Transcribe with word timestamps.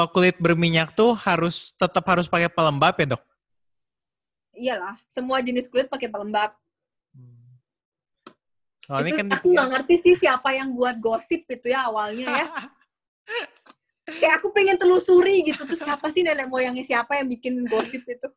Kalau 0.00 0.16
kulit 0.16 0.40
berminyak 0.40 0.96
tuh 0.96 1.12
harus 1.12 1.76
tetap 1.76 2.00
harus 2.08 2.24
pakai 2.24 2.48
pelembab 2.48 2.96
ya 2.96 3.06
dok? 3.12 3.22
Iyalah, 4.56 4.96
semua 5.12 5.44
jenis 5.44 5.68
kulit 5.68 5.92
pakai 5.92 6.08
pelembab. 6.08 6.56
Oh, 8.88 8.96
itu 9.04 9.12
ini 9.12 9.12
kan 9.12 9.26
aku 9.36 9.52
nggak 9.52 9.68
ngerti 9.76 9.94
sih 10.00 10.14
siapa 10.24 10.56
yang 10.56 10.72
buat 10.72 10.96
gosip 10.96 11.44
itu 11.44 11.68
ya 11.68 11.92
awalnya 11.92 12.32
ya. 12.32 12.48
Kayak 14.24 14.40
aku 14.40 14.56
pengen 14.56 14.80
telusuri 14.80 15.44
gitu 15.44 15.68
tuh 15.68 15.76
siapa 15.76 16.08
sih 16.08 16.24
nenek 16.24 16.48
moyangnya 16.48 16.80
siapa 16.80 17.20
yang 17.20 17.28
bikin 17.28 17.60
gosip 17.68 18.00
itu. 18.00 18.28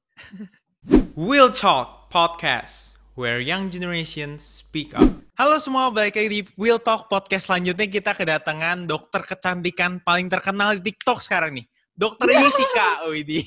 Will 1.16 1.48
Talk 1.48 2.12
Podcast, 2.12 3.00
where 3.16 3.40
young 3.40 3.72
generations 3.72 4.44
speak 4.44 4.92
up. 4.92 5.23
Halo 5.34 5.58
semua, 5.58 5.90
balik 5.90 6.14
lagi 6.14 6.30
di 6.30 6.42
Will 6.62 6.78
Talk 6.78 7.10
Podcast. 7.10 7.50
Selanjutnya 7.50 7.90
kita 7.90 8.14
kedatangan 8.14 8.86
dokter 8.86 9.26
kecantikan 9.26 9.98
paling 10.06 10.30
terkenal 10.30 10.78
di 10.78 10.94
TikTok 10.94 11.26
sekarang 11.26 11.58
nih. 11.58 11.66
Dokter 11.90 12.30
Yesika, 12.38 13.10
Widi. 13.10 13.42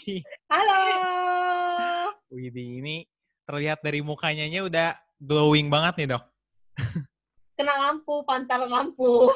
Halo. 0.50 0.82
Widi 2.26 2.82
ini 2.82 3.06
terlihat 3.46 3.86
dari 3.86 4.02
mukanya 4.02 4.50
nya 4.50 4.66
udah 4.66 4.98
glowing 5.22 5.70
banget 5.70 5.94
nih 6.02 6.08
dok. 6.18 6.26
Kena 7.54 7.74
lampu, 7.78 8.26
pantaran 8.26 8.66
lampu. 8.66 9.30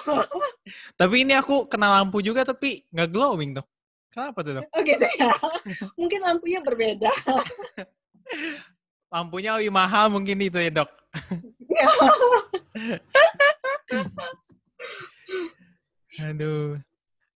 tapi 0.98 1.22
ini 1.22 1.38
aku 1.38 1.70
kena 1.70 2.02
lampu 2.02 2.18
juga 2.18 2.42
tapi 2.42 2.82
nggak 2.90 3.14
glowing 3.14 3.62
dok. 3.62 3.66
Kenapa 4.10 4.42
tuh 4.42 4.58
dok? 4.58 4.66
Oh 4.74 4.82
gitu 4.82 5.06
ya. 5.06 5.30
Mungkin 5.94 6.18
lampunya 6.18 6.58
berbeda. 6.66 7.14
Lampunya 9.06 9.54
lebih 9.54 9.70
mahal 9.70 10.10
mungkin 10.10 10.34
itu 10.42 10.58
ya 10.58 10.82
dok. 10.82 10.90
Aduh. 16.26 16.74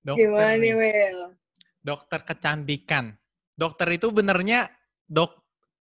Dokter 0.04 0.28
Gimana 0.28 0.60
nih. 0.60 0.76
Will? 0.76 1.32
Dokter 1.80 2.20
kecantikan. 2.20 3.16
Dokter 3.56 3.88
itu 3.94 4.10
benernya 4.12 4.68
dok 5.08 5.32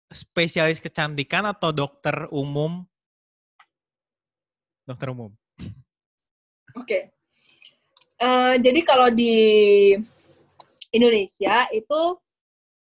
spesialis 0.09 0.81
kecantikan 0.81 1.45
atau 1.45 1.75
dokter 1.75 2.31
umum? 2.33 2.87
Dokter 4.89 5.13
umum. 5.13 5.37
Oke. 6.73 7.13
Eh, 8.19 8.55
jadi 8.59 8.81
kalau 8.83 9.13
di 9.13 9.37
Indonesia 10.91 11.69
itu 11.71 12.01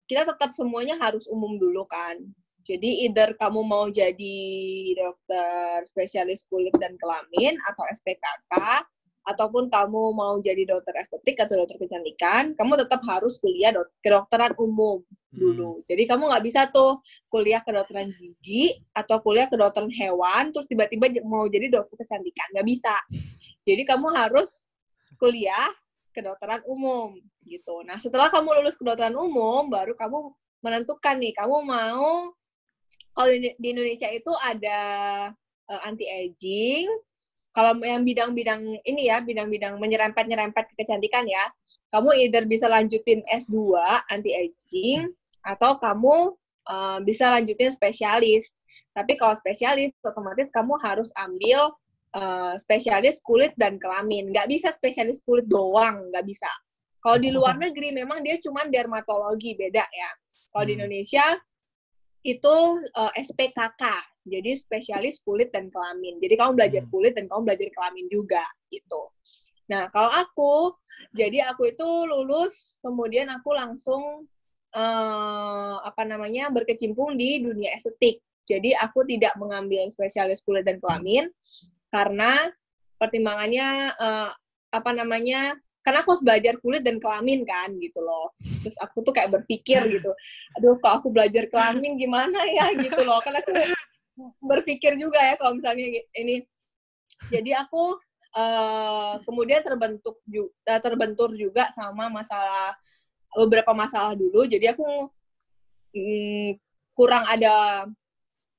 kita 0.10 0.28
tetap 0.28 0.52
semuanya 0.58 0.98
harus 1.00 1.30
umum 1.30 1.56
dulu 1.56 1.86
kan. 1.86 2.18
Jadi 2.62 3.10
either 3.10 3.34
kamu 3.38 3.62
mau 3.66 3.90
jadi 3.90 4.40
dokter 4.94 5.86
spesialis 5.90 6.46
kulit 6.46 6.74
dan 6.78 6.94
kelamin 7.02 7.58
atau 7.66 7.84
SPKK 7.90 8.54
ataupun 9.22 9.70
kamu 9.70 10.18
mau 10.18 10.42
jadi 10.42 10.66
dokter 10.66 10.98
estetik 10.98 11.38
atau 11.38 11.62
dokter 11.62 11.78
kecantikan, 11.78 12.58
kamu 12.58 12.74
tetap 12.86 13.06
harus 13.06 13.38
kuliah 13.38 13.70
dok 13.70 13.94
kedokteran 14.02 14.58
umum 14.58 15.06
dulu. 15.30 15.86
Jadi 15.86 16.10
kamu 16.10 16.30
nggak 16.30 16.44
bisa 16.46 16.62
tuh 16.74 17.00
kuliah 17.30 17.62
kedokteran 17.62 18.10
gigi 18.18 18.74
atau 18.98 19.22
kuliah 19.22 19.46
kedokteran 19.46 19.94
hewan 19.94 20.50
terus 20.50 20.66
tiba-tiba 20.66 21.22
mau 21.22 21.46
jadi 21.46 21.70
dokter 21.70 22.02
kecantikan, 22.02 22.50
nggak 22.58 22.68
bisa. 22.68 22.96
Jadi 23.62 23.86
kamu 23.86 24.10
harus 24.10 24.66
kuliah 25.22 25.70
kedokteran 26.12 26.66
umum 26.66 27.16
gitu. 27.46 27.86
Nah, 27.86 28.02
setelah 28.02 28.34
kamu 28.34 28.62
lulus 28.62 28.76
kedokteran 28.76 29.16
umum, 29.16 29.70
baru 29.70 29.94
kamu 29.94 30.34
menentukan 30.62 31.18
nih 31.18 31.34
kamu 31.34 31.62
mau 31.66 32.34
kalau 33.12 33.30
di 33.36 33.68
Indonesia 33.68 34.08
itu 34.08 34.32
ada 34.40 34.80
uh, 35.68 35.82
anti 35.88 36.08
aging. 36.08 36.88
Kalau 37.52 37.76
yang 37.84 38.08
bidang-bidang 38.08 38.80
ini 38.88 39.12
ya, 39.12 39.20
bidang-bidang 39.20 39.76
menyerempet-nyerempet 39.76 40.72
ke 40.72 40.74
kecantikan 40.80 41.28
ya, 41.28 41.52
kamu 41.92 42.16
either 42.24 42.48
bisa 42.48 42.72
lanjutin 42.72 43.20
S2 43.28 43.76
anti 44.08 44.32
aging 44.32 45.12
atau 45.44 45.76
kamu 45.76 46.32
uh, 46.72 47.00
bisa 47.04 47.28
lanjutin 47.28 47.68
spesialis. 47.76 48.48
Tapi 48.96 49.20
kalau 49.20 49.36
spesialis 49.36 49.92
otomatis 50.04 50.48
kamu 50.52 50.80
harus 50.80 51.12
ambil 51.20 51.76
uh, 52.16 52.56
spesialis 52.56 53.20
kulit 53.20 53.52
dan 53.60 53.76
kelamin. 53.76 54.32
Nggak 54.32 54.48
bisa 54.48 54.72
spesialis 54.72 55.20
kulit 55.28 55.48
doang, 55.52 56.08
nggak 56.12 56.24
bisa. 56.24 56.48
Kalau 57.04 57.20
di 57.20 57.36
luar 57.36 57.60
negeri 57.64 57.92
memang 57.92 58.24
dia 58.24 58.40
cuma 58.40 58.64
dermatologi, 58.72 59.60
beda 59.60 59.84
ya. 59.84 60.12
Kalau 60.56 60.64
di 60.64 60.76
Hmm. 60.76 60.88
Indonesia 60.88 61.24
itu 62.22 62.56
uh, 62.94 63.12
SPKK, 63.18 63.82
jadi 64.30 64.54
spesialis 64.54 65.18
kulit 65.26 65.50
dan 65.50 65.74
kelamin. 65.74 66.22
Jadi 66.22 66.38
kamu 66.38 66.54
belajar 66.54 66.84
Hmm. 66.86 66.92
kulit 66.94 67.14
dan 67.18 67.26
kamu 67.26 67.42
belajar 67.50 67.70
kelamin 67.74 68.06
juga 68.14 68.44
gitu. 68.70 69.10
Nah 69.70 69.90
kalau 69.90 70.12
aku, 70.14 70.54
jadi 71.18 71.50
aku 71.50 71.74
itu 71.74 71.88
lulus, 72.06 72.78
kemudian 72.86 73.34
aku 73.34 73.58
langsung 73.58 74.30
uh, 74.78 75.76
apa 75.82 76.06
namanya 76.06 76.54
berkecimpung 76.54 77.18
di 77.18 77.42
dunia 77.42 77.74
estetik. 77.74 78.22
Jadi 78.46 78.76
aku 78.78 79.06
tidak 79.08 79.34
mengambil 79.42 79.88
spesialis 79.90 80.46
kulit 80.46 80.66
dan 80.68 80.78
kelamin 80.78 81.30
karena 81.90 82.52
pertimbangannya 83.02 83.98
uh, 83.98 84.30
apa 84.72 84.92
namanya 84.94 85.58
karena 85.82 86.06
aku 86.06 86.14
harus 86.14 86.24
belajar 86.26 86.54
kulit 86.62 86.86
dan 86.86 87.02
kelamin 87.02 87.42
kan 87.42 87.74
gitu 87.82 88.00
loh. 88.02 88.34
Terus 88.62 88.78
aku 88.78 89.02
tuh 89.02 89.14
kayak 89.14 89.34
berpikir 89.34 89.82
gitu 89.90 90.14
aduh 90.58 90.78
kalau 90.80 91.02
aku 91.02 91.08
belajar 91.10 91.50
kelamin 91.50 91.98
gimana 91.98 92.40
ya? 92.46 92.70
gitu 92.78 93.02
loh. 93.02 93.18
Karena 93.26 93.42
aku 93.42 93.52
berpikir 94.46 94.96
juga 94.98 95.18
ya 95.18 95.36
kalau 95.38 95.58
misalnya 95.58 96.02
ini. 96.18 96.46
Jadi 97.30 97.54
aku 97.54 97.98
uh, 98.34 99.22
kemudian 99.26 99.62
terbentuk 99.62 100.22
juga 100.26 100.82
terbentur 100.82 101.30
juga 101.38 101.70
sama 101.70 102.10
masalah 102.10 102.78
beberapa 103.34 103.72
masalah 103.74 104.14
dulu. 104.14 104.46
Jadi 104.46 104.70
aku 104.70 104.86
mm, 105.96 106.50
kurang 106.94 107.26
ada 107.26 107.86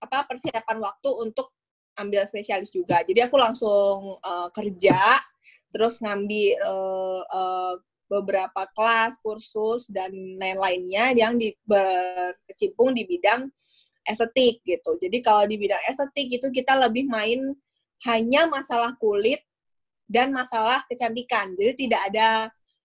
apa 0.02 0.18
persiapan 0.26 0.78
waktu 0.82 1.10
untuk 1.22 1.54
ambil 1.94 2.24
spesialis 2.24 2.72
juga. 2.72 3.04
Jadi 3.04 3.20
aku 3.22 3.36
langsung 3.36 4.18
uh, 4.18 4.48
kerja 4.50 5.20
terus 5.72 5.98
ngambil 6.04 6.60
uh, 6.62 7.22
uh, 7.26 7.74
beberapa 8.12 8.68
kelas, 8.76 9.16
kursus 9.24 9.88
dan 9.88 10.12
lain-lainnya 10.36 11.16
yang 11.16 11.40
di, 11.40 11.56
berkecimpung 11.64 12.92
di 12.92 13.08
bidang 13.08 13.48
estetik 14.04 14.60
gitu. 14.68 15.00
Jadi 15.00 15.24
kalau 15.24 15.48
di 15.48 15.56
bidang 15.56 15.80
estetik 15.88 16.28
itu 16.28 16.52
kita 16.52 16.76
lebih 16.76 17.08
main 17.08 17.56
hanya 18.04 18.44
masalah 18.50 18.92
kulit 19.00 19.40
dan 20.04 20.28
masalah 20.28 20.84
kecantikan. 20.92 21.56
Jadi 21.56 21.88
tidak 21.88 22.12
ada 22.12 22.28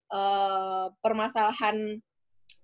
uh, 0.08 0.88
permasalahan 1.04 2.00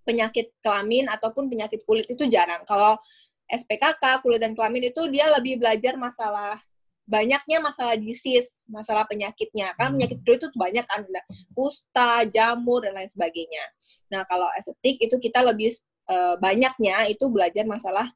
penyakit 0.09 0.53
kelamin 0.65 1.09
ataupun 1.13 1.53
penyakit 1.53 1.85
kulit 1.85 2.09
itu 2.09 2.25
jarang. 2.33 2.65
Kalau 2.65 2.97
SPKK 3.45 4.25
kulit 4.25 4.41
dan 4.41 4.57
kelamin 4.57 4.89
itu 4.89 5.05
dia 5.13 5.29
lebih 5.29 5.61
belajar 5.61 6.01
masalah 6.01 6.57
banyaknya 7.05 7.61
masalah 7.61 7.97
disease, 8.01 8.65
masalah 8.69 9.05
penyakitnya. 9.05 9.77
Kan 9.77 9.97
penyakit 9.97 10.25
kulit 10.25 10.41
itu 10.41 10.49
banyak 10.57 10.85
kan, 10.89 11.05
ada 11.05 11.23
kusta, 11.53 12.25
jamur, 12.29 12.85
dan 12.85 12.97
lain 12.97 13.11
sebagainya. 13.13 13.65
Nah, 14.13 14.25
kalau 14.25 14.49
estetik 14.57 15.01
itu 15.01 15.17
kita 15.21 15.45
lebih 15.45 15.73
uh, 16.09 16.37
banyaknya 16.41 17.09
itu 17.09 17.29
belajar 17.29 17.65
masalah 17.69 18.09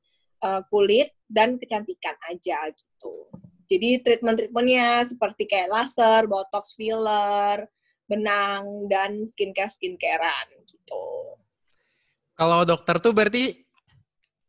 uh, 0.45 0.65
kulit 0.73 1.13
dan 1.29 1.61
kecantikan 1.61 2.17
aja 2.33 2.73
gitu. 2.73 3.29
Jadi 3.69 4.01
treatment-treatmentnya 4.01 5.05
seperti 5.05 5.45
kayak 5.45 5.69
laser, 5.69 6.25
botox 6.25 6.73
filler, 6.73 7.69
benang, 8.09 8.89
dan 8.89 9.21
skincare-skincarean 9.29 10.49
gitu. 10.65 11.37
Kalau 12.33 12.65
dokter 12.65 12.97
tuh 12.97 13.13
berarti 13.13 13.61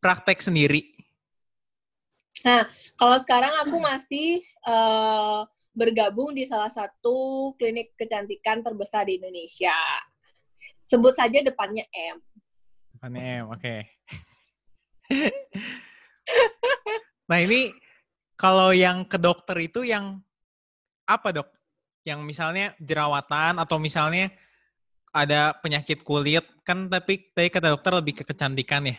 praktek 0.00 0.40
sendiri? 0.40 0.99
Nah, 2.44 2.64
kalau 2.96 3.16
sekarang 3.20 3.52
aku 3.64 3.76
masih 3.80 4.40
uh, 4.64 5.44
bergabung 5.76 6.34
di 6.34 6.44
salah 6.48 6.68
satu 6.72 7.50
klinik 7.56 7.94
kecantikan 7.94 8.64
terbesar 8.64 9.06
di 9.06 9.20
Indonesia. 9.20 9.76
Sebut 10.80 11.14
saja 11.14 11.40
depannya 11.44 11.86
M. 11.92 12.18
Depannya 12.96 13.22
M, 13.22 13.44
oke. 13.52 13.60
Okay. 13.60 13.80
nah 17.30 17.38
ini 17.42 17.74
kalau 18.34 18.70
yang 18.74 19.06
ke 19.06 19.18
dokter 19.18 19.56
itu 19.60 19.86
yang 19.86 20.18
apa 21.06 21.30
dok? 21.30 21.48
Yang 22.02 22.20
misalnya 22.24 22.66
jerawatan 22.80 23.60
atau 23.60 23.76
misalnya 23.76 24.32
ada 25.10 25.58
penyakit 25.58 26.06
kulit 26.06 26.46
kan 26.62 26.86
tapi 26.86 27.34
tadi 27.34 27.50
kata 27.50 27.74
dokter 27.74 27.92
lebih 27.98 28.22
ke 28.22 28.24
kecantikan 28.24 28.88
ya. 28.88 28.96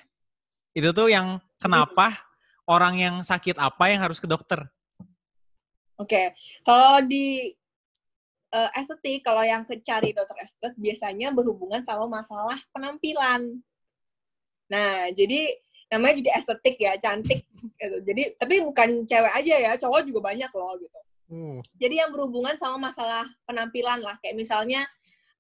Itu 0.72 0.96
tuh 0.96 1.12
yang 1.12 1.42
kenapa 1.60 2.31
orang 2.70 2.98
yang 2.98 3.16
sakit 3.26 3.58
apa 3.58 3.90
yang 3.90 4.02
harus 4.04 4.22
ke 4.22 4.28
dokter? 4.30 4.62
Oke, 6.02 6.18
okay. 6.18 6.26
kalau 6.66 7.06
di 7.06 7.54
uh, 8.52 8.70
estetik, 8.74 9.22
kalau 9.22 9.46
yang 9.46 9.62
cari 9.66 10.12
dokter 10.12 10.38
estetik 10.42 10.74
biasanya 10.78 11.30
berhubungan 11.30 11.82
sama 11.86 12.10
masalah 12.10 12.58
penampilan. 12.74 13.62
Nah, 14.72 15.12
jadi 15.14 15.52
namanya 15.92 16.16
juga 16.24 16.32
estetik 16.40 16.80
ya, 16.80 16.96
cantik. 16.98 17.44
Gitu. 17.78 17.98
Jadi, 18.08 18.24
tapi 18.40 18.64
bukan 18.64 19.04
cewek 19.06 19.34
aja 19.36 19.56
ya, 19.60 19.72
cowok 19.78 20.08
juga 20.08 20.32
banyak 20.32 20.52
loh 20.56 20.74
gitu. 20.80 21.00
Uh. 21.32 21.60
Jadi 21.78 22.02
yang 22.02 22.12
berhubungan 22.12 22.56
sama 22.58 22.92
masalah 22.92 23.28
penampilan 23.46 24.00
lah, 24.02 24.16
kayak 24.24 24.40
misalnya 24.40 24.88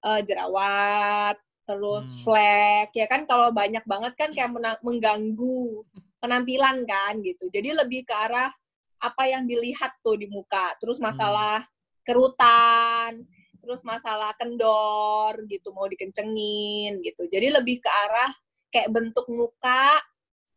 uh, 0.04 0.20
jerawat, 0.22 1.40
terus 1.66 2.06
Hmm. 2.12 2.20
flek, 2.28 2.90
ya 2.94 3.08
kan 3.08 3.24
kalau 3.24 3.50
banyak 3.50 3.84
banget 3.88 4.14
kan 4.20 4.30
kayak 4.36 4.52
mena- 4.52 4.82
mengganggu 4.84 5.88
penampilan 6.22 6.86
kan 6.86 7.18
gitu. 7.26 7.50
Jadi 7.50 7.74
lebih 7.74 8.06
ke 8.06 8.14
arah 8.14 8.54
apa 9.02 9.24
yang 9.26 9.50
dilihat 9.50 9.98
tuh 10.06 10.16
di 10.16 10.30
muka. 10.30 10.78
Terus 10.78 11.02
masalah 11.02 11.66
kerutan, 12.06 13.26
terus 13.62 13.82
masalah 13.82 14.34
kendor 14.38 15.34
gitu 15.50 15.74
mau 15.74 15.90
dikencengin 15.90 17.02
gitu. 17.02 17.26
Jadi 17.26 17.50
lebih 17.50 17.82
ke 17.82 17.90
arah 17.90 18.30
kayak 18.70 18.94
bentuk 18.94 19.26
muka 19.28 19.98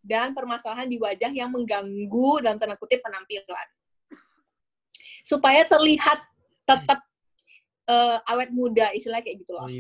dan 0.05 0.37
permasalahan 0.37 0.85
di 0.85 1.01
wajah 1.01 1.33
yang 1.33 1.49
mengganggu 1.49 2.45
dalam 2.45 2.61
tanda 2.61 2.77
kutip 2.77 3.01
penampilan. 3.01 3.69
Supaya 5.25 5.65
terlihat 5.65 6.21
tetap 6.69 7.01
eh, 7.89 8.19
awet 8.29 8.53
muda 8.53 8.93
istilahnya 8.93 9.25
kayak 9.25 9.39
gitu 9.41 9.53
loh. 9.57 9.65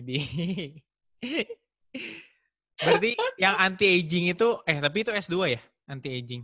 Berarti 2.74 3.14
yang 3.38 3.54
anti 3.54 3.86
aging 3.86 4.34
itu 4.34 4.48
eh 4.66 4.78
tapi 4.82 5.04
itu 5.06 5.12
S2 5.14 5.36
ya? 5.52 5.60
Anti 5.84 6.08
aging. 6.08 6.42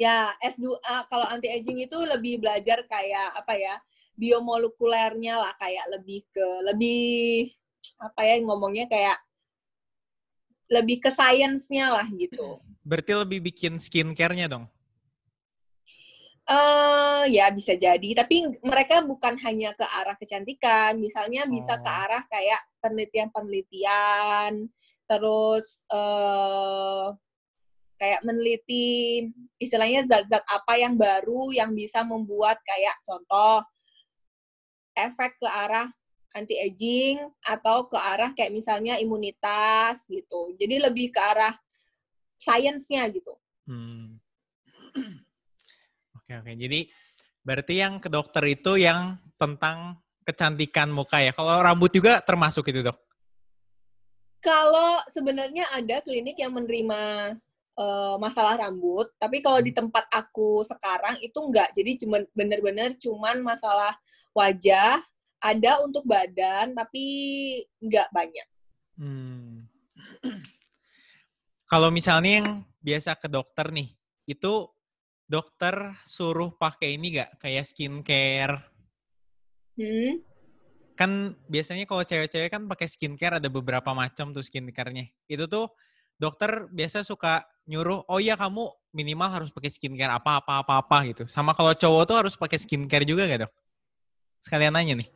Ya, 0.00 0.34
S2 0.42 0.82
kalau 1.06 1.26
anti 1.30 1.46
aging 1.46 1.86
itu 1.86 1.94
lebih 2.02 2.42
belajar 2.42 2.82
kayak 2.88 3.38
apa 3.38 3.54
ya? 3.56 3.76
biomolekulernya 4.12 5.40
lah 5.40 5.56
kayak 5.56 5.88
lebih 5.88 6.20
ke 6.28 6.46
lebih 6.68 7.48
apa 7.96 8.20
ya 8.28 8.36
ngomongnya 8.44 8.84
kayak 8.84 9.16
lebih 10.68 11.00
ke 11.00 11.08
sainsnya 11.08 11.88
lah 11.88 12.04
gitu. 12.12 12.60
Berarti 12.84 13.12
lebih 13.16 13.40
bikin 13.48 13.80
skincare-nya 13.80 14.52
dong. 14.52 14.68
Eh 16.44 17.24
ya 17.32 17.48
bisa 17.54 17.72
jadi, 17.72 18.08
tapi 18.12 18.60
mereka 18.60 19.00
bukan 19.00 19.40
hanya 19.48 19.72
ke 19.72 19.86
arah 19.86 20.18
kecantikan, 20.20 21.00
misalnya 21.00 21.48
bisa 21.48 21.80
ke 21.80 21.88
Oh. 21.88 22.02
arah 22.04 22.22
kayak 22.28 22.60
penelitian-penelitian, 22.84 24.66
terus 25.08 25.88
eh 25.88 27.06
kayak 28.02 28.26
meneliti 28.26 29.30
istilahnya 29.62 30.02
zat-zat 30.10 30.42
apa 30.50 30.74
yang 30.74 30.98
baru 30.98 31.54
yang 31.54 31.70
bisa 31.70 32.02
membuat 32.02 32.58
kayak 32.66 32.98
contoh 33.06 33.62
efek 34.98 35.38
ke 35.38 35.46
arah 35.46 35.86
anti 36.34 36.58
aging 36.58 37.22
atau 37.46 37.86
ke 37.86 37.94
arah 37.94 38.34
kayak 38.34 38.50
misalnya 38.50 38.98
imunitas 38.98 40.02
gitu. 40.10 40.50
Jadi 40.58 40.82
lebih 40.82 41.14
ke 41.14 41.20
arah 41.22 41.54
sainsnya 42.42 43.06
gitu. 43.14 43.38
Hmm. 43.70 44.18
Oke 46.18 46.32
oke. 46.38 46.52
Jadi 46.54 46.86
berarti 47.42 47.74
yang 47.82 47.98
ke 47.98 48.06
dokter 48.06 48.46
itu 48.46 48.78
yang 48.78 49.18
tentang 49.38 49.98
kecantikan 50.22 50.90
muka 50.90 51.18
ya. 51.18 51.34
Kalau 51.34 51.58
rambut 51.58 51.90
juga 51.90 52.22
termasuk 52.22 52.70
itu 52.70 52.82
dok. 52.82 52.94
Kalau 54.38 55.02
sebenarnya 55.10 55.66
ada 55.74 55.98
klinik 56.02 56.38
yang 56.38 56.54
menerima 56.54 57.34
eh, 57.78 58.16
masalah 58.20 58.58
rambut, 58.60 59.08
tapi 59.16 59.40
kalau 59.40 59.60
di 59.64 59.72
tempat 59.72 60.04
aku 60.12 60.64
sekarang 60.66 61.18
itu 61.24 61.38
enggak. 61.40 61.72
Jadi 61.72 62.04
cuma 62.04 62.20
bener-bener 62.36 62.96
cuman 63.00 63.40
masalah 63.40 63.96
wajah, 64.36 65.00
ada 65.42 65.72
untuk 65.82 66.06
badan, 66.06 66.72
tapi 66.72 67.04
enggak 67.82 68.08
banyak. 68.14 68.46
Hmm. 68.96 69.66
Kalau 71.72 71.88
misalnya 71.88 72.32
yang 72.44 72.48
biasa 72.84 73.16
ke 73.16 73.32
dokter 73.32 73.72
nih, 73.72 73.88
itu 74.28 74.68
dokter 75.24 75.96
suruh 76.04 76.52
pakai 76.52 77.00
ini 77.00 77.16
nggak 77.16 77.40
kayak 77.40 77.64
skincare? 77.64 78.60
Hmm? 79.80 80.20
Kan 80.92 81.40
biasanya 81.48 81.88
kalau 81.88 82.04
cewek-cewek 82.04 82.52
kan 82.52 82.68
pakai 82.68 82.84
skincare 82.92 83.40
ada 83.40 83.48
beberapa 83.48 83.96
macam 83.96 84.36
tuh 84.36 84.44
skincare-nya. 84.44 85.08
Itu 85.24 85.48
tuh 85.48 85.72
dokter 86.20 86.66
biasa 86.70 87.04
suka 87.06 87.44
nyuruh, 87.66 88.04
oh 88.10 88.18
iya 88.18 88.34
kamu 88.34 88.68
minimal 88.92 89.30
harus 89.30 89.50
pakai 89.54 89.70
skincare 89.72 90.12
apa 90.12 90.42
apa 90.42 90.62
apa 90.62 90.72
apa 90.82 90.96
gitu. 91.08 91.24
Sama 91.30 91.56
kalau 91.56 91.72
cowok 91.72 92.02
tuh 92.04 92.16
harus 92.18 92.34
pakai 92.36 92.58
skincare 92.60 93.06
juga 93.08 93.24
gak 93.30 93.48
dok? 93.48 93.52
Sekalian 94.42 94.74
nanya 94.74 94.98
nih. 94.98 95.08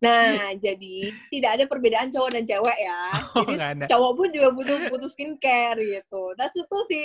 Nah, 0.00 0.52
jadi 0.64 1.12
tidak 1.28 1.50
ada 1.60 1.64
perbedaan 1.66 2.08
cowok 2.08 2.30
dan 2.32 2.44
cewek 2.46 2.78
ya. 2.78 3.02
Oh, 3.34 3.42
Jadi 3.44 3.54
ada. 3.58 3.84
cowok 3.90 4.12
pun 4.16 4.28
juga 4.30 4.48
butuh 4.54 4.78
butuh 4.88 5.10
skincare 5.10 5.80
gitu. 5.80 6.22
Dan 6.38 6.48
itu 6.54 6.78
si 6.88 7.00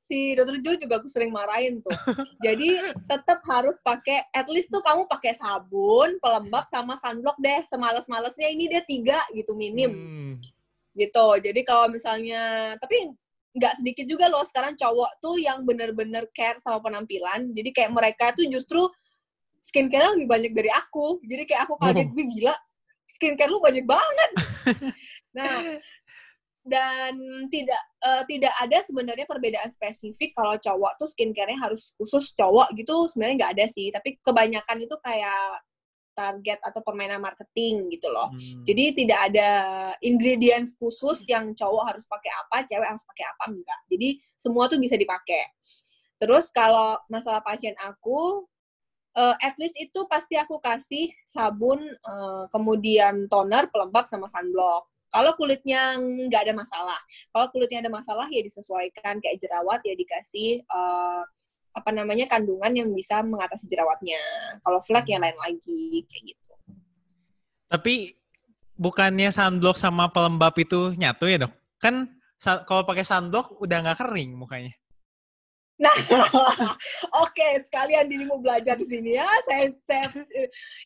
si 0.00 0.18
dokter 0.32 0.56
Jo 0.64 0.72
juga 0.78 0.98
aku 1.02 1.08
sering 1.10 1.30
marahin 1.34 1.84
tuh. 1.84 1.94
Jadi 2.40 2.80
tetap 3.10 3.44
harus 3.46 3.76
pakai 3.84 4.24
at 4.32 4.48
least 4.48 4.72
tuh 4.72 4.80
kamu 4.80 5.04
pakai 5.06 5.36
sabun, 5.36 6.16
pelembab 6.18 6.64
sama 6.72 6.96
sunblock 6.96 7.36
deh. 7.38 7.60
Semales-malesnya 7.68 8.48
ini 8.50 8.70
dia 8.70 8.82
tiga 8.82 9.18
gitu 9.34 9.52
minim 9.54 9.92
Hmm. 9.94 10.34
Gitu. 10.94 11.26
Jadi 11.42 11.60
kalau 11.66 11.90
misalnya 11.90 12.74
tapi 12.78 13.12
nggak 13.54 13.74
sedikit 13.78 14.06
juga 14.10 14.26
loh 14.26 14.42
sekarang 14.42 14.74
cowok 14.74 15.22
tuh 15.22 15.38
yang 15.38 15.62
bener-bener 15.62 16.26
care 16.34 16.58
sama 16.58 16.82
penampilan. 16.82 17.54
Jadi 17.54 17.70
kayak 17.70 17.92
mereka 17.94 18.34
tuh 18.34 18.46
justru 18.50 18.82
skincare 19.62 20.14
lebih 20.18 20.26
banyak 20.26 20.52
dari 20.54 20.70
aku. 20.74 21.22
Jadi 21.22 21.42
kayak 21.46 21.70
aku 21.70 21.74
kaget, 21.78 22.08
gue 22.10 22.26
gila, 22.38 22.54
skincare 23.06 23.50
lu 23.50 23.62
banyak 23.62 23.86
banget. 23.86 24.30
nah, 25.38 25.78
dan 26.64 27.14
tidak 27.52 27.82
eh, 28.02 28.22
tidak 28.26 28.54
ada 28.56 28.78
sebenarnya 28.88 29.26
perbedaan 29.28 29.68
spesifik 29.68 30.32
kalau 30.32 30.56
cowok 30.56 30.96
tuh 30.96 31.08
skincare-nya 31.12 31.60
harus 31.60 31.92
khusus 32.00 32.32
cowok 32.34 32.72
gitu 32.74 33.06
sebenarnya 33.06 33.36
nggak 33.38 33.52
ada 33.54 33.66
sih. 33.70 33.88
Tapi 33.94 34.18
kebanyakan 34.18 34.82
itu 34.82 34.96
kayak 34.98 35.62
target 36.14 36.58
atau 36.62 36.80
permainan 36.80 37.20
marketing 37.20 37.90
gitu 37.90 38.08
loh. 38.08 38.30
Hmm. 38.30 38.62
Jadi 38.62 39.04
tidak 39.04 39.20
ada 39.30 39.50
ingredients 40.00 40.72
khusus 40.78 41.26
yang 41.26 41.52
cowok 41.52 41.94
harus 41.94 42.06
pakai 42.06 42.30
apa, 42.46 42.64
cewek 42.64 42.88
harus 42.88 43.04
pakai 43.04 43.24
apa 43.28 43.44
enggak. 43.50 43.80
Jadi 43.90 44.08
semua 44.38 44.70
tuh 44.70 44.78
bisa 44.78 44.94
dipakai. 44.94 45.50
Terus 46.16 46.48
kalau 46.54 46.96
masalah 47.10 47.42
pasien 47.42 47.74
aku, 47.82 48.46
eh, 49.18 49.36
at 49.42 49.58
least 49.58 49.74
itu 49.76 50.06
pasti 50.06 50.38
aku 50.38 50.62
kasih 50.62 51.10
sabun, 51.26 51.82
eh, 51.82 52.44
kemudian 52.54 53.26
toner, 53.26 53.66
pelembab 53.68 54.06
sama 54.06 54.30
sunblock. 54.30 54.86
Kalau 55.14 55.30
kulitnya 55.38 55.94
nggak 56.00 56.50
ada 56.50 56.54
masalah, 56.58 56.98
kalau 57.30 57.46
kulitnya 57.54 57.86
ada 57.86 57.92
masalah 57.92 58.26
ya 58.34 58.42
disesuaikan 58.42 59.22
kayak 59.22 59.38
jerawat 59.38 59.78
ya 59.86 59.94
dikasih 59.94 60.62
eh, 60.62 61.22
apa 61.74 61.90
namanya 61.90 62.30
kandungan 62.30 62.70
yang 62.70 62.88
bisa 62.94 63.20
mengatasi 63.26 63.66
jerawatnya. 63.66 64.22
Kalau 64.62 64.78
flek 64.78 65.10
yang 65.10 65.20
lain 65.20 65.34
lagi 65.42 66.06
kayak 66.06 66.22
gitu. 66.32 66.54
Tapi 67.66 68.14
bukannya 68.78 69.34
sunblock 69.34 69.74
sama 69.74 70.06
pelembab 70.10 70.54
itu 70.54 70.94
nyatu 70.94 71.26
ya 71.26 71.42
dok? 71.42 71.52
Kan 71.82 72.14
kalau 72.66 72.86
pakai 72.86 73.02
sunblock 73.02 73.58
udah 73.58 73.78
nggak 73.82 73.98
kering 74.06 74.38
mukanya. 74.38 74.74
Nah, 75.74 75.90
oke 77.26 77.48
sekalian 77.66 78.06
Dini 78.06 78.30
mau 78.30 78.38
belajar 78.38 78.78
di 78.78 78.86
sini 78.86 79.18
ya. 79.18 79.26
Saya, 79.42 79.74
saya 79.82 80.06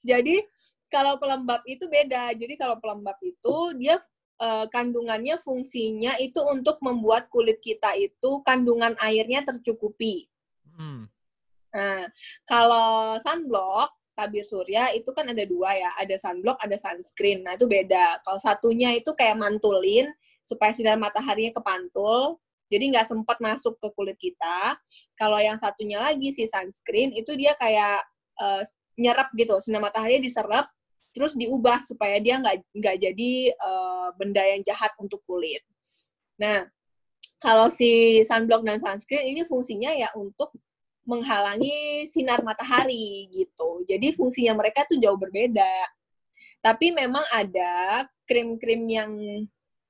jadi 0.00 0.40
kalau 0.88 1.21
pelembab 1.21 1.61
itu 1.68 1.85
beda. 1.85 2.33
Jadi 2.33 2.57
kalau 2.57 2.80
pelembab 2.80 3.21
itu 3.21 3.76
dia 3.76 4.00
eh, 4.40 4.66
kandungannya 4.73 5.37
fungsinya 5.37 6.16
itu 6.16 6.40
untuk 6.49 6.80
membuat 6.80 7.28
kulit 7.28 7.61
kita 7.61 7.92
itu 8.00 8.40
kandungan 8.40 8.97
airnya 8.97 9.45
tercukupi. 9.45 10.25
Hmm. 10.78 11.11
Nah, 11.75 12.08
kalau 12.49 13.18
sunblock 13.20 13.92
tabir 14.18 14.42
surya 14.42 14.90
itu 14.99 15.14
kan 15.14 15.30
ada 15.30 15.47
dua 15.47 15.78
ya, 15.78 15.90
ada 15.94 16.18
sunblock, 16.18 16.58
ada 16.58 16.75
sunscreen. 16.75 17.47
Nah, 17.47 17.54
itu 17.54 17.70
beda. 17.70 18.18
Kalau 18.26 18.38
satunya 18.42 18.90
itu 18.94 19.14
kayak 19.14 19.38
mantulin 19.38 20.11
supaya 20.42 20.75
sinar 20.75 20.99
mataharinya 20.99 21.54
kepantul, 21.54 22.40
jadi 22.66 22.85
nggak 22.94 23.06
sempat 23.08 23.38
masuk 23.38 23.78
ke 23.78 23.88
kulit 23.94 24.18
kita. 24.18 24.75
Kalau 25.14 25.38
yang 25.38 25.61
satunya 25.61 26.02
lagi 26.02 26.35
si 26.35 26.50
sunscreen 26.50 27.14
itu 27.14 27.30
dia 27.38 27.54
kayak 27.54 28.02
eh, 28.42 28.62
nyerap 28.99 29.30
gitu, 29.38 29.54
sinar 29.62 29.85
matahari 29.85 30.18
diserap, 30.18 30.66
terus 31.14 31.38
diubah 31.38 31.85
supaya 31.87 32.18
dia 32.18 32.42
nggak 32.42 32.64
nggak 32.75 32.97
jadi 32.99 33.32
eh, 33.54 34.08
benda 34.18 34.42
yang 34.42 34.61
jahat 34.66 34.92
untuk 34.99 35.23
kulit. 35.25 35.62
Nah, 36.42 36.66
kalau 37.38 37.70
si 37.70 38.23
sunblock 38.26 38.66
dan 38.66 38.82
sunscreen 38.82 39.30
ini 39.30 39.47
fungsinya 39.47 39.94
ya 39.94 40.11
untuk 40.18 40.52
menghalangi 41.09 42.05
sinar 42.12 42.45
matahari 42.45 43.33
gitu. 43.33 43.81
Jadi 43.88 44.12
fungsinya 44.12 44.61
mereka 44.61 44.85
tuh 44.85 45.00
jauh 45.00 45.17
berbeda. 45.17 45.73
Tapi 46.61 46.93
memang 46.93 47.25
ada 47.33 48.05
krim-krim 48.29 48.85
yang 48.85 49.11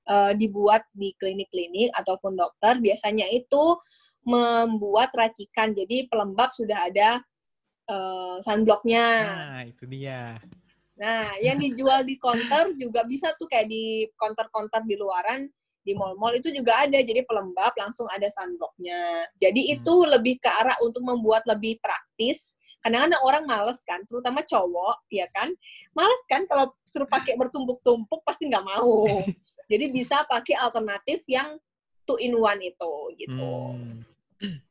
eh, 0.07 0.33
dibuat 0.39 0.87
di 0.95 1.11
klinik-klinik 1.19 1.91
ataupun 1.99 2.39
dokter 2.39 2.79
biasanya 2.79 3.27
itu 3.35 3.75
membuat 4.23 5.11
racikan. 5.11 5.75
Jadi 5.75 6.07
pelembab 6.07 6.55
sudah 6.55 6.87
ada 6.87 7.19
eh, 7.91 8.37
sunblocknya. 8.47 9.07
Nah, 9.27 9.63
itu 9.67 9.85
dia. 9.91 10.39
Nah, 10.99 11.35
yang 11.43 11.59
dijual 11.59 12.07
di 12.07 12.15
counter 12.19 12.75
juga 12.79 13.03
bisa 13.07 13.35
tuh 13.39 13.51
kayak 13.51 13.71
di 13.71 14.07
counter-counter 14.19 14.83
di 14.83 14.99
luaran, 14.99 15.47
di 15.89 15.97
mall-mall 15.97 16.37
itu 16.37 16.53
juga 16.53 16.85
ada. 16.85 17.01
Jadi 17.01 17.25
pelembab 17.25 17.73
langsung 17.81 18.05
ada 18.13 18.29
sunblocknya. 18.29 19.33
Jadi 19.41 19.73
Hmm. 19.73 19.75
itu 19.81 19.95
lebih 20.05 20.37
ke 20.37 20.53
arah 20.53 20.77
untuk 20.85 21.01
membuat 21.01 21.49
lebih 21.49 21.81
praktis 21.81 22.59
kadang-kadang 22.79 23.23
orang 23.27 23.45
males 23.45 23.83
kan, 23.83 24.01
terutama 24.07 24.41
cowok, 24.47 25.03
ya 25.11 25.27
kan, 25.35 25.51
males 25.99 26.23
kan 26.31 26.47
kalau 26.47 26.71
suruh 26.87 27.11
pakai 27.11 27.35
bertumpuk-tumpuk 27.35 28.23
pasti 28.23 28.47
nggak 28.47 28.63
mau. 28.63 29.03
Jadi 29.71 29.85
bisa 29.91 30.23
pakai 30.25 30.55
alternatif 30.55 31.27
yang 31.27 31.59
two 32.07 32.17
in 32.23 32.39
one 32.39 32.63
itu, 32.63 32.95
gitu. 33.19 33.51
Hmm. 33.75 34.07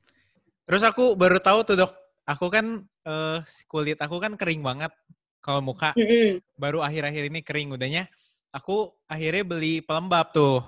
Terus 0.68 0.84
aku 0.84 1.20
baru 1.20 1.40
tahu 1.40 1.68
tuh 1.68 1.76
dok, 1.80 1.92
aku 2.28 2.48
kan 2.48 2.84
uh, 3.08 3.40
kulit 3.72 4.00
aku 4.00 4.20
kan 4.20 4.36
kering 4.36 4.64
banget 4.64 4.92
kalau 5.40 5.64
muka. 5.64 5.96
Mm 5.96 6.08
-hmm. 6.08 6.30
Baru 6.60 6.84
akhir-akhir 6.84 7.24
ini 7.32 7.40
kering 7.40 7.72
udahnya. 7.76 8.08
Aku 8.52 8.96
akhirnya 9.08 9.44
beli 9.48 9.80
pelembab 9.80 10.32
tuh 10.36 10.64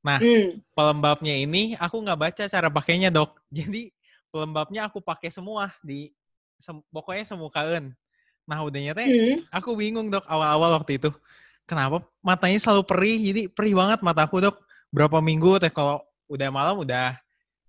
Nah, 0.00 0.16
hmm. 0.16 0.64
pelembabnya 0.72 1.36
ini 1.36 1.76
aku 1.76 2.00
nggak 2.00 2.20
baca 2.20 2.44
cara 2.48 2.68
pakainya 2.72 3.12
dok. 3.12 3.36
Jadi 3.56 3.92
pelembabnya 4.32 4.88
aku 4.88 5.04
pakai 5.04 5.28
semua 5.28 5.72
di 5.84 6.12
sem, 6.56 6.80
pokoknya 6.88 7.24
semukaan. 7.28 7.92
Nah, 8.48 8.58
udahnya 8.64 8.96
teh 8.96 9.06
hmm. 9.06 9.36
aku 9.52 9.76
bingung 9.76 10.08
dok 10.08 10.24
awal-awal 10.26 10.80
waktu 10.80 10.96
itu. 10.96 11.12
Kenapa 11.68 12.02
matanya 12.18 12.58
selalu 12.58 12.82
perih? 12.82 13.18
Jadi 13.30 13.42
perih 13.46 13.76
banget 13.76 14.00
mataku 14.02 14.42
dok. 14.42 14.58
Berapa 14.90 15.22
minggu 15.22 15.62
teh 15.62 15.70
kalau 15.70 16.02
udah 16.26 16.48
malam 16.50 16.82
udah. 16.82 17.14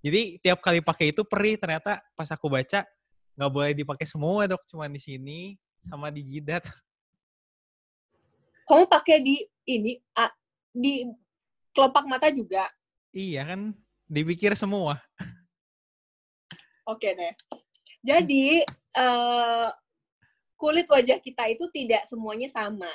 Jadi 0.01 0.41
tiap 0.41 0.57
kali 0.63 0.81
pakai 0.81 1.13
itu 1.13 1.21
perih. 1.21 1.59
Ternyata 1.59 2.01
pas 2.17 2.29
aku 2.33 2.49
baca 2.49 2.81
nggak 3.37 3.51
boleh 3.51 3.71
dipakai 3.77 4.09
semua 4.09 4.49
dok. 4.49 4.63
Cuma 4.65 4.89
di 4.89 4.97
sini 4.97 5.53
sama 5.85 6.09
di 6.09 6.25
jidat. 6.25 6.65
Kamu 8.71 8.87
pakai 8.87 9.19
di 9.19 9.35
ini 9.67 9.99
di 10.71 11.03
kelopak 11.75 12.05
mata 12.07 12.27
juga. 12.31 12.67
Iya 13.11 13.43
kan, 13.43 13.75
dipikir 14.07 14.55
semua. 14.55 14.99
Oke 16.87 17.13
deh. 17.15 17.33
Jadi 18.01 18.65
uh, 18.97 19.69
kulit 20.57 20.87
wajah 20.89 21.19
kita 21.21 21.47
itu 21.51 21.69
tidak 21.73 22.07
semuanya 22.09 22.49
sama. 22.49 22.89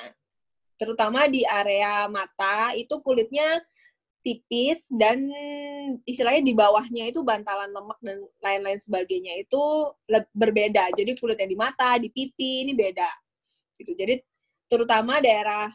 Terutama 0.77 1.25
di 1.25 1.41
area 1.47 2.05
mata 2.05 2.75
itu 2.77 3.01
kulitnya 3.01 3.59
tipis 4.21 4.91
dan 4.91 5.23
istilahnya 6.03 6.43
di 6.43 6.51
bawahnya 6.51 7.07
itu 7.07 7.23
bantalan 7.23 7.71
lemak 7.71 7.95
dan 8.03 8.19
lain-lain 8.43 8.75
sebagainya 8.75 9.39
itu 9.39 9.63
berbeda. 10.35 10.91
Jadi 10.93 11.15
kulitnya 11.15 11.47
di 11.47 11.57
mata, 11.57 11.95
di 11.95 12.11
pipi 12.11 12.67
ini 12.67 12.75
beda. 12.75 13.07
Gitu. 13.79 13.95
Jadi 13.95 14.19
terutama 14.67 15.23
daerah 15.23 15.71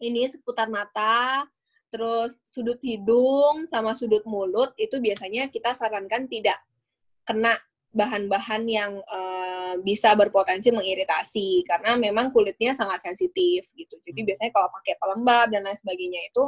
ini 0.00 0.24
seputar 0.32 0.72
mata, 0.72 1.44
terus 1.88 2.44
sudut 2.44 2.76
hidung 2.84 3.64
sama 3.64 3.96
sudut 3.96 4.22
mulut 4.28 4.76
itu 4.76 5.00
biasanya 5.00 5.48
kita 5.48 5.72
sarankan 5.72 6.28
tidak 6.28 6.60
kena 7.24 7.56
bahan-bahan 7.92 8.62
yang 8.68 8.92
uh, 9.08 9.74
bisa 9.80 10.12
berpotensi 10.12 10.68
mengiritasi 10.68 11.64
karena 11.64 11.96
memang 11.96 12.28
kulitnya 12.32 12.76
sangat 12.76 13.00
sensitif 13.04 13.68
gitu. 13.72 13.96
Jadi 14.04 14.20
hmm. 14.20 14.28
biasanya 14.28 14.52
kalau 14.52 14.68
pakai 14.80 14.94
pelembab 15.00 15.46
dan 15.52 15.64
lain 15.64 15.76
sebagainya 15.76 16.20
itu 16.28 16.44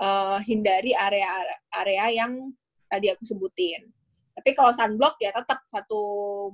uh, 0.00 0.40
hindari 0.40 0.96
area-area 0.96 2.24
yang 2.24 2.32
tadi 2.88 3.12
aku 3.12 3.24
sebutin. 3.24 3.88
Tapi 4.32 4.56
kalau 4.56 4.72
sunblock 4.72 5.20
ya 5.20 5.28
tetap 5.32 5.60
satu 5.68 6.00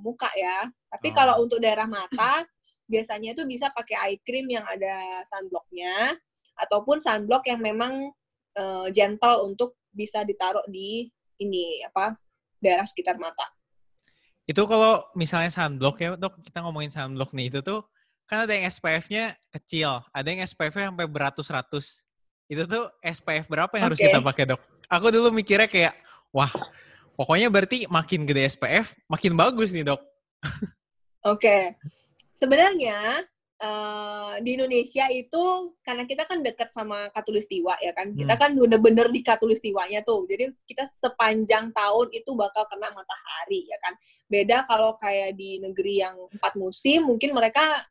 muka 0.03 0.27
ya. 0.35 0.67
Tapi 0.91 1.07
oh. 1.11 1.13
kalau 1.15 1.33
untuk 1.43 1.63
daerah 1.63 1.87
mata 1.87 2.43
biasanya 2.89 3.37
itu 3.37 3.47
bisa 3.47 3.71
pakai 3.71 3.95
eye 3.95 4.19
cream 4.25 4.51
yang 4.51 4.65
ada 4.67 5.23
sunblocknya 5.27 6.17
ataupun 6.59 6.99
sunblock 6.99 7.47
yang 7.47 7.63
memang 7.63 8.11
uh, 8.59 8.87
gentle 8.91 9.47
untuk 9.47 9.79
bisa 9.95 10.21
ditaruh 10.27 10.63
di 10.67 11.07
ini 11.39 11.81
apa 11.87 12.19
daerah 12.59 12.83
sekitar 12.83 13.15
mata. 13.15 13.47
Itu 14.43 14.67
kalau 14.67 15.07
misalnya 15.15 15.49
sunblock 15.53 15.97
ya, 16.03 16.09
dok 16.19 16.43
kita 16.43 16.59
ngomongin 16.65 16.91
sunblock 16.91 17.31
nih 17.31 17.47
itu 17.53 17.59
tuh 17.63 17.85
kan 18.29 18.45
ada 18.45 18.53
yang 18.53 18.69
SPF-nya 18.69 19.33
kecil, 19.49 20.05
ada 20.13 20.27
yang 20.29 20.45
SPF-nya 20.45 20.93
sampai 20.93 21.09
beratus-ratus. 21.09 22.05
Itu 22.45 22.69
tuh 22.69 22.85
SPF 23.01 23.49
berapa 23.49 23.73
yang 23.73 23.89
okay. 23.89 23.97
harus 23.97 23.99
kita 24.01 24.19
pakai 24.21 24.43
dok? 24.53 24.61
Aku 24.85 25.09
dulu 25.09 25.33
mikirnya 25.33 25.65
kayak, 25.65 25.97
wah, 26.29 26.49
pokoknya 27.17 27.49
berarti 27.49 27.89
makin 27.89 28.29
gede 28.29 28.45
SPF, 28.53 28.93
makin 29.09 29.33
bagus 29.33 29.73
nih 29.73 29.85
dok. 29.85 30.01
Oke, 31.25 31.41
okay. 31.41 31.61
sebenarnya 32.37 33.25
Uh, 33.59 34.39
di 34.39 34.55
Indonesia 34.55 35.11
itu 35.11 35.75
karena 35.83 36.07
kita 36.07 36.23
kan 36.23 36.39
dekat 36.39 36.71
sama 36.71 37.11
Katulistiwa 37.11 37.75
ya 37.83 37.91
kan, 37.91 38.15
hmm. 38.15 38.23
kita 38.23 38.39
kan 38.39 38.55
bener-bener 38.55 39.11
di 39.11 39.19
Katulistiwanya 39.19 39.99
tuh, 40.07 40.23
jadi 40.31 40.47
kita 40.63 40.87
sepanjang 40.95 41.75
tahun 41.75 42.07
itu 42.15 42.39
bakal 42.39 42.63
kena 42.71 42.87
matahari 42.95 43.67
ya 43.67 43.75
kan. 43.83 43.99
Beda 44.31 44.63
kalau 44.63 44.95
kayak 44.95 45.35
di 45.35 45.59
negeri 45.59 45.99
yang 45.99 46.15
empat 46.31 46.55
musim, 46.55 47.11
mungkin 47.11 47.35
mereka 47.35 47.83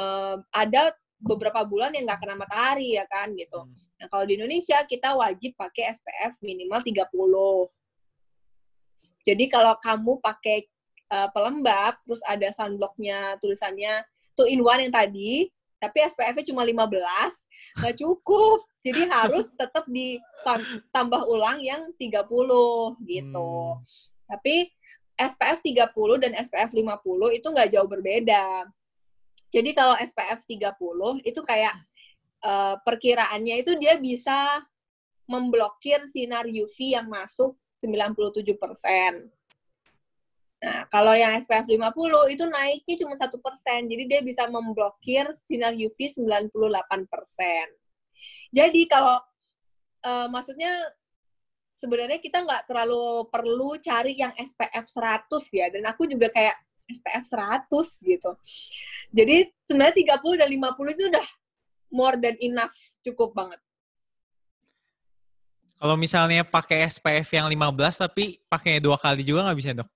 uh, 0.00 0.40
ada 0.48 0.96
beberapa 1.22 1.62
bulan 1.62 1.94
yang 1.94 2.08
nggak 2.08 2.20
kena 2.24 2.34
matahari 2.34 2.98
ya 2.98 3.06
kan 3.06 3.30
gitu. 3.38 3.62
Hmm. 3.62 3.72
Nah 4.02 4.06
kalau 4.10 4.24
di 4.26 4.34
Indonesia 4.40 4.82
kita 4.88 5.14
wajib 5.14 5.54
pakai 5.54 5.94
SPF 5.94 6.40
minimal 6.42 6.82
30. 6.82 7.04
Jadi 9.22 9.44
kalau 9.46 9.78
kamu 9.78 10.18
pakai 10.18 10.66
uh, 11.14 11.28
pelembab, 11.30 11.94
terus 12.02 12.18
ada 12.26 12.50
sunblocknya 12.50 13.38
tulisannya 13.38 14.02
two 14.36 14.48
in 14.48 14.60
one 14.64 14.82
yang 14.82 14.94
tadi, 14.94 15.50
tapi 15.82 15.98
SPF-nya 16.06 16.46
cuma 16.54 16.62
15, 16.62 16.88
nggak 17.82 17.96
cukup. 17.98 18.62
Jadi 18.82 19.00
harus 19.14 19.46
tetap 19.54 19.84
ditambah 19.90 21.22
ulang 21.26 21.58
yang 21.62 21.90
30 21.98 22.22
gitu. 23.02 23.52
Hmm. 23.76 23.82
Tapi 24.30 24.70
SPF 25.18 25.58
30 25.60 26.22
dan 26.22 26.32
SPF 26.38 26.70
50 26.72 27.38
itu 27.38 27.46
nggak 27.46 27.70
jauh 27.74 27.88
berbeda. 27.90 28.66
Jadi 29.52 29.70
kalau 29.76 29.94
SPF 30.00 30.40
30 30.48 31.28
itu 31.28 31.40
kayak 31.44 31.76
uh, 32.40 32.80
perkiraannya 32.80 33.60
itu 33.60 33.76
dia 33.76 34.00
bisa 34.00 34.64
memblokir 35.28 36.02
sinar 36.08 36.48
UV 36.48 36.96
yang 36.96 37.06
masuk 37.06 37.54
97 37.82 38.56
persen. 38.56 39.28
Nah, 40.62 40.86
kalau 40.86 41.10
yang 41.18 41.34
SPF 41.42 41.66
50 41.66 42.30
itu 42.30 42.46
naiknya 42.46 42.94
cuma 43.02 43.18
satu 43.18 43.42
persen, 43.42 43.90
jadi 43.90 44.06
dia 44.06 44.20
bisa 44.22 44.46
memblokir 44.46 45.26
sinar 45.34 45.74
UV 45.74 45.98
98 46.06 46.54
persen. 47.10 47.66
Jadi 48.54 48.86
kalau 48.86 49.18
uh, 50.06 50.30
maksudnya 50.30 50.70
sebenarnya 51.74 52.22
kita 52.22 52.46
nggak 52.46 52.70
terlalu 52.70 53.26
perlu 53.26 53.74
cari 53.82 54.14
yang 54.14 54.30
SPF 54.38 54.86
100 54.86 55.26
ya, 55.50 55.66
dan 55.66 55.82
aku 55.90 56.06
juga 56.06 56.30
kayak 56.30 56.54
SPF 56.86 57.24
100 57.26 57.66
gitu. 58.06 58.30
Jadi 59.10 59.50
sebenarnya 59.66 60.14
30 60.14 60.40
dan 60.46 60.48
50 60.48 60.94
itu 60.94 61.04
udah 61.10 61.26
more 61.90 62.14
than 62.22 62.38
enough, 62.38 62.74
cukup 63.02 63.34
banget. 63.34 63.58
Kalau 65.82 65.98
misalnya 65.98 66.46
pakai 66.46 66.86
SPF 66.86 67.26
yang 67.34 67.50
15 67.50 68.06
tapi 68.06 68.38
pakai 68.46 68.78
dua 68.78 68.94
kali 68.94 69.26
juga 69.26 69.50
nggak 69.50 69.58
bisa 69.58 69.74
dok? 69.74 69.90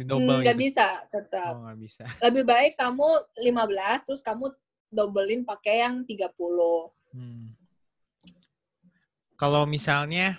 Double 0.00 0.40
Nggak 0.40 0.56
gitu. 0.56 0.64
bisa 0.70 0.86
tetap. 1.12 1.52
Oh, 1.56 1.74
bisa. 1.76 2.04
Lebih 2.24 2.44
baik 2.48 2.72
kamu 2.80 3.08
15 3.40 4.06
terus 4.08 4.22
kamu 4.24 4.48
dobelin 4.92 5.44
pakai 5.44 5.84
yang 5.84 6.04
30. 6.04 6.32
Hmm. 7.12 7.52
Kalau 9.36 9.66
misalnya 9.66 10.38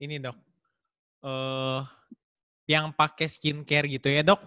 ini 0.00 0.20
dok, 0.20 0.36
uh, 1.24 1.84
yang 2.68 2.92
pakai 2.94 3.26
skincare 3.26 3.90
gitu 3.90 4.06
ya 4.12 4.22
dok, 4.22 4.40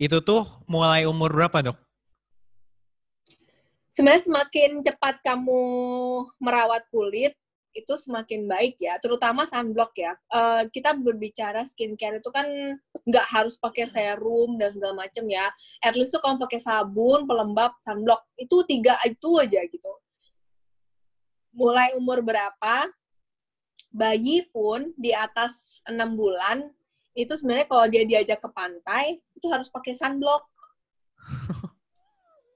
itu 0.00 0.18
tuh 0.20 0.44
mulai 0.68 1.06
umur 1.06 1.32
berapa 1.32 1.72
dok? 1.72 1.78
Sebenarnya 3.90 4.22
semakin 4.22 4.70
cepat 4.86 5.18
kamu 5.26 5.62
merawat 6.38 6.86
kulit, 6.94 7.34
itu 7.70 7.94
semakin 7.94 8.50
baik 8.50 8.82
ya, 8.82 8.98
terutama 8.98 9.46
sunblock 9.46 9.94
ya. 9.94 10.12
Uh, 10.26 10.66
kita 10.74 10.94
berbicara 10.94 11.62
skincare 11.66 12.18
itu 12.18 12.30
kan 12.34 12.46
nggak 13.06 13.26
harus 13.30 13.54
pakai 13.56 13.86
serum 13.86 14.58
dan 14.58 14.74
segala 14.74 15.06
macam 15.06 15.24
ya. 15.30 15.46
At 15.82 15.94
least 15.94 16.14
tuh 16.14 16.22
kalau 16.22 16.38
pakai 16.42 16.58
sabun, 16.58 17.24
pelembab, 17.30 17.78
sunblock 17.78 18.26
itu 18.34 18.56
tiga 18.66 18.98
itu 19.06 19.30
aja 19.38 19.62
gitu. 19.66 19.92
Mulai 21.54 21.94
umur 21.94 22.22
berapa, 22.22 22.90
bayi 23.90 24.46
pun 24.50 24.94
di 24.94 25.10
atas 25.10 25.82
enam 25.86 26.14
bulan 26.14 26.70
itu 27.18 27.34
sebenarnya 27.34 27.66
kalau 27.66 27.86
dia 27.90 28.06
diajak 28.06 28.38
ke 28.38 28.48
pantai 28.54 29.18
itu 29.34 29.46
harus 29.50 29.66
pakai 29.66 29.94
sunblock. 29.98 30.46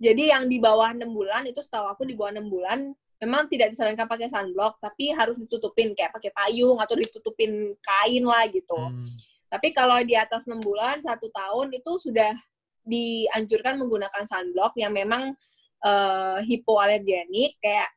Jadi 0.04 0.30
yang 0.30 0.50
di 0.50 0.59
bawah 0.59 0.90
enam 0.90 1.11
bulan 1.14 1.47
itu 1.47 1.62
setahu 1.62 1.87
aku 1.90 2.02
di 2.06 2.14
bawah 2.14 2.35
enam 2.35 2.50
bulan 2.50 2.94
memang 3.25 3.49
tidak 3.49 3.73
disarankan 3.73 4.04
pakai 4.04 4.28
sunblock, 4.28 4.76
tapi 4.78 5.11
harus 5.16 5.40
ditutupin 5.40 5.97
kayak 5.97 6.12
pakai 6.12 6.31
payung 6.31 6.76
atau 6.78 6.95
ditutupin 6.95 7.73
kain 7.81 8.25
lah 8.25 8.45
gitu. 8.52 8.76
Hmm. 8.76 9.11
Tapi 9.49 9.73
kalau 9.73 9.99
di 10.04 10.12
atas 10.12 10.45
enam 10.45 10.61
bulan, 10.61 11.00
satu 11.00 11.33
tahun 11.33 11.73
itu 11.73 11.93
sudah 11.99 12.37
dianjurkan 12.85 13.81
menggunakan 13.81 14.28
sunblock 14.28 14.76
yang 14.76 14.93
memang 14.93 15.33
uh, 15.81 16.38
hipoalergenik 16.45 17.57
kayak 17.64 17.88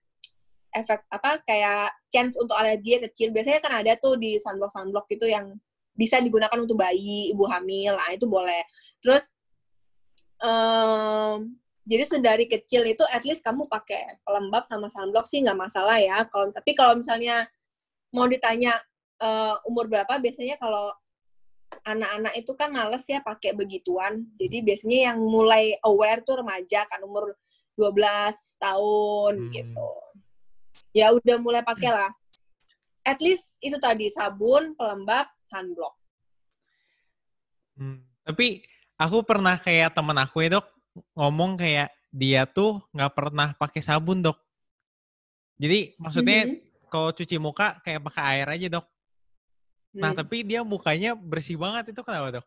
efek 0.72 1.04
apa 1.12 1.44
kayak 1.44 1.92
chance 2.08 2.40
untuk 2.40 2.56
alergi 2.56 3.02
kecil 3.04 3.34
biasanya 3.36 3.60
kan 3.60 3.74
ada 3.84 4.00
tuh 4.00 4.16
di 4.16 4.40
sunblock 4.40 4.72
sunblock 4.72 5.10
itu 5.12 5.28
yang 5.28 5.58
bisa 5.98 6.22
digunakan 6.22 6.56
untuk 6.62 6.78
bayi, 6.78 7.34
ibu 7.34 7.50
hamil, 7.50 7.98
nah 7.98 8.14
itu 8.14 8.30
boleh. 8.30 8.62
Terus 9.02 9.34
um, 10.46 11.58
jadi 11.88 12.04
sedari 12.04 12.46
kecil 12.52 12.84
itu 12.84 13.00
at 13.08 13.24
least 13.24 13.40
kamu 13.40 13.64
pakai 13.72 14.20
pelembab 14.28 14.68
sama 14.68 14.92
sunblock 14.92 15.24
sih 15.24 15.40
nggak 15.40 15.56
masalah 15.56 15.96
ya. 15.96 16.28
Kalau 16.28 16.52
tapi 16.52 16.76
kalau 16.76 17.00
misalnya 17.00 17.48
mau 18.12 18.28
ditanya 18.28 18.76
uh, 19.24 19.56
umur 19.64 19.88
berapa, 19.88 20.20
biasanya 20.20 20.60
kalau 20.60 20.92
anak-anak 21.88 22.36
itu 22.36 22.52
kan 22.60 22.76
males 22.76 23.08
ya 23.08 23.24
pakai 23.24 23.56
begituan. 23.56 24.28
Jadi 24.36 24.68
biasanya 24.68 25.00
yang 25.12 25.18
mulai 25.24 25.80
aware 25.88 26.28
tuh 26.28 26.44
remaja 26.44 26.84
kan 26.92 27.00
umur 27.08 27.40
12 27.80 27.96
tahun 28.60 29.34
hmm. 29.48 29.52
gitu. 29.56 29.92
Ya 30.92 31.16
udah 31.16 31.40
mulai 31.40 31.64
pakai 31.64 31.88
lah. 31.88 32.12
At 33.08 33.24
least 33.24 33.56
itu 33.64 33.80
tadi 33.80 34.12
sabun, 34.12 34.76
pelembab, 34.76 35.32
sunblock. 35.48 35.96
Hmm. 37.80 38.04
Tapi 38.28 38.60
aku 39.00 39.24
pernah 39.24 39.56
kayak 39.56 39.96
temen 39.96 40.20
aku 40.20 40.44
ya 40.44 40.60
dok 40.60 40.77
ngomong 41.18 41.60
kayak 41.60 41.90
dia 42.10 42.48
tuh 42.48 42.82
nggak 42.94 43.14
pernah 43.14 43.54
pakai 43.58 43.82
sabun 43.84 44.24
dok. 44.24 44.38
Jadi 45.58 45.98
maksudnya 45.98 46.46
mm-hmm. 46.46 46.90
kalau 46.92 47.10
cuci 47.12 47.36
muka 47.42 47.82
kayak 47.82 48.04
pakai 48.06 48.24
air 48.38 48.48
aja 48.54 48.68
dok. 48.80 48.86
Nah 49.98 50.14
hmm. 50.14 50.20
tapi 50.22 50.46
dia 50.46 50.62
mukanya 50.62 51.18
bersih 51.18 51.58
banget 51.58 51.90
itu 51.90 52.02
kenapa 52.06 52.38
dok? 52.38 52.46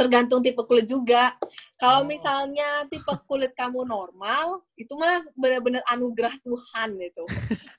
tergantung 0.00 0.40
tipe 0.40 0.62
kulit 0.64 0.88
juga. 0.88 1.36
Kalau 1.76 2.04
oh. 2.04 2.08
misalnya 2.08 2.88
tipe 2.88 3.12
kulit 3.28 3.52
kamu 3.52 3.84
normal, 3.84 4.64
itu 4.76 4.92
mah 4.96 5.24
benar-benar 5.36 5.84
anugerah 5.88 6.32
Tuhan 6.40 6.96
itu. 6.96 7.24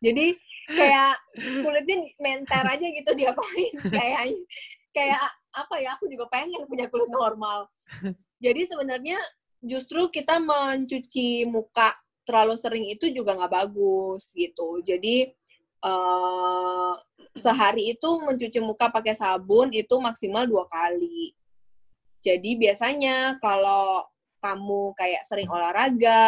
Jadi 0.05 0.37
kayak 0.69 1.17
kulitnya 1.65 1.97
menter 2.21 2.63
aja 2.63 2.85
gitu 2.85 3.11
dia 3.17 3.33
paling 3.33 3.73
kayak 3.97 4.21
kayak 4.93 5.21
apa 5.53 5.75
ya? 5.81 5.97
Aku 5.97 6.05
juga 6.09 6.29
pengen 6.29 6.65
punya 6.69 6.85
kulit 6.89 7.09
normal. 7.09 7.65
Jadi 8.41 8.61
sebenarnya 8.65 9.21
justru 9.61 10.09
kita 10.09 10.41
mencuci 10.41 11.45
muka 11.45 11.93
terlalu 12.25 12.57
sering 12.57 12.85
itu 12.89 13.13
juga 13.13 13.37
nggak 13.37 13.53
bagus 13.53 14.33
gitu. 14.33 14.81
Jadi 14.81 15.29
uh, 15.85 16.97
sehari 17.37 17.93
itu 17.93 18.09
mencuci 18.19 18.59
muka 18.59 18.89
pakai 18.89 19.13
sabun 19.13 19.69
itu 19.71 19.95
maksimal 20.01 20.49
dua 20.49 20.65
kali 20.67 21.37
jadi 22.21 22.53
biasanya 22.53 23.41
kalau 23.41 24.05
kamu 24.41 24.93
kayak 24.93 25.25
sering 25.25 25.49
olahraga 25.49 26.21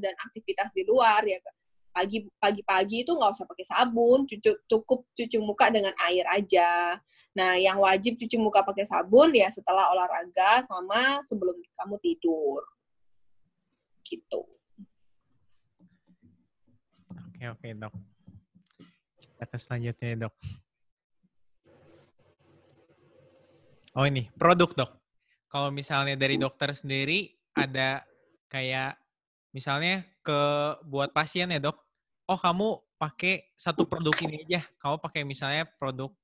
dan 0.00 0.14
aktivitas 0.28 0.72
di 0.72 0.82
luar 0.88 1.20
ya 1.28 1.36
pagi 1.92 2.24
pagi-pagi 2.40 3.04
itu 3.04 3.12
nggak 3.12 3.32
usah 3.34 3.46
pakai 3.50 3.66
sabun, 3.66 4.24
cucu, 4.24 4.54
cukup 4.64 5.04
cuci 5.12 5.36
muka 5.42 5.68
dengan 5.68 5.92
air 6.06 6.24
aja. 6.32 6.96
Nah, 7.30 7.54
yang 7.54 7.78
wajib 7.78 8.18
cuci 8.18 8.36
muka 8.38 8.66
pakai 8.66 8.82
sabun 8.82 9.30
ya 9.30 9.46
setelah 9.48 9.86
olahraga 9.94 10.66
sama 10.66 11.22
sebelum 11.22 11.54
kamu 11.78 11.96
tidur. 12.02 12.62
Gitu. 14.02 14.42
Oke, 17.10 17.44
oke, 17.46 17.68
Dok. 17.78 17.94
Kita 19.38 19.56
selanjutnya, 19.56 20.26
Dok. 20.26 20.34
Oh, 23.94 24.06
ini 24.06 24.26
produk, 24.34 24.70
Dok 24.74 25.00
kalau 25.50 25.74
misalnya 25.74 26.14
dari 26.14 26.38
dokter 26.38 26.70
sendiri 26.70 27.26
ada 27.58 28.06
kayak 28.46 28.94
misalnya 29.50 30.06
ke 30.22 30.40
buat 30.86 31.10
pasien 31.10 31.50
ya 31.50 31.58
dok, 31.58 31.74
oh 32.30 32.38
kamu 32.38 32.78
pakai 32.94 33.50
satu 33.58 33.82
produk 33.90 34.14
ini 34.22 34.46
aja, 34.46 34.62
kamu 34.78 35.02
pakai 35.02 35.26
misalnya 35.26 35.66
produk 35.66 36.14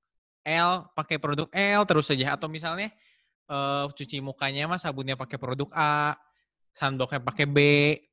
L, 0.47 0.87
pakai 0.95 1.19
produk 1.19 1.51
L 1.51 1.83
terus 1.83 2.07
saja, 2.07 2.39
atau 2.39 2.47
misalnya 2.47 2.95
uh, 3.51 3.91
cuci 3.91 4.23
mukanya 4.23 4.71
mas 4.71 4.87
sabunnya 4.87 5.19
pakai 5.19 5.37
produk 5.37 5.67
A, 5.75 6.15
sunblocknya 6.71 7.19
pakai 7.19 7.47
B, 7.51 7.59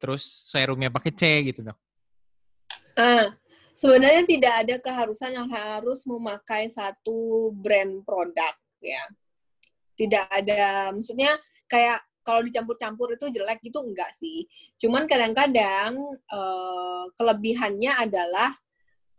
terus 0.01 0.25
serumnya 0.49 0.89
pakai 0.89 1.11
C 1.13 1.23
gitu 1.53 1.61
dok. 1.61 1.77
Ah, 2.97 3.29
sebenarnya 3.77 4.25
tidak 4.25 4.53
ada 4.65 4.75
keharusan 4.81 5.37
yang 5.37 5.49
harus 5.49 6.01
memakai 6.09 6.69
satu 6.69 7.49
brand 7.53 8.01
produk 8.05 8.53
ya 8.83 9.01
tidak 9.97 10.25
ada 10.29 10.91
maksudnya 10.91 11.37
kayak 11.69 12.01
kalau 12.23 12.39
dicampur-campur 12.39 13.19
itu 13.19 13.27
jelek 13.35 13.59
gitu 13.59 13.83
enggak 13.83 14.07
sih. 14.15 14.47
Cuman 14.79 15.03
kadang-kadang 15.11 15.99
uh, 16.31 17.05
kelebihannya 17.19 17.91
adalah 17.99 18.55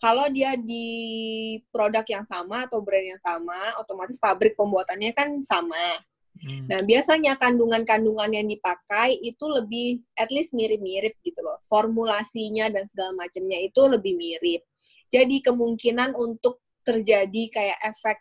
kalau 0.05 0.29
dia 0.29 0.53
di 0.61 0.85
produk 1.73 2.05
yang 2.05 2.29
sama 2.29 2.69
atau 2.69 2.85
brand 2.85 3.17
yang 3.17 3.23
sama, 3.25 3.57
otomatis 3.81 4.21
pabrik 4.21 4.53
pembuatannya 4.53 5.17
kan 5.17 5.41
sama. 5.41 5.97
Hmm. 6.45 6.69
Nah, 6.69 6.85
biasanya 6.85 7.41
kandungan-kandungan 7.41 8.37
yang 8.37 8.45
dipakai 8.45 9.17
itu 9.17 9.49
lebih 9.49 10.05
at 10.21 10.29
least 10.29 10.53
mirip-mirip 10.53 11.17
gitu 11.25 11.41
loh. 11.41 11.57
Formulasinya 11.65 12.69
dan 12.69 12.85
segala 12.85 13.17
macamnya 13.17 13.57
itu 13.65 13.81
lebih 13.89 14.13
mirip. 14.21 14.61
Jadi 15.09 15.41
kemungkinan 15.41 16.13
untuk 16.13 16.61
terjadi 16.85 17.43
kayak 17.49 17.81
efek 17.81 18.21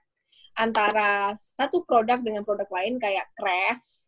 antara 0.56 1.36
satu 1.36 1.84
produk 1.84 2.24
dengan 2.24 2.48
produk 2.48 2.72
lain 2.72 2.96
kayak 2.96 3.28
crash 3.36 4.08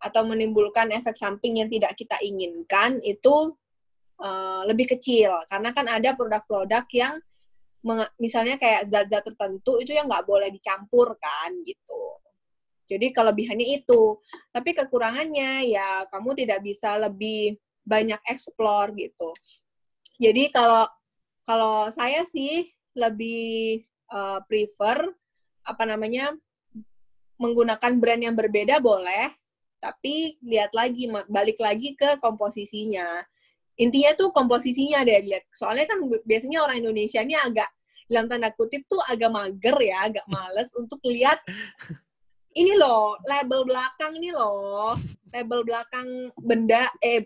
atau 0.00 0.24
menimbulkan 0.24 0.88
efek 0.96 1.20
samping 1.20 1.60
yang 1.60 1.68
tidak 1.68 1.92
kita 2.00 2.16
inginkan 2.24 2.96
itu 3.04 3.52
uh, 4.20 4.62
lebih 4.68 4.96
kecil. 4.96 5.32
Karena 5.48 5.72
kan 5.72 5.88
ada 5.88 6.14
produk-produk 6.14 6.84
yang 6.92 7.18
misalnya 8.20 8.60
kayak 8.60 8.92
zat-zat 8.92 9.24
tertentu 9.24 9.80
itu 9.80 9.96
yang 9.96 10.04
nggak 10.04 10.28
boleh 10.28 10.52
dicampur 10.52 11.16
kan 11.16 11.50
gitu. 11.64 12.20
Jadi 12.90 13.14
kelebihannya 13.14 13.80
itu. 13.80 14.18
Tapi 14.52 14.70
kekurangannya 14.76 15.70
ya 15.70 16.04
kamu 16.12 16.36
tidak 16.36 16.60
bisa 16.60 16.98
lebih 17.00 17.56
banyak 17.86 18.20
explore 18.28 18.92
gitu. 18.98 19.32
Jadi 20.20 20.52
kalau 20.52 20.84
kalau 21.48 21.88
saya 21.88 22.26
sih 22.28 22.68
lebih 22.92 23.80
uh, 24.12 24.44
prefer 24.44 25.08
apa 25.64 25.84
namanya 25.88 26.34
menggunakan 27.40 27.96
brand 27.96 28.20
yang 28.20 28.36
berbeda 28.36 28.84
boleh, 28.84 29.32
tapi 29.80 30.36
lihat 30.44 30.76
lagi 30.76 31.08
balik 31.30 31.56
lagi 31.56 31.96
ke 31.96 32.20
komposisinya. 32.20 33.24
Intinya 33.80 34.12
tuh 34.12 34.28
komposisinya 34.30 35.00
deh 35.02 35.24
lihat. 35.24 35.48
Soalnya 35.56 35.88
kan 35.88 35.98
biasanya 36.28 36.60
orang 36.60 36.84
Indonesia 36.84 37.24
ini 37.24 37.32
agak 37.32 37.68
dalam 38.10 38.28
tanda 38.28 38.52
kutip 38.52 38.84
tuh 38.84 39.00
agak 39.08 39.32
mager 39.32 39.76
ya, 39.80 40.12
agak 40.12 40.26
males 40.28 40.68
untuk 40.80 41.00
lihat 41.08 41.40
ini 42.58 42.74
loh 42.74 43.14
label 43.30 43.62
belakang 43.62 44.18
ini 44.18 44.34
loh 44.34 44.98
label 45.30 45.62
belakang 45.62 46.34
benda 46.34 46.90
eh 46.98 47.22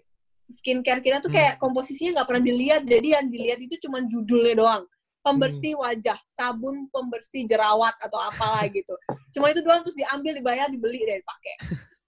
skincare 0.52 1.00
kita 1.00 1.24
tuh 1.24 1.32
kayak 1.32 1.56
hmm. 1.56 1.62
komposisinya 1.64 2.20
nggak 2.20 2.28
pernah 2.28 2.44
dilihat 2.44 2.82
jadi 2.84 3.08
yang 3.16 3.26
dilihat 3.32 3.58
itu 3.64 3.88
cuma 3.88 4.04
judulnya 4.04 4.54
doang 4.60 4.84
pembersih 5.24 5.72
hmm. 5.74 5.80
wajah, 5.80 6.18
sabun 6.28 6.86
pembersih 6.92 7.48
jerawat 7.48 7.96
atau 8.04 8.20
apalah 8.20 8.68
gitu. 8.68 8.92
Cuma 9.32 9.48
itu 9.48 9.64
doang 9.64 9.80
terus 9.80 9.96
diambil, 9.96 10.36
dibayar, 10.36 10.68
dibeli 10.68 11.00
dan 11.08 11.24
dipakai. 11.24 11.54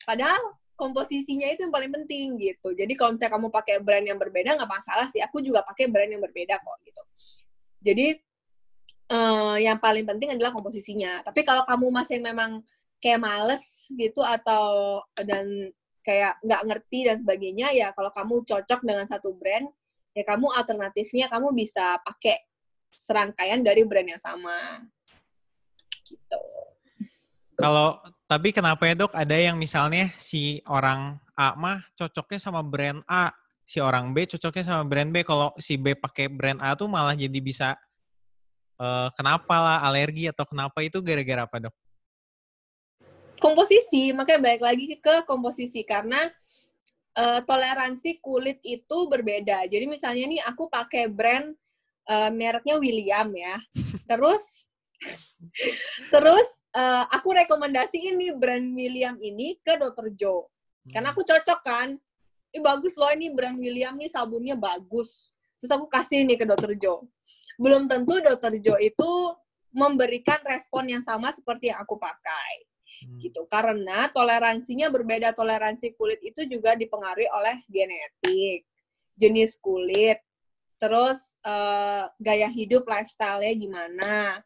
Padahal 0.04 0.42
komposisinya 0.76 1.48
itu 1.48 1.64
yang 1.64 1.74
paling 1.74 1.90
penting 1.90 2.36
gitu. 2.36 2.76
Jadi 2.76 2.92
kalau 2.94 3.16
misalnya 3.16 3.34
kamu 3.40 3.48
pakai 3.48 3.76
brand 3.80 4.04
yang 4.04 4.20
berbeda 4.20 4.54
nggak 4.54 4.70
masalah 4.70 5.08
sih. 5.08 5.24
Aku 5.24 5.40
juga 5.40 5.64
pakai 5.64 5.88
brand 5.88 6.12
yang 6.12 6.22
berbeda 6.22 6.60
kok 6.60 6.76
gitu. 6.84 7.02
Jadi 7.80 8.06
uh, 9.10 9.56
yang 9.56 9.80
paling 9.80 10.04
penting 10.04 10.36
adalah 10.36 10.52
komposisinya. 10.52 11.24
Tapi 11.24 11.42
kalau 11.42 11.64
kamu 11.64 11.86
masih 11.90 12.20
memang 12.20 12.60
kayak 13.00 13.20
males 13.20 13.88
gitu 13.96 14.20
atau 14.20 15.00
dan 15.16 15.72
kayak 16.04 16.38
nggak 16.44 16.62
ngerti 16.70 16.98
dan 17.08 17.16
sebagainya 17.18 17.66
ya 17.74 17.90
kalau 17.90 18.14
kamu 18.14 18.46
cocok 18.46 18.80
dengan 18.86 19.10
satu 19.10 19.34
brand 19.34 19.66
ya 20.14 20.22
kamu 20.22 20.48
alternatifnya 20.54 21.26
kamu 21.26 21.50
bisa 21.50 21.98
pakai 22.06 22.46
serangkaian 22.94 23.60
dari 23.60 23.84
brand 23.84 24.08
yang 24.08 24.22
sama. 24.22 24.80
Gitu. 26.06 26.42
Kalau 27.56 28.00
tapi 28.26 28.50
kenapa 28.50 28.90
ya 28.90 28.98
dok 28.98 29.14
ada 29.14 29.38
yang 29.38 29.54
misalnya 29.54 30.10
si 30.18 30.58
orang 30.66 31.14
A 31.38 31.54
mah 31.54 31.86
cocoknya 31.94 32.42
sama 32.42 32.58
brand 32.66 32.98
A, 33.06 33.30
si 33.62 33.78
orang 33.78 34.10
B 34.10 34.26
cocoknya 34.26 34.66
sama 34.66 34.82
brand 34.82 35.14
B. 35.14 35.22
Kalau 35.22 35.54
si 35.62 35.78
B 35.78 35.94
pakai 35.94 36.26
brand 36.26 36.58
A 36.58 36.74
tuh 36.74 36.90
malah 36.90 37.14
jadi 37.14 37.38
bisa 37.38 37.78
uh, 38.82 39.08
kenapa 39.14 39.54
lah 39.54 39.78
alergi 39.86 40.26
atau 40.26 40.42
kenapa 40.42 40.82
itu 40.82 40.98
gara-gara 40.98 41.46
apa 41.46 41.70
dok? 41.70 41.74
Komposisi, 43.38 44.10
makanya 44.10 44.42
balik 44.42 44.62
lagi 44.64 44.84
ke 44.98 45.22
komposisi 45.22 45.86
karena 45.86 46.18
uh, 47.14 47.40
toleransi 47.46 48.18
kulit 48.18 48.58
itu 48.66 49.06
berbeda. 49.06 49.70
Jadi 49.70 49.86
misalnya 49.86 50.24
nih 50.26 50.42
aku 50.42 50.66
pakai 50.66 51.06
brand 51.06 51.54
uh, 52.10 52.30
mereknya 52.34 52.74
William 52.82 53.30
ya. 53.30 53.54
Terus 54.10 54.66
terus 56.12 56.48
uh, 56.76 57.04
aku 57.08 57.32
rekomendasi 57.32 58.12
ini 58.12 58.36
brand 58.36 58.76
William 58.76 59.16
ini 59.24 59.56
ke 59.64 59.80
Dr. 59.80 60.12
Joe. 60.12 60.44
Karena 60.92 61.16
aku 61.16 61.24
cocok 61.24 61.60
kan. 61.64 61.96
Ini 62.52 62.62
bagus 62.62 62.94
loh 62.94 63.10
ini 63.10 63.32
brand 63.32 63.56
William 63.56 63.96
nih 63.96 64.12
sabunnya 64.12 64.54
bagus. 64.54 65.32
Terus 65.56 65.72
aku 65.72 65.88
kasih 65.88 66.28
nih 66.28 66.36
ke 66.36 66.44
Dr. 66.44 66.76
Joe. 66.76 67.08
Belum 67.56 67.88
tentu 67.88 68.20
Dr. 68.20 68.60
Joe 68.60 68.78
itu 68.84 69.10
memberikan 69.72 70.40
respon 70.44 70.88
yang 70.88 71.02
sama 71.04 71.32
seperti 71.32 71.72
yang 71.72 71.80
aku 71.84 72.00
pakai 72.00 72.64
Hmm. 72.96 73.20
gitu 73.20 73.44
karena 73.44 74.08
toleransinya 74.08 74.88
berbeda 74.88 75.36
toleransi 75.36 75.92
kulit 76.00 76.16
itu 76.24 76.48
juga 76.48 76.72
dipengaruhi 76.72 77.28
oleh 77.28 77.60
genetik 77.68 78.64
jenis 79.20 79.60
kulit 79.60 80.16
terus 80.80 81.36
uh, 81.44 82.08
gaya 82.16 82.48
hidup 82.48 82.88
lifestyle-nya 82.88 83.52
gimana 83.52 84.40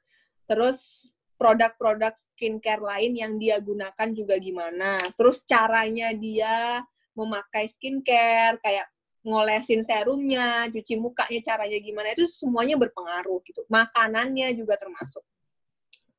terus 0.51 1.11
produk-produk 1.41 2.13
skincare 2.13 2.85
lain 2.85 3.17
yang 3.17 3.41
dia 3.41 3.57
gunakan 3.65 4.09
juga 4.13 4.37
gimana. 4.37 5.01
Terus 5.17 5.41
caranya 5.49 6.13
dia 6.13 6.85
memakai 7.17 7.65
skincare 7.65 8.61
kayak 8.61 8.85
ngolesin 9.25 9.81
serumnya 9.85 10.69
cuci 10.69 10.97
mukanya 10.97 11.41
caranya 11.45 11.77
gimana 11.81 12.13
itu 12.13 12.29
semuanya 12.29 12.77
berpengaruh 12.77 13.41
gitu. 13.49 13.65
Makanannya 13.73 14.53
juga 14.53 14.77
termasuk. 14.77 15.25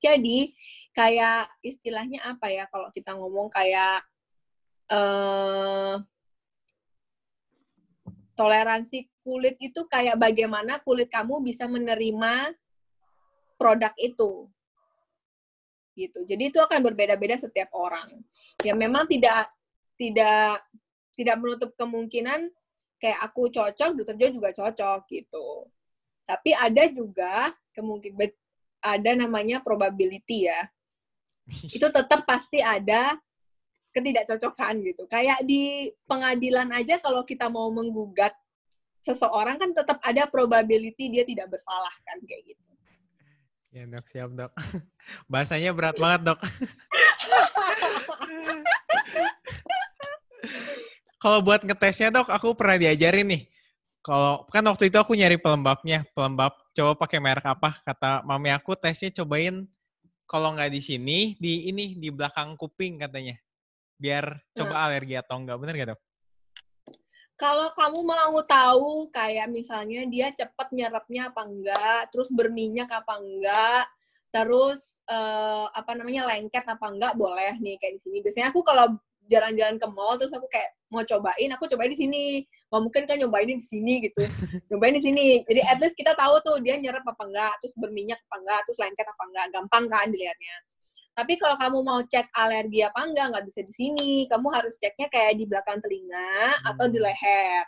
Jadi 0.02 0.58
kayak 0.98 1.54
istilahnya 1.62 2.26
apa 2.26 2.50
ya 2.50 2.66
kalau 2.74 2.90
kita 2.90 3.14
ngomong 3.14 3.54
kayak 3.54 4.02
uh, 4.90 6.02
toleransi 8.34 9.06
kulit 9.22 9.54
itu 9.62 9.86
kayak 9.86 10.18
bagaimana 10.18 10.82
kulit 10.82 11.14
kamu 11.14 11.46
bisa 11.46 11.70
menerima 11.70 12.58
produk 13.62 13.94
itu 14.02 14.50
gitu 15.96 16.24
jadi 16.24 16.50
itu 16.52 16.60
akan 16.60 16.80
berbeda-beda 16.82 17.36
setiap 17.36 17.72
orang 17.76 18.08
ya 18.64 18.72
memang 18.74 19.06
tidak 19.08 19.52
tidak 20.00 20.64
tidak 21.20 21.36
menutup 21.38 21.72
kemungkinan 21.76 22.48
kayak 22.98 23.20
aku 23.22 23.52
cocok 23.52 23.98
dokter 23.98 24.16
Jo 24.16 24.28
juga 24.32 24.50
cocok 24.56 25.00
gitu 25.12 25.68
tapi 26.26 26.56
ada 26.56 26.88
juga 26.88 27.52
kemungkinan 27.76 28.32
ada 28.82 29.12
namanya 29.14 29.62
probability 29.62 30.50
ya. 30.50 30.64
Itu 31.76 31.88
tetap 31.94 32.26
pasti 32.26 32.60
ada 32.60 33.16
ketidakcocokan 33.94 34.82
gitu. 34.82 35.04
Kayak 35.06 35.46
di 35.46 35.92
pengadilan 36.10 36.72
aja 36.74 36.98
kalau 36.98 37.22
kita 37.28 37.48
mau 37.48 37.70
menggugat 37.70 38.34
seseorang 39.02 39.58
kan 39.58 39.74
tetap 39.74 39.98
ada 40.06 40.30
probability 40.30 41.10
dia 41.10 41.26
tidak 41.26 41.52
bersalah 41.52 41.94
kan 42.06 42.18
kayak 42.26 42.56
gitu. 42.56 42.71
Ya 43.72 43.88
dok, 43.88 44.04
siap 44.12 44.36
dok. 44.36 44.52
Bahasanya 45.32 45.72
berat 45.72 45.96
banget 45.96 46.28
dok. 46.28 46.40
kalau 51.24 51.40
buat 51.40 51.64
ngetesnya 51.64 52.12
dok, 52.12 52.28
aku 52.28 52.52
pernah 52.52 52.76
diajarin 52.76 53.32
nih. 53.32 53.48
Kalau 54.04 54.44
kan 54.52 54.68
waktu 54.68 54.92
itu 54.92 55.00
aku 55.00 55.16
nyari 55.16 55.40
pelembabnya, 55.40 56.04
pelembab 56.12 56.52
coba 56.76 57.00
pakai 57.00 57.24
merek 57.24 57.48
apa? 57.48 57.80
Kata 57.88 58.28
mami 58.28 58.52
aku 58.52 58.76
tesnya 58.76 59.24
cobain 59.24 59.64
kalau 60.28 60.52
nggak 60.52 60.68
di 60.76 60.82
sini, 60.84 61.40
di 61.40 61.72
ini 61.72 61.96
di 61.96 62.12
belakang 62.12 62.60
kuping 62.60 63.00
katanya. 63.00 63.40
Biar 63.96 64.36
coba 64.52 64.76
hmm. 64.76 64.84
alergi 64.84 65.16
atau 65.16 65.40
enggak, 65.40 65.58
bener 65.64 65.76
gak 65.80 65.90
dok? 65.96 66.02
Kalau 67.42 67.74
kamu 67.74 68.06
mau 68.06 68.38
tahu 68.46 69.10
kayak 69.10 69.50
misalnya 69.50 70.06
dia 70.06 70.30
cepat 70.30 70.70
nyerapnya 70.70 71.34
apa 71.34 71.42
enggak, 71.42 72.14
terus 72.14 72.30
berminyak 72.30 72.86
apa 72.86 73.18
enggak, 73.18 73.90
terus 74.30 75.02
uh, 75.10 75.66
apa 75.74 75.98
namanya 75.98 76.30
lengket 76.30 76.62
apa 76.70 76.86
enggak 76.94 77.18
boleh 77.18 77.58
nih 77.58 77.82
kayak 77.82 77.98
di 77.98 78.02
sini. 78.06 78.18
Biasanya 78.22 78.54
aku 78.54 78.62
kalau 78.62 78.94
jalan-jalan 79.26 79.82
ke 79.82 79.88
mall 79.90 80.22
terus 80.22 80.38
aku 80.38 80.46
kayak 80.54 80.70
mau 80.94 81.02
cobain, 81.02 81.50
aku 81.50 81.66
cobain 81.66 81.90
di 81.90 81.98
sini. 81.98 82.26
Nggak 82.70 82.82
mungkin 82.86 83.04
kan 83.10 83.18
nyobain 83.18 83.50
di 83.50 83.58
sini 83.58 83.94
gitu. 84.06 84.22
Nyobain 84.70 84.94
di 84.94 85.02
sini. 85.02 85.42
Jadi 85.42 85.62
at 85.66 85.82
least 85.82 85.98
kita 85.98 86.14
tahu 86.14 86.38
tuh 86.46 86.62
dia 86.62 86.78
nyerap 86.78 87.02
apa 87.10 87.26
enggak 87.26 87.54
terus 87.58 87.74
berminyak 87.74 88.22
apa 88.30 88.36
enggak 88.38 88.60
terus 88.70 88.78
lengket 88.78 89.08
apa 89.10 89.24
enggak. 89.26 89.46
Gampang 89.50 89.84
kan 89.90 90.08
dilihatnya 90.14 90.56
tapi 91.12 91.36
kalau 91.36 91.60
kamu 91.60 91.80
mau 91.84 92.00
cek 92.00 92.32
alergi 92.32 92.88
apa 92.88 93.04
enggak 93.04 93.26
nggak 93.36 93.46
bisa 93.52 93.62
di 93.68 93.74
sini. 93.76 94.12
Kamu 94.32 94.48
harus 94.48 94.80
ceknya 94.80 95.12
kayak 95.12 95.36
di 95.36 95.44
belakang 95.44 95.84
telinga 95.84 96.56
hmm. 96.56 96.70
atau 96.72 96.86
di 96.88 97.00
hmm. 97.00 97.06
leher. 97.06 97.66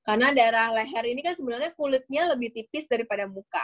Karena 0.00 0.26
daerah 0.34 0.66
leher 0.74 1.04
ini 1.06 1.20
kan 1.22 1.38
sebenarnya 1.38 1.70
kulitnya 1.78 2.26
lebih 2.34 2.50
tipis 2.50 2.90
daripada 2.90 3.30
muka. 3.30 3.62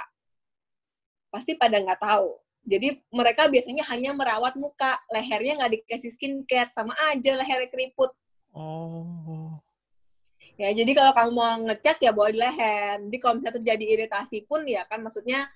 Pasti 1.26 1.58
pada 1.58 1.82
nggak 1.82 1.98
tahu. 1.98 2.38
Jadi 2.66 2.98
mereka 3.10 3.50
biasanya 3.50 3.82
hanya 3.90 4.14
merawat 4.14 4.54
muka. 4.54 4.94
Lehernya 5.10 5.58
nggak 5.58 5.72
dikasih 5.82 6.14
skincare. 6.14 6.70
Sama 6.70 6.94
aja 7.10 7.34
lehernya 7.34 7.66
keriput. 7.66 8.14
Oh. 8.54 9.58
Ya, 10.56 10.72
jadi 10.72 10.88
kalau 10.96 11.12
kamu 11.12 11.30
mau 11.36 11.52
ngecek 11.66 11.98
ya 11.98 12.14
bawa 12.14 12.30
di 12.30 12.38
leher. 12.38 13.02
Jadi 13.10 13.16
kalau 13.18 13.42
misalnya 13.42 13.56
terjadi 13.58 13.84
iritasi 13.98 14.46
pun 14.46 14.62
ya 14.70 14.86
kan 14.86 15.02
maksudnya 15.02 15.50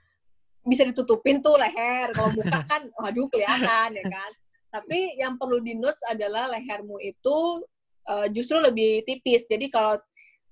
bisa 0.64 0.84
ditutupin 0.84 1.40
tuh 1.40 1.56
leher. 1.56 2.12
Kalau 2.12 2.30
muka 2.36 2.60
kan 2.68 2.82
waduh 3.00 3.26
kelihatan 3.32 3.96
ya 3.96 4.04
kan. 4.06 4.30
Tapi 4.70 5.18
yang 5.18 5.34
perlu 5.34 5.58
di 5.58 5.74
notes 5.74 6.00
adalah 6.06 6.46
lehermu 6.52 7.00
itu 7.02 7.64
uh, 8.06 8.26
justru 8.30 8.62
lebih 8.62 9.02
tipis. 9.02 9.44
Jadi 9.50 9.66
kalau 9.66 9.98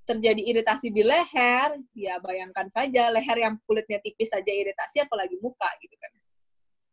terjadi 0.09 0.40
iritasi 0.40 0.88
di 0.88 1.05
leher, 1.05 1.77
ya 1.92 2.16
bayangkan 2.18 2.66
saja 2.73 3.12
leher 3.12 3.38
yang 3.38 3.61
kulitnya 3.68 4.01
tipis 4.01 4.33
saja 4.33 4.49
iritasi 4.49 5.05
apalagi 5.05 5.37
muka 5.38 5.68
gitu 5.85 5.94
kan. 6.01 6.11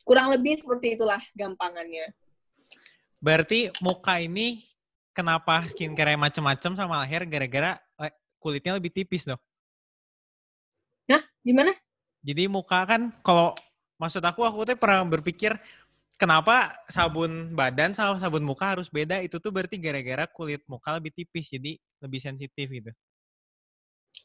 Kurang 0.05 0.27
lebih 0.29 0.59
seperti 0.61 0.99
itulah 0.99 1.19
gampangannya. 1.33 2.13
Berarti 3.23 3.73
muka 3.81 4.21
ini 4.21 4.61
kenapa 5.15 5.65
skincare 5.65 6.19
macam-macam 6.19 6.71
sama 6.77 7.01
leher 7.01 7.23
gara-gara 7.25 7.79
kulitnya 8.37 8.77
lebih 8.77 8.93
tipis 8.93 9.25
dok? 9.25 9.41
Nah, 11.09 11.23
gimana? 11.41 11.73
Jadi 12.25 12.49
muka 12.49 12.81
kan 12.89 13.13
kalau 13.21 13.53
maksud 14.01 14.25
aku 14.25 14.41
aku 14.41 14.65
tuh 14.65 14.77
pernah 14.81 15.05
berpikir 15.05 15.53
kenapa 16.17 16.73
sabun 16.89 17.53
badan 17.53 17.93
sama 17.93 18.17
sabun 18.17 18.41
muka 18.41 18.73
harus 18.73 18.89
beda 18.89 19.21
itu 19.21 19.37
tuh 19.37 19.53
berarti 19.53 19.77
gara-gara 19.77 20.25
kulit 20.25 20.65
muka 20.65 20.97
lebih 20.97 21.13
tipis 21.13 21.53
jadi 21.53 21.77
lebih 22.01 22.19
sensitif 22.19 22.65
gitu. 22.65 22.91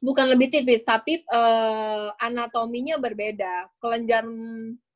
Bukan 0.01 0.33
lebih 0.33 0.49
tipis 0.49 0.81
tapi 0.81 1.21
uh, 1.29 2.09
anatominya 2.17 2.97
berbeda. 2.97 3.69
Kelenjar 3.77 4.25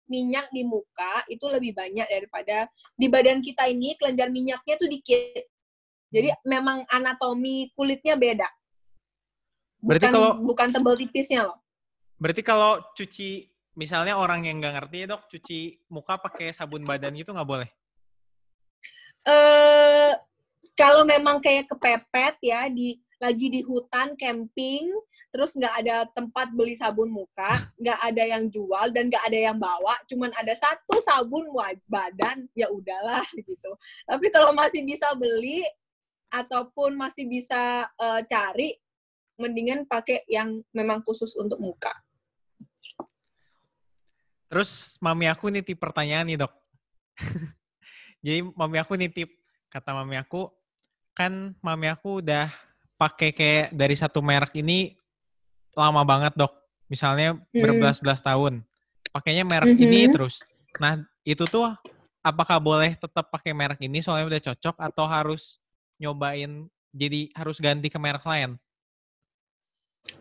minyak 0.09 0.49
di 0.49 0.65
muka 0.65 1.25
itu 1.29 1.45
lebih 1.49 1.77
banyak 1.77 2.09
daripada 2.09 2.69
di 2.97 3.13
badan 3.13 3.45
kita 3.45 3.69
ini 3.69 4.01
kelenjar 4.01 4.33
minyaknya 4.33 4.75
tuh 4.81 4.89
dikit. 4.89 5.45
Jadi 6.09 6.33
hmm. 6.33 6.41
memang 6.47 6.79
anatomi 6.89 7.69
kulitnya 7.77 8.17
beda. 8.17 8.49
Bukan, 9.85 9.89
berarti 9.93 10.07
kalau 10.09 10.41
bukan 10.41 10.69
tebal 10.73 10.97
tipisnya 10.97 11.45
loh. 11.45 11.64
Berarti 12.25 12.41
kalau 12.41 12.81
cuci 12.97 13.53
misalnya 13.77 14.17
orang 14.17 14.49
yang 14.49 14.57
nggak 14.57 14.81
ngerti 14.81 15.05
ya 15.05 15.07
dok, 15.13 15.29
cuci 15.29 15.59
muka 15.93 16.17
pakai 16.17 16.57
sabun 16.57 16.89
badan 16.89 17.13
gitu 17.13 17.37
nggak 17.37 17.45
boleh? 17.45 17.69
Eh 19.29 19.29
uh, 19.29 20.17
kalau 20.73 21.05
memang 21.05 21.45
kayak 21.45 21.69
kepepet 21.69 22.41
ya 22.41 22.65
di 22.73 22.97
lagi 23.21 23.53
di 23.53 23.61
hutan 23.61 24.17
camping 24.17 24.89
terus 25.35 25.53
nggak 25.59 25.75
ada 25.85 26.07
tempat 26.17 26.49
beli 26.57 26.81
sabun 26.81 27.13
muka, 27.13 27.51
nggak 27.83 28.01
ada 28.01 28.23
yang 28.25 28.49
jual 28.49 28.89
dan 28.95 29.13
nggak 29.13 29.25
ada 29.29 29.39
yang 29.51 29.59
bawa, 29.61 29.99
cuman 30.07 30.31
ada 30.39 30.55
satu 30.55 31.03
sabun 31.05 31.51
badan, 31.91 32.47
ya 32.55 32.71
udahlah 32.71 33.27
gitu. 33.51 33.71
Tapi 34.07 34.31
kalau 34.31 34.55
masih 34.55 34.87
bisa 34.87 35.11
beli, 35.19 35.67
ataupun 36.31 36.95
masih 36.95 37.27
bisa 37.27 37.83
uh, 37.99 38.23
cari, 38.23 38.79
mendingan 39.35 39.91
pakai 39.91 40.23
yang 40.31 40.63
memang 40.71 41.03
khusus 41.03 41.35
untuk 41.35 41.59
muka. 41.59 41.91
Terus 44.49 45.01
mami 45.01 45.27
aku 45.27 45.51
nitip 45.51 45.79
pertanyaan 45.81 46.27
nih 46.29 46.39
dok. 46.41 46.53
Jadi 48.25 48.41
mami 48.57 48.77
aku 48.81 48.97
nitip, 48.97 49.29
kata 49.69 49.93
mami 49.93 50.17
aku, 50.17 50.49
kan 51.13 51.53
mami 51.61 51.93
aku 51.93 52.25
udah 52.25 52.49
pakai 52.97 53.35
kayak 53.35 53.75
dari 53.75 53.97
satu 53.99 54.25
merek 54.25 54.57
ini 54.59 54.97
lama 55.77 56.03
banget 56.07 56.33
dok. 56.39 56.53
Misalnya 56.89 57.35
hmm. 57.35 57.61
berbelas-belas 57.61 58.21
tahun. 58.23 58.63
Pakainya 59.13 59.45
merek 59.47 59.77
-hmm. 59.77 59.85
ini 59.85 60.01
terus. 60.11 60.43
Nah 60.81 61.03
itu 61.23 61.45
tuh 61.47 61.71
apakah 62.25 62.57
boleh 62.57 62.97
tetap 62.97 63.29
pakai 63.29 63.53
merek 63.53 63.85
ini 63.85 64.01
soalnya 64.01 64.27
udah 64.33 64.43
cocok 64.53 64.77
atau 64.81 65.05
harus 65.05 65.61
nyobain 66.01 66.67
jadi 66.95 67.29
harus 67.35 67.59
ganti 67.59 67.91
ke 67.91 67.99
merek 68.01 68.25
lain? 68.25 68.57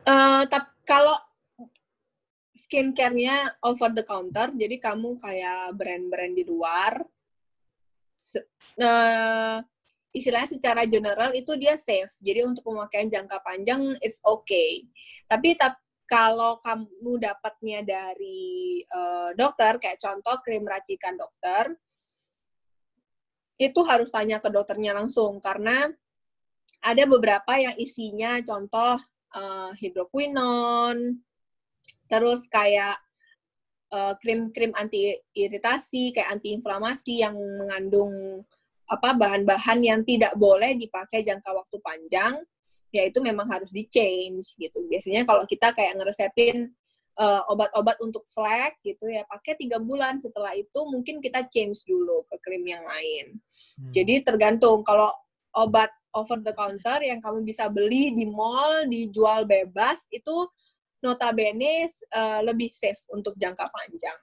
Uh, 0.04 0.44
tapi 0.48 0.70
kalau 0.84 1.16
skincare-nya 2.74 3.62
over 3.70 3.94
the 3.94 4.02
counter, 4.02 4.50
jadi 4.50 4.82
kamu 4.82 5.22
kayak 5.22 5.78
brand-brand 5.78 6.34
di 6.34 6.42
luar, 6.42 7.06
uh, 8.82 9.62
istilahnya 10.10 10.50
secara 10.58 10.90
general 10.90 11.38
itu 11.38 11.54
dia 11.54 11.78
safe. 11.78 12.18
Jadi 12.18 12.42
untuk 12.42 12.66
pemakaian 12.66 13.14
jangka 13.14 13.46
panjang 13.46 13.94
it's 14.02 14.18
okay. 14.26 14.90
Tapi 15.30 15.54
tap, 15.54 15.78
kalau 16.10 16.58
kamu 16.66 17.22
dapatnya 17.22 17.86
dari 17.86 18.82
uh, 18.90 19.38
dokter, 19.38 19.78
kayak 19.78 20.02
contoh 20.02 20.42
krim 20.42 20.66
racikan 20.66 21.14
dokter, 21.14 21.78
itu 23.62 23.86
harus 23.86 24.10
tanya 24.10 24.42
ke 24.42 24.50
dokternya 24.50 24.98
langsung 24.98 25.38
karena 25.38 25.94
ada 26.82 27.04
beberapa 27.06 27.54
yang 27.54 27.78
isinya 27.78 28.42
contoh 28.42 28.98
uh, 29.38 29.72
hidroquinon, 29.78 31.22
terus 32.14 32.46
kayak 32.46 33.02
uh, 33.90 34.14
krim-krim 34.22 34.70
anti 34.78 35.18
iritasi 35.34 36.14
kayak 36.14 36.38
anti 36.38 36.54
inflamasi 36.54 37.26
yang 37.26 37.34
mengandung 37.34 38.46
apa 38.86 39.18
bahan-bahan 39.18 39.80
yang 39.82 40.02
tidak 40.06 40.38
boleh 40.38 40.78
dipakai 40.78 41.26
jangka 41.26 41.50
waktu 41.50 41.78
panjang 41.82 42.38
ya 42.94 43.10
itu 43.10 43.18
memang 43.26 43.50
harus 43.50 43.74
di 43.74 43.90
change 43.90 44.54
gitu. 44.62 44.86
Biasanya 44.86 45.26
kalau 45.26 45.50
kita 45.50 45.74
kayak 45.74 45.98
ngeresepin 45.98 46.70
uh, 47.18 47.42
obat-obat 47.50 47.98
untuk 48.06 48.22
flek 48.30 48.78
gitu 48.86 49.10
ya 49.10 49.26
pakai 49.26 49.58
tiga 49.58 49.82
bulan. 49.82 50.22
Setelah 50.22 50.54
itu 50.54 50.80
mungkin 50.86 51.18
kita 51.18 51.50
change 51.50 51.90
dulu 51.90 52.22
ke 52.30 52.38
krim 52.46 52.62
yang 52.70 52.86
lain. 52.86 53.42
Hmm. 53.82 53.90
jadi 53.90 54.22
tergantung 54.22 54.86
kalau 54.86 55.10
obat 55.58 55.90
over 56.14 56.38
the 56.42 56.54
counter 56.54 57.02
yang 57.02 57.18
kamu 57.18 57.42
bisa 57.42 57.70
beli 57.70 58.14
di 58.14 58.30
mall 58.30 58.86
dijual 58.86 59.50
bebas 59.50 60.06
itu 60.14 60.46
notabene 61.04 61.86
uh, 62.16 62.40
lebih 62.42 62.72
safe 62.72 63.04
untuk 63.12 63.36
jangka 63.36 63.68
panjang. 63.68 64.18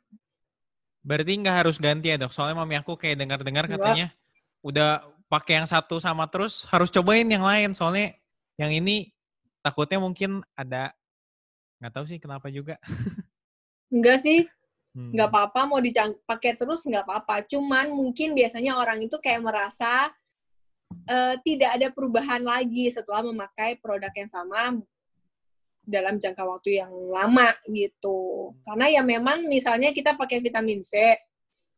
Berarti 1.04 1.32
nggak 1.36 1.56
harus 1.64 1.76
ganti 1.76 2.12
ya 2.12 2.16
dok? 2.16 2.32
Soalnya 2.32 2.56
mami 2.56 2.80
aku 2.80 2.96
kayak 2.96 3.20
dengar-dengar 3.20 3.68
katanya 3.68 4.12
udah 4.64 5.04
pakai 5.28 5.62
yang 5.62 5.68
satu 5.68 6.02
sama 6.02 6.26
terus 6.26 6.64
harus 6.72 6.88
cobain 6.88 7.28
yang 7.28 7.44
lain. 7.44 7.76
Soalnya 7.76 8.16
yang 8.56 8.72
ini 8.72 9.12
takutnya 9.60 10.00
mungkin 10.00 10.40
ada 10.56 10.92
nggak 11.80 11.92
tahu 11.92 12.04
sih 12.08 12.20
kenapa 12.20 12.48
juga. 12.52 12.76
Enggak 13.94 14.22
sih, 14.22 14.46
hmm. 14.94 15.16
nggak 15.16 15.28
apa-apa 15.32 15.60
mau 15.66 15.80
dipakai 15.80 16.56
terus 16.56 16.84
nggak 16.84 17.04
apa-apa. 17.08 17.48
Cuman 17.48 17.92
mungkin 17.92 18.36
biasanya 18.36 18.76
orang 18.76 19.00
itu 19.00 19.16
kayak 19.16 19.40
merasa 19.40 20.12
uh, 21.08 21.34
tidak 21.42 21.80
ada 21.80 21.88
perubahan 21.90 22.44
lagi 22.44 22.92
setelah 22.92 23.24
memakai 23.24 23.80
produk 23.80 24.12
yang 24.12 24.30
sama 24.30 24.78
dalam 25.90 26.16
jangka 26.16 26.46
waktu 26.46 26.78
yang 26.80 26.92
lama 27.10 27.50
gitu. 27.66 28.54
Karena 28.62 28.86
ya 28.88 29.02
memang 29.02 29.50
misalnya 29.50 29.90
kita 29.90 30.14
pakai 30.14 30.38
vitamin 30.38 30.80
C 30.80 31.18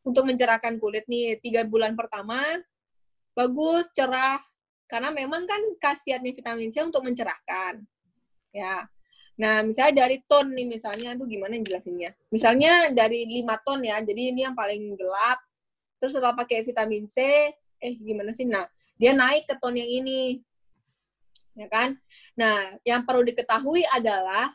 untuk 0.05 0.29
mencerahkan 0.29 0.77
kulit 0.77 1.09
nih 1.09 1.40
tiga 1.40 1.64
bulan 1.64 1.96
pertama 1.96 2.38
bagus 3.33 3.88
cerah 3.96 4.38
karena 4.85 5.09
memang 5.09 5.48
kan 5.48 5.62
khasiatnya 5.81 6.37
vitamin 6.37 6.68
C 6.68 6.85
untuk 6.85 7.01
mencerahkan 7.01 7.81
ya. 8.53 8.85
Nah 9.40 9.64
misalnya 9.64 10.05
dari 10.05 10.20
ton 10.29 10.53
nih 10.53 10.68
misalnya, 10.68 11.16
aduh 11.16 11.25
gimana 11.25 11.57
jelasinnya? 11.57 12.12
Misalnya 12.29 12.92
dari 12.92 13.25
lima 13.25 13.57
ton 13.64 13.81
ya, 13.81 13.98
jadi 14.05 14.31
ini 14.31 14.44
yang 14.44 14.53
paling 14.53 14.92
gelap. 14.94 15.40
Terus 15.96 16.12
setelah 16.12 16.37
pakai 16.37 16.61
vitamin 16.61 17.09
C, 17.09 17.16
eh 17.81 17.92
gimana 17.96 18.37
sih? 18.37 18.44
Nah 18.44 18.68
dia 19.01 19.16
naik 19.16 19.48
ke 19.48 19.57
ton 19.57 19.72
yang 19.72 19.88
ini 19.88 20.44
ya 21.56 21.68
kan? 21.68 21.96
Nah, 22.38 22.76
yang 22.84 23.04
perlu 23.04 23.24
diketahui 23.26 23.84
adalah 23.92 24.52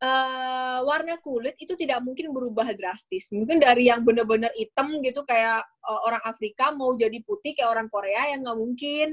uh, 0.00 0.80
warna 0.84 1.16
kulit 1.20 1.56
itu 1.60 1.72
tidak 1.76 2.00
mungkin 2.04 2.32
berubah 2.32 2.72
drastis. 2.76 3.32
Mungkin 3.32 3.60
dari 3.60 3.88
yang 3.88 4.04
benar-benar 4.04 4.52
hitam 4.56 4.92
gitu 5.00 5.24
kayak 5.24 5.64
uh, 5.84 6.00
orang 6.04 6.22
Afrika 6.24 6.72
mau 6.72 6.92
jadi 6.96 7.16
putih 7.24 7.56
kayak 7.56 7.70
orang 7.70 7.88
Korea 7.88 8.32
yang 8.32 8.44
nggak 8.44 8.58
mungkin. 8.58 9.08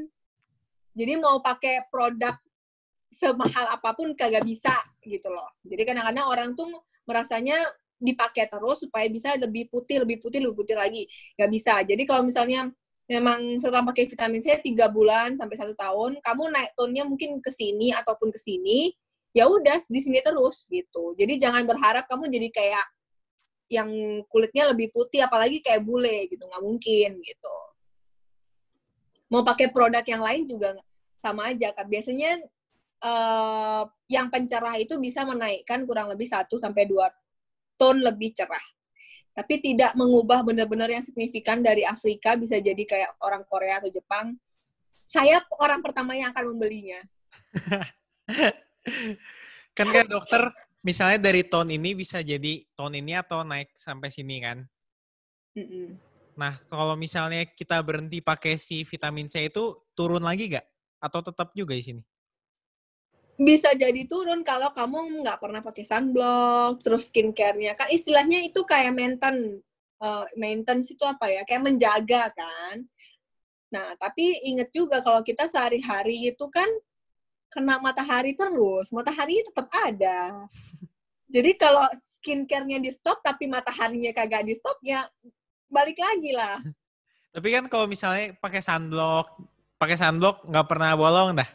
Jadi 0.93 1.13
mau 1.17 1.41
pakai 1.41 1.89
produk 1.89 2.37
semahal 3.13 3.69
apa 3.69 3.93
pun 3.93 4.13
kagak 4.13 4.45
bisa 4.45 4.73
gitu 5.05 5.29
loh. 5.29 5.49
Jadi 5.65 5.81
kadang-kadang 5.85 6.25
orang 6.25 6.49
tuh 6.57 6.69
merasanya 7.05 7.57
dipakai 8.03 8.51
terus 8.51 8.83
supaya 8.83 9.07
bisa 9.07 9.33
lebih 9.39 9.71
putih, 9.71 10.03
lebih 10.03 10.19
putih, 10.19 10.43
lebih 10.43 10.57
putih 10.59 10.75
lagi. 10.77 11.03
Nggak 11.39 11.49
bisa. 11.49 11.73
Jadi 11.87 12.03
kalau 12.03 12.27
misalnya 12.27 12.67
memang 13.07 13.59
setelah 13.59 13.83
pakai 13.83 14.07
vitamin 14.07 14.39
C 14.39 14.55
tiga 14.63 14.87
bulan 14.87 15.35
sampai 15.35 15.55
satu 15.59 15.75
tahun, 15.75 16.23
kamu 16.23 16.43
naik 16.53 16.71
tonnya 16.79 17.03
mungkin 17.03 17.39
ke 17.43 17.51
sini 17.51 17.91
ataupun 17.91 18.31
ke 18.31 18.39
sini, 18.39 18.95
ya 19.35 19.47
udah 19.49 19.83
di 19.85 19.99
sini 19.99 20.23
terus 20.23 20.67
gitu. 20.71 21.13
Jadi 21.19 21.35
jangan 21.41 21.67
berharap 21.67 22.07
kamu 22.07 22.31
jadi 22.31 22.49
kayak 22.53 22.85
yang 23.71 23.89
kulitnya 24.29 24.71
lebih 24.71 24.93
putih, 24.93 25.25
apalagi 25.25 25.59
kayak 25.59 25.83
bule 25.83 26.29
gitu, 26.31 26.43
nggak 26.47 26.63
mungkin 26.63 27.09
gitu. 27.19 27.57
Mau 29.33 29.41
pakai 29.41 29.73
produk 29.73 30.05
yang 30.05 30.21
lain 30.21 30.45
juga 30.45 30.77
sama 31.19 31.51
aja 31.51 31.73
kan. 31.73 31.89
Biasanya 31.89 32.37
uh, 33.03 33.83
yang 34.07 34.29
pencerah 34.29 34.77
itu 34.79 34.95
bisa 35.01 35.25
menaikkan 35.27 35.83
kurang 35.83 36.07
lebih 36.13 36.29
1 36.29 36.47
sampai 36.55 36.85
dua 36.87 37.09
ton 37.75 37.99
lebih 37.99 38.31
cerah 38.31 38.72
tapi 39.33 39.57
tidak 39.59 39.97
mengubah 39.97 40.45
benar-benar 40.45 40.93
yang 40.93 41.01
signifikan 41.01 41.65
dari 41.65 41.81
Afrika 41.81 42.37
bisa 42.37 42.61
jadi 42.61 42.83
kayak 42.85 43.17
orang 43.17 43.41
Korea 43.49 43.81
atau 43.81 43.89
Jepang. 43.89 44.37
Saya 45.03 45.41
orang 45.57 45.81
pertama 45.81 46.13
yang 46.13 46.29
akan 46.31 46.53
membelinya. 46.53 47.01
kan 49.77 49.87
kan 49.89 50.05
dokter, 50.05 50.53
misalnya 50.85 51.17
dari 51.17 51.41
tahun 51.41 51.73
ini 51.73 51.97
bisa 51.97 52.21
jadi 52.21 52.61
tahun 52.77 53.01
ini 53.01 53.17
atau 53.17 53.41
naik 53.41 53.73
sampai 53.73 54.13
sini 54.13 54.37
kan? 54.41 54.57
Mm 55.57 55.65
-mm. 55.65 55.87
Nah, 56.33 56.57
kalau 56.65 56.97
misalnya 56.97 57.45
kita 57.45 57.77
berhenti 57.85 58.21
pakai 58.21 58.57
si 58.57 58.81
vitamin 58.85 59.29
C 59.29 59.49
itu 59.49 59.77
turun 59.93 60.25
lagi 60.25 60.49
gak? 60.49 60.65
Atau 60.97 61.21
tetap 61.21 61.53
juga 61.53 61.77
di 61.77 61.83
sini? 61.85 62.01
Bisa 63.37 63.73
jadi 63.73 64.05
turun 64.05 64.45
kalau 64.45 64.69
kamu 64.69 65.25
nggak 65.25 65.41
pernah 65.41 65.61
pakai 65.65 65.83
sunblock, 65.85 66.81
terus 66.85 67.09
skincare-nya 67.09 67.73
kan 67.73 67.89
istilahnya 67.89 68.45
itu 68.45 68.61
kayak 68.61 68.93
maintain, 68.93 69.57
uh, 70.01 70.25
maintenance 70.37 70.93
itu 70.93 71.01
apa 71.01 71.29
ya? 71.33 71.41
Kayak 71.43 71.65
menjaga 71.65 72.29
kan. 72.29 72.85
Nah, 73.73 73.97
tapi 73.97 74.37
inget 74.45 74.69
juga 74.69 75.01
kalau 75.01 75.25
kita 75.25 75.49
sehari-hari 75.49 76.29
itu 76.29 76.45
kan 76.53 76.69
kena 77.49 77.81
matahari 77.81 78.37
terus, 78.37 78.93
matahari 78.93 79.41
tetap 79.41 79.69
ada. 79.73 80.45
Jadi 81.33 81.57
kalau 81.57 81.81
skincare-nya 82.21 82.77
di 82.77 82.93
stop 82.93 83.25
tapi 83.25 83.49
mataharinya 83.49 84.13
kagak 84.13 84.45
di 84.45 84.53
stop 84.53 84.77
ya 84.85 85.09
balik 85.73 85.97
lagi 85.97 86.37
lah. 86.37 86.61
Tapi 87.33 87.49
kan 87.49 87.65
kalau 87.65 87.89
misalnya 87.89 88.37
pakai 88.37 88.61
sunblock, 88.61 89.41
pakai 89.81 89.97
sunblock 89.97 90.45
nggak 90.45 90.67
pernah 90.69 90.93
bolong 90.93 91.33
dah. 91.33 91.49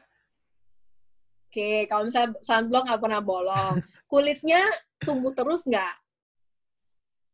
Oke, 1.59 1.91
kalau 1.91 2.07
misalnya 2.07 2.39
sunblock 2.39 2.87
nggak 2.87 3.03
pernah 3.03 3.19
bolong, 3.19 3.83
kulitnya 4.15 4.63
tumbuh 5.03 5.35
terus 5.35 5.67
nggak? 5.67 5.91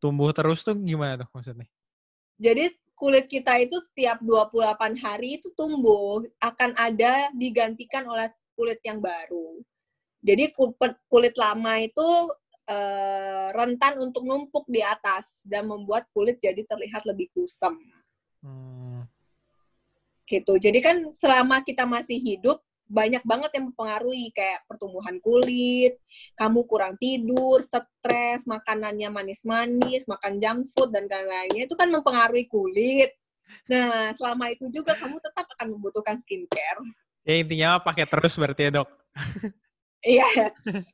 Tumbuh 0.01 0.33
terus 0.33 0.65
tuh 0.65 0.81
gimana 0.81 1.21
tuh 1.21 1.29
maksudnya? 1.29 1.69
Jadi 2.41 2.73
kulit 2.97 3.29
kita 3.29 3.61
itu 3.61 3.77
setiap 3.85 4.25
28 4.25 4.97
hari 4.97 5.37
itu 5.37 5.53
tumbuh, 5.53 6.25
akan 6.41 6.73
ada 6.73 7.29
digantikan 7.37 8.09
oleh 8.09 8.33
kulit 8.57 8.81
yang 8.81 9.05
baru. 9.05 9.61
Jadi 10.25 10.57
kulit 11.13 11.37
lama 11.37 11.85
itu 11.85 12.09
uh, 12.65 13.49
rentan 13.53 14.01
untuk 14.01 14.25
numpuk 14.25 14.65
di 14.73 14.81
atas 14.81 15.45
dan 15.45 15.69
membuat 15.69 16.09
kulit 16.17 16.41
jadi 16.41 16.65
terlihat 16.65 17.05
lebih 17.05 17.29
kusam. 17.37 17.77
Hmm. 18.41 19.05
Gitu. 20.25 20.57
Jadi 20.57 20.81
kan 20.81 21.13
selama 21.13 21.61
kita 21.61 21.85
masih 21.85 22.17
hidup, 22.17 22.65
banyak 22.85 23.25
banget 23.25 23.51
yang 23.57 23.73
mempengaruhi 23.73 24.29
kayak 24.37 24.63
pertumbuhan 24.69 25.17
kulit, 25.25 25.97
kamu 26.37 26.61
kurang 26.69 26.95
tidur, 27.01 27.65
stres, 27.65 28.45
makanannya 28.45 29.09
manis-manis, 29.09 30.05
makan 30.05 30.39
junk 30.39 30.69
food 30.71 30.93
dan 30.93 31.09
lain-lainnya 31.09 31.65
itu 31.65 31.75
kan 31.75 31.89
mempengaruhi 31.89 32.47
kulit. 32.47 33.13
Nah, 33.69 34.13
selama 34.17 34.53
itu 34.53 34.69
juga 34.73 34.97
kamu 34.97 35.21
tetap 35.21 35.45
akan 35.59 35.77
membutuhkan 35.77 36.17
skincare. 36.17 36.81
Ya 37.25 37.41
intinya 37.41 37.81
pakai 37.81 38.05
terus 38.05 38.37
berarti 38.37 38.69
ya, 38.69 38.81
Dok. 38.81 38.89
Iya. 40.05 40.29
yes. 40.37 40.93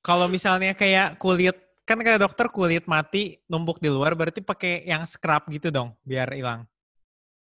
Kalau 0.00 0.24
misalnya 0.30 0.72
kayak 0.72 1.20
kulit 1.20 1.58
kan 1.86 2.02
kayak 2.02 2.18
dokter 2.18 2.50
kulit 2.50 2.82
mati 2.90 3.38
numpuk 3.46 3.78
di 3.78 3.86
luar 3.86 4.18
berarti 4.18 4.42
pakai 4.42 4.82
yang 4.82 5.06
scrub 5.06 5.46
gitu 5.50 5.70
dong 5.70 5.94
biar 6.02 6.26
hilang. 6.34 6.66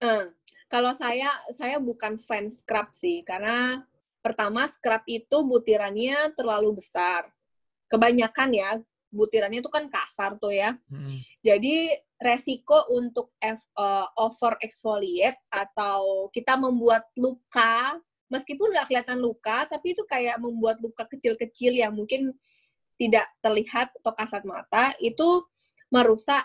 Uh, 0.05 0.29
kalau 0.69 0.93
saya, 0.93 1.33
saya 1.57 1.81
bukan 1.81 2.21
fans 2.21 2.61
scrub 2.61 2.93
sih, 2.93 3.25
karena 3.25 3.83
pertama 4.21 4.69
scrub 4.69 5.01
itu 5.09 5.37
butirannya 5.49 6.37
terlalu 6.37 6.77
besar. 6.77 7.25
Kebanyakan 7.89 8.53
ya, 8.53 8.71
butirannya 9.09 9.65
itu 9.65 9.73
kan 9.73 9.89
kasar 9.89 10.37
tuh 10.37 10.53
ya. 10.53 10.77
Hmm. 10.93 11.19
Jadi 11.41 11.89
resiko 12.21 12.85
untuk 12.93 13.33
F, 13.41 13.65
uh, 13.81 14.05
over 14.21 14.61
exfoliate 14.61 15.41
atau 15.49 16.29
kita 16.29 16.61
membuat 16.61 17.09
luka, 17.17 17.97
meskipun 18.29 18.77
nggak 18.77 18.93
kelihatan 18.93 19.25
luka, 19.25 19.65
tapi 19.73 19.97
itu 19.97 20.05
kayak 20.05 20.37
membuat 20.37 20.77
luka 20.85 21.09
kecil-kecil 21.09 21.73
yang 21.81 21.97
mungkin 21.97 22.37
tidak 23.01 23.31
terlihat 23.41 23.95
atau 24.05 24.13
kasat 24.13 24.45
mata, 24.45 24.93
itu 25.01 25.47
merusak 25.89 26.45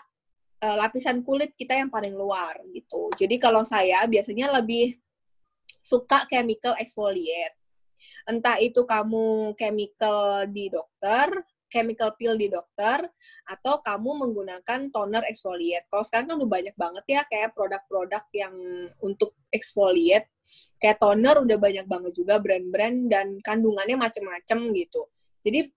uh, 0.63 0.75
lapisan 0.79 1.19
kulit 1.21 1.51
kita 1.59 1.75
yang 1.75 1.91
paling 1.91 2.15
luar 2.15 2.55
gitu. 2.71 3.11
Jadi 3.19 3.35
kalau 3.35 3.67
saya 3.67 4.07
biasanya 4.07 4.55
lebih 4.55 4.95
suka 5.83 6.23
chemical 6.31 6.73
exfoliate. 6.79 7.59
Entah 8.23 8.55
itu 8.63 8.87
kamu 8.87 9.51
chemical 9.59 10.47
di 10.47 10.71
dokter, 10.71 11.43
chemical 11.67 12.15
peel 12.15 12.39
di 12.39 12.47
dokter, 12.47 13.03
atau 13.43 13.83
kamu 13.83 14.23
menggunakan 14.23 14.87
toner 14.95 15.27
exfoliate. 15.27 15.91
Kalau 15.91 16.03
sekarang 16.07 16.31
kan 16.31 16.35
udah 16.39 16.51
banyak 16.55 16.75
banget 16.79 17.05
ya 17.11 17.21
kayak 17.27 17.51
produk-produk 17.51 18.23
yang 18.31 18.55
untuk 19.03 19.35
exfoliate. 19.51 20.31
Kayak 20.79 21.03
toner 21.03 21.35
udah 21.43 21.57
banyak 21.59 21.83
banget 21.83 22.15
juga 22.15 22.39
brand-brand 22.39 23.11
dan 23.11 23.27
kandungannya 23.43 23.99
macem-macem 23.99 24.71
gitu. 24.71 25.11
Jadi 25.43 25.67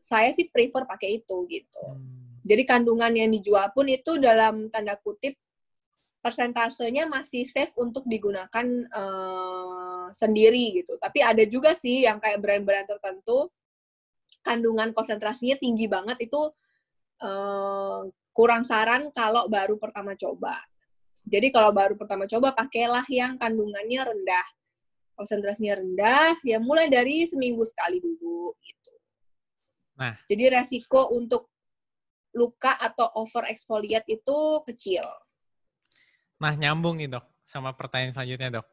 saya 0.00 0.32
sih 0.32 0.48
prefer 0.48 0.88
pakai 0.88 1.20
itu 1.20 1.44
gitu. 1.52 1.84
Hmm. 1.84 2.29
Jadi 2.50 2.66
kandungan 2.66 3.14
yang 3.14 3.30
dijual 3.30 3.70
pun 3.70 3.86
itu 3.86 4.18
dalam 4.18 4.66
tanda 4.66 4.98
kutip 4.98 5.38
persentasenya 6.18 7.06
masih 7.06 7.46
safe 7.46 7.70
untuk 7.78 8.02
digunakan 8.10 8.66
uh, 8.90 10.10
sendiri 10.10 10.82
gitu. 10.82 10.98
Tapi 10.98 11.22
ada 11.22 11.46
juga 11.46 11.78
sih 11.78 12.02
yang 12.02 12.18
kayak 12.18 12.42
brand-brand 12.42 12.90
tertentu 12.90 13.46
kandungan 14.42 14.90
konsentrasinya 14.90 15.54
tinggi 15.62 15.86
banget 15.86 16.26
itu 16.26 16.42
uh, 17.22 18.02
kurang 18.34 18.66
saran 18.66 19.14
kalau 19.14 19.46
baru 19.46 19.78
pertama 19.78 20.18
coba. 20.18 20.58
Jadi 21.22 21.52
kalau 21.54 21.70
baru 21.70 21.94
pertama 21.94 22.26
coba 22.26 22.50
pakailah 22.56 23.06
yang 23.12 23.38
kandungannya 23.38 24.00
rendah. 24.10 24.46
Konsentrasinya 25.14 25.76
rendah, 25.76 26.32
ya 26.42 26.56
mulai 26.56 26.88
dari 26.88 27.28
seminggu 27.28 27.60
sekali 27.68 28.00
dulu 28.00 28.56
gitu. 28.64 28.94
Nah. 30.00 30.16
Jadi 30.24 30.48
resiko 30.48 31.12
untuk 31.12 31.49
luka 32.34 32.76
atau 32.78 33.10
over 33.18 33.46
exfoliate 33.50 34.06
itu 34.06 34.38
kecil. 34.66 35.04
Nah, 36.40 36.56
nyambung 36.56 36.96
nih, 36.96 37.10
Dok, 37.10 37.26
sama 37.44 37.74
pertanyaan 37.76 38.16
selanjutnya, 38.16 38.60
Dok. 38.60 38.68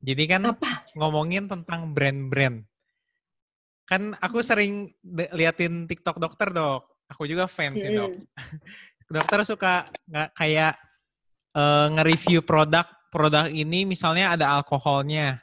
Jadi 0.00 0.24
kan 0.24 0.42
Apa? 0.48 0.88
ngomongin 0.96 1.46
tentang 1.46 1.92
brand-brand. 1.92 2.64
Kan 3.84 4.16
aku 4.18 4.40
sering 4.40 4.90
liatin 5.36 5.84
TikTok 5.84 6.18
dokter, 6.18 6.50
Dok. 6.50 6.88
Aku 7.10 7.28
juga 7.28 7.46
fans 7.46 7.78
sih, 7.78 7.94
Dok. 7.94 8.10
dokter 9.14 9.42
suka 9.42 9.90
nggak 10.06 10.30
kayak 10.38 10.74
uh, 11.58 11.90
nge-review 11.98 12.46
produk 12.46 12.86
produk 13.10 13.50
ini 13.50 13.82
misalnya 13.84 14.38
ada 14.38 14.46
alkoholnya. 14.58 15.42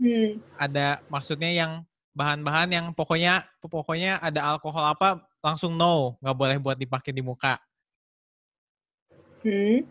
Hmm. 0.00 0.40
Ada 0.56 1.02
maksudnya 1.10 1.50
yang 1.50 1.84
bahan-bahan 2.14 2.70
yang 2.72 2.86
pokoknya 2.94 3.44
pokoknya 3.60 4.22
ada 4.22 4.54
alkohol 4.54 4.86
apa 4.86 5.20
langsung 5.40 5.72
no, 5.76 6.20
nggak 6.20 6.36
boleh 6.36 6.56
buat 6.60 6.76
dipakai 6.76 7.12
di 7.12 7.24
muka. 7.24 7.56
Hmm. 9.40 9.88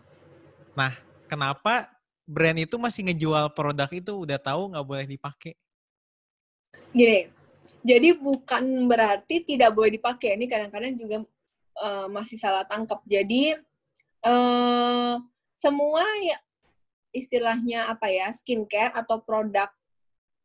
Nah, 0.78 0.94
kenapa 1.26 1.90
brand 2.22 2.58
itu 2.62 2.78
masih 2.78 3.10
ngejual 3.10 3.50
produk 3.50 3.90
itu 3.90 4.14
udah 4.14 4.38
tahu 4.38 4.70
nggak 4.70 4.86
boleh 4.86 5.06
dipakai? 5.10 5.58
Gini, 6.94 7.26
jadi 7.82 8.14
bukan 8.14 8.86
berarti 8.86 9.42
tidak 9.42 9.74
boleh 9.74 9.90
dipakai. 9.98 10.38
Ini 10.38 10.46
kadang-kadang 10.46 10.94
juga 10.94 11.16
uh, 11.82 12.06
masih 12.06 12.38
salah 12.38 12.62
tangkap. 12.62 13.02
Jadi 13.06 13.58
uh, 14.22 15.18
semua 15.58 16.06
ya 16.22 16.38
istilahnya 17.10 17.90
apa 17.90 18.06
ya 18.06 18.30
skincare 18.30 18.94
atau 18.94 19.18
produk 19.18 19.66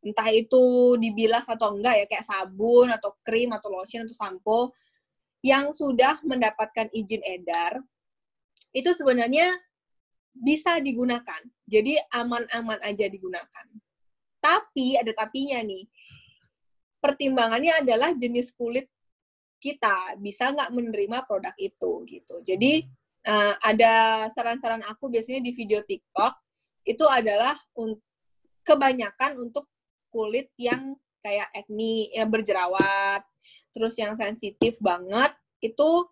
entah 0.02 0.28
itu 0.30 0.94
dibilas 0.98 1.46
atau 1.50 1.74
enggak 1.74 1.94
ya 2.02 2.06
kayak 2.06 2.26
sabun 2.26 2.90
atau 2.94 3.14
krim 3.26 3.50
atau 3.54 3.70
lotion 3.70 4.06
atau 4.06 4.14
sampo 4.14 4.70
yang 5.44 5.72
sudah 5.72 6.20
mendapatkan 6.24 6.88
izin 6.92 7.22
edar 7.24 7.80
itu 8.76 8.92
sebenarnya 8.92 9.56
bisa 10.36 10.78
digunakan. 10.84 11.40
Jadi 11.64 11.96
aman-aman 12.12 12.76
aja 12.84 13.08
digunakan. 13.08 13.66
Tapi 14.38 15.00
ada 15.00 15.12
tapinya 15.16 15.58
nih. 15.64 15.88
Pertimbangannya 17.00 17.80
adalah 17.80 18.12
jenis 18.12 18.52
kulit 18.52 18.88
kita 19.56 20.20
bisa 20.20 20.52
nggak 20.52 20.72
menerima 20.76 21.24
produk 21.24 21.56
itu 21.56 22.04
gitu. 22.04 22.44
Jadi 22.44 22.84
uh, 23.24 23.54
ada 23.64 24.26
saran-saran 24.28 24.84
aku 24.84 25.08
biasanya 25.08 25.40
di 25.40 25.52
video 25.56 25.80
TikTok 25.80 26.32
itu 26.86 27.02
adalah 27.08 27.56
kebanyakan 28.62 29.42
untuk 29.42 29.66
kulit 30.12 30.52
yang 30.60 30.94
kayak 31.18 31.50
acne 31.50 32.14
yang 32.14 32.30
berjerawat, 32.30 33.26
terus 33.76 33.92
yang 34.00 34.16
sensitif 34.16 34.80
banget 34.80 35.36
itu 35.60 36.08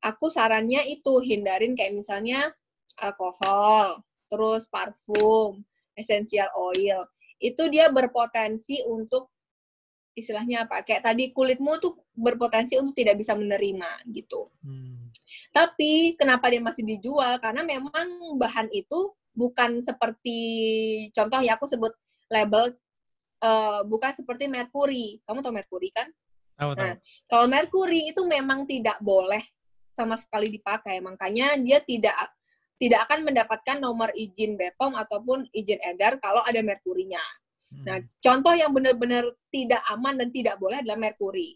aku 0.00 0.32
sarannya 0.32 0.88
itu 0.88 1.20
hindarin 1.20 1.76
kayak 1.76 1.92
misalnya 1.92 2.56
alkohol, 2.96 4.00
terus 4.32 4.64
parfum, 4.72 5.60
essential 5.92 6.48
oil. 6.56 7.04
Itu 7.36 7.68
dia 7.68 7.92
berpotensi 7.92 8.80
untuk 8.88 9.28
istilahnya 10.16 10.64
apa? 10.68 10.80
Kayak 10.84 11.12
tadi 11.12 11.32
kulitmu 11.32 11.76
tuh 11.80 12.00
berpotensi 12.16 12.80
untuk 12.80 12.96
tidak 12.96 13.20
bisa 13.20 13.36
menerima 13.36 14.08
gitu. 14.12 14.44
Hmm. 14.64 15.08
Tapi 15.52 16.16
kenapa 16.16 16.48
dia 16.48 16.60
masih 16.60 16.84
dijual? 16.84 17.36
Karena 17.40 17.64
memang 17.64 18.36
bahan 18.40 18.68
itu 18.72 19.12
bukan 19.32 19.80
seperti 19.80 20.40
contoh 21.16 21.40
ya 21.40 21.56
aku 21.56 21.64
sebut 21.64 21.92
label 22.28 22.76
uh, 23.40 23.80
bukan 23.88 24.12
seperti 24.12 24.48
merkuri. 24.48 25.20
Kamu 25.24 25.40
tahu 25.40 25.56
merkuri 25.56 25.88
kan? 25.92 26.08
Tahu. 26.62 26.70
Nah, 26.78 26.94
kalau 27.26 27.46
merkuri 27.50 28.14
itu 28.14 28.22
memang 28.24 28.64
tidak 28.64 28.98
boleh 29.02 29.42
sama 29.92 30.14
sekali 30.16 30.48
dipakai. 30.48 31.02
Makanya 31.02 31.58
dia 31.58 31.82
tidak 31.82 32.14
tidak 32.78 33.06
akan 33.06 33.22
mendapatkan 33.22 33.78
nomor 33.78 34.10
izin 34.14 34.58
BPOM 34.58 34.98
ataupun 34.98 35.46
izin 35.54 35.78
edar 35.86 36.18
kalau 36.18 36.42
ada 36.42 36.58
merkurinya. 36.66 37.22
Hmm. 37.78 37.84
Nah, 37.86 37.96
contoh 38.18 38.54
yang 38.58 38.74
benar-benar 38.74 39.22
tidak 39.54 39.78
aman 39.86 40.18
dan 40.18 40.34
tidak 40.34 40.58
boleh 40.58 40.82
adalah 40.82 40.98
merkuri. 40.98 41.54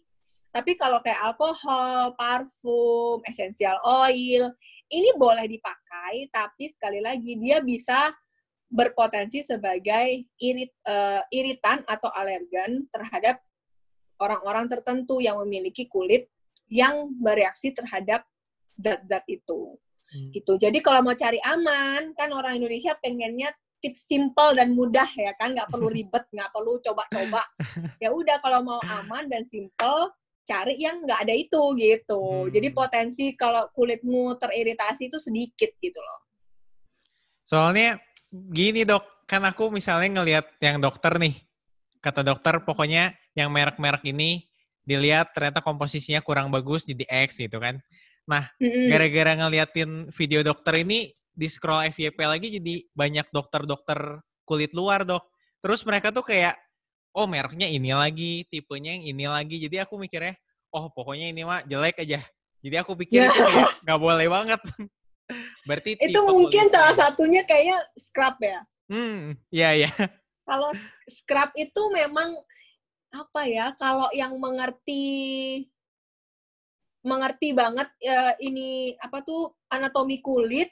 Tapi 0.55 0.79
kalau 0.79 1.03
kayak 1.03 1.19
alkohol, 1.19 2.15
parfum, 2.15 3.19
essential 3.27 3.75
oil, 3.83 4.55
ini 4.87 5.09
boleh 5.19 5.43
dipakai, 5.45 6.31
tapi 6.31 6.71
sekali 6.71 7.03
lagi 7.03 7.35
dia 7.35 7.59
bisa 7.59 8.15
berpotensi 8.67 9.43
sebagai 9.43 10.27
irit, 10.39 10.71
uh, 10.87 11.23
iritan 11.31 11.83
atau 11.87 12.11
alergen 12.15 12.87
terhadap 12.91 13.43
orang-orang 14.17 14.65
tertentu 14.69 15.21
yang 15.21 15.37
memiliki 15.41 15.85
kulit 15.85 16.29
yang 16.67 17.09
bereaksi 17.17 17.71
terhadap 17.71 18.27
zat-zat 18.77 19.23
itu. 19.29 19.77
Hmm. 20.07 20.31
gitu. 20.31 20.55
Jadi 20.55 20.79
kalau 20.79 21.03
mau 21.03 21.15
cari 21.19 21.35
aman, 21.43 22.15
kan 22.15 22.31
orang 22.31 22.55
Indonesia 22.63 22.95
pengennya 22.95 23.51
tips 23.83 24.07
simple 24.07 24.55
dan 24.55 24.71
mudah 24.71 25.07
ya 25.19 25.35
kan, 25.35 25.51
nggak 25.51 25.67
perlu 25.67 25.91
ribet, 25.97 26.23
nggak 26.31 26.51
perlu 26.55 26.79
coba-coba. 26.79 27.43
Ya 27.99 28.15
udah 28.15 28.39
kalau 28.39 28.63
mau 28.63 28.79
aman 29.03 29.27
dan 29.27 29.43
simple, 29.43 30.15
cari 30.47 30.79
yang 30.79 31.03
nggak 31.03 31.27
ada 31.27 31.35
itu 31.35 31.61
gitu. 31.75 32.47
Hmm. 32.47 32.51
Jadi 32.55 32.67
potensi 32.71 33.35
kalau 33.35 33.67
kulitmu 33.75 34.39
teriritasi 34.39 35.11
itu 35.11 35.19
sedikit 35.19 35.75
gitu 35.83 35.99
loh. 35.99 36.19
Soalnya 37.47 37.99
gini 38.31 38.87
dok, 38.87 39.27
kan 39.27 39.43
aku 39.43 39.71
misalnya 39.71 40.23
ngelihat 40.23 40.55
yang 40.63 40.79
dokter 40.79 41.19
nih, 41.19 41.35
kata 41.99 42.23
dokter 42.23 42.63
pokoknya 42.63 43.11
yang 43.37 43.53
merek-merek 43.53 44.01
ini 44.09 44.49
dilihat 44.81 45.29
ternyata 45.37 45.61
komposisinya 45.61 46.25
kurang 46.25 46.49
bagus 46.49 46.81
jadi 46.89 47.05
X 47.29 47.37
gitu 47.37 47.61
kan. 47.61 47.77
Nah, 48.25 48.49
gara-gara 48.89 49.37
ngeliatin 49.39 50.09
video 50.11 50.41
dokter 50.41 50.81
ini 50.81 51.13
di 51.37 51.47
scroll 51.47 51.85
FYP 51.93 52.17
lagi 52.25 52.47
jadi 52.57 52.81
banyak 52.97 53.29
dokter-dokter 53.29 54.19
kulit 54.41 54.73
luar 54.73 55.05
dok. 55.05 55.21
Terus 55.61 55.85
mereka 55.85 56.09
tuh 56.09 56.25
kayak, 56.25 56.57
oh 57.13 57.29
mereknya 57.29 57.69
ini 57.69 57.93
lagi, 57.93 58.43
tipenya 58.49 58.97
yang 58.97 59.05
ini 59.05 59.25
lagi. 59.29 59.55
Jadi 59.61 59.77
aku 59.85 60.01
mikirnya, 60.01 60.33
oh 60.73 60.89
pokoknya 60.89 61.29
ini 61.29 61.45
mah 61.45 61.61
jelek 61.69 62.01
aja. 62.03 62.19
Jadi 62.63 62.75
aku 62.81 62.97
pikir 62.97 63.27
kayak 63.31 63.85
nggak 63.85 63.99
boleh 64.01 64.27
banget. 64.27 64.61
Berarti 65.67 65.99
itu 65.99 66.19
mungkin 66.23 66.71
salah 66.71 66.95
satunya 66.95 67.43
kayaknya 67.43 67.77
scrub 67.99 68.39
ya. 68.39 68.59
Hmm, 68.87 69.35
iya 69.51 69.69
iya. 69.75 69.91
Kalau 70.47 70.71
scrub 71.11 71.51
itu 71.59 71.81
memang 71.91 72.31
apa 73.17 73.41
ya? 73.49 73.73
Kalau 73.73 74.07
yang 74.13 74.37
mengerti 74.37 75.65
mengerti 77.07 77.55
banget 77.55 77.87
uh, 78.03 78.33
ini 78.43 78.91
apa 78.99 79.23
tuh 79.23 79.55
anatomi 79.71 80.19
kulit 80.19 80.67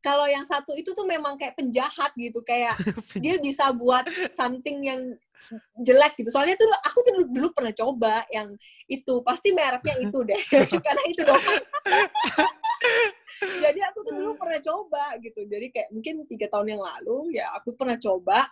kalau 0.00 0.24
yang 0.24 0.48
satu 0.48 0.72
itu 0.78 0.96
tuh 0.96 1.04
memang 1.04 1.36
kayak 1.36 1.58
penjahat 1.58 2.14
gitu 2.16 2.40
kayak 2.40 2.72
dia 3.24 3.36
bisa 3.36 3.68
buat 3.76 4.08
something 4.32 4.80
yang 4.80 5.00
jelek 5.80 6.20
gitu. 6.20 6.32
Soalnya 6.32 6.56
tuh 6.56 6.68
aku 6.84 6.98
tuh 7.04 7.12
dulu, 7.20 7.26
dulu 7.32 7.48
pernah 7.52 7.72
coba 7.72 8.24
yang 8.32 8.56
itu 8.88 9.14
pasti 9.24 9.52
mereknya 9.52 9.96
itu 10.00 10.18
deh 10.28 10.40
karena 10.84 11.02
itu 11.08 11.22
dong. 11.24 11.44
Jadi 13.40 13.80
aku 13.80 13.98
tuh 14.04 14.14
dulu 14.20 14.36
pernah 14.36 14.60
coba 14.60 15.16
gitu 15.20 15.48
jadi 15.48 15.72
kayak 15.72 15.88
mungkin 15.96 16.28
tiga 16.28 16.46
tahun 16.52 16.76
yang 16.76 16.82
lalu 16.84 17.40
ya 17.40 17.48
aku 17.56 17.72
pernah 17.72 17.96
coba 17.96 18.44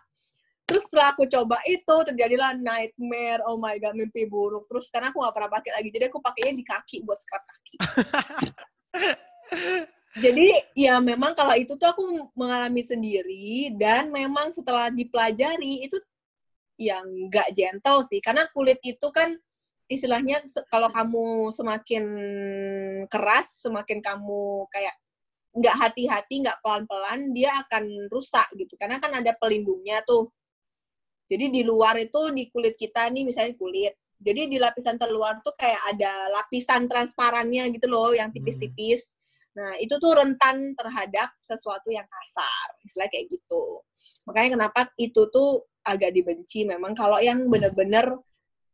Terus 0.69 0.85
setelah 0.85 1.17
aku 1.17 1.25
coba 1.25 1.57
itu 1.65 1.97
terjadilah 2.13 2.53
nightmare, 2.61 3.41
oh 3.49 3.57
my 3.57 3.81
god, 3.81 3.97
mimpi 3.97 4.29
buruk. 4.29 4.69
Terus 4.69 4.93
karena 4.93 5.09
aku 5.09 5.25
gak 5.25 5.33
pernah 5.33 5.51
pakai 5.57 5.73
lagi, 5.81 5.89
jadi 5.89 6.13
aku 6.13 6.21
pakainya 6.21 6.61
di 6.61 6.65
kaki 6.69 6.97
buat 7.09 7.17
scrub 7.17 7.41
kaki. 7.41 7.77
jadi 10.25 10.49
ya 10.77 11.01
memang 11.01 11.33
kalau 11.33 11.57
itu 11.57 11.73
tuh 11.81 11.89
aku 11.89 12.05
mengalami 12.37 12.85
sendiri 12.85 13.73
dan 13.81 14.13
memang 14.13 14.53
setelah 14.53 14.93
dipelajari 14.93 15.89
itu 15.89 15.97
yang 16.77 17.09
nggak 17.33 17.49
gentle 17.57 18.05
sih, 18.05 18.21
karena 18.21 18.45
kulit 18.53 18.77
itu 18.85 19.09
kan 19.09 19.41
istilahnya 19.89 20.45
kalau 20.69 20.93
kamu 20.93 21.49
semakin 21.49 22.05
keras, 23.09 23.65
semakin 23.65 24.05
kamu 24.05 24.69
kayak 24.69 24.93
nggak 25.57 25.77
hati-hati, 25.81 26.45
nggak 26.45 26.61
pelan-pelan, 26.61 27.33
dia 27.33 27.57
akan 27.67 28.07
rusak 28.13 28.47
gitu. 28.55 28.77
Karena 28.77 29.01
kan 29.01 29.17
ada 29.17 29.33
pelindungnya 29.35 30.05
tuh 30.05 30.29
jadi 31.29 31.53
di 31.53 31.61
luar 31.61 32.01
itu 32.01 32.33
di 32.33 32.49
kulit 32.49 32.75
kita 32.81 33.13
nih 33.13 33.29
misalnya 33.29 33.53
kulit, 33.61 33.95
Jadi 34.19 34.51
di 34.51 34.59
lapisan 34.59 34.99
terluar 34.99 35.39
tuh 35.47 35.55
kayak 35.55 35.95
ada 35.95 36.27
lapisan 36.35 36.91
transparannya 36.91 37.71
gitu 37.71 37.87
loh, 37.87 38.11
yang 38.11 38.35
tipis-tipis. 38.35 39.15
Nah, 39.55 39.79
itu 39.79 39.95
tuh 40.03 40.11
rentan 40.19 40.75
terhadap 40.75 41.39
sesuatu 41.39 41.87
yang 41.95 42.03
kasar, 42.11 42.67
istilah 42.83 43.07
kayak 43.07 43.31
gitu. 43.31 43.79
Makanya 44.27 44.59
kenapa 44.59 44.91
itu 44.99 45.31
tuh 45.31 45.71
agak 45.87 46.11
dibenci 46.19 46.67
memang 46.67 46.99
kalau 46.99 47.23
yang 47.23 47.47
bener-bener 47.47 48.19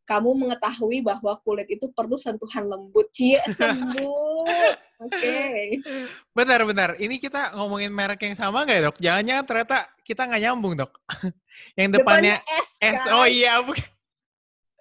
kamu 0.04 0.30
mengetahui 0.36 1.00
bahwa 1.00 1.32
kulit 1.40 1.64
itu 1.72 1.88
perlu 1.92 2.20
sentuhan 2.20 2.68
lembut. 2.68 3.08
Cie, 3.10 3.40
sembuh. 3.48 4.44
Oke. 5.00 5.16
Okay. 5.16 5.60
Benar, 6.36 6.60
benar. 6.68 6.90
Ini 7.00 7.16
kita 7.16 7.56
ngomongin 7.56 7.90
merek 7.90 8.20
yang 8.24 8.36
sama 8.36 8.68
nggak, 8.68 8.92
dok? 8.92 8.96
Jangan-jangan 9.00 9.44
ternyata 9.48 9.76
kita 10.04 10.22
nggak 10.28 10.42
nyambung, 10.44 10.74
dok. 10.76 10.92
yang 11.80 11.88
depannya, 11.90 12.36
depannya 12.36 12.60
S, 12.60 12.68
S. 13.00 13.00
Kan? 13.08 13.16
Oh 13.16 13.26
iya, 13.26 13.64
bukan. 13.64 13.84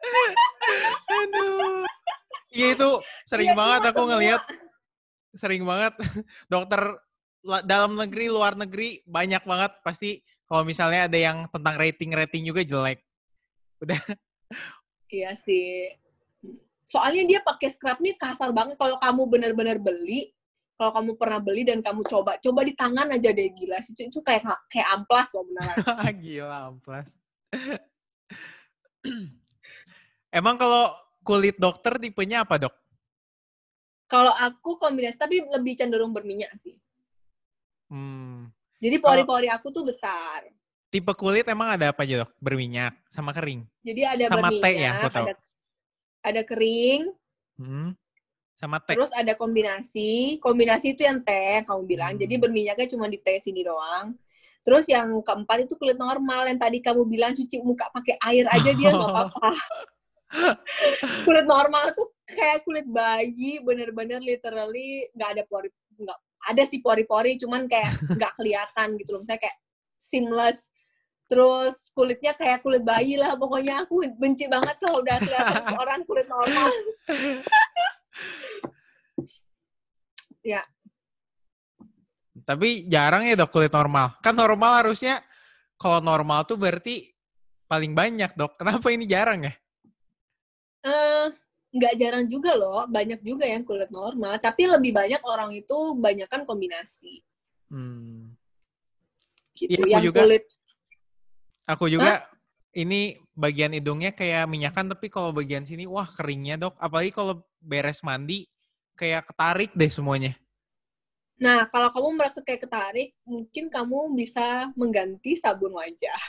Aduh. 1.23 1.87
Iya 2.53 2.67
itu 2.77 2.89
sering 3.25 3.51
ya, 3.51 3.57
banget 3.57 3.81
aku 3.89 4.03
semua. 4.03 4.11
ngelihat. 4.13 4.41
Sering 5.33 5.63
banget. 5.65 5.93
Dokter 6.51 6.81
dalam 7.63 7.95
negeri, 7.95 8.27
luar 8.27 8.53
negeri, 8.59 9.01
banyak 9.07 9.41
banget. 9.47 9.71
Pasti 9.81 10.21
kalau 10.45 10.67
misalnya 10.67 11.07
ada 11.07 11.17
yang 11.17 11.47
tentang 11.49 11.75
rating-rating 11.79 12.43
juga 12.45 12.61
jelek. 12.61 12.99
Udah 13.81 13.99
Iya 15.13 15.37
sih. 15.37 15.93
Soalnya 16.89 17.23
dia 17.29 17.39
pakai 17.45 17.69
scrub 17.69 18.01
nih 18.01 18.17
kasar 18.17 18.49
banget. 18.49 18.81
Kalau 18.81 18.97
kamu 18.97 19.29
benar-benar 19.29 19.77
beli, 19.77 20.33
kalau 20.73 20.89
kamu 20.89 21.11
pernah 21.21 21.37
beli 21.37 21.61
dan 21.61 21.85
kamu 21.85 22.01
coba, 22.09 22.41
coba 22.41 22.65
di 22.65 22.73
tangan 22.73 23.13
aja 23.13 23.29
deh 23.29 23.53
gila. 23.53 23.77
Itu, 23.77 24.09
itu 24.09 24.19
kayak 24.25 24.41
kayak 24.73 24.89
amplas 24.89 25.29
loh 25.37 25.45
beneran. 25.45 25.77
gila 26.25 26.57
amplas. 26.73 27.09
Emang 30.33 30.57
kalau 30.57 30.89
kulit 31.21 31.61
dokter 31.61 31.93
tipenya 32.01 32.41
apa 32.41 32.57
dok? 32.57 32.73
Kalau 34.09 34.33
aku 34.41 34.81
kombinasi, 34.81 35.17
tapi 35.17 35.45
lebih 35.45 35.77
cenderung 35.77 36.09
berminyak 36.09 36.49
sih. 36.65 36.73
Hmm. 37.93 38.49
Jadi 38.81 38.97
pori-pori 38.97 39.45
aku 39.49 39.69
tuh 39.69 39.85
besar. 39.85 40.49
Tipe 40.93 41.09
kulit 41.17 41.49
emang 41.49 41.73
ada 41.73 41.89
apa 41.89 42.05
aja 42.05 42.21
dok? 42.21 42.37
Berminyak 42.37 42.93
sama 43.09 43.33
kering? 43.33 43.65
Jadi 43.81 44.01
ada 44.05 44.29
sama 44.29 44.53
berminyak, 44.53 44.61
teh 44.61 44.75
ya. 44.77 44.93
Ada, 45.01 45.33
ada 46.21 46.41
kering, 46.45 47.01
hmm. 47.57 47.89
sama 48.53 48.77
teh. 48.77 48.93
Terus 48.93 49.09
ada 49.17 49.33
kombinasi, 49.33 50.37
kombinasi 50.37 50.93
itu 50.93 51.01
yang 51.01 51.25
teh 51.25 51.65
kamu 51.65 51.81
bilang. 51.89 52.13
Hmm. 52.13 52.21
Jadi 52.21 52.37
berminyaknya 52.37 52.85
cuma 52.93 53.09
di 53.09 53.17
teh 53.17 53.41
sini 53.41 53.65
doang. 53.65 54.13
Terus 54.61 54.85
yang 54.85 55.17
keempat 55.25 55.65
itu 55.65 55.73
kulit 55.81 55.97
normal 55.97 56.45
yang 56.45 56.61
tadi 56.61 56.77
kamu 56.77 57.09
bilang 57.09 57.33
cuci 57.33 57.65
muka 57.65 57.89
pakai 57.89 58.13
air 58.29 58.45
aja 58.53 58.69
dia 58.77 58.93
nggak 58.93 59.09
apa-apa. 59.17 59.49
kulit 61.25 61.45
normal 61.49 61.89
tuh 61.97 62.13
kayak 62.29 62.61
kulit 62.69 62.85
bayi, 62.85 63.57
bener-bener 63.65 64.21
literally 64.21 65.09
nggak 65.17 65.41
ada 65.41 65.43
pori, 65.49 65.73
nggak 65.73 66.19
ada 66.53 66.63
sih 66.69 66.85
pori-pori, 66.85 67.41
cuman 67.41 67.65
kayak 67.65 67.97
nggak 68.13 68.37
kelihatan 68.37 68.93
gitu 69.01 69.17
loh. 69.17 69.25
Misalnya 69.25 69.49
kayak 69.49 69.57
seamless 69.97 70.69
terus 71.33 71.89
kulitnya 71.97 72.37
kayak 72.37 72.61
kulit 72.61 72.85
bayi 72.85 73.17
lah 73.17 73.33
pokoknya 73.33 73.89
aku 73.89 74.05
benci 74.21 74.45
banget 74.45 74.77
kalau 74.77 75.01
udah 75.01 75.17
kelihatan 75.17 75.65
orang 75.81 76.01
kulit 76.05 76.29
normal. 76.29 76.69
Ya. 80.43 80.59
Tapi 82.43 82.83
jarang 82.91 83.23
ya 83.23 83.39
dok 83.39 83.55
kulit 83.55 83.71
normal. 83.71 84.19
Kan 84.19 84.35
normal 84.35 84.83
harusnya 84.83 85.23
kalau 85.79 86.03
normal 86.03 86.43
tuh 86.43 86.59
berarti 86.59 87.15
paling 87.71 87.95
banyak 87.95 88.35
dok. 88.35 88.59
Kenapa 88.59 88.91
ini 88.91 89.07
jarang 89.07 89.47
ya? 89.47 89.55
Uh, 90.83 91.31
nggak 91.71 91.95
jarang 91.95 92.27
juga 92.27 92.59
loh. 92.59 92.83
Banyak 92.91 93.23
juga 93.23 93.47
yang 93.47 93.63
kulit 93.63 93.87
normal. 93.87 94.35
Tapi 94.43 94.67
lebih 94.67 94.91
banyak 94.91 95.23
orang 95.23 95.55
itu 95.55 95.95
banyak 95.95 96.27
kan 96.27 96.43
kombinasi. 96.43 97.23
Hmm. 97.71 98.35
gitu 99.55 99.79
ya, 99.87 99.97
yang 99.97 100.05
juga, 100.11 100.27
kulit 100.27 100.43
Aku 101.67 101.87
juga 101.87 102.19
Hah? 102.19 102.21
ini 102.75 103.15
bagian 103.33 103.71
hidungnya 103.71 104.11
kayak 104.11 104.45
minyakan 104.51 104.91
tapi 104.91 105.07
kalau 105.07 105.31
bagian 105.31 105.63
sini 105.63 105.87
wah 105.87 106.07
keringnya 106.07 106.59
dok. 106.59 106.75
Apalagi 106.79 107.15
kalau 107.15 107.43
beres 107.63 108.03
mandi 108.03 108.45
kayak 108.99 109.29
ketarik 109.31 109.71
deh 109.73 109.89
semuanya. 109.89 110.35
Nah, 111.41 111.65
kalau 111.67 111.89
kamu 111.89 112.09
merasa 112.23 112.39
kayak 112.45 112.69
ketarik, 112.69 113.09
mungkin 113.25 113.67
kamu 113.67 114.15
bisa 114.15 114.69
mengganti 114.77 115.33
sabun 115.35 115.75
wajah. 115.75 116.23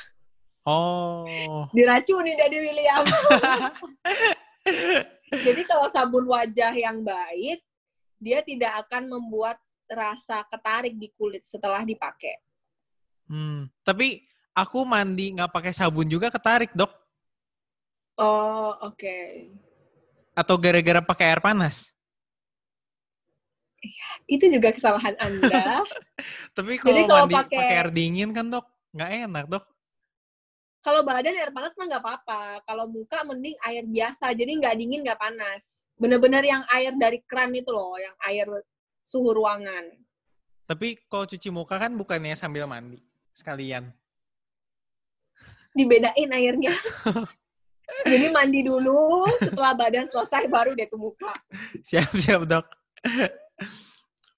Oh. 0.64 1.68
Diracuni 1.76 2.32
dari 2.35 2.57
William. 2.57 3.05
Jadi 5.47 5.62
kalau 5.68 5.87
sabun 5.93 6.24
wajah 6.24 6.72
yang 6.72 7.05
baik, 7.05 7.61
dia 8.16 8.41
tidak 8.41 8.89
akan 8.89 9.12
membuat 9.12 9.61
rasa 9.93 10.41
ketarik 10.49 10.97
di 10.97 11.12
kulit 11.12 11.45
setelah 11.45 11.85
dipakai. 11.85 12.41
Hmm, 13.28 13.68
tapi 13.85 14.24
aku 14.55 14.86
mandi 14.86 15.34
nggak 15.34 15.50
pakai 15.50 15.74
sabun 15.74 16.07
juga 16.07 16.30
ketarik 16.30 16.70
dok. 16.72 16.88
Oh 18.14 18.78
oke. 18.86 18.94
Okay. 18.94 19.50
Atau 20.38 20.55
gara-gara 20.57 21.02
pakai 21.02 21.34
air 21.34 21.42
panas? 21.42 21.90
Itu 24.24 24.48
juga 24.48 24.72
kesalahan 24.72 25.18
anda. 25.20 25.82
Tapi 26.57 26.78
kalau, 26.80 27.05
kalau 27.05 27.26
mandi 27.26 27.34
pakai 27.36 27.59
air 27.61 27.88
dingin 27.90 28.30
kan 28.30 28.46
dok, 28.48 28.64
nggak 28.94 29.11
enak 29.28 29.44
dok. 29.50 29.64
Kalau 30.80 31.02
badan 31.02 31.34
air 31.34 31.50
panas 31.50 31.74
mah 31.74 31.86
nggak 31.90 32.02
apa-apa. 32.02 32.42
Kalau 32.64 32.86
muka 32.88 33.26
mending 33.26 33.59
air 33.66 33.84
biasa, 33.84 34.32
jadi 34.32 34.55
nggak 34.62 34.74
dingin 34.78 35.02
nggak 35.02 35.20
panas. 35.20 35.82
Bener-bener 35.98 36.42
yang 36.46 36.62
air 36.70 36.94
dari 36.94 37.18
keran 37.26 37.55
itu 37.55 37.70
loh, 37.74 37.98
yang 37.98 38.14
air 38.24 38.46
suhu 39.02 39.34
ruangan. 39.34 39.90
Tapi 40.64 40.96
kalau 41.11 41.28
cuci 41.28 41.52
muka 41.52 41.76
kan 41.76 41.92
bukannya 41.92 42.32
sambil 42.38 42.64
mandi 42.64 42.96
sekalian 43.34 43.92
dibedain 45.75 46.31
airnya. 46.31 46.72
Jadi 48.07 48.27
mandi 48.33 48.64
dulu, 48.64 49.29
setelah 49.43 49.77
badan 49.77 50.09
selesai 50.09 50.49
baru 50.49 50.72
deh 50.72 50.89
tuh 50.89 50.97
muka. 50.97 51.35
Siap, 51.85 52.16
siap 52.16 52.43
dok. 52.49 52.64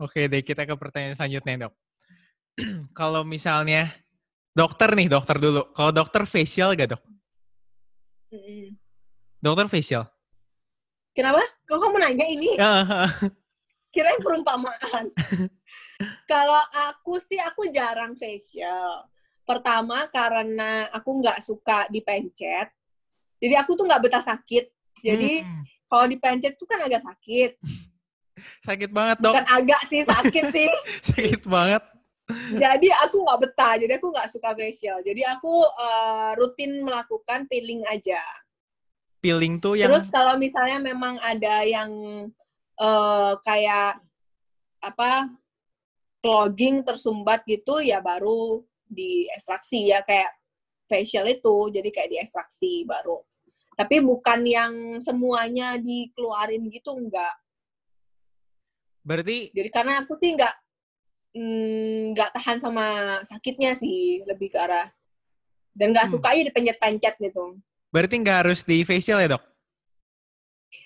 Oke 0.03 0.27
deh, 0.27 0.43
kita 0.43 0.67
ke 0.67 0.75
pertanyaan 0.75 1.15
selanjutnya 1.15 1.69
dok. 1.69 1.75
Kalau 2.99 3.23
misalnya 3.23 3.93
dokter 4.57 4.93
nih, 4.97 5.09
dokter 5.09 5.37
dulu. 5.39 5.71
Kalau 5.73 5.93
dokter 5.93 6.25
facial 6.27 6.75
gak 6.75 6.97
dok? 6.97 7.03
Dokter 9.41 9.67
facial. 9.71 10.05
Kenapa? 11.17 11.41
Kok 11.65 11.79
kamu 11.81 11.97
nanya 11.97 12.27
ini? 12.29 12.51
Kirain 13.95 14.21
perumpamaan. 14.21 15.09
Kalau 16.31 16.61
aku 16.93 17.17
sih, 17.17 17.41
aku 17.41 17.73
jarang 17.73 18.13
facial. 18.21 19.09
Pertama 19.47 20.11
karena 20.11 20.91
aku 20.91 21.23
nggak 21.23 21.39
suka 21.39 21.87
dipencet. 21.87 22.67
Jadi 23.39 23.55
aku 23.55 23.79
tuh 23.79 23.87
nggak 23.87 24.03
betah 24.03 24.25
sakit. 24.27 24.65
Jadi 25.07 25.47
hmm. 25.47 25.63
kalau 25.87 26.11
dipencet 26.11 26.59
tuh 26.59 26.67
kan 26.67 26.83
agak 26.83 27.07
sakit. 27.07 27.55
Sakit 28.69 28.93
banget 28.93 29.17
dok. 29.25 29.33
Bukan 29.33 29.49
agak 29.49 29.81
sih, 29.89 30.05
sakit 30.05 30.45
sih. 30.57 30.69
sakit 31.01 31.49
banget. 31.49 31.81
Jadi 32.53 32.91
aku 33.07 33.23
nggak 33.23 33.41
betah, 33.49 33.75
jadi 33.79 33.97
aku 33.97 34.13
nggak 34.13 34.29
suka 34.29 34.51
facial. 34.53 34.99
Jadi 35.01 35.23
aku 35.25 35.63
uh, 35.63 36.37
rutin 36.37 36.83
melakukan 36.83 37.47
peeling 37.47 37.87
aja. 37.87 38.21
Peeling 39.25 39.63
tuh 39.63 39.79
yang... 39.79 39.89
Terus 39.89 40.11
kalau 40.11 40.35
misalnya 40.37 40.83
memang 40.83 41.17
ada 41.23 41.63
yang 41.63 41.91
uh, 42.77 43.33
kayak 43.41 44.03
apa 44.83 45.33
clogging 46.21 46.83
tersumbat 46.83 47.47
gitu, 47.47 47.79
ya 47.79 48.03
baru 48.03 48.61
diekstraksi 48.87 49.91
ya 49.91 50.03
kayak 50.07 50.31
facial 50.87 51.27
itu 51.27 51.71
jadi 51.75 51.89
kayak 51.91 52.11
diekstraksi 52.15 52.87
baru. 52.87 53.21
Tapi 53.77 54.01
bukan 54.01 54.41
yang 54.47 54.73
semuanya 55.05 55.77
dikeluarin 55.77 56.65
gitu 56.73 56.97
enggak. 56.97 57.35
Berarti 59.05 59.53
jadi 59.53 59.69
karena 59.69 60.03
aku 60.03 60.17
sih 60.17 60.35
enggak 60.35 60.55
mm, 61.37 62.17
nggak 62.17 62.31
mm, 62.33 62.35
tahan 62.41 62.59
sama 62.59 62.87
sakitnya 63.23 63.77
sih 63.77 64.25
lebih 64.25 64.51
ke 64.55 64.59
arah 64.59 64.89
dan 65.77 65.93
nggak 65.93 66.09
hmm. 66.09 66.15
suka 66.17 66.33
aja 66.33 66.43
dipencet-pencet 66.49 67.15
gitu. 67.21 67.61
Berarti 67.93 68.15
nggak 68.17 68.39
harus 68.49 68.65
di 68.65 68.81
facial 68.83 69.21
ya 69.21 69.37
dok? 69.37 69.45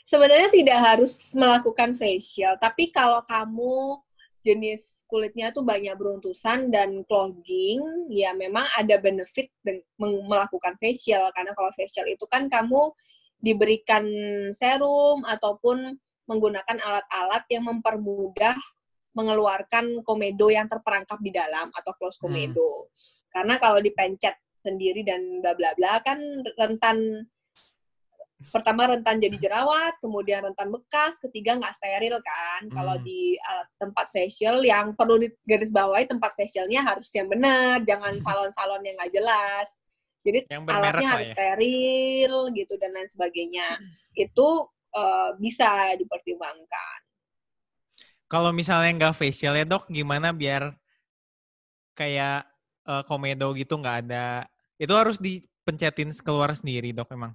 Sebenarnya 0.03 0.51
tidak 0.51 0.79
harus 0.83 1.31
melakukan 1.39 1.95
facial 1.95 2.59
tapi 2.59 2.91
kalau 2.91 3.23
kamu 3.23 4.03
jenis 4.41 5.05
kulitnya 5.05 5.53
tuh 5.53 5.63
banyak 5.63 5.93
beruntusan 5.97 6.73
dan 6.73 7.05
clogging, 7.05 8.09
ya 8.09 8.33
memang 8.33 8.65
ada 8.77 8.97
benefit 8.97 9.53
melakukan 10.01 10.77
facial 10.81 11.29
karena 11.37 11.53
kalau 11.53 11.71
facial 11.77 12.09
itu 12.09 12.25
kan 12.25 12.49
kamu 12.49 12.93
diberikan 13.41 14.05
serum 14.53 15.25
ataupun 15.25 15.97
menggunakan 16.29 16.79
alat-alat 16.79 17.45
yang 17.51 17.67
mempermudah 17.67 18.55
mengeluarkan 19.17 20.07
komedo 20.07 20.53
yang 20.55 20.71
terperangkap 20.71 21.19
di 21.19 21.35
dalam 21.35 21.69
atau 21.75 21.93
close 21.99 22.21
hmm. 22.21 22.25
komedo. 22.25 22.71
Hmm. 22.71 22.89
Karena 23.31 23.55
kalau 23.59 23.83
dipencet 23.83 24.39
sendiri 24.61 25.03
dan 25.03 25.41
bla 25.41 25.57
bla 25.57 25.73
bla 25.75 25.99
kan 26.05 26.21
rentan 26.55 27.27
pertama 28.49 28.89
rentan 28.89 29.21
jadi 29.21 29.37
jerawat, 29.37 30.01
kemudian 30.01 30.41
rentan 30.41 30.73
bekas, 30.73 31.21
ketiga 31.21 31.61
nggak 31.61 31.77
steril 31.77 32.17
kan. 32.25 32.67
Hmm. 32.67 32.73
Kalau 32.73 32.97
di 33.05 33.37
uh, 33.37 33.65
tempat 33.77 34.09
facial 34.09 34.65
yang 34.65 34.97
perlu 34.97 35.21
digarisbawahi 35.21 36.09
tempat 36.09 36.33
facialnya 36.33 36.81
harus 36.81 37.13
yang 37.13 37.29
benar, 37.29 37.85
jangan 37.85 38.17
salon-salon 38.25 38.81
yang 38.83 38.97
nggak 38.97 39.13
jelas. 39.13 39.69
Jadi 40.21 40.39
yang 40.53 40.69
alatnya 40.69 41.09
harus 41.17 41.29
ya? 41.33 41.37
steril 41.37 42.35
gitu 42.57 42.75
dan 42.81 42.91
lain 42.97 43.09
sebagainya. 43.09 43.69
Hmm. 43.77 43.93
Itu 44.17 44.49
uh, 44.97 45.31
bisa 45.37 45.97
dipertimbangkan. 46.01 46.99
Kalau 48.31 48.55
misalnya 48.55 48.95
nggak 48.95 49.17
facial 49.17 49.59
ya 49.59 49.67
dok, 49.67 49.91
gimana 49.91 50.31
biar 50.31 50.71
kayak 51.99 52.47
uh, 52.87 53.03
komedo 53.05 53.53
gitu 53.59 53.77
nggak 53.77 54.07
ada? 54.07 54.47
Itu 54.79 54.95
harus 54.95 55.19
dipencetin 55.19 56.15
keluar 56.23 56.55
sendiri 56.55 56.95
dok 56.95 57.11
emang? 57.11 57.35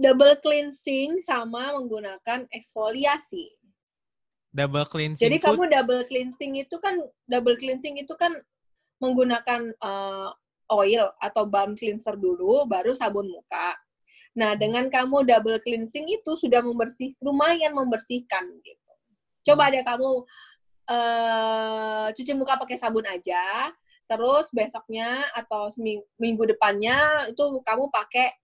Double 0.00 0.32
cleansing 0.40 1.20
sama 1.20 1.76
menggunakan 1.76 2.48
eksfoliasi. 2.48 3.52
Double 4.48 4.88
cleansing. 4.88 5.20
Jadi 5.20 5.36
kamu 5.38 5.68
double 5.68 6.08
cleansing 6.08 6.56
itu 6.56 6.80
kan 6.80 6.96
double 7.28 7.54
cleansing 7.60 8.00
itu 8.00 8.16
kan 8.16 8.32
menggunakan 8.98 9.76
uh, 9.84 10.32
oil 10.72 11.12
atau 11.20 11.44
balm 11.44 11.76
cleanser 11.76 12.16
dulu, 12.16 12.64
baru 12.64 12.96
sabun 12.96 13.28
muka. 13.28 13.76
Nah, 14.38 14.54
hmm. 14.54 14.60
dengan 14.62 14.84
kamu 14.88 15.26
double 15.26 15.60
cleansing 15.60 16.06
itu 16.08 16.32
sudah 16.38 16.62
membersih, 16.62 17.12
lumayan 17.20 17.74
membersihkan 17.74 18.46
gitu. 18.64 18.90
Coba 19.52 19.68
hmm. 19.68 19.72
deh 19.74 19.84
kamu 19.84 20.10
uh, 20.88 22.06
cuci 22.14 22.32
muka 22.38 22.56
pakai 22.56 22.78
sabun 22.78 23.04
aja, 23.04 23.70
terus 24.06 24.50
besoknya 24.54 25.26
atau 25.34 25.70
seminggu 25.70 26.42
depannya 26.46 27.30
itu 27.30 27.42
kamu 27.62 27.90
pakai 27.90 28.34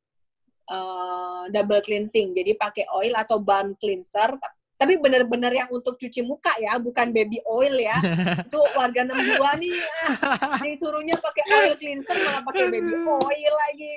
uh, 0.71 1.45
double 1.51 1.83
cleansing. 1.83 2.35
Jadi 2.37 2.55
pakai 2.59 2.85
oil 2.95 3.15
atau 3.15 3.43
balm 3.43 3.75
cleanser, 3.79 4.35
tapi 4.77 5.01
benar-benar 5.01 5.51
yang 5.55 5.69
untuk 5.73 5.97
cuci 5.97 6.21
muka 6.23 6.53
ya, 6.61 6.77
bukan 6.77 7.11
baby 7.11 7.41
oil 7.47 7.75
ya. 7.75 7.97
itu 8.47 8.59
warga 8.77 9.07
62 9.07 9.63
nih, 9.63 9.75
ah, 10.07 10.59
disuruhnya 10.65 11.17
pakai 11.19 11.45
oil 11.51 11.75
cleanser 11.81 12.17
malah 12.23 12.43
pakai 12.45 12.65
baby 12.69 12.95
oil 13.07 13.55
lagi 13.69 13.93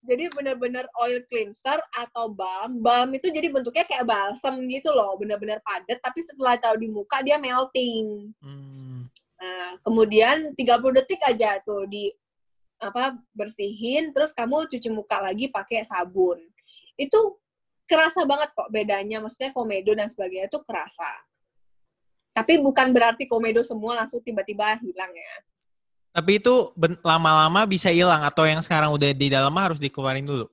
jadi 0.00 0.32
bener-bener 0.32 0.88
oil 0.96 1.20
cleanser 1.28 1.76
atau 1.92 2.32
balm. 2.32 2.80
Balm 2.80 3.12
itu 3.12 3.28
jadi 3.28 3.52
bentuknya 3.52 3.84
kayak 3.84 4.08
balsam 4.08 4.56
gitu 4.66 4.88
loh, 4.96 5.14
bener-bener 5.20 5.60
padat. 5.60 6.00
Tapi 6.00 6.20
setelah 6.24 6.56
taruh 6.56 6.80
di 6.80 6.88
muka 6.88 7.20
dia 7.20 7.36
melting. 7.36 8.32
Hmm. 8.40 9.06
Nah, 9.40 9.76
kemudian 9.84 10.56
30 10.56 10.96
detik 10.96 11.20
aja 11.24 11.60
tuh 11.64 11.84
di 11.88 12.12
apa 12.80 13.20
bersihin, 13.36 14.10
terus 14.16 14.32
kamu 14.32 14.66
cuci 14.66 14.88
muka 14.88 15.20
lagi 15.20 15.52
pakai 15.52 15.84
sabun. 15.84 16.40
Itu 16.96 17.36
kerasa 17.84 18.24
banget 18.24 18.50
kok 18.56 18.72
bedanya, 18.72 19.20
maksudnya 19.20 19.52
komedo 19.52 19.92
dan 19.92 20.08
sebagainya 20.08 20.48
itu 20.48 20.60
kerasa. 20.64 21.10
Tapi 22.32 22.56
bukan 22.62 22.90
berarti 22.94 23.28
komedo 23.28 23.60
semua 23.60 24.00
langsung 24.00 24.24
tiba-tiba 24.24 24.80
hilang 24.80 25.12
ya. 25.12 25.34
Tapi 26.10 26.42
itu 26.42 26.74
lama-lama 27.06 27.62
bisa 27.68 27.92
hilang 27.92 28.26
atau 28.26 28.42
yang 28.42 28.64
sekarang 28.64 28.90
udah 28.90 29.14
di 29.14 29.30
dalam 29.30 29.54
harus 29.54 29.78
dikeluarin 29.78 30.26
dulu? 30.26 30.50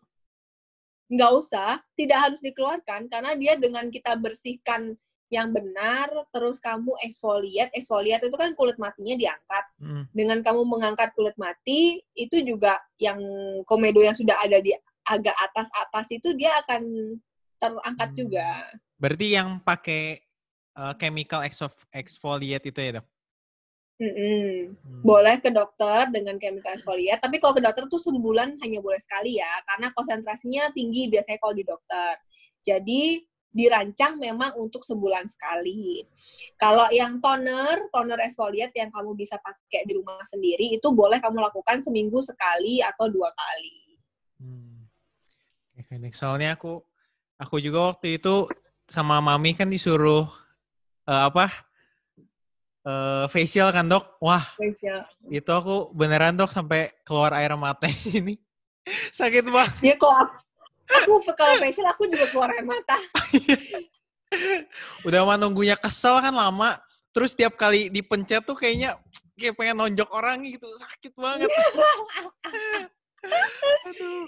Nggak 1.08 1.32
usah, 1.34 1.80
tidak 1.96 2.20
harus 2.30 2.40
dikeluarkan 2.44 3.08
karena 3.08 3.32
dia 3.34 3.56
dengan 3.56 3.88
kita 3.88 4.14
bersihkan 4.20 5.00
yang 5.28 5.52
benar, 5.52 6.08
terus 6.32 6.64
kamu 6.64 6.96
eksfoliat, 7.04 7.68
eksfoliat 7.76 8.24
itu 8.24 8.36
kan 8.40 8.56
kulit 8.56 8.80
matinya 8.80 9.16
diangkat. 9.20 9.66
Hmm. 9.80 10.04
Dengan 10.16 10.40
kamu 10.40 10.64
mengangkat 10.64 11.12
kulit 11.20 11.36
mati, 11.36 12.00
itu 12.16 12.40
juga 12.48 12.80
yang 12.96 13.20
komedo 13.68 14.00
yang 14.00 14.16
sudah 14.16 14.40
ada 14.40 14.64
di 14.64 14.72
agak 15.08 15.36
atas-atas 15.36 16.08
itu 16.16 16.32
dia 16.36 16.56
akan 16.64 16.84
terangkat 17.60 18.10
hmm. 18.16 18.18
juga. 18.18 18.48
Berarti 18.96 19.28
yang 19.36 19.60
pakai 19.60 20.24
uh, 20.80 20.96
chemical 20.96 21.44
exfoliate 21.92 22.66
itu 22.72 22.80
ya 22.80 22.92
dok? 23.02 23.08
Mm 23.98 24.14
-hmm. 24.14 24.46
Hmm. 24.78 25.02
Boleh 25.02 25.42
ke 25.42 25.50
dokter 25.50 26.06
dengan 26.14 26.38
chemical 26.38 26.78
exfoliate, 26.78 27.18
tapi 27.18 27.42
kalau 27.42 27.58
ke 27.58 27.66
dokter 27.66 27.84
tuh 27.90 27.98
sebulan 27.98 28.62
hanya 28.62 28.80
boleh 28.80 29.02
sekali 29.02 29.42
ya, 29.42 29.50
karena 29.66 29.90
konsentrasinya 29.92 30.70
tinggi 30.72 31.10
biasanya 31.10 31.42
kalau 31.42 31.58
di 31.58 31.66
dokter. 31.66 32.14
Jadi 32.62 33.26
dirancang 33.58 34.22
memang 34.22 34.54
untuk 34.62 34.86
sebulan 34.86 35.26
sekali. 35.26 36.06
Kalau 36.62 36.86
yang 36.94 37.18
toner, 37.18 37.90
toner 37.90 38.22
exfoliate 38.22 38.78
yang 38.78 38.94
kamu 38.94 39.18
bisa 39.18 39.42
pakai 39.42 39.90
di 39.90 39.98
rumah 39.98 40.22
sendiri, 40.30 40.78
itu 40.78 40.94
boleh 40.94 41.18
kamu 41.18 41.42
lakukan 41.42 41.82
seminggu 41.82 42.22
sekali 42.22 42.86
atau 42.86 43.10
dua 43.10 43.34
kali. 43.34 43.98
Hmm. 44.38 44.86
Soalnya 46.14 46.54
aku 46.54 46.86
aku 47.42 47.58
juga 47.58 47.90
waktu 47.94 48.22
itu 48.22 48.46
sama 48.86 49.18
mami 49.18 49.58
kan 49.58 49.68
disuruh 49.68 50.30
uh, 51.10 51.24
apa 51.26 51.50
uh, 52.86 53.26
facial 53.26 53.74
kan 53.74 53.90
dok? 53.90 54.22
Wah, 54.22 54.46
facial. 54.54 55.02
itu 55.34 55.50
aku 55.50 55.90
beneran 55.98 56.38
dok 56.38 56.54
sampai 56.54 56.94
keluar 57.02 57.34
air 57.34 57.58
mata 57.58 57.90
ini. 58.14 58.38
Sakit 59.12 59.50
banget. 59.50 59.74
Ya 59.84 59.96
kok 60.00 60.47
aku, 60.88 61.20
kalau 61.36 61.60
facial 61.60 61.88
aku 61.92 62.08
juga 62.08 62.26
keluar 62.32 62.56
air 62.56 62.64
mata. 62.64 62.96
Udah 65.08 65.24
mah 65.24 65.38
nunggunya 65.40 65.76
kesel 65.80 66.20
kan 66.20 66.36
lama. 66.36 66.80
Terus 67.12 67.34
tiap 67.34 67.58
kali 67.58 67.90
dipencet 67.90 68.46
tuh 68.46 68.56
kayaknya 68.56 69.00
kayak 69.40 69.58
pengen 69.58 69.84
nonjok 69.84 70.10
orang 70.12 70.44
gitu. 70.46 70.68
Sakit 70.78 71.14
banget. 71.18 71.48
Aduh. 73.88 74.28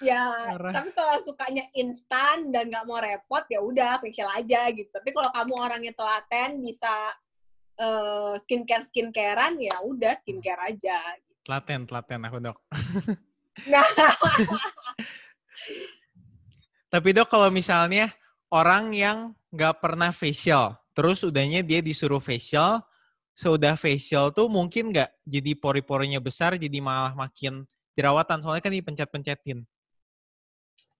Ya, 0.00 0.56
Marah. 0.56 0.72
tapi 0.72 0.96
kalau 0.96 1.20
sukanya 1.20 1.60
instan 1.76 2.48
dan 2.48 2.72
nggak 2.72 2.88
mau 2.88 3.04
repot 3.04 3.44
ya 3.52 3.60
udah 3.60 4.00
facial 4.00 4.32
aja 4.32 4.72
gitu. 4.72 4.88
Tapi 4.88 5.12
kalau 5.12 5.28
kamu 5.28 5.54
orangnya 5.60 5.92
telaten 5.92 6.64
bisa 6.64 6.88
uh, 7.76 8.32
skincare 8.40 8.80
skincarean 8.88 9.60
ya 9.60 9.76
udah 9.84 10.16
skincare 10.16 10.72
aja. 10.72 10.96
Telaten, 11.44 11.84
telaten 11.84 12.24
aku 12.24 12.40
dok. 12.40 12.56
Nah. 13.68 13.84
Tapi 16.90 17.14
dok 17.14 17.30
kalau 17.30 17.54
misalnya 17.54 18.10
orang 18.50 18.90
yang 18.90 19.30
nggak 19.54 19.78
pernah 19.78 20.10
facial, 20.10 20.74
terus 20.90 21.22
udahnya 21.22 21.62
dia 21.62 21.78
disuruh 21.78 22.18
facial, 22.18 22.82
sudah 23.30 23.78
facial 23.78 24.34
tuh 24.34 24.50
mungkin 24.50 24.90
nggak 24.90 25.22
jadi 25.22 25.54
pori-porinya 25.54 26.18
besar, 26.18 26.58
jadi 26.58 26.82
malah 26.82 27.14
makin 27.14 27.62
jerawatan, 27.94 28.42
soalnya 28.42 28.62
kan 28.66 28.74
dipencet-pencetin. 28.74 29.62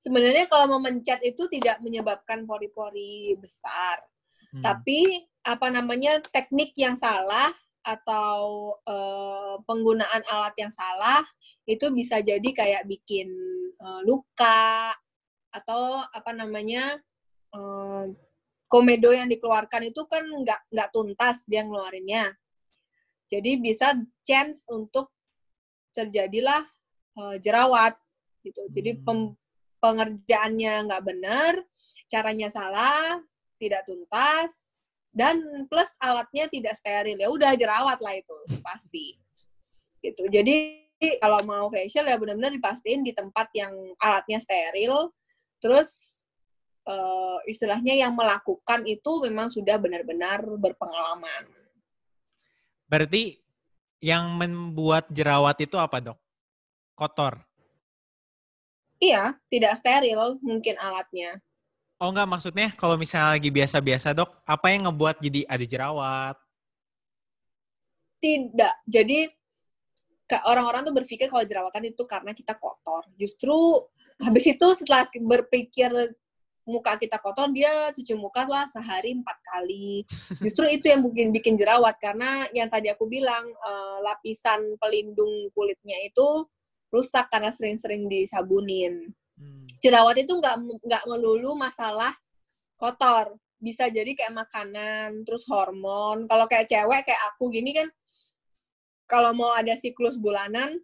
Sebenarnya 0.01 0.47
kalau 0.47 0.78
memencet 0.78 1.20
itu 1.26 1.51
tidak 1.51 1.82
menyebabkan 1.82 2.47
pori-pori 2.47 3.36
besar. 3.36 4.01
Hmm. 4.55 4.62
Tapi 4.62 5.26
apa 5.43 5.68
namanya 5.74 6.22
teknik 6.22 6.72
yang 6.78 6.95
salah 6.95 7.51
atau 7.82 8.72
uh, 8.84 9.57
penggunaan 9.66 10.22
alat 10.28 10.55
yang 10.61 10.72
salah 10.72 11.24
itu 11.64 11.88
bisa 11.93 12.20
jadi 12.20 12.45
kayak 12.45 12.84
bikin 12.88 13.28
uh, 13.80 14.01
luka 14.05 14.93
atau 15.51 16.03
apa 16.11 16.30
namanya 16.30 16.98
uh, 17.55 18.07
komedo 18.70 19.11
yang 19.11 19.26
dikeluarkan 19.26 19.90
itu 19.90 20.07
kan 20.07 20.22
nggak 20.22 20.70
nggak 20.70 20.88
tuntas 20.94 21.42
dia 21.51 21.66
ngeluarinnya. 21.66 22.30
Jadi 23.30 23.59
bisa 23.62 23.94
chance 24.26 24.66
untuk 24.70 25.11
terjadilah 25.94 26.62
uh, 27.18 27.36
jerawat 27.38 27.98
gitu. 28.46 28.62
Jadi 28.70 28.98
hmm. 28.98 29.03
pem, 29.03 29.18
pengerjaannya 29.82 30.74
nggak 30.86 31.05
benar 31.05 31.53
caranya 32.11 32.51
salah 32.51 33.22
tidak 33.59 33.86
tuntas 33.86 34.74
dan 35.11 35.66
plus 35.66 35.90
alatnya 35.98 36.46
tidak 36.46 36.78
steril. 36.78 37.18
Ya 37.18 37.28
udah 37.30 37.53
jerawat 37.59 37.98
lah 37.98 38.14
itu 38.14 38.34
pasti. 38.62 39.18
Gitu. 40.01 40.30
Jadi 40.30 40.86
kalau 41.18 41.42
mau 41.42 41.66
facial 41.72 42.07
ya 42.07 42.16
benar-benar 42.20 42.55
dipastiin 42.55 43.03
di 43.03 43.11
tempat 43.16 43.51
yang 43.57 43.72
alatnya 43.98 44.38
steril 44.38 45.11
terus 45.61 46.22
uh, 46.88 47.38
istilahnya 47.46 47.94
yang 47.94 48.16
melakukan 48.16 48.82
itu 48.88 49.22
memang 49.22 49.52
sudah 49.52 49.76
benar-benar 49.76 50.42
berpengalaman 50.58 51.46
berarti 52.90 53.38
yang 54.00 54.34
membuat 54.34 55.06
jerawat 55.12 55.61
itu 55.62 55.76
apa 55.76 56.00
dok 56.00 56.18
kotor 56.96 57.38
iya 58.98 59.36
tidak 59.52 59.76
steril 59.78 60.40
mungkin 60.42 60.74
alatnya 60.80 61.38
Oh 62.00 62.08
enggak, 62.08 62.32
maksudnya 62.32 62.72
kalau 62.80 62.96
misalnya 62.96 63.36
lagi 63.36 63.52
biasa-biasa 63.52 64.16
dok, 64.16 64.32
apa 64.48 64.72
yang 64.72 64.88
ngebuat 64.88 65.20
jadi 65.20 65.44
ada 65.44 65.64
jerawat? 65.68 66.36
Tidak. 68.24 68.74
Jadi 68.88 69.28
orang-orang 70.48 70.88
tuh 70.88 70.96
berpikir 70.96 71.28
kalau 71.28 71.44
jerawatan 71.44 71.92
itu 71.92 72.00
karena 72.08 72.32
kita 72.32 72.56
kotor. 72.56 73.04
Justru 73.20 73.84
habis 74.20 74.44
itu 74.46 74.66
setelah 74.76 75.08
berpikir 75.12 75.90
muka 76.68 76.94
kita 77.00 77.18
kotor, 77.18 77.50
dia 77.50 77.90
cuci 77.90 78.14
muka 78.14 78.46
lah 78.46 78.68
sehari 78.70 79.16
empat 79.16 79.38
kali. 79.42 80.06
Justru 80.44 80.70
itu 80.70 80.86
yang 80.92 81.02
mungkin 81.02 81.34
bikin 81.34 81.58
jerawat 81.58 81.98
karena 81.98 82.46
yang 82.54 82.70
tadi 82.70 82.92
aku 82.92 83.08
bilang 83.10 83.48
uh, 83.64 83.98
lapisan 84.04 84.78
pelindung 84.78 85.50
kulitnya 85.56 85.98
itu 86.04 86.46
rusak 86.92 87.26
karena 87.32 87.50
sering-sering 87.50 88.06
disabunin. 88.06 89.10
Hmm 89.40 89.60
jerawat 89.80 90.16
itu 90.20 90.32
nggak 90.36 90.56
nggak 90.84 91.04
melulu 91.08 91.56
masalah 91.56 92.12
kotor 92.76 93.34
bisa 93.60 93.88
jadi 93.88 94.12
kayak 94.12 94.36
makanan 94.36 95.24
terus 95.24 95.44
hormon 95.48 96.28
kalau 96.28 96.44
kayak 96.48 96.68
cewek 96.68 97.04
kayak 97.04 97.22
aku 97.32 97.48
gini 97.52 97.72
kan 97.76 97.88
kalau 99.08 99.32
mau 99.32 99.52
ada 99.56 99.74
siklus 99.74 100.20
bulanan 100.20 100.80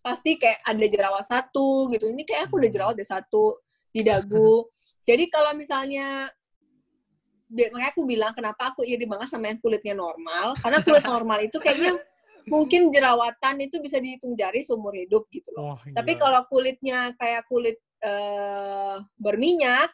pasti 0.00 0.38
kayak 0.38 0.62
ada 0.64 0.86
jerawat 0.86 1.24
satu 1.26 1.90
gitu. 1.92 2.08
Ini 2.08 2.22
kayak 2.24 2.48
aku 2.48 2.62
udah 2.62 2.70
jerawat 2.70 2.94
ada 2.96 3.06
satu 3.06 3.58
di 3.92 4.02
dagu. 4.06 4.66
Jadi 5.08 5.24
kalau 5.32 5.56
misalnya 5.56 6.28
makanya 7.48 7.90
aku 7.96 8.04
bilang 8.04 8.36
kenapa 8.36 8.76
aku 8.76 8.84
iri 8.84 9.08
banget 9.08 9.32
sama 9.32 9.48
yang 9.48 9.60
kulitnya 9.60 9.96
normal. 9.96 10.56
Karena 10.60 10.78
kulit 10.84 11.04
normal 11.14 11.38
itu 11.48 11.56
kayaknya 11.56 11.96
mungkin 12.48 12.88
jerawatan 12.88 13.56
itu 13.64 13.80
bisa 13.80 14.00
dihitung 14.00 14.36
jari 14.36 14.64
seumur 14.64 14.96
hidup 14.96 15.28
gitu 15.32 15.52
loh. 15.56 15.76
Oh, 15.76 15.76
Tapi 15.76 16.16
kalau 16.16 16.44
kulitnya 16.48 17.12
kayak 17.16 17.44
kulit 17.48 17.76
uh, 18.04 19.00
berminyak, 19.20 19.92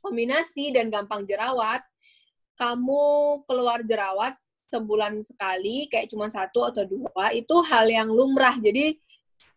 kombinasi 0.00 0.72
dan 0.72 0.88
gampang 0.88 1.28
jerawat, 1.28 1.84
kamu 2.56 3.04
keluar 3.48 3.80
jerawat 3.84 4.36
sebulan 4.70 5.26
sekali, 5.26 5.90
kayak 5.90 6.06
cuma 6.14 6.30
satu 6.30 6.62
atau 6.70 6.86
dua, 6.86 7.34
itu 7.34 7.58
hal 7.66 7.90
yang 7.90 8.06
lumrah. 8.06 8.54
Jadi 8.54 8.94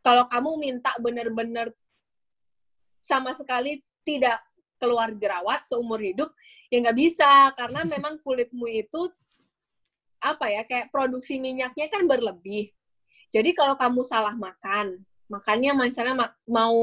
kalau 0.01 0.25
kamu 0.25 0.57
minta 0.57 0.91
benar-benar 0.97 1.69
sama 2.99 3.31
sekali 3.37 3.79
tidak 4.01 4.41
keluar 4.81 5.13
jerawat 5.15 5.63
seumur 5.63 6.01
hidup, 6.01 6.33
ya 6.67 6.81
nggak 6.81 6.97
bisa 6.97 7.53
karena 7.53 7.85
memang 7.93 8.17
kulitmu 8.25 8.65
itu 8.67 9.07
apa 10.23 10.47
ya 10.49 10.63
kayak 10.67 10.89
produksi 10.89 11.37
minyaknya 11.37 11.87
kan 11.87 12.03
berlebih. 12.09 12.71
Jadi 13.29 13.55
kalau 13.55 13.79
kamu 13.79 14.01
salah 14.05 14.35
makan, 14.35 15.03
makannya 15.31 15.71
misalnya 15.73 16.35
mau 16.45 16.77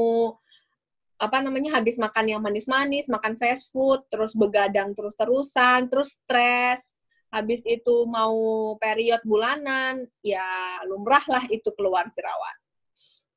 apa 1.21 1.37
namanya 1.37 1.77
habis 1.77 2.01
makan 2.01 2.33
yang 2.33 2.41
manis-manis, 2.41 3.05
makan 3.05 3.37
fast 3.37 3.69
food, 3.69 4.01
terus 4.09 4.33
begadang 4.33 4.97
terus-terusan, 4.97 5.85
terus 5.85 6.17
stres, 6.17 6.90
habis 7.31 7.63
itu 7.63 8.03
mau 8.11 8.35
period 8.75 9.23
bulanan, 9.23 10.03
ya 10.19 10.43
lumrah 10.85 11.23
lah 11.31 11.47
itu 11.47 11.71
keluar 11.79 12.11
jerawat. 12.11 12.55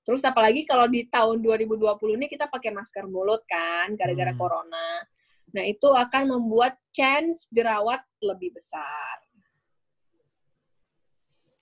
Terus 0.05 0.21
apalagi 0.27 0.69
kalau 0.69 0.85
di 0.85 1.09
tahun 1.09 1.41
2020 1.41 2.19
ini 2.21 2.27
kita 2.29 2.51
pakai 2.53 2.75
masker 2.75 3.09
mulut 3.09 3.41
kan, 3.49 3.95
gara-gara 3.97 4.35
hmm. 4.35 4.41
corona. 4.41 4.89
Nah, 5.55 5.65
itu 5.65 5.89
akan 5.89 6.35
membuat 6.35 6.77
chance 6.91 7.47
jerawat 7.49 8.03
lebih 8.21 8.53
besar. 8.53 9.17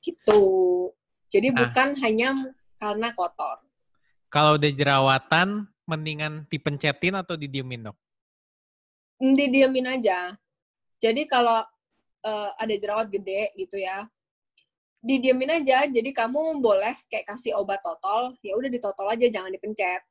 Gitu. 0.03 0.43
Jadi 1.31 1.49
nah, 1.53 1.69
bukan 1.69 1.89
hanya 2.03 2.35
karena 2.81 3.15
kotor. 3.15 3.63
Kalau 4.33 4.59
udah 4.59 4.73
jerawatan, 4.73 5.69
mendingan 5.87 6.49
dipencetin 6.49 7.15
atau 7.15 7.39
didiemin, 7.39 7.93
dok? 7.93 7.97
Didiemin 9.23 9.87
aja. 9.87 10.35
Jadi 10.99 11.31
kalau 11.31 11.63
uh, 12.25 12.51
ada 12.57 12.75
jerawat 12.79 13.11
gede 13.11 13.53
gitu 13.59 13.79
ya, 13.79 14.07
didiemin 15.03 15.63
aja. 15.63 15.87
Jadi 15.87 16.11
kamu 16.11 16.63
boleh 16.63 16.95
kayak 17.11 17.29
kasih 17.35 17.59
obat 17.59 17.83
totol, 17.83 18.35
ya 18.41 18.55
udah 18.57 18.71
ditotol 18.71 19.07
aja, 19.11 19.27
jangan 19.29 19.51
dipencet. 19.53 20.03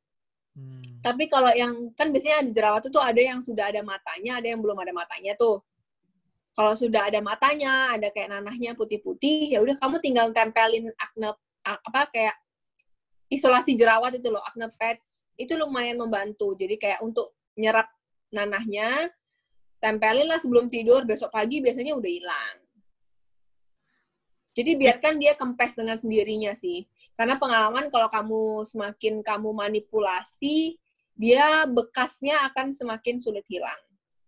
Hmm. 0.51 0.83
Tapi 0.99 1.31
kalau 1.31 1.51
yang 1.55 1.95
kan 1.95 2.11
biasanya 2.11 2.51
jerawat 2.51 2.83
itu 2.87 2.99
ada 2.99 3.21
yang 3.21 3.39
sudah 3.39 3.71
ada 3.71 3.81
matanya, 3.81 4.43
ada 4.43 4.47
yang 4.51 4.59
belum 4.59 4.77
ada 4.79 4.91
matanya 4.91 5.33
tuh 5.39 5.63
kalau 6.51 6.75
sudah 6.75 7.07
ada 7.07 7.23
matanya, 7.23 7.95
ada 7.95 8.11
kayak 8.11 8.35
nanahnya 8.35 8.75
putih-putih, 8.75 9.55
ya 9.55 9.63
udah 9.63 9.75
kamu 9.79 10.03
tinggal 10.03 10.35
tempelin 10.35 10.91
acne 10.99 11.31
apa 11.63 12.01
kayak 12.11 12.35
isolasi 13.31 13.79
jerawat 13.79 14.19
itu 14.19 14.27
loh, 14.27 14.43
acne 14.43 14.67
pads. 14.75 15.23
Itu 15.39 15.55
lumayan 15.55 15.95
membantu. 15.95 16.51
Jadi 16.59 16.75
kayak 16.75 16.99
untuk 16.99 17.39
nyerap 17.55 17.87
nanahnya, 18.35 19.07
tempelin 19.81 20.29
lah 20.29 20.37
sebelum 20.37 20.69
tidur, 20.69 21.03
besok 21.03 21.33
pagi 21.33 21.59
biasanya 21.59 21.97
udah 21.97 22.11
hilang. 22.11 22.55
Jadi 24.51 24.71
biarkan 24.77 25.17
dia 25.17 25.33
kempes 25.33 25.73
dengan 25.73 25.97
sendirinya 25.97 26.53
sih. 26.53 26.85
Karena 27.17 27.39
pengalaman 27.41 27.89
kalau 27.89 28.07
kamu 28.07 28.67
semakin 28.67 29.25
kamu 29.25 29.49
manipulasi, 29.51 30.77
dia 31.15 31.65
bekasnya 31.67 32.47
akan 32.51 32.71
semakin 32.71 33.15
sulit 33.17 33.43
hilang. 33.47 33.79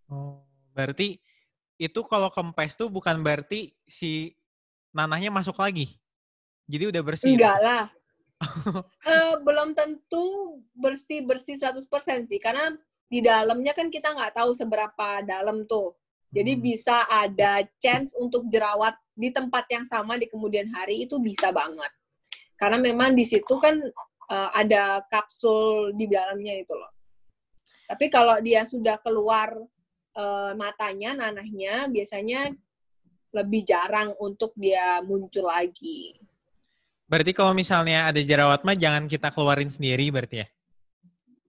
Oh, 0.07 0.43
berarti 0.71 1.19
itu 1.77 1.99
kalau 2.07 2.31
kempes 2.31 2.79
tuh 2.79 2.87
bukan 2.87 3.19
berarti 3.19 3.75
si 3.83 4.33
nanahnya 4.95 5.29
masuk 5.29 5.59
lagi. 5.59 5.99
Jadi 6.71 6.83
udah 6.95 7.01
bersih. 7.03 7.35
Enggak 7.35 7.59
lah. 7.59 7.83
uh, 9.03 9.35
belum 9.45 9.75
tentu 9.75 10.59
bersih-bersih 10.79 11.59
100% 11.59 11.83
sih. 12.31 12.39
Karena 12.39 12.71
di 13.07 13.19
dalamnya 13.21 13.71
kan 13.75 13.87
kita 13.91 14.13
nggak 14.13 14.35
tahu 14.37 14.51
seberapa 14.55 15.21
dalam 15.23 15.63
tuh. 15.69 15.93
Jadi 16.33 16.57
hmm. 16.57 16.61
bisa 16.65 17.05
ada 17.05 17.61
chance 17.77 18.17
untuk 18.17 18.49
jerawat 18.49 18.97
di 19.13 19.29
tempat 19.29 19.69
yang 19.69 19.85
sama 19.85 20.17
di 20.17 20.25
kemudian 20.25 20.65
hari 20.73 21.05
itu 21.05 21.21
bisa 21.21 21.53
banget. 21.53 21.91
Karena 22.57 22.81
memang 22.81 23.13
di 23.13 23.25
situ 23.25 23.53
kan 23.61 23.77
uh, 24.33 24.49
ada 24.57 25.05
kapsul 25.09 25.93
di 25.93 26.09
dalamnya 26.09 26.57
itu 26.57 26.73
loh. 26.73 26.89
Tapi 27.85 28.09
kalau 28.09 28.41
dia 28.41 28.65
sudah 28.65 28.97
keluar 29.03 29.53
uh, 30.17 30.51
matanya, 30.57 31.13
nanahnya 31.13 31.85
biasanya 31.93 32.49
lebih 33.33 33.61
jarang 33.65 34.13
untuk 34.17 34.53
dia 34.57 35.01
muncul 35.05 35.45
lagi. 35.45 36.17
Berarti 37.05 37.33
kalau 37.35 37.53
misalnya 37.53 38.09
ada 38.09 38.21
jerawat 38.21 38.65
mah 38.65 38.73
jangan 38.73 39.05
kita 39.05 39.29
keluarin 39.29 39.69
sendiri 39.69 40.09
berarti 40.09 40.41
ya? 40.41 40.47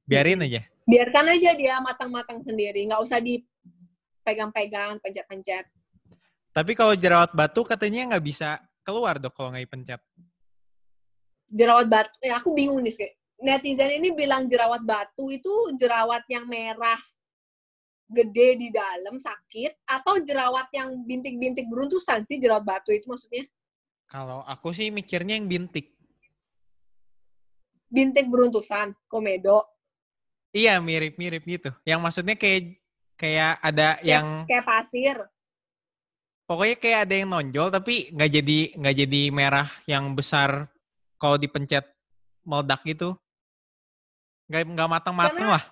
Biarin 0.05 0.45
aja? 0.45 0.61
Biarkan 0.85 1.33
aja 1.33 1.51
dia 1.57 1.81
matang-matang 1.81 2.45
sendiri, 2.45 2.85
nggak 2.85 3.01
usah 3.01 3.19
dipegang-pegang, 3.25 5.01
pencet-pencet. 5.01 5.65
Tapi 6.53 6.73
kalau 6.77 6.93
jerawat 6.93 7.33
batu 7.33 7.65
katanya 7.65 8.15
nggak 8.15 8.25
bisa 8.25 8.61
keluar 8.85 9.17
dok 9.17 9.33
kalau 9.33 9.51
nggak 9.57 9.65
dipencet. 9.65 10.01
Jerawat 11.49 11.89
batu, 11.89 12.13
ya 12.21 12.37
aku 12.37 12.53
bingung 12.53 12.85
nih. 12.85 13.17
Netizen 13.41 13.99
ini 13.99 14.13
bilang 14.13 14.45
jerawat 14.47 14.85
batu 14.85 15.33
itu 15.33 15.51
jerawat 15.81 16.23
yang 16.29 16.47
merah 16.47 17.01
gede 18.07 18.61
di 18.61 18.69
dalam 18.71 19.17
sakit 19.17 19.89
atau 19.89 20.21
jerawat 20.21 20.69
yang 20.77 21.03
bintik-bintik 21.09 21.67
beruntusan 21.67 22.29
sih 22.29 22.37
jerawat 22.37 22.63
batu 22.63 22.93
itu 22.93 23.09
maksudnya? 23.09 23.49
Kalau 24.07 24.45
aku 24.45 24.71
sih 24.71 24.93
mikirnya 24.93 25.41
yang 25.41 25.49
bintik. 25.49 25.97
Bintik 27.89 28.29
beruntusan, 28.29 28.95
komedo. 29.09 29.74
Iya 30.55 30.79
mirip-mirip 30.79 31.43
gitu. 31.43 31.71
Yang 31.83 32.01
maksudnya 32.01 32.39
kayak 32.39 32.79
kayak 33.19 33.59
ada 33.59 33.99
kayak, 33.99 34.07
yang 34.07 34.27
kayak 34.47 34.65
pasir. 34.65 35.17
Pokoknya 36.47 36.77
kayak 36.79 36.99
ada 37.11 37.15
yang 37.19 37.29
nonjol 37.35 37.69
tapi 37.75 38.15
nggak 38.15 38.31
jadi 38.31 38.59
nggak 38.79 38.97
jadi 39.03 39.23
merah 39.35 39.69
yang 39.91 40.15
besar 40.15 40.71
kalau 41.19 41.35
dipencet 41.35 41.91
meledak 42.47 42.87
gitu. 42.87 43.19
Nggak 44.47 44.63
nggak 44.79 44.91
matang-matang 44.95 45.59
lah. 45.59 45.65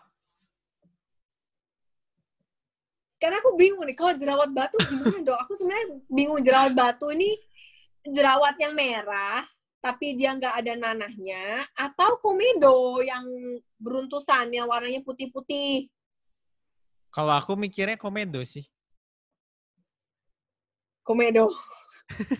karena 3.23 3.39
aku 3.39 3.55
bingung 3.55 3.87
nih 3.87 3.95
kalau 3.95 4.19
jerawat 4.19 4.51
batu 4.51 4.83
gimana 4.83 5.23
dong 5.23 5.39
aku 5.39 5.55
sebenarnya 5.55 5.87
bingung 6.11 6.43
jerawat 6.43 6.75
batu 6.75 7.07
ini 7.15 7.39
jerawat 8.03 8.59
yang 8.59 8.75
merah 8.75 9.47
tapi 9.83 10.15
dia 10.15 10.39
nggak 10.39 10.63
ada 10.63 10.79
nanahnya 10.79 11.67
atau 11.75 12.15
komedo 12.23 13.03
yang 13.03 13.27
beruntusan 13.83 14.55
yang 14.55 14.71
warnanya 14.71 15.03
putih-putih? 15.03 15.91
Kalau 17.11 17.35
aku 17.35 17.59
mikirnya 17.59 17.99
komedo 17.99 18.39
sih. 18.47 18.63
Komedo 21.03 21.51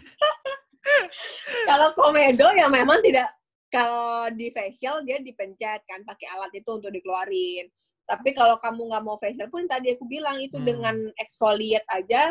kalau 1.69 1.91
komedo 1.99 2.47
ya 2.55 2.71
memang 2.71 3.03
tidak 3.03 3.27
kalau 3.67 4.31
di 4.31 4.55
facial 4.55 5.03
dia 5.03 5.19
dipencet 5.19 5.83
kan 5.83 6.07
pakai 6.07 6.31
alat 6.31 6.55
itu 6.55 6.71
untuk 6.71 6.95
dikeluarin. 6.95 7.67
Tapi 8.07 8.31
kalau 8.39 8.63
kamu 8.63 8.95
nggak 8.95 9.03
mau 9.03 9.19
facial 9.19 9.51
pun 9.51 9.67
tadi 9.67 9.99
aku 9.99 10.07
bilang 10.07 10.39
itu 10.39 10.63
hmm. 10.63 10.67
dengan 10.67 10.95
exfoliate 11.19 11.91
aja 11.91 12.31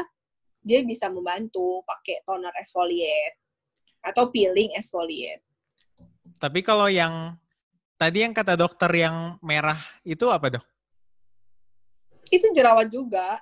dia 0.62 0.86
bisa 0.86 1.10
membantu 1.10 1.82
pakai 1.90 2.22
toner 2.22 2.54
exfoliate 2.62 3.41
atau 4.02 4.30
peeling 4.34 4.74
exfoliate. 4.76 5.42
Tapi 6.42 6.60
kalau 6.66 6.90
yang 6.90 7.38
tadi 7.96 8.26
yang 8.26 8.34
kata 8.34 8.58
dokter 8.58 8.90
yang 8.92 9.38
merah 9.46 9.78
itu 10.02 10.26
apa 10.28 10.58
dok? 10.58 10.66
Itu 12.34 12.50
jerawat 12.52 12.90
juga. 12.90 13.38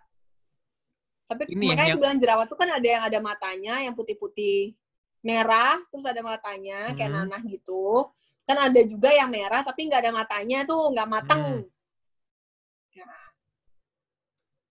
Tapi 1.30 1.48
Ini 1.50 1.74
makanya 1.74 1.84
yang... 1.86 1.96
aku 1.96 2.02
bilang 2.04 2.20
jerawat 2.20 2.46
itu 2.50 2.58
kan 2.58 2.70
ada 2.74 2.88
yang 2.90 3.04
ada 3.06 3.20
matanya 3.22 3.74
yang 3.86 3.94
putih-putih 3.94 4.74
merah 5.20 5.78
terus 5.92 6.08
ada 6.08 6.24
matanya 6.26 6.92
kayak 6.98 7.12
hmm. 7.12 7.20
nanah 7.24 7.42
gitu. 7.48 8.10
Kan 8.50 8.58
ada 8.58 8.82
juga 8.84 9.14
yang 9.14 9.30
merah 9.30 9.62
tapi 9.62 9.88
nggak 9.88 10.02
ada 10.10 10.12
matanya 10.12 10.66
tuh 10.66 10.90
nggak 10.92 11.10
matang. 11.10 11.42
Hmm 11.64 11.64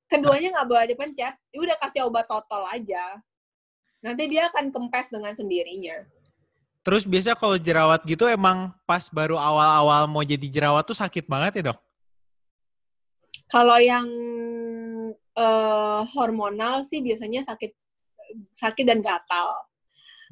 keduanya 0.09 0.49
nggak 0.59 0.68
boleh 0.68 0.86
dipencet, 0.89 1.34
ya 1.53 1.59
udah 1.61 1.76
kasih 1.78 2.09
obat 2.09 2.24
total 2.26 2.64
aja. 2.72 3.20
Nanti 4.05 4.30
dia 4.30 4.46
akan 4.46 4.70
kempes 4.70 5.11
dengan 5.11 5.34
sendirinya. 5.34 6.07
Terus 6.86 7.05
biasa 7.05 7.36
kalau 7.36 7.59
jerawat 7.59 8.01
gitu 8.07 8.24
emang 8.30 8.72
pas 8.88 9.11
baru 9.12 9.36
awal-awal 9.36 10.09
mau 10.09 10.24
jadi 10.24 10.46
jerawat 10.49 10.86
tuh 10.88 10.96
sakit 10.96 11.28
banget 11.28 11.61
ya 11.61 11.62
dok? 11.74 11.78
Kalau 13.49 13.76
yang 13.76 14.09
uh, 15.36 16.01
hormonal 16.16 16.86
sih 16.86 17.05
biasanya 17.05 17.44
sakit 17.44 17.72
sakit 18.55 18.84
dan 18.88 19.05
gatal. 19.05 19.53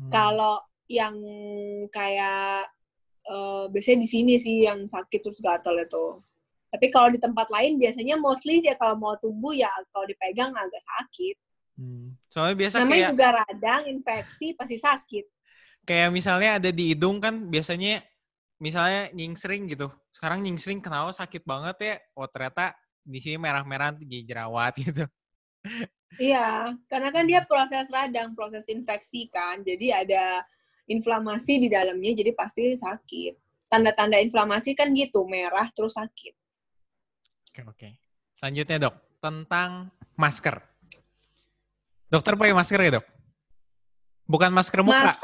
Hmm. 0.00 0.10
Kalau 0.12 0.64
yang 0.86 1.16
kayak 1.90 2.70
uh, 3.26 3.66
biasanya 3.68 4.06
di 4.06 4.08
sini 4.08 4.34
sih 4.38 4.64
yang 4.64 4.86
sakit 4.86 5.20
terus 5.20 5.42
gatal 5.42 5.76
itu. 5.76 6.22
Tapi 6.70 6.86
kalau 6.92 7.08
di 7.08 7.20
tempat 7.20 7.48
lain 7.48 7.78
biasanya 7.80 8.16
mostly 8.20 8.60
sih 8.60 8.68
ya 8.70 8.76
kalau 8.76 8.98
mau 8.98 9.14
tumbuh 9.20 9.54
ya 9.54 9.70
kalau 9.90 10.06
dipegang 10.06 10.52
agak 10.54 10.82
sakit. 10.82 11.36
Hmm. 11.76 12.16
Soalnya 12.32 12.56
biasa 12.56 12.76
Namanya 12.82 12.96
kayak... 12.96 13.12
juga 13.12 13.28
radang, 13.44 13.82
infeksi, 13.92 14.46
pasti 14.56 14.76
sakit. 14.80 15.24
Kayak 15.86 16.10
misalnya 16.10 16.50
ada 16.58 16.70
di 16.72 16.96
hidung 16.96 17.22
kan 17.22 17.46
biasanya 17.46 18.02
misalnya 18.58 19.12
nyingsring 19.12 19.68
gitu. 19.70 19.92
Sekarang 20.10 20.40
nyingsring 20.40 20.80
kenapa 20.80 21.12
sakit 21.14 21.44
banget 21.44 21.76
ya? 21.78 21.94
Oh 22.16 22.26
ternyata 22.26 22.74
di 23.06 23.22
sini 23.22 23.36
merah-merah 23.38 23.94
jadi 23.94 24.24
jerawat 24.26 24.72
gitu. 24.82 25.04
Iya, 26.16 26.72
karena 26.88 27.08
kan 27.12 27.24
dia 27.28 27.44
proses 27.44 27.86
radang, 27.92 28.32
proses 28.32 28.64
infeksi 28.72 29.28
kan. 29.28 29.60
Jadi 29.60 29.92
ada 29.92 30.42
inflamasi 30.88 31.60
di 31.60 31.68
dalamnya, 31.68 32.14
jadi 32.16 32.32
pasti 32.32 32.72
sakit. 32.72 33.34
Tanda-tanda 33.66 34.16
inflamasi 34.22 34.78
kan 34.78 34.94
gitu, 34.94 35.26
merah 35.26 35.66
terus 35.74 35.98
sakit. 35.98 36.34
Oke, 37.50 37.60
oke. 37.66 37.88
Selanjutnya 38.38 38.88
dok, 38.88 38.96
tentang 39.18 39.90
masker. 40.14 40.62
Dokter 42.06 42.38
pakai 42.38 42.54
masker 42.54 42.80
ya 42.80 42.90
dok? 43.00 43.06
Bukan 44.26 44.50
masker 44.50 44.80
muka. 44.82 45.14
Mas... 45.14 45.18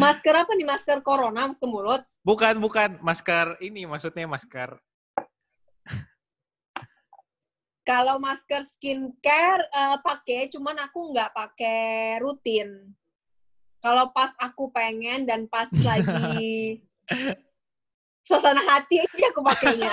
masker 0.00 0.34
apa 0.36 0.52
nih? 0.56 0.66
Masker 0.68 0.98
corona, 1.00 1.48
masker 1.48 1.68
mulut? 1.68 2.02
Bukan, 2.24 2.60
bukan. 2.60 3.00
Masker 3.00 3.60
ini 3.64 3.88
maksudnya 3.88 4.28
masker 4.28 4.76
kalau 7.84 8.16
masker 8.16 8.64
skincare 8.64 9.60
uh, 9.76 10.00
pakai, 10.00 10.48
cuman 10.48 10.80
aku 10.88 11.12
nggak 11.12 11.30
pakai 11.36 12.16
rutin. 12.24 12.96
Kalau 13.84 14.08
pas 14.16 14.32
aku 14.40 14.72
pengen 14.72 15.28
dan 15.28 15.44
pas 15.44 15.68
lagi 15.88 16.80
suasana 18.24 18.64
hati 18.64 19.04
aja 19.04 19.26
aku 19.28 19.44
pakainya. 19.44 19.92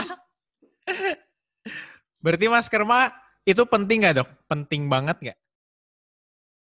Berarti 2.23 2.47
masker 2.47 2.87
mah 2.87 3.11
itu 3.45 3.63
penting 3.65 4.05
nggak 4.05 4.15
dok? 4.21 4.29
Penting 4.45 4.85
banget 4.87 5.17
nggak? 5.21 5.39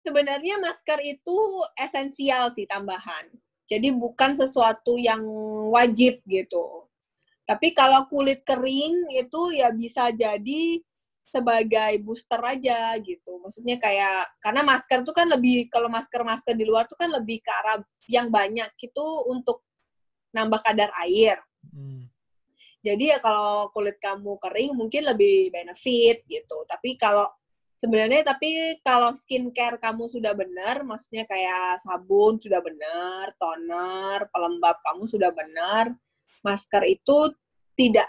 Sebenarnya 0.05 0.61
masker 0.61 1.01
itu 1.01 1.37
esensial 1.77 2.53
sih 2.53 2.69
tambahan. 2.69 3.29
Jadi 3.65 3.89
bukan 3.89 4.37
sesuatu 4.37 5.01
yang 5.01 5.25
wajib 5.73 6.21
gitu. 6.29 6.85
Tapi 7.45 7.73
kalau 7.73 8.05
kulit 8.09 8.45
kering 8.45 9.09
itu 9.13 9.41
ya 9.53 9.73
bisa 9.73 10.13
jadi 10.13 10.81
sebagai 11.29 12.01
booster 12.05 12.41
aja 12.41 12.93
gitu. 13.01 13.41
Maksudnya 13.41 13.81
kayak 13.81 14.39
karena 14.41 14.61
masker 14.61 15.01
tuh 15.01 15.13
kan 15.13 15.27
lebih 15.29 15.67
kalau 15.69 15.89
masker-masker 15.89 16.53
di 16.53 16.65
luar 16.65 16.85
tuh 16.85 16.97
kan 16.97 17.09
lebih 17.09 17.41
ke 17.41 17.51
arah 17.51 17.81
yang 18.09 18.29
banyak 18.29 18.69
itu 18.77 19.05
untuk 19.29 19.65
nambah 20.33 20.61
kadar 20.61 20.93
air. 21.05 21.41
Hmm. 21.73 22.07
Jadi 22.85 23.09
ya 23.09 23.17
kalau 23.17 23.73
kulit 23.73 23.97
kamu 23.97 24.37
kering 24.37 24.77
mungkin 24.77 25.09
lebih 25.09 25.49
benefit 25.49 26.21
gitu. 26.29 26.61
Tapi 26.69 26.93
kalau 27.01 27.25
sebenarnya 27.81 28.21
tapi 28.21 28.77
kalau 28.85 29.09
skincare 29.09 29.81
kamu 29.81 30.05
sudah 30.05 30.37
benar, 30.37 30.85
maksudnya 30.85 31.25
kayak 31.25 31.81
sabun 31.81 32.37
sudah 32.37 32.61
benar, 32.61 33.33
toner, 33.41 34.29
pelembab 34.29 34.77
kamu 34.85 35.09
sudah 35.09 35.33
benar, 35.33 35.97
masker 36.45 36.85
itu 36.85 37.33
tidak 37.73 38.05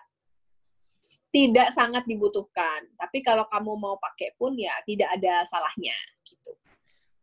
tidak 1.33 1.73
sangat 1.73 2.05
dibutuhkan. 2.05 2.85
Tapi 3.01 3.25
kalau 3.25 3.49
kamu 3.49 3.73
mau 3.81 3.97
pakai 3.97 4.37
pun 4.37 4.53
ya 4.61 4.77
tidak 4.85 5.09
ada 5.17 5.41
salahnya 5.49 5.97
gitu. 6.29 6.53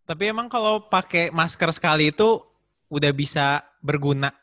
Tapi 0.04 0.34
emang 0.34 0.49
kalau 0.49 0.84
pakai 0.89 1.30
masker 1.30 1.70
sekali 1.70 2.10
itu 2.10 2.41
udah 2.89 3.12
bisa 3.14 3.62
berguna? 3.80 4.43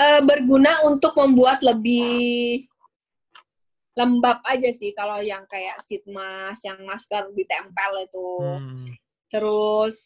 Uh, 0.00 0.24
berguna 0.24 0.80
untuk 0.88 1.12
membuat 1.12 1.60
lebih 1.60 2.64
lembab 3.92 4.40
aja 4.48 4.72
sih 4.72 4.96
kalau 4.96 5.20
yang 5.20 5.44
kayak 5.44 5.76
sheet 5.84 6.08
mask, 6.08 6.64
yang 6.64 6.80
masker 6.88 7.28
ditempel 7.36 7.92
itu. 8.00 8.30
Hmm. 8.40 8.80
Terus 9.28 9.96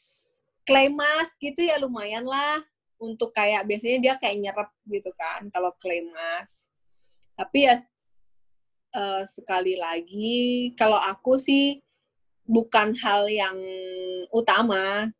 clay 0.64 0.88
mask 0.88 1.36
gitu 1.38 1.62
ya 1.62 1.76
lumayan 1.76 2.24
lah 2.24 2.59
untuk 2.99 3.36
kayak 3.36 3.68
biasanya 3.68 3.99
dia 4.01 4.14
kayak 4.16 4.40
nyerap 4.40 4.70
gitu 4.88 5.12
kan 5.12 5.45
kalau 5.53 5.70
clay 5.76 6.01
mask 6.09 6.72
tapi 7.36 7.68
ya 7.68 7.76
uh, 8.97 9.22
sekali 9.28 9.76
lagi 9.76 10.72
kalau 10.72 10.97
aku 10.97 11.36
sih 11.36 11.84
bukan 12.49 12.97
hal 12.97 13.28
yang 13.28 13.57
utama 14.32 15.12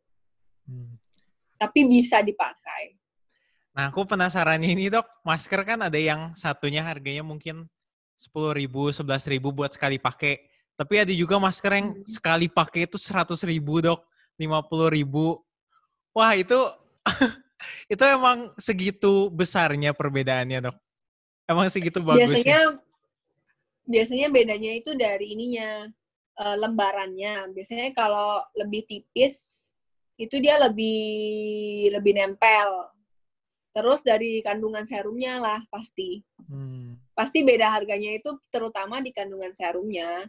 hmm. 0.65 0.97
tapi 1.61 1.85
bisa 1.85 2.25
dipakai 2.25 2.97
nah 3.75 3.91
aku 3.91 4.07
penasaran 4.07 4.63
ini 4.63 4.87
dok 4.87 5.03
masker 5.27 5.61
kan 5.67 5.83
ada 5.83 5.99
yang 5.99 6.31
satunya 6.39 6.79
harganya 6.81 7.21
mungkin 7.27 7.67
sepuluh 8.15 8.55
ribu 8.55 8.95
sebelas 8.95 9.27
ribu 9.27 9.51
buat 9.51 9.75
sekali 9.75 9.99
pakai 9.99 10.39
tapi 10.79 11.03
ada 11.03 11.11
juga 11.11 11.35
masker 11.35 11.71
yang 11.75 11.91
hmm. 11.91 12.07
sekali 12.07 12.47
pakai 12.47 12.87
itu 12.87 12.95
seratus 12.95 13.43
ribu 13.43 13.83
dok 13.83 13.99
lima 14.39 14.63
puluh 14.63 14.87
ribu 14.87 15.43
wah 16.15 16.31
itu 16.31 16.55
itu 17.93 18.03
emang 18.07 18.55
segitu 18.55 19.27
besarnya 19.27 19.91
perbedaannya 19.91 20.71
dok 20.71 20.77
Emang 21.45 21.69
segitu 21.69 22.01
bagus 22.01 22.25
Biasanya 22.25 22.81
biasanya 23.85 24.27
bedanya 24.33 24.71
itu 24.73 24.97
dari 24.97 25.37
ininya 25.37 25.85
uh, 26.41 26.55
lembarannya. 26.57 27.53
Biasanya 27.53 27.93
kalau 27.93 28.41
lebih 28.57 28.81
tipis 28.81 29.69
itu 30.17 30.41
dia 30.41 30.57
lebih 30.57 31.93
lebih 31.93 32.17
nempel. 32.17 32.89
Terus 33.75 33.99
dari 34.07 34.39
kandungan 34.39 34.87
serumnya 34.87 35.35
lah 35.43 35.59
pasti. 35.67 36.23
Hmm. 36.47 36.95
Pasti 37.11 37.43
beda 37.43 37.75
harganya 37.75 38.15
itu 38.15 38.39
terutama 38.47 39.03
di 39.03 39.11
kandungan 39.11 39.51
serumnya. 39.51 40.23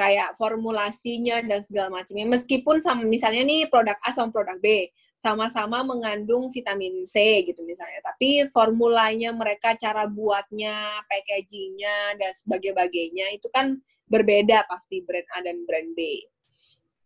Kayak 0.00 0.32
formulasinya 0.40 1.44
dan 1.44 1.60
segala 1.60 2.00
macamnya. 2.00 2.24
Meskipun 2.24 2.80
sama 2.80 3.04
misalnya 3.04 3.44
nih 3.44 3.68
produk 3.68 4.00
A 4.00 4.16
sama 4.16 4.32
produk 4.32 4.56
B 4.56 4.88
sama-sama 5.20 5.84
mengandung 5.84 6.48
vitamin 6.48 7.04
C 7.04 7.44
gitu 7.44 7.60
misalnya. 7.68 8.00
Tapi 8.00 8.48
formulanya 8.48 9.36
mereka, 9.36 9.76
cara 9.76 10.08
buatnya, 10.08 11.04
packagingnya, 11.04 12.16
dan 12.16 12.32
sebagainya 12.32 13.36
itu 13.36 13.52
kan 13.52 13.76
berbeda 14.08 14.64
pasti 14.64 15.04
brand 15.04 15.28
A 15.36 15.44
dan 15.44 15.60
brand 15.68 15.92
B. 15.92 16.24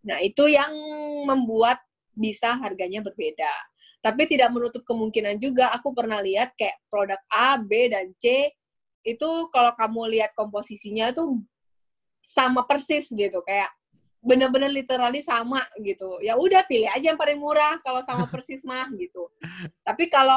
Nah, 0.07 0.23
itu 0.23 0.47
yang 0.47 0.71
membuat 1.27 1.83
bisa 2.15 2.55
harganya 2.55 3.03
berbeda. 3.03 3.51
Tapi 4.05 4.29
tidak 4.29 4.53
menutup 4.53 4.85
kemungkinan 4.85 5.41
juga 5.41 5.73
aku 5.73 5.97
pernah 5.97 6.21
lihat 6.21 6.53
kayak 6.61 6.77
produk 6.93 7.17
A, 7.33 7.57
B, 7.57 7.89
dan 7.89 8.13
C 8.21 8.53
itu 9.01 9.31
kalau 9.49 9.73
kamu 9.73 10.21
lihat 10.21 10.37
komposisinya 10.37 11.09
tuh 11.17 11.41
sama 12.21 12.69
persis 12.69 13.09
gitu. 13.09 13.41
Kayak 13.41 13.73
bener-bener 14.21 14.69
literally 14.69 15.25
sama 15.25 15.65
gitu. 15.81 16.21
Ya 16.21 16.37
udah 16.37 16.69
pilih 16.69 16.93
aja 16.93 17.17
yang 17.17 17.21
paling 17.21 17.41
murah 17.41 17.81
kalau 17.81 18.05
sama 18.05 18.29
persis 18.33 18.61
mah 18.69 18.93
gitu. 18.93 19.33
Tapi 19.81 20.13
kalau 20.13 20.37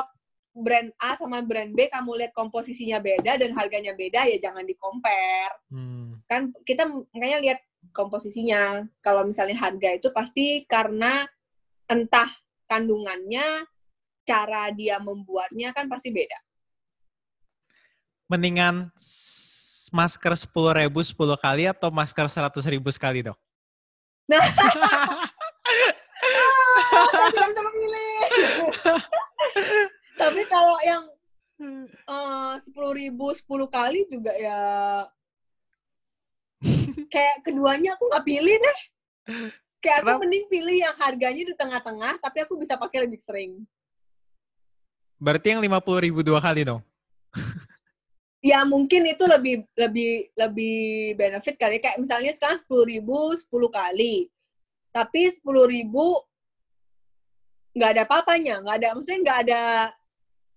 brand 0.55 0.89
A 1.03 1.19
sama 1.19 1.43
brand 1.43 1.75
B 1.75 1.91
kamu 1.91 2.23
lihat 2.23 2.31
komposisinya 2.33 2.97
beda 3.03 3.37
dan 3.37 3.51
harganya 3.51 3.91
beda 3.91 4.31
ya 4.31 4.39
jangan 4.39 4.63
di 4.63 4.79
compare. 4.79 5.55
Hmm. 5.67 6.23
Kan 6.23 6.55
kita 6.63 6.87
makanya 6.87 7.39
lihat 7.43 7.59
komposisinya. 7.91 8.87
Kalau 9.03 9.27
misalnya 9.27 9.59
harga 9.59 9.91
itu 9.91 10.07
pasti 10.15 10.63
karena 10.67 11.27
entah 11.87 12.27
kandungannya, 12.67 13.65
cara 14.27 14.69
dia 14.75 14.99
membuatnya 14.99 15.71
kan 15.71 15.87
pasti 15.87 16.11
beda. 16.11 16.35
Mendingan 18.27 18.91
masker 19.95 20.35
sepuluh 20.35 20.75
ribu 20.75 20.99
sepuluh 20.99 21.39
kali 21.39 21.63
atau 21.63 21.87
masker 21.87 22.27
seratus 22.27 22.67
ribu 22.67 22.91
sekali 22.91 23.23
dok? 23.23 23.39
Nah, 24.27 24.43
tidak 27.31 27.47
bisa 27.47 27.61
memilih. 27.71 28.19
Tapi 30.19 30.41
kalau 30.51 30.75
yang 30.83 31.03
eh, 31.87 32.53
sepuluh 32.67 32.91
ribu 32.91 33.31
sepuluh 33.31 33.71
kali 33.71 34.03
juga 34.11 34.35
ya 34.35 34.59
kayak 37.07 37.47
keduanya 37.47 37.95
aku 37.95 38.11
nggak 38.11 38.25
pilih 38.27 38.55
deh. 38.59 38.79
Kayak 39.77 40.03
aku 40.03 40.25
mending 40.25 40.45
pilih 40.49 40.77
yang 40.77 40.95
harganya 40.97 41.43
di 41.47 41.53
tengah-tengah, 41.53 42.17
tapi 42.17 42.37
aku 42.41 42.57
bisa 42.57 42.75
pakai 42.75 43.05
lebih 43.05 43.21
sering. 43.21 43.61
Berarti 45.21 45.53
yang 45.53 45.61
lima 45.61 45.81
puluh 45.81 46.01
ribu 46.01 46.21
dua 46.25 46.41
kali 46.41 46.65
dong? 46.65 46.81
ya 48.37 48.63
mungkin 48.63 49.01
itu 49.09 49.25
lebih 49.25 49.65
lebih 49.73 50.29
lebih 50.37 50.77
benefit 51.17 51.57
kali 51.57 51.81
kayak 51.81 51.97
misalnya 51.99 52.31
sekarang 52.31 52.61
sepuluh 52.61 52.85
ribu 52.85 53.33
sepuluh 53.33 53.67
kali 53.67 54.29
tapi 54.93 55.27
sepuluh 55.33 55.67
ribu 55.67 56.21
nggak 57.77 57.89
ada 57.93 58.01
apa-apanya, 58.09 58.55
nggak 58.65 58.75
ada, 58.81 58.87
maksudnya 58.97 59.21
nggak 59.21 59.39
ada 59.45 59.61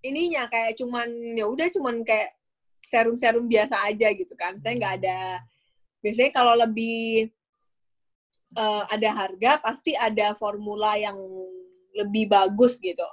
ininya 0.01 0.49
kayak 0.49 0.73
cuman 0.81 1.09
ya 1.37 1.45
udah 1.45 1.69
cuman 1.69 2.01
kayak 2.01 2.33
serum-serum 2.89 3.45
biasa 3.45 3.77
aja 3.85 4.09
gitu 4.17 4.33
kan. 4.33 4.57
Saya 4.57 4.81
nggak 4.81 4.95
ada 5.05 5.45
biasanya 6.01 6.33
kalau 6.33 6.57
lebih 6.57 7.29
uh, 8.57 8.83
ada 8.91 9.11
harga 9.15 9.61
pasti 9.63 9.95
ada 9.95 10.35
formula 10.35 10.99
yang 10.99 11.19
lebih 11.95 12.31
bagus 12.31 12.79
gitu. 12.79 13.07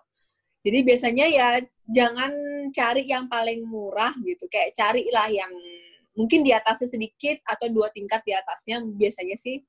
Jadi 0.61 0.83
biasanya 0.83 1.25
ya 1.29 1.47
jangan 1.88 2.31
cari 2.73 3.07
yang 3.07 3.29
paling 3.29 3.63
murah 3.63 4.11
gitu, 4.25 4.49
kayak 4.51 4.75
carilah 4.75 5.29
yang 5.31 5.53
mungkin 6.17 6.41
di 6.41 6.51
atasnya 6.51 6.89
sedikit 6.89 7.38
atau 7.45 7.69
dua 7.69 7.93
tingkat 7.93 8.25
di 8.25 8.33
atasnya 8.33 8.81
biasanya 8.83 9.38
sih 9.38 9.61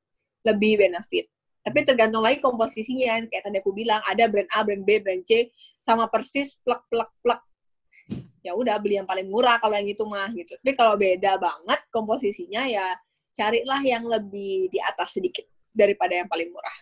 lebih 0.43 0.81
benefit. 0.81 1.29
Tapi 1.63 1.85
tergantung 1.85 2.25
lagi 2.25 2.41
komposisinya, 2.41 3.29
kayak 3.29 3.45
tadi 3.45 3.61
aku 3.61 3.77
bilang 3.77 4.01
ada 4.09 4.25
brand 4.27 4.49
A, 4.49 4.65
brand 4.65 4.83
B, 4.89 5.05
brand 5.05 5.21
C 5.29 5.53
sama 5.79 6.09
persis 6.09 6.57
plek 6.65 6.89
plek 6.89 7.11
plek. 7.21 7.41
Ya 8.41 8.57
udah 8.57 8.81
beli 8.81 8.97
yang 8.97 9.05
paling 9.05 9.29
murah 9.29 9.61
kalau 9.61 9.77
yang 9.77 9.87
itu 9.87 10.03
mah 10.09 10.33
gitu. 10.33 10.57
Tapi 10.57 10.73
kalau 10.73 10.97
beda 10.97 11.37
banget 11.37 11.81
komposisinya 11.93 12.65
ya 12.65 12.97
carilah 13.37 13.85
yang 13.85 14.09
lebih 14.09 14.73
di 14.73 14.79
atas 14.81 15.15
sedikit 15.15 15.45
daripada 15.73 16.17
yang 16.17 16.29
paling 16.29 16.51
murah. 16.51 16.79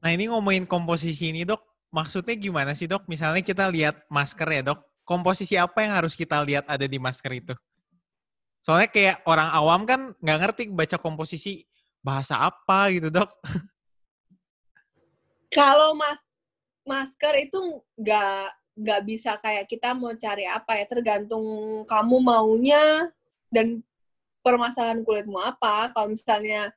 Nah 0.00 0.10
ini 0.16 0.32
ngomongin 0.32 0.64
komposisi 0.64 1.28
ini 1.28 1.44
dok, 1.44 1.60
maksudnya 1.92 2.34
gimana 2.36 2.72
sih 2.72 2.88
dok? 2.88 3.04
Misalnya 3.04 3.44
kita 3.44 3.68
lihat 3.68 4.08
masker 4.08 4.48
ya 4.48 4.62
dok, 4.64 4.80
komposisi 5.04 5.60
apa 5.60 5.84
yang 5.84 5.92
harus 5.98 6.16
kita 6.16 6.40
lihat 6.40 6.64
ada 6.70 6.86
di 6.88 6.96
masker 6.96 7.32
itu? 7.36 7.54
Soalnya 8.60 8.88
kayak 8.92 9.16
orang 9.24 9.48
awam 9.52 9.82
kan 9.88 10.00
nggak 10.20 10.38
ngerti 10.40 10.62
baca 10.72 10.96
komposisi 11.00 11.64
bahasa 12.00 12.40
apa 12.40 12.92
gitu 12.92 13.12
dok. 13.12 13.28
Kalau 15.56 15.98
mas 15.98 16.20
masker 16.86 17.34
itu 17.44 17.58
nggak 17.98 18.44
nggak 18.80 19.00
bisa 19.04 19.36
kayak 19.42 19.68
kita 19.68 19.92
mau 19.92 20.14
cari 20.16 20.48
apa 20.48 20.80
ya 20.80 20.86
tergantung 20.88 21.44
kamu 21.84 22.16
maunya 22.24 23.12
dan 23.52 23.84
permasalahan 24.40 25.04
kulitmu 25.04 25.36
apa. 25.36 25.92
Kalau 25.92 26.08
misalnya 26.12 26.72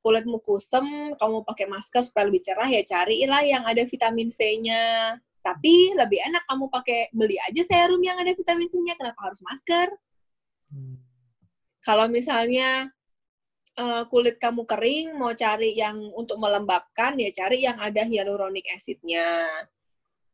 kulitmu 0.00 0.40
kusem, 0.40 1.12
kamu 1.16 1.44
pakai 1.44 1.66
masker 1.68 2.02
supaya 2.04 2.28
lebih 2.28 2.42
cerah 2.44 2.68
ya 2.68 2.82
carilah 2.84 3.42
yang 3.44 3.62
ada 3.64 3.84
vitamin 3.84 4.32
C-nya. 4.32 5.16
Tapi 5.40 5.96
lebih 5.96 6.20
enak 6.20 6.44
kamu 6.44 6.68
pakai 6.68 7.08
beli 7.16 7.40
aja 7.40 7.62
serum 7.64 8.00
yang 8.04 8.20
ada 8.20 8.32
vitamin 8.32 8.68
C-nya. 8.68 8.96
Kenapa 8.96 9.32
harus 9.32 9.40
masker? 9.40 9.88
Hmm. 10.68 11.00
Kalau 11.80 12.12
misalnya 12.12 12.92
uh, 13.80 14.04
kulit 14.08 14.36
kamu 14.36 14.68
kering, 14.68 15.16
mau 15.16 15.32
cari 15.32 15.76
yang 15.76 15.96
untuk 16.12 16.36
melembabkan, 16.36 17.16
ya 17.16 17.32
cari 17.32 17.64
yang 17.64 17.80
ada 17.80 18.04
hyaluronic 18.04 18.68
acid-nya. 18.72 19.48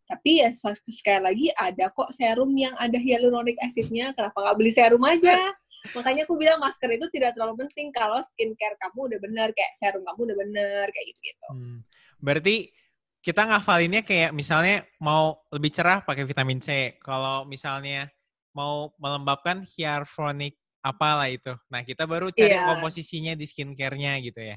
Tapi 0.06 0.42
ya 0.42 0.54
sekali 0.54 1.18
lagi 1.22 1.46
ada 1.54 1.90
kok 1.90 2.14
serum 2.14 2.54
yang 2.54 2.74
ada 2.78 2.98
hyaluronic 2.98 3.58
acid-nya. 3.58 4.14
Kenapa 4.14 4.38
nggak 4.38 4.56
beli 4.58 4.72
serum 4.74 5.02
aja? 5.02 5.54
Makanya 5.94 6.26
aku 6.26 6.34
bilang 6.34 6.58
masker 6.58 6.90
itu 6.90 7.06
tidak 7.12 7.36
terlalu 7.36 7.66
penting 7.66 7.94
kalau 7.94 8.18
skincare 8.24 8.74
kamu 8.80 9.14
udah 9.14 9.18
bener, 9.22 9.48
kayak 9.54 9.72
serum 9.76 10.02
kamu 10.02 10.20
udah 10.32 10.36
bener, 10.42 10.84
kayak 10.90 11.06
gitu-gitu. 11.14 11.48
Hmm. 11.52 11.78
Berarti 12.18 12.74
kita 13.22 13.42
ngafalinnya 13.42 14.02
kayak 14.06 14.30
misalnya 14.30 14.86
mau 15.02 15.42
lebih 15.50 15.74
cerah 15.74 16.02
pakai 16.02 16.22
vitamin 16.22 16.62
C. 16.62 16.94
Kalau 17.02 17.42
misalnya 17.46 18.06
mau 18.54 18.94
melembabkan 19.02 19.66
hyaluronic 19.66 20.56
apalah 20.80 21.26
itu. 21.26 21.50
Nah, 21.66 21.82
kita 21.82 22.06
baru 22.06 22.30
cari 22.30 22.54
yeah. 22.54 22.70
komposisinya 22.70 23.34
di 23.34 23.44
skincare-nya 23.44 24.22
gitu 24.22 24.38
ya. 24.38 24.56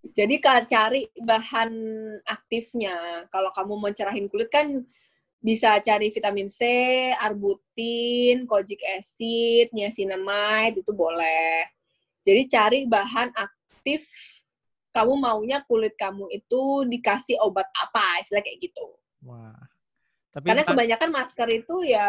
Jadi 0.00 0.40
cari 0.40 1.04
bahan 1.18 1.72
aktifnya. 2.24 3.26
Kalau 3.28 3.50
kamu 3.52 3.72
mau 3.76 3.90
cerahin 3.92 4.30
kulit 4.30 4.48
kan 4.48 4.86
bisa 5.40 5.80
cari 5.80 6.12
vitamin 6.12 6.46
C, 6.52 6.60
arbutin, 7.16 8.44
kojic 8.44 8.84
acid, 8.84 9.72
niacinamide 9.72 10.84
itu 10.84 10.92
boleh. 10.92 11.64
Jadi 12.20 12.42
cari 12.44 12.78
bahan 12.84 13.32
aktif 13.32 14.04
kamu 14.92 15.16
maunya 15.16 15.64
kulit 15.64 15.96
kamu 15.96 16.28
itu 16.28 16.84
dikasih 16.84 17.40
obat 17.40 17.64
apa, 17.72 18.20
istilah 18.20 18.44
kayak 18.44 18.68
gitu. 18.68 18.86
Wah. 19.24 19.56
Tapi 20.30 20.46
Karena 20.46 20.62
kebanyakan 20.62 21.10
masker 21.10 21.48
itu 21.50 21.74
ya 21.88 22.06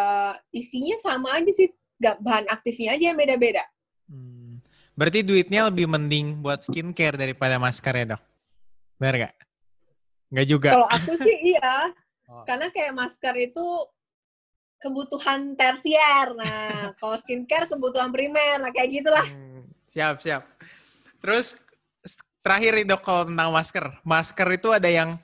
isinya 0.53 0.99
sama 0.99 1.39
aja 1.39 1.49
sih, 1.55 1.71
gak 1.97 2.21
bahan 2.21 2.45
aktifnya 2.51 2.93
aja 2.93 3.09
yang 3.09 3.17
beda-beda. 3.17 3.65
Hmm. 4.05 4.61
Berarti 4.93 5.25
duitnya 5.25 5.71
lebih 5.71 5.89
mending 5.89 6.43
buat 6.43 6.61
skincare 6.61 7.17
daripada 7.17 7.57
masker 7.57 7.93
ya 7.95 8.05
dok? 8.13 8.21
Benar 9.01 9.15
gak? 9.25 9.33
Gak 10.35 10.47
juga. 10.51 10.69
Kalau 10.77 10.89
aku 10.91 11.15
sih 11.17 11.55
iya. 11.55 11.89
Oh. 12.31 12.47
Karena 12.47 12.71
kayak 12.71 12.95
masker 12.95 13.35
itu 13.51 13.67
kebutuhan 14.79 15.53
tersier. 15.59 16.31
Nah, 16.31 16.95
kalau 17.03 17.19
skincare 17.19 17.67
kebutuhan 17.67 18.09
primer. 18.09 18.63
Nah, 18.63 18.71
kayak 18.71 19.03
gitulah. 19.03 19.27
Hmm, 19.27 19.67
siap, 19.91 20.23
siap. 20.23 20.47
Terus 21.19 21.59
terakhir 22.41 22.79
dok 22.87 23.03
kalau 23.03 23.27
tentang 23.27 23.51
masker. 23.51 23.85
Masker 24.07 24.47
itu 24.55 24.69
ada 24.71 24.87
yang 24.87 25.19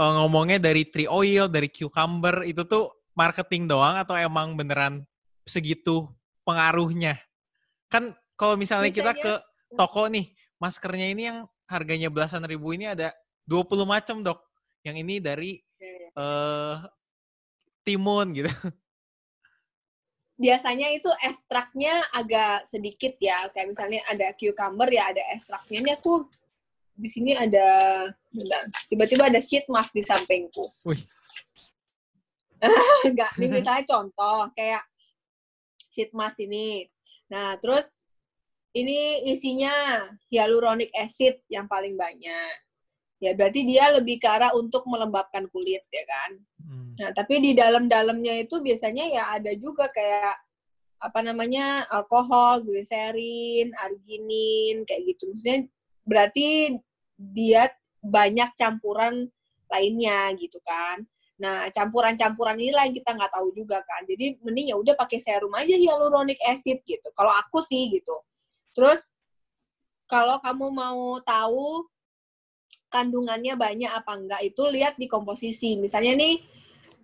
uh, 0.00 0.12
ngomongnya 0.24 0.58
dari 0.58 0.88
tree 0.88 1.06
oil, 1.06 1.46
dari 1.52 1.68
cucumber. 1.68 2.48
Itu 2.48 2.64
tuh 2.64 2.90
marketing 3.12 3.68
doang 3.68 4.00
atau 4.00 4.16
emang 4.16 4.56
beneran 4.56 5.04
segitu 5.44 6.08
pengaruhnya. 6.48 7.20
Kan 7.92 8.16
kalau 8.34 8.56
misalnya 8.56 8.88
Misalnya, 8.90 9.14
kita 9.14 9.22
ke 9.22 9.32
toko 9.76 10.08
nih, 10.08 10.32
maskernya 10.56 11.06
ini 11.12 11.22
yang 11.28 11.38
harganya 11.68 12.08
belasan 12.08 12.42
ribu 12.48 12.72
ini 12.74 12.90
ada 12.90 13.12
20 13.46 13.84
macam, 13.86 14.24
Dok. 14.24 14.40
Yang 14.82 14.96
ini 15.06 15.14
dari 15.22 15.50
uh, 16.16 16.82
timun 17.86 18.32
gitu. 18.34 18.50
Biasanya 20.42 20.90
itu 20.90 21.06
ekstraknya 21.22 22.02
agak 22.10 22.66
sedikit 22.66 23.14
ya, 23.22 23.46
kayak 23.54 23.76
misalnya 23.76 24.00
ada 24.10 24.34
cucumber 24.34 24.90
ya 24.90 25.14
ada 25.14 25.22
ekstraknya. 25.30 25.78
Ini 25.86 25.90
aku 26.02 26.26
di 26.92 27.08
sini 27.08 27.32
ada 27.32 27.66
tiba-tiba 28.90 29.30
ada 29.30 29.40
sheet 29.40 29.70
mask 29.70 29.94
di 29.94 30.02
sampingku. 30.02 30.66
Wih. 30.88 31.02
Enggak, 33.08 33.30
ini 33.38 33.46
misalnya 33.50 33.84
contoh 33.86 34.50
kayak 34.54 34.82
sheet 35.90 36.10
mask 36.14 36.42
ini. 36.42 36.86
Nah, 37.30 37.58
terus 37.58 38.02
ini 38.72 39.28
isinya 39.28 40.04
hyaluronic 40.32 40.90
acid 40.96 41.44
yang 41.52 41.68
paling 41.68 41.94
banyak. 41.94 42.71
Ya, 43.22 43.38
berarti 43.38 43.62
dia 43.62 43.94
lebih 43.94 44.18
ke 44.18 44.26
arah 44.26 44.50
untuk 44.58 44.82
melembabkan 44.90 45.46
kulit, 45.54 45.86
ya 45.94 46.02
kan? 46.02 46.30
Hmm. 46.58 46.90
Nah, 46.98 47.10
tapi 47.14 47.38
di 47.38 47.54
dalam-dalamnya 47.54 48.42
itu 48.42 48.58
biasanya 48.58 49.06
ya 49.06 49.24
ada 49.38 49.54
juga 49.54 49.86
kayak 49.94 50.34
apa 51.02 51.20
namanya 51.22 51.86
alkohol, 51.86 52.66
gliserin, 52.66 53.70
arginin, 53.78 54.82
kayak 54.82 55.14
gitu. 55.14 55.30
Maksudnya 55.30 55.70
berarti 56.02 56.78
dia 57.14 57.70
banyak 58.02 58.58
campuran 58.58 59.30
lainnya 59.70 60.34
gitu 60.34 60.58
kan. 60.66 61.06
Nah, 61.38 61.66
campuran-campuran 61.74 62.58
inilah 62.58 62.86
yang 62.86 62.94
kita 62.98 63.18
nggak 63.18 63.32
tahu 63.34 63.50
juga 63.54 63.82
kan. 63.82 64.06
Jadi 64.06 64.38
mending 64.42 64.74
ya 64.74 64.76
udah 64.78 64.94
pakai 64.94 65.18
serum 65.18 65.54
aja 65.58 65.74
hyaluronic 65.74 66.38
acid 66.42 66.82
gitu. 66.86 67.08
Kalau 67.14 67.34
aku 67.34 67.62
sih 67.62 67.90
gitu. 67.90 68.14
Terus 68.74 69.18
kalau 70.06 70.38
kamu 70.38 70.70
mau 70.70 71.18
tahu 71.22 71.86
kandungannya 72.92 73.56
banyak 73.56 73.88
apa 73.88 74.12
enggak 74.20 74.40
itu 74.44 74.62
lihat 74.68 75.00
di 75.00 75.08
komposisi. 75.08 75.80
Misalnya 75.80 76.12
nih 76.20 76.44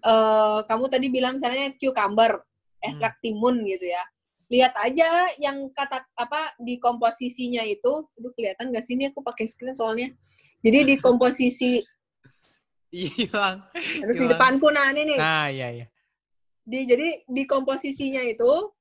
uh, 0.04 0.60
kamu 0.68 0.84
tadi 0.92 1.08
bilang 1.08 1.40
misalnya 1.40 1.72
cucumber, 1.80 2.44
ekstrak 2.84 3.16
hmm. 3.18 3.22
timun 3.24 3.56
gitu 3.64 3.88
ya. 3.88 4.04
Lihat 4.48 4.72
aja 4.80 5.28
yang 5.40 5.68
kata 5.72 6.04
apa 6.16 6.52
di 6.60 6.76
komposisinya 6.76 7.64
itu. 7.64 8.04
Aduh 8.20 8.32
kelihatan 8.36 8.68
nggak 8.68 8.84
sih 8.84 8.94
ini 8.96 9.08
aku 9.08 9.24
pakai 9.24 9.48
screen 9.48 9.72
soalnya. 9.72 10.12
Jadi 10.60 10.94
di 10.94 10.96
komposisi 11.00 11.80
hilang. 12.92 13.64
Terus 13.74 14.16
di 14.16 14.26
depanku 14.28 14.68
nah 14.72 14.92
ini 14.92 15.14
nih. 15.14 15.18
Nah, 15.18 15.46
iya 15.48 15.68
iya. 15.72 15.86
Di 16.64 16.84
jadi 16.84 17.24
di 17.24 17.42
komposisinya 17.48 18.20
itu 18.24 18.72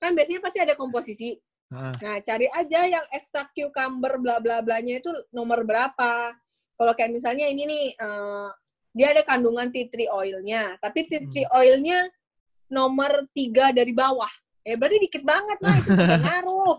kan 0.00 0.16
biasanya 0.16 0.40
pasti 0.40 0.58
ada 0.60 0.74
komposisi. 0.76 1.36
Nah, 1.70 1.94
nah 2.02 2.18
cari 2.18 2.50
aja 2.50 2.80
yang 2.88 3.04
ekstrak 3.14 3.54
cucumber 3.54 4.18
bla 4.18 4.42
bla 4.42 4.64
blanya 4.64 4.98
itu 4.98 5.12
nomor 5.30 5.62
berapa. 5.62 6.34
Kalau 6.80 6.96
kayak 6.96 7.12
misalnya 7.12 7.44
ini 7.44 7.68
nih 7.68 7.84
uh, 8.00 8.48
dia 8.96 9.12
ada 9.12 9.20
kandungan 9.20 9.68
tea 9.68 9.92
tree 9.92 10.08
oilnya, 10.08 10.80
tapi 10.80 11.04
tea 11.04 11.28
tree 11.28 11.44
hmm. 11.44 11.58
oilnya 11.60 12.08
nomor 12.72 13.28
tiga 13.36 13.68
dari 13.68 13.92
bawah. 13.92 14.32
Ya 14.64 14.80
berarti 14.80 14.96
dikit 14.96 15.20
banget 15.20 15.60
lah 15.60 15.76
itu 15.76 15.92
ngaruh. 16.24 16.76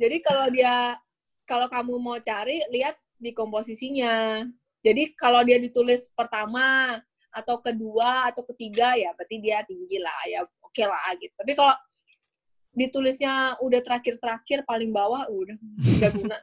Jadi 0.00 0.16
kalau 0.24 0.46
dia 0.48 0.96
kalau 1.44 1.68
kamu 1.68 2.00
mau 2.00 2.16
cari 2.16 2.64
lihat 2.72 2.96
di 3.20 3.36
komposisinya. 3.36 4.40
Jadi 4.80 5.12
kalau 5.20 5.44
dia 5.44 5.60
ditulis 5.60 6.08
pertama 6.16 6.96
atau 7.28 7.60
kedua 7.60 8.32
atau 8.32 8.40
ketiga 8.56 8.96
ya 8.96 9.12
berarti 9.12 9.36
dia 9.36 9.60
tinggi 9.68 10.00
lah 10.00 10.20
ya 10.32 10.40
oke 10.48 10.72
okay 10.72 10.88
lah 10.88 11.12
gitu. 11.20 11.34
Tapi 11.36 11.52
kalau 11.52 11.76
ditulisnya 12.72 13.60
udah 13.60 13.84
terakhir-terakhir 13.84 14.64
paling 14.64 14.96
bawah 14.96 15.28
udah 15.28 15.60
nggak 16.00 16.12
guna. 16.16 16.40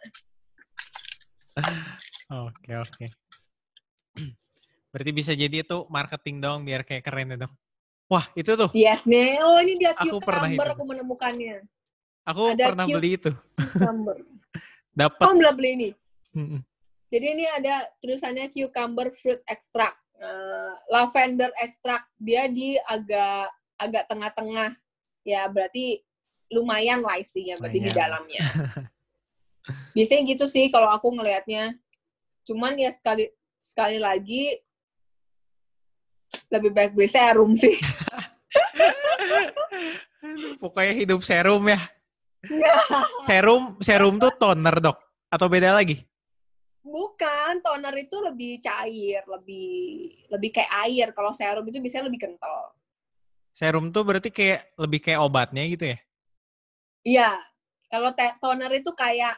Oke, 2.29 2.71
oke. 2.75 3.05
Berarti 4.89 5.11
bisa 5.13 5.31
jadi 5.33 5.61
itu 5.61 5.85
marketing 5.87 6.41
dong 6.41 6.65
biar 6.65 6.81
kayak 6.81 7.05
keren 7.05 7.37
dok. 7.37 7.53
Wah 8.09 8.25
itu 8.33 8.49
tuh. 8.53 8.69
Yes 8.73 9.05
nih. 9.05 9.37
Oh 9.39 9.61
ini 9.61 9.77
dia 9.77 9.93
Aku 9.93 10.17
pernah 10.17 10.49
cucumber 10.49 10.65
itu. 10.65 10.73
aku 10.73 10.83
menemukannya. 10.83 11.55
Aku 12.25 12.41
Ada 12.53 12.65
pernah 12.73 12.85
cute. 12.85 12.95
beli 12.97 13.09
itu. 13.15 13.31
Cucumber. 13.53 14.15
Dapat. 14.99 15.21
Kamu 15.21 15.37
belum 15.37 15.55
beli 15.55 15.69
ini? 15.73 15.89
Mm-mm. 16.33 16.61
Jadi 17.09 17.25
ini 17.27 17.45
ada 17.45 17.89
tulisannya 17.97 18.49
cucumber 18.49 19.09
fruit 19.11 19.41
extract, 19.45 19.97
Eh, 20.19 20.73
lavender 20.91 21.47
extract. 21.57 22.11
Dia 22.19 22.45
di 22.45 22.75
agak 22.77 23.47
agak 23.79 24.03
tengah-tengah. 24.05 24.75
Ya 25.23 25.47
berarti 25.47 26.03
lumayan 26.51 26.99
lah 26.99 27.15
isinya 27.15 27.55
berarti 27.55 27.79
di 27.79 27.87
Lumayan. 27.87 28.01
dalamnya. 28.03 28.41
Biasanya 29.93 30.21
gitu 30.29 30.45
sih 30.45 30.69
kalau 30.73 30.89
aku 30.89 31.13
ngelihatnya. 31.13 31.77
Cuman 32.45 32.77
ya 32.77 32.89
sekali 32.89 33.29
sekali 33.59 33.99
lagi 33.99 34.57
lebih 36.49 36.71
baik 36.73 36.91
beli 36.97 37.09
serum 37.09 37.53
sih. 37.53 37.77
Pokoknya 40.57 40.93
hidup 40.93 41.21
serum 41.21 41.69
ya. 41.69 41.79
Serum, 43.27 43.77
serum 43.83 44.15
tuh 44.17 44.31
toner 44.37 44.75
dok. 44.79 44.97
Atau 45.29 45.45
beda 45.45 45.77
lagi? 45.77 46.01
Bukan, 46.81 47.61
toner 47.61 47.93
itu 48.01 48.17
lebih 48.17 48.57
cair, 48.63 49.21
lebih 49.29 49.69
lebih 50.31 50.49
kayak 50.49 50.71
air. 50.89 51.07
Kalau 51.13 51.29
serum 51.35 51.67
itu 51.69 51.77
biasanya 51.77 52.09
lebih 52.09 52.25
kental. 52.25 52.73
Serum 53.53 53.91
tuh 53.93 54.07
berarti 54.07 54.31
kayak 54.33 54.73
lebih 54.79 54.99
kayak 55.03 55.19
obatnya 55.21 55.67
gitu 55.69 55.93
ya? 55.93 55.97
Iya, 57.05 57.31
kalau 57.91 58.09
toner 58.15 58.71
itu 58.73 58.91
kayak 58.95 59.35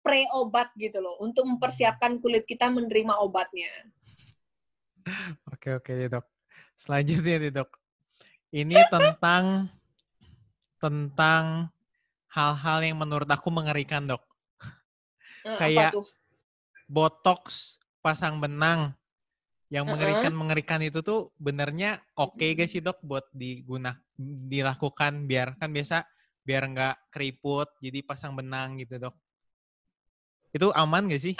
pre-obat 0.00 0.72
gitu 0.78 0.98
loh, 1.02 1.18
untuk 1.20 1.44
mempersiapkan 1.44 2.18
kulit 2.22 2.44
kita 2.48 2.70
menerima 2.70 3.18
obatnya. 3.20 3.70
Oke 5.48 5.76
oke 5.76 5.92
dok. 6.08 6.26
Selanjutnya 6.76 7.36
nih 7.40 7.52
dok. 7.52 7.70
Ini 8.52 8.76
tentang 8.92 9.68
tentang 10.78 11.72
hal-hal 12.30 12.78
yang 12.84 12.98
menurut 13.00 13.28
aku 13.28 13.48
mengerikan 13.50 14.06
dok. 14.06 14.22
Eh, 15.44 15.58
Kayak-? 15.58 15.96
Botox 16.88 17.76
pasang 18.00 18.40
benang 18.40 18.96
yang 19.68 19.84
mengerikan 19.84 20.32
mengerikan 20.32 20.80
itu 20.80 21.04
tuh 21.04 21.28
benernya 21.36 22.00
oke 22.16 22.40
gak 22.40 22.64
sih 22.64 22.80
dok 22.80 23.04
buat 23.04 23.28
diguna 23.36 24.00
dilakukan 24.16 25.28
biar 25.28 25.60
kan 25.60 25.68
biasa 25.68 26.08
biar 26.40 26.64
nggak 26.72 27.12
keriput 27.12 27.68
jadi 27.84 28.00
pasang 28.00 28.32
benang 28.32 28.80
gitu 28.80 28.96
dok. 28.96 29.12
Itu 30.52 30.72
aman 30.72 31.08
gak 31.08 31.22
sih? 31.22 31.34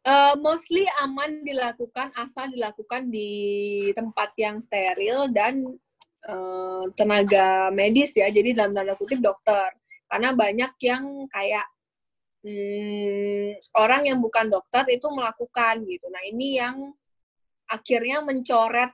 Eh, 0.00 0.34
mostly 0.40 0.88
aman 1.04 1.44
dilakukan 1.44 2.08
asal 2.16 2.48
dilakukan 2.48 3.12
di 3.12 3.30
tempat 3.92 4.32
yang 4.40 4.56
steril 4.64 5.28
dan 5.28 5.60
eh, 6.24 6.84
tenaga 6.96 7.68
medis 7.68 8.16
ya, 8.16 8.32
jadi 8.32 8.56
dalam 8.56 8.72
tanda 8.72 8.96
kutip 8.96 9.20
dokter. 9.20 9.76
Karena 10.08 10.32
banyak 10.32 10.72
yang 10.82 11.28
kayak 11.28 11.66
hmm, 12.42 13.60
orang 13.76 14.08
yang 14.08 14.18
bukan 14.18 14.48
dokter 14.48 14.88
itu 14.88 15.06
melakukan 15.12 15.84
gitu. 15.84 16.08
Nah 16.08 16.22
ini 16.24 16.56
yang 16.58 16.96
akhirnya 17.70 18.24
mencoret 18.24 18.90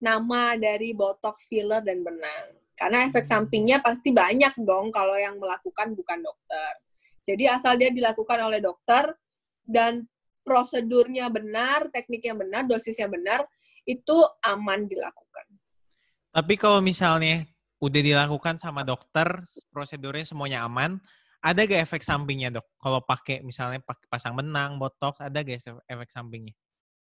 nama 0.00 0.56
dari 0.56 0.94
botox, 0.96 1.46
filler 1.46 1.84
dan 1.84 2.02
benang. 2.02 2.58
Karena 2.78 3.10
efek 3.10 3.26
Hmm. 3.26 3.32
sampingnya 3.44 3.82
pasti 3.82 4.14
banyak 4.14 4.54
dong 4.62 4.94
kalau 4.94 5.18
yang 5.18 5.36
melakukan 5.36 5.92
bukan 5.94 6.18
dokter. 6.22 6.72
Jadi 7.28 7.44
asal 7.44 7.76
dia 7.76 7.92
dilakukan 7.92 8.40
oleh 8.40 8.64
dokter 8.64 9.12
dan 9.68 10.08
prosedurnya 10.40 11.28
benar, 11.28 11.92
tekniknya 11.92 12.32
benar, 12.32 12.64
dosisnya 12.64 13.04
benar, 13.04 13.44
itu 13.84 14.16
aman 14.40 14.88
dilakukan. 14.88 15.44
Tapi 16.32 16.54
kalau 16.56 16.80
misalnya 16.80 17.44
udah 17.84 18.00
dilakukan 18.00 18.56
sama 18.56 18.80
dokter, 18.80 19.44
prosedurnya 19.68 20.24
semuanya 20.24 20.64
aman, 20.64 20.96
ada 21.44 21.68
gak 21.68 21.84
efek 21.84 22.02
sampingnya 22.02 22.48
dok? 22.48 22.66
Kalau 22.80 23.04
pakai 23.04 23.44
misalnya 23.44 23.84
pasang 24.08 24.34
benang, 24.34 24.80
botox, 24.80 25.20
ada 25.20 25.44
gak 25.44 25.60
efek- 25.60 25.84
efek 25.84 26.08
sampingnya? 26.10 26.56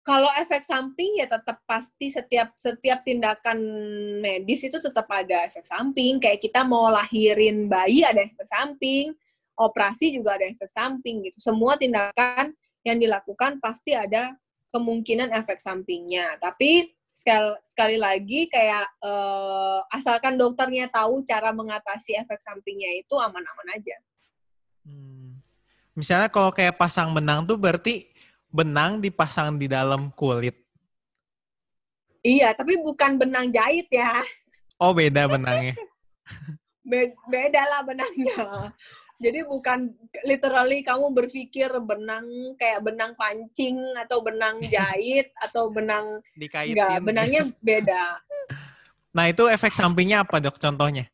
Kalau 0.05 0.31
efek 0.39 0.63
samping 0.63 1.19
ya 1.19 1.27
tetap 1.27 1.59
pasti 1.67 2.07
setiap 2.07 2.55
setiap 2.55 3.03
tindakan 3.03 3.59
medis 4.23 4.63
itu 4.63 4.79
tetap 4.79 5.03
ada 5.11 5.43
efek 5.43 5.67
samping. 5.67 6.15
Kayak 6.23 6.39
kita 6.39 6.63
mau 6.63 6.87
lahirin 6.87 7.67
bayi 7.67 8.07
ada 8.07 8.23
efek 8.23 8.47
samping, 8.47 9.11
operasi 9.57 10.13
juga 10.13 10.37
ada 10.37 10.45
efek 10.45 10.69
samping 10.69 11.25
gitu. 11.25 11.41
Semua 11.41 11.75
tindakan 11.75 12.53
yang 12.85 13.01
dilakukan 13.01 13.57
pasti 13.57 13.97
ada 13.97 14.37
kemungkinan 14.69 15.33
efek 15.33 15.57
sampingnya. 15.57 16.37
Tapi 16.37 16.93
sekali, 17.09 17.51
sekali 17.65 17.97
lagi 17.97 18.45
kayak 18.47 18.85
eh, 19.01 19.79
asalkan 19.97 20.37
dokternya 20.37 20.87
tahu 20.93 21.25
cara 21.25 21.49
mengatasi 21.49 22.15
efek 22.21 22.39
sampingnya 22.39 23.01
itu 23.01 23.17
aman-aman 23.17 23.67
aja. 23.73 23.97
Hmm. 24.85 25.41
Misalnya 25.97 26.29
kalau 26.29 26.53
kayak 26.53 26.77
pasang 26.77 27.11
benang 27.11 27.43
tuh 27.43 27.57
berarti 27.57 28.13
benang 28.53 29.01
dipasang 29.01 29.57
di 29.57 29.65
dalam 29.65 30.13
kulit. 30.13 30.55
Iya, 32.21 32.53
tapi 32.53 32.77
bukan 32.77 33.17
benang 33.17 33.49
jahit 33.49 33.89
ya. 33.89 34.21
Oh 34.77 34.93
beda 34.93 35.25
benangnya. 35.25 35.73
Be- 36.89 37.17
beda 37.27 37.61
lah 37.67 37.81
benangnya. 37.83 38.71
Jadi 39.17 39.41
bukan 39.49 39.89
literally 40.21 40.85
kamu 40.85 41.09
berpikir 41.09 41.73
benang 41.81 42.53
kayak 42.53 42.85
benang 42.85 43.17
pancing 43.17 43.77
atau 43.97 44.21
benang 44.21 44.61
jahit 44.73 45.33
atau 45.41 45.73
benang 45.73 46.21
Dikaitin. 46.37 46.77
enggak, 46.77 46.95
benangnya 47.01 47.43
beda. 47.57 48.21
Nah 49.17 49.25
itu 49.25 49.49
efek 49.49 49.73
sampingnya 49.73 50.21
apa 50.21 50.37
dok 50.37 50.61
contohnya? 50.61 51.09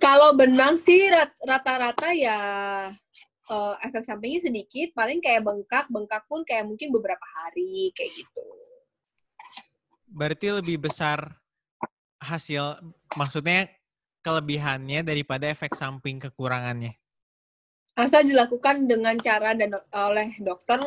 Kalau 0.00 0.34
benang 0.34 0.80
sih 0.80 1.06
rat- 1.12 1.38
rata-rata 1.44 2.10
ya 2.16 2.40
eh, 3.52 3.74
efek 3.84 4.02
sampingnya 4.02 4.48
sedikit, 4.48 4.96
paling 4.96 5.20
kayak 5.20 5.44
bengkak, 5.44 5.86
bengkak 5.92 6.24
pun 6.24 6.40
kayak 6.48 6.64
mungkin 6.64 6.88
beberapa 6.88 7.22
hari 7.38 7.92
kayak 7.92 8.24
gitu. 8.24 8.46
Berarti 10.08 10.48
lebih 10.48 10.88
besar 10.88 11.36
hasil, 12.18 12.80
maksudnya 13.16 13.68
kelebihannya 14.22 15.02
daripada 15.02 15.50
efek 15.50 15.74
samping 15.74 16.22
kekurangannya. 16.22 16.94
Asal 17.92 18.24
dilakukan 18.24 18.88
dengan 18.88 19.18
cara 19.20 19.52
dan 19.52 19.76
oleh 19.92 20.32
dokter 20.40 20.80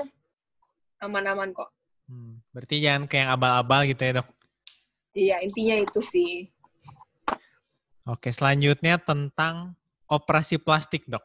aman-aman 1.03 1.53
kok. 1.53 1.69
Hmm. 2.09 2.41
Berarti 2.49 2.81
jangan 2.81 3.05
kayak 3.05 3.21
yang 3.27 3.31
abal-abal 3.35 3.81
gitu 3.85 4.01
ya 4.01 4.13
dok. 4.23 4.27
Iya, 5.15 5.35
intinya 5.45 5.75
itu 5.79 6.01
sih. 6.01 6.49
Oke, 8.05 8.29
selanjutnya 8.29 9.01
tentang 9.01 9.73
operasi 10.05 10.61
plastik, 10.61 11.05
dok. 11.09 11.23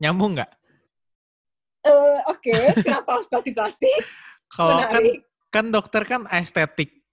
Nyambung 0.00 0.36
nggak? 0.36 0.52
Eh, 1.84 2.18
oke, 2.28 2.54
kenapa 2.80 3.20
operasi 3.20 3.50
plastik? 3.52 4.00
Kalau 4.56 4.80
kan, 4.84 5.04
kan 5.52 5.64
dokter 5.68 6.02
kan 6.08 6.22
estetik. 6.32 7.04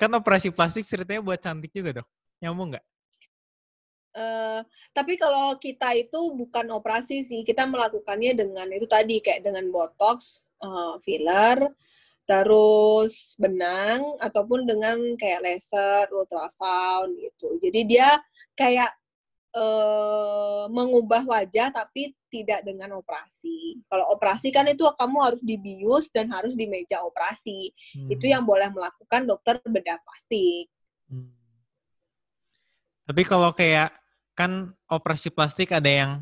Kan 0.00 0.12
operasi 0.16 0.48
plastik 0.48 0.88
ceritanya 0.88 1.20
buat 1.20 1.40
cantik 1.40 1.72
juga, 1.72 2.00
dok. 2.00 2.08
Nyambung 2.40 2.76
nggak? 2.76 2.86
Eh, 4.10 4.60
tapi 4.90 5.14
kalau 5.14 5.54
kita 5.54 5.94
itu 5.94 6.34
bukan 6.34 6.66
operasi 6.74 7.22
sih, 7.22 7.46
kita 7.46 7.62
melakukannya 7.70 8.34
dengan 8.34 8.66
itu 8.74 8.86
tadi 8.90 9.22
kayak 9.22 9.46
dengan 9.46 9.70
botox, 9.70 10.46
eh, 10.58 10.94
filler, 11.06 11.70
terus 12.26 13.34
benang 13.38 14.18
ataupun 14.18 14.66
dengan 14.66 14.98
kayak 15.14 15.42
laser, 15.46 16.10
ultrasound 16.10 17.14
gitu. 17.22 17.58
Jadi 17.62 17.80
dia 17.86 18.18
kayak 18.58 18.90
eh, 19.50 20.64
mengubah 20.70 21.26
wajah 21.26 21.74
tapi 21.74 22.14
tidak 22.30 22.62
dengan 22.62 22.94
operasi. 23.02 23.82
Kalau 23.90 24.06
operasi 24.14 24.54
kan 24.54 24.62
itu 24.70 24.86
kamu 24.94 25.18
harus 25.18 25.42
dibius 25.42 26.06
dan 26.14 26.30
harus 26.30 26.54
di 26.54 26.70
meja 26.70 27.02
operasi. 27.02 27.74
Itu 28.06 28.30
Hmm. 28.30 28.32
yang 28.38 28.44
boleh 28.46 28.70
melakukan 28.70 29.26
dokter 29.26 29.58
bedah 29.66 29.98
plastik. 30.06 30.70
Hmm. 31.10 31.34
Tapi 33.10 33.22
kalau 33.26 33.50
kayak 33.50 33.90
kan 34.40 34.72
operasi 34.88 35.28
plastik 35.28 35.68
ada 35.76 35.90
yang 35.92 36.12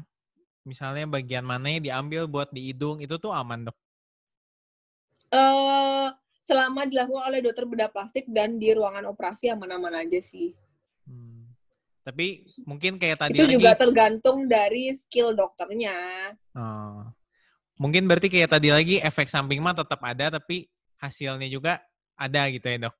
misalnya 0.66 1.06
bagian 1.06 1.46
mana 1.46 1.70
yang 1.70 1.86
diambil 1.86 2.26
buat 2.26 2.50
di 2.50 2.74
hidung 2.74 2.98
itu 2.98 3.14
tuh 3.14 3.30
aman 3.30 3.70
dok. 3.70 3.76
eh 5.28 6.08
selama 6.42 6.88
dilakukan 6.88 7.28
oleh 7.28 7.40
dokter 7.44 7.68
bedah 7.68 7.92
plastik 7.92 8.24
dan 8.26 8.56
di 8.56 8.72
ruangan 8.72 9.04
operasi 9.12 9.52
aman-aman 9.52 10.02
aja 10.02 10.18
sih. 10.18 10.56
Hmm. 11.04 11.52
Tapi 12.02 12.48
mungkin 12.64 12.96
kayak 12.96 13.20
tadi 13.20 13.36
Itu 13.36 13.44
lagi. 13.44 13.54
juga 13.60 13.70
tergantung 13.76 14.48
dari 14.48 14.88
skill 14.96 15.36
dokternya. 15.36 15.92
Oh. 16.56 17.04
Mungkin 17.78 18.08
berarti 18.08 18.32
kayak 18.32 18.56
tadi 18.58 18.72
lagi 18.72 18.96
efek 18.98 19.28
samping 19.28 19.60
mah 19.62 19.76
tetap 19.76 20.00
ada 20.02 20.40
tapi 20.40 20.66
hasilnya 20.98 21.46
juga 21.46 21.78
ada 22.16 22.48
gitu 22.50 22.64
ya 22.66 22.88
dok. 22.88 22.96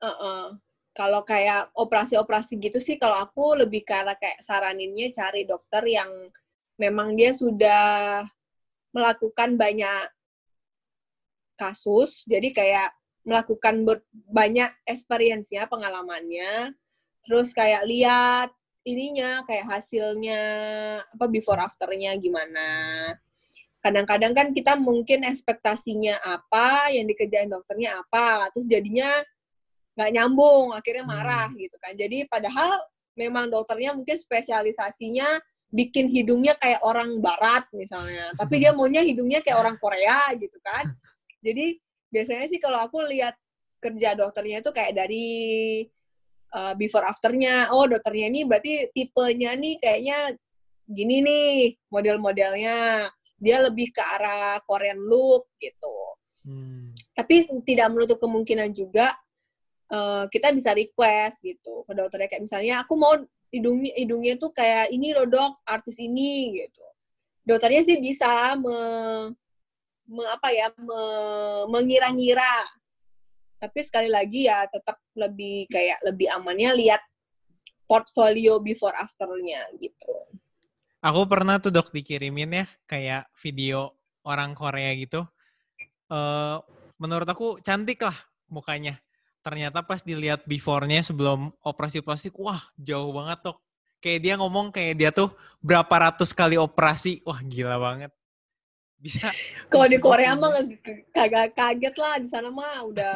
Heeh. 0.00 0.67
Kalau 0.98 1.22
kayak 1.22 1.70
operasi-operasi 1.78 2.58
gitu 2.58 2.82
sih, 2.82 2.98
kalau 2.98 3.22
aku 3.22 3.54
lebih 3.54 3.86
karena 3.86 4.18
kayak 4.18 4.42
saraninnya 4.42 5.14
cari 5.14 5.46
dokter 5.46 5.86
yang 5.86 6.10
memang 6.74 7.14
dia 7.14 7.30
sudah 7.30 8.26
melakukan 8.90 9.54
banyak 9.54 10.10
kasus, 11.54 12.26
jadi 12.26 12.50
kayak 12.50 12.90
melakukan 13.22 13.86
banyak 14.26 14.74
experience-nya, 14.82 15.70
pengalamannya, 15.70 16.74
terus 17.22 17.54
kayak 17.54 17.86
lihat 17.86 18.50
ininya 18.82 19.46
kayak 19.46 19.70
hasilnya 19.70 20.42
apa 21.14 21.24
before 21.30 21.62
afternya 21.62 22.18
gimana. 22.18 22.66
Kadang-kadang 23.78 24.34
kan 24.34 24.50
kita 24.50 24.74
mungkin 24.74 25.22
ekspektasinya 25.22 26.18
apa 26.26 26.90
yang 26.90 27.06
dikerjain 27.06 27.46
dokternya 27.46 28.02
apa. 28.02 28.50
Terus 28.50 28.66
jadinya 28.66 29.06
nggak 29.98 30.14
nyambung 30.14 30.70
akhirnya 30.70 31.02
hmm. 31.02 31.10
marah 31.10 31.48
gitu 31.58 31.74
kan. 31.82 31.98
Jadi 31.98 32.30
padahal 32.30 32.78
memang 33.18 33.50
dokternya 33.50 33.98
mungkin 33.98 34.14
spesialisasinya 34.14 35.42
bikin 35.74 36.06
hidungnya 36.06 36.54
kayak 36.54 36.78
orang 36.86 37.18
barat 37.18 37.66
misalnya. 37.74 38.30
Tapi 38.38 38.62
dia 38.62 38.70
maunya 38.78 39.02
hidungnya 39.02 39.42
kayak 39.42 39.58
orang 39.58 39.74
Korea 39.82 40.30
gitu 40.38 40.54
kan. 40.62 40.94
Jadi 41.42 41.82
biasanya 42.14 42.46
sih 42.46 42.62
kalau 42.62 42.78
aku 42.78 43.02
lihat 43.10 43.34
kerja 43.82 44.14
dokternya 44.14 44.62
itu 44.62 44.70
kayak 44.70 44.94
dari 44.94 45.28
uh, 46.54 46.78
before 46.78 47.02
afternya. 47.02 47.74
Oh 47.74 47.90
dokternya 47.90 48.30
ini 48.30 48.46
berarti 48.46 48.94
tipenya 48.94 49.58
nih 49.58 49.82
kayaknya 49.82 50.38
gini 50.86 51.26
nih 51.26 51.74
model-modelnya. 51.90 53.10
Dia 53.38 53.66
lebih 53.66 53.90
ke 53.90 54.02
arah 54.02 54.62
Korean 54.62 55.02
look 55.02 55.50
gitu. 55.58 56.14
Hmm. 56.48 56.96
tapi 57.12 57.44
tidak 57.68 57.92
menutup 57.92 58.16
kemungkinan 58.24 58.72
juga 58.72 59.12
uh, 59.92 60.24
kita 60.28 60.52
bisa 60.54 60.72
request 60.72 61.40
gitu 61.44 61.84
ke 61.84 61.92
dokternya 61.92 62.28
kayak 62.28 62.44
misalnya 62.44 62.84
aku 62.84 62.94
mau 62.96 63.14
hidungnya 63.48 63.92
hidungnya 63.96 64.34
tuh 64.36 64.52
kayak 64.52 64.92
ini 64.92 65.16
loh 65.16 65.24
dok 65.24 65.64
artis 65.64 65.96
ini 66.00 66.64
gitu 66.64 66.84
dokternya 67.48 67.82
sih 67.84 67.96
bisa 67.96 68.56
me, 68.60 68.76
me 70.04 70.22
apa 70.28 70.52
ya 70.52 70.68
me, 70.76 71.00
mengira-ngira 71.72 72.64
tapi 73.58 73.82
sekali 73.82 74.06
lagi 74.06 74.46
ya 74.46 74.68
tetap 74.70 75.02
lebih 75.18 75.66
kayak 75.66 75.98
lebih 76.06 76.30
amannya 76.30 76.78
lihat 76.78 77.02
portfolio 77.88 78.62
before 78.62 78.94
afternya 78.94 79.66
gitu. 79.80 80.14
Aku 81.02 81.26
pernah 81.26 81.58
tuh 81.58 81.74
dok 81.74 81.90
dikirimin 81.90 82.62
ya 82.62 82.66
kayak 82.86 83.26
video 83.40 83.96
orang 84.22 84.54
Korea 84.54 84.94
gitu. 84.94 85.26
Uh, 86.06 86.60
menurut 87.00 87.26
aku 87.26 87.58
cantik 87.64 88.04
lah 88.04 88.14
mukanya. 88.52 89.00
Ternyata 89.42 89.80
pas 89.86 90.02
dilihat 90.02 90.44
before-nya 90.44 91.00
sebelum 91.00 91.54
operasi 91.62 92.02
plastik, 92.02 92.34
wah 92.36 92.60
jauh 92.76 93.14
banget 93.14 93.38
dok. 93.48 93.58
Kayak 93.98 94.20
dia 94.22 94.34
ngomong 94.38 94.70
kayak 94.70 94.94
dia 94.94 95.10
tuh 95.10 95.34
berapa 95.58 95.90
ratus 95.90 96.30
kali 96.30 96.54
operasi, 96.58 97.22
wah 97.26 97.38
gila 97.42 97.78
banget. 97.78 98.10
Bisa 98.98 99.30
kalau 99.72 99.86
di 99.86 99.98
Korea 100.02 100.34
mah 100.34 100.52
kagak 101.14 101.54
kaget 101.54 101.94
lah 101.98 102.14
di 102.18 102.28
sana 102.28 102.50
mah 102.50 102.82
udah 102.82 103.14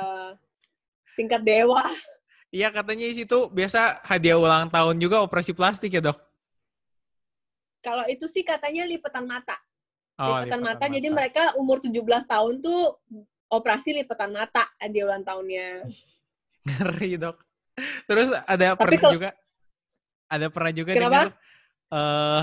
tingkat 1.18 1.42
dewa. 1.42 1.82
Iya 2.52 2.68
katanya 2.68 3.08
di 3.08 3.24
situ 3.24 3.48
biasa 3.48 4.04
hadiah 4.04 4.36
ulang 4.36 4.68
tahun 4.68 5.00
juga 5.00 5.24
operasi 5.24 5.56
plastik 5.56 5.96
ya 5.96 6.04
dok? 6.04 6.18
Kalau 7.82 8.06
itu 8.06 8.30
sih 8.30 8.46
katanya 8.46 8.86
lipatan 8.86 9.26
mata. 9.26 9.58
Oh, 10.20 10.38
lipatan, 10.38 10.60
mata, 10.62 10.86
mata 10.86 10.92
jadi 10.92 11.08
mereka 11.10 11.56
umur 11.58 11.82
17 11.82 11.98
tahun 12.28 12.62
tuh 12.62 13.00
operasi 13.52 13.92
lipatan 14.00 14.32
mata 14.32 14.64
hadiah 14.80 15.04
ulang 15.12 15.22
tahunnya 15.22 15.84
ngeri 16.66 17.20
dok 17.20 17.36
terus 18.08 18.32
ada 18.48 18.72
Tapi 18.74 18.80
pernah 18.80 19.00
kalau, 19.00 19.14
juga 19.14 19.30
ada 20.32 20.46
pernah 20.48 20.72
juga 20.72 20.92
Kenapa? 20.96 21.04
dengar 21.04 21.28
uh, 21.92 22.42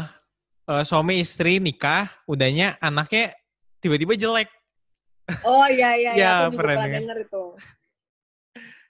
uh, 0.69 0.83
suami 0.85 1.17
istri 1.17 1.57
nikah, 1.57 2.05
udahnya 2.29 2.77
anaknya 2.77 3.33
tiba-tiba 3.81 4.13
jelek. 4.13 4.49
Oh 5.41 5.65
iya 5.65 5.97
iya, 5.97 6.11
ya, 6.21 6.29
aku 6.45 6.53
juga 6.53 6.59
pernah 6.61 6.85
denger 6.85 7.17
itu. 7.25 7.45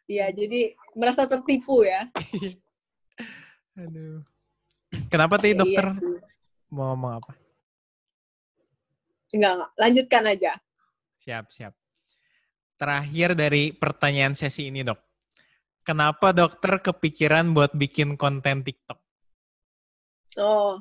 Iya, 0.09 0.26
jadi 0.34 0.59
merasa 0.97 1.24
tertipu 1.30 1.86
ya. 1.88 2.09
Aduh. 3.80 4.26
Kenapa 5.07 5.38
tadi 5.38 5.53
iya 5.53 5.59
dokter 5.61 5.86
iya 5.86 6.28
mau 6.74 6.93
ngomong 6.93 7.22
apa? 7.22 7.32
Enggak, 9.30 9.51
enggak. 9.53 9.72
Lanjutkan 9.78 10.24
aja. 10.26 10.51
Siap, 11.22 11.45
siap. 11.53 11.74
Terakhir 12.80 13.36
dari 13.36 13.76
pertanyaan 13.76 14.34
sesi 14.34 14.72
ini, 14.72 14.88
dok. 14.88 14.98
Kenapa 15.84 16.32
dokter 16.32 16.80
kepikiran 16.80 17.52
buat 17.52 17.76
bikin 17.76 18.16
konten 18.16 18.64
TikTok? 18.64 19.00
Oh, 20.40 20.80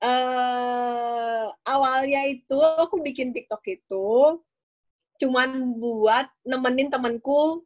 uh, 0.00 1.46
awalnya 1.64 2.24
itu 2.28 2.56
aku 2.56 3.00
bikin 3.00 3.32
TikTok 3.32 3.62
itu 3.68 4.40
cuman 5.16 5.80
buat 5.80 6.28
nemenin 6.44 6.92
temenku 6.92 7.64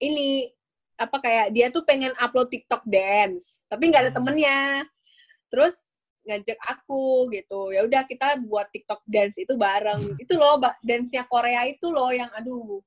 ini 0.00 0.52
apa 0.94 1.16
kayak 1.18 1.46
dia 1.50 1.72
tuh 1.72 1.82
pengen 1.82 2.12
upload 2.20 2.52
TikTok 2.52 2.84
dance 2.84 3.64
tapi 3.66 3.88
nggak 3.88 4.08
ada 4.08 4.12
hmm. 4.12 4.18
temennya 4.20 4.60
terus 5.48 5.74
ngajak 6.24 6.56
aku 6.64 7.28
gitu 7.32 7.70
ya 7.70 7.84
udah 7.84 8.08
kita 8.08 8.40
buat 8.48 8.68
TikTok 8.72 9.04
dance 9.04 9.36
itu 9.36 9.54
bareng 9.60 10.16
itu 10.16 10.34
loh 10.40 10.56
dance-nya 10.80 11.28
Korea 11.28 11.68
itu 11.68 11.92
loh 11.92 12.08
yang 12.08 12.32
aduh 12.32 12.80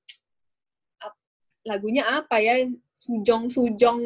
lagunya 1.67 2.07
apa 2.07 2.39
ya 2.39 2.63
sujong 2.95 3.51
sujong 3.51 3.99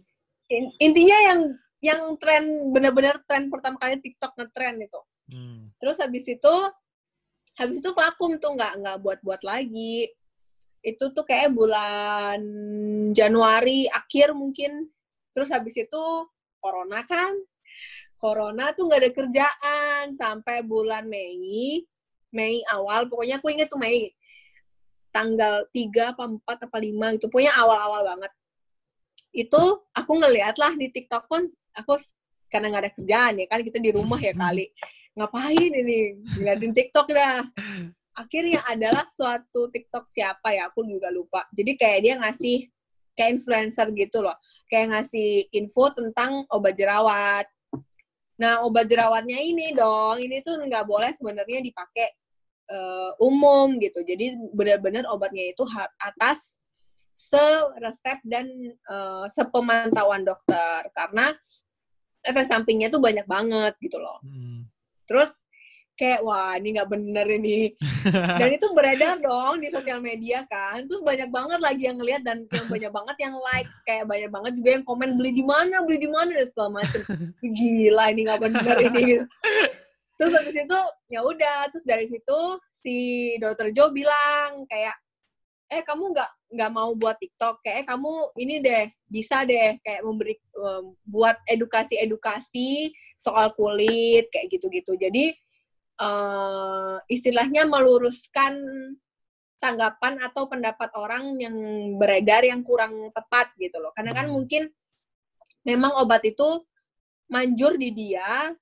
intinya 0.86 1.18
yang 1.28 1.40
yang 1.78 2.18
tren 2.18 2.74
bener-bener 2.74 3.22
tren 3.26 3.46
pertama 3.50 3.78
kali 3.78 4.02
TikTok 4.02 4.34
ngetren 4.34 4.82
itu. 4.82 5.00
Hmm. 5.30 5.70
Terus 5.78 5.96
habis 6.02 6.26
itu 6.26 6.54
habis 7.58 7.78
itu 7.82 7.90
vakum 7.94 8.38
tuh 8.38 8.54
nggak 8.58 8.72
nggak 8.82 8.98
buat-buat 9.02 9.42
lagi. 9.46 10.10
Itu 10.82 11.10
tuh 11.14 11.26
kayak 11.26 11.54
bulan 11.54 12.40
Januari 13.14 13.86
akhir 13.86 14.34
mungkin. 14.34 14.90
Terus 15.34 15.54
habis 15.54 15.78
itu 15.78 16.02
corona 16.58 17.06
kan. 17.06 17.34
Corona 18.18 18.74
tuh 18.74 18.90
nggak 18.90 19.00
ada 19.00 19.10
kerjaan 19.14 20.04
sampai 20.14 20.66
bulan 20.66 21.06
Mei. 21.06 21.86
Mei 22.34 22.60
awal, 22.68 23.08
pokoknya 23.08 23.38
aku 23.38 23.54
inget 23.54 23.70
tuh 23.70 23.80
Mei. 23.80 24.12
Tanggal 25.14 25.64
3 25.70 26.12
apa 26.12 26.24
4 26.26 26.66
apa 26.68 26.76
5 26.76 27.14
gitu. 27.16 27.26
Pokoknya 27.30 27.54
awal-awal 27.56 28.02
banget 28.04 28.32
itu 29.32 29.62
aku 29.92 30.12
ngeliat 30.18 30.56
lah 30.56 30.72
di 30.74 30.88
TikTok 30.88 31.28
pun 31.28 31.44
aku 31.76 31.94
karena 32.48 32.72
nggak 32.72 32.82
ada 32.88 32.92
kerjaan 32.96 33.34
ya 33.38 33.46
kan 33.46 33.60
kita 33.60 33.78
di 33.78 33.90
rumah 33.92 34.16
ya 34.16 34.32
kali 34.32 34.72
ngapain 35.14 35.72
ini 35.72 36.16
ngeliatin 36.38 36.72
TikTok 36.72 37.06
dah 37.12 37.44
akhirnya 38.16 38.64
adalah 38.66 39.04
suatu 39.06 39.68
TikTok 39.68 40.08
siapa 40.08 40.56
ya 40.56 40.72
aku 40.72 40.82
juga 40.88 41.12
lupa 41.12 41.44
jadi 41.52 41.76
kayak 41.76 42.00
dia 42.02 42.14
ngasih 42.18 42.66
kayak 43.14 43.30
influencer 43.38 43.86
gitu 43.92 44.24
loh 44.24 44.34
kayak 44.66 44.96
ngasih 44.96 45.46
info 45.54 45.92
tentang 45.92 46.48
obat 46.48 46.74
jerawat 46.74 47.46
nah 48.38 48.62
obat 48.62 48.86
jerawatnya 48.86 49.38
ini 49.42 49.74
dong 49.74 50.22
ini 50.22 50.38
tuh 50.40 50.62
nggak 50.62 50.86
boleh 50.86 51.10
sebenarnya 51.10 51.58
dipakai 51.58 52.14
uh, 52.70 53.12
umum 53.18 53.82
gitu 53.82 54.06
jadi 54.06 54.38
benar-benar 54.54 55.10
obatnya 55.10 55.50
itu 55.50 55.66
atas 55.98 56.58
seresep 57.18 58.22
dan 58.22 58.46
uh, 58.86 59.26
sepemantauan 59.26 60.22
dokter 60.22 60.86
karena 60.94 61.34
efek 62.22 62.46
sampingnya 62.46 62.92
tuh 62.92 63.02
banyak 63.02 63.24
banget 63.24 63.74
gitu 63.80 63.98
loh. 63.98 64.20
Hmm. 64.22 64.66
Terus 65.08 65.40
kayak 65.98 66.22
wah 66.22 66.54
ini 66.54 66.78
nggak 66.78 66.88
bener 66.88 67.26
ini. 67.26 67.74
Dan 68.38 68.48
itu 68.54 68.70
beredar 68.70 69.18
dong 69.18 69.58
di 69.58 69.68
sosial 69.68 69.98
media 69.98 70.46
kan. 70.46 70.86
Terus 70.86 71.02
banyak 71.02 71.28
banget 71.28 71.58
lagi 71.58 71.82
yang 71.90 71.98
ngeliat 71.98 72.22
dan 72.22 72.46
yang 72.54 72.66
banyak 72.70 72.92
banget 72.94 73.16
yang 73.18 73.34
likes. 73.34 73.74
Kayak 73.82 74.06
banyak 74.06 74.30
banget 74.30 74.52
juga 74.62 74.70
yang 74.78 74.84
komen 74.86 75.10
beli 75.18 75.34
di 75.34 75.44
mana 75.44 75.82
beli 75.82 75.98
di 75.98 76.10
mana 76.10 76.30
dan 76.30 76.46
segala 76.46 76.70
macem. 76.78 77.02
Gila 77.42 78.04
ini 78.14 78.20
nggak 78.22 78.40
bener 78.46 78.76
ini. 78.94 79.04
Terus 80.14 80.32
habis 80.38 80.54
itu 80.54 80.80
ya 81.10 81.20
udah. 81.26 81.58
Terus 81.74 81.84
dari 81.84 82.06
situ 82.06 82.38
si 82.70 82.96
dokter 83.42 83.74
Jo 83.74 83.90
bilang 83.90 84.62
kayak 84.70 84.94
eh 85.68 85.82
kamu 85.84 86.14
nggak 86.14 86.30
nggak 86.54 86.70
mau 86.70 86.94
buat 86.94 87.18
TikTok? 87.18 87.66
Kayak 87.66 87.90
kamu 87.90 88.12
ini 88.38 88.62
deh 88.62 88.86
bisa 89.10 89.42
deh 89.42 89.76
kayak 89.82 90.06
memberi 90.06 90.38
um, 90.54 90.94
buat 91.02 91.36
edukasi-edukasi 91.50 92.94
soal 93.18 93.50
kulit 93.58 94.30
kayak 94.30 94.46
gitu-gitu. 94.54 94.94
Jadi 94.94 95.34
uh, 96.00 96.96
istilahnya 97.10 97.66
meluruskan 97.66 98.54
tanggapan 99.58 100.22
atau 100.22 100.46
pendapat 100.46 100.90
orang 100.94 101.34
yang 101.42 101.56
beredar 101.98 102.46
yang 102.46 102.62
kurang 102.62 103.10
tepat 103.10 103.50
gitu 103.58 103.82
loh 103.82 103.90
karena 103.90 104.14
kan 104.14 104.30
hmm. 104.30 104.34
mungkin 104.34 104.62
memang 105.66 105.98
obat 105.98 106.22
itu 106.24 106.62
manjur 107.28 107.74
di 107.74 107.90
dia 107.90 108.54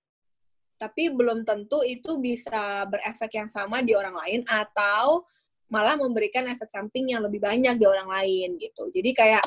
tapi 0.76 1.08
belum 1.08 1.44
tentu 1.44 1.80
itu 1.84 2.20
bisa 2.20 2.84
berefek 2.88 3.32
yang 3.40 3.48
sama 3.48 3.80
di 3.80 3.96
orang 3.96 4.12
lain 4.12 4.40
atau 4.44 5.24
malah 5.72 5.98
memberikan 5.98 6.46
efek 6.46 6.68
samping 6.68 7.10
yang 7.10 7.24
lebih 7.24 7.42
banyak 7.42 7.74
di 7.80 7.86
orang 7.88 8.06
lain 8.06 8.60
gitu. 8.60 8.86
Jadi 8.92 9.10
kayak 9.16 9.42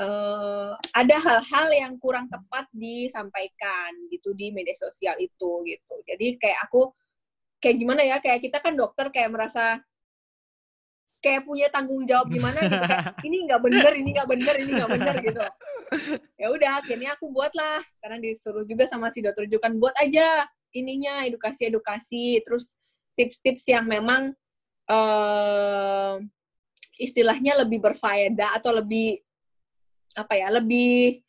uh, 0.00 0.72
ada 0.96 1.16
hal-hal 1.20 1.68
yang 1.70 1.94
kurang 2.00 2.26
tepat 2.32 2.66
disampaikan 2.72 3.92
gitu 4.08 4.32
di 4.32 4.50
media 4.50 4.74
sosial 4.74 5.14
itu 5.20 5.62
gitu. 5.68 5.94
Jadi 6.08 6.40
kayak 6.40 6.58
aku 6.66 6.90
kayak 7.60 7.76
gimana 7.76 8.02
ya 8.02 8.16
kayak 8.18 8.40
kita 8.40 8.58
kan 8.58 8.72
dokter 8.72 9.12
kayak 9.12 9.30
merasa 9.30 9.78
kayak 11.20 11.44
punya 11.44 11.68
tanggung 11.68 12.02
jawab 12.08 12.32
gimana 12.32 12.56
gitu 12.64 12.80
kayak 12.80 13.12
ini 13.28 13.44
nggak 13.44 13.60
bener 13.60 13.92
ini 13.92 14.10
nggak 14.16 14.28
bener 14.32 14.54
ini 14.56 14.70
nggak 14.72 14.90
bener 14.96 15.14
gitu 15.20 15.42
ya 16.40 16.46
udah 16.48 16.70
akhirnya 16.80 17.12
aku 17.12 17.28
buat 17.28 17.52
lah 17.52 17.84
karena 18.00 18.16
disuruh 18.24 18.64
juga 18.64 18.88
sama 18.88 19.12
si 19.12 19.20
dokter 19.20 19.44
rujukan 19.44 19.76
buat 19.76 19.92
aja 20.00 20.48
ininya 20.72 21.28
edukasi 21.28 21.68
edukasi 21.68 22.40
terus 22.40 22.72
tips-tips 23.20 23.68
yang 23.68 23.84
memang 23.84 24.32
uh, 24.88 26.16
istilahnya 26.96 27.60
lebih 27.60 27.84
berfaedah 27.84 28.56
atau 28.56 28.80
lebih 28.80 29.20
apa 30.18 30.34
ya 30.34 30.48
lebih 30.50 31.22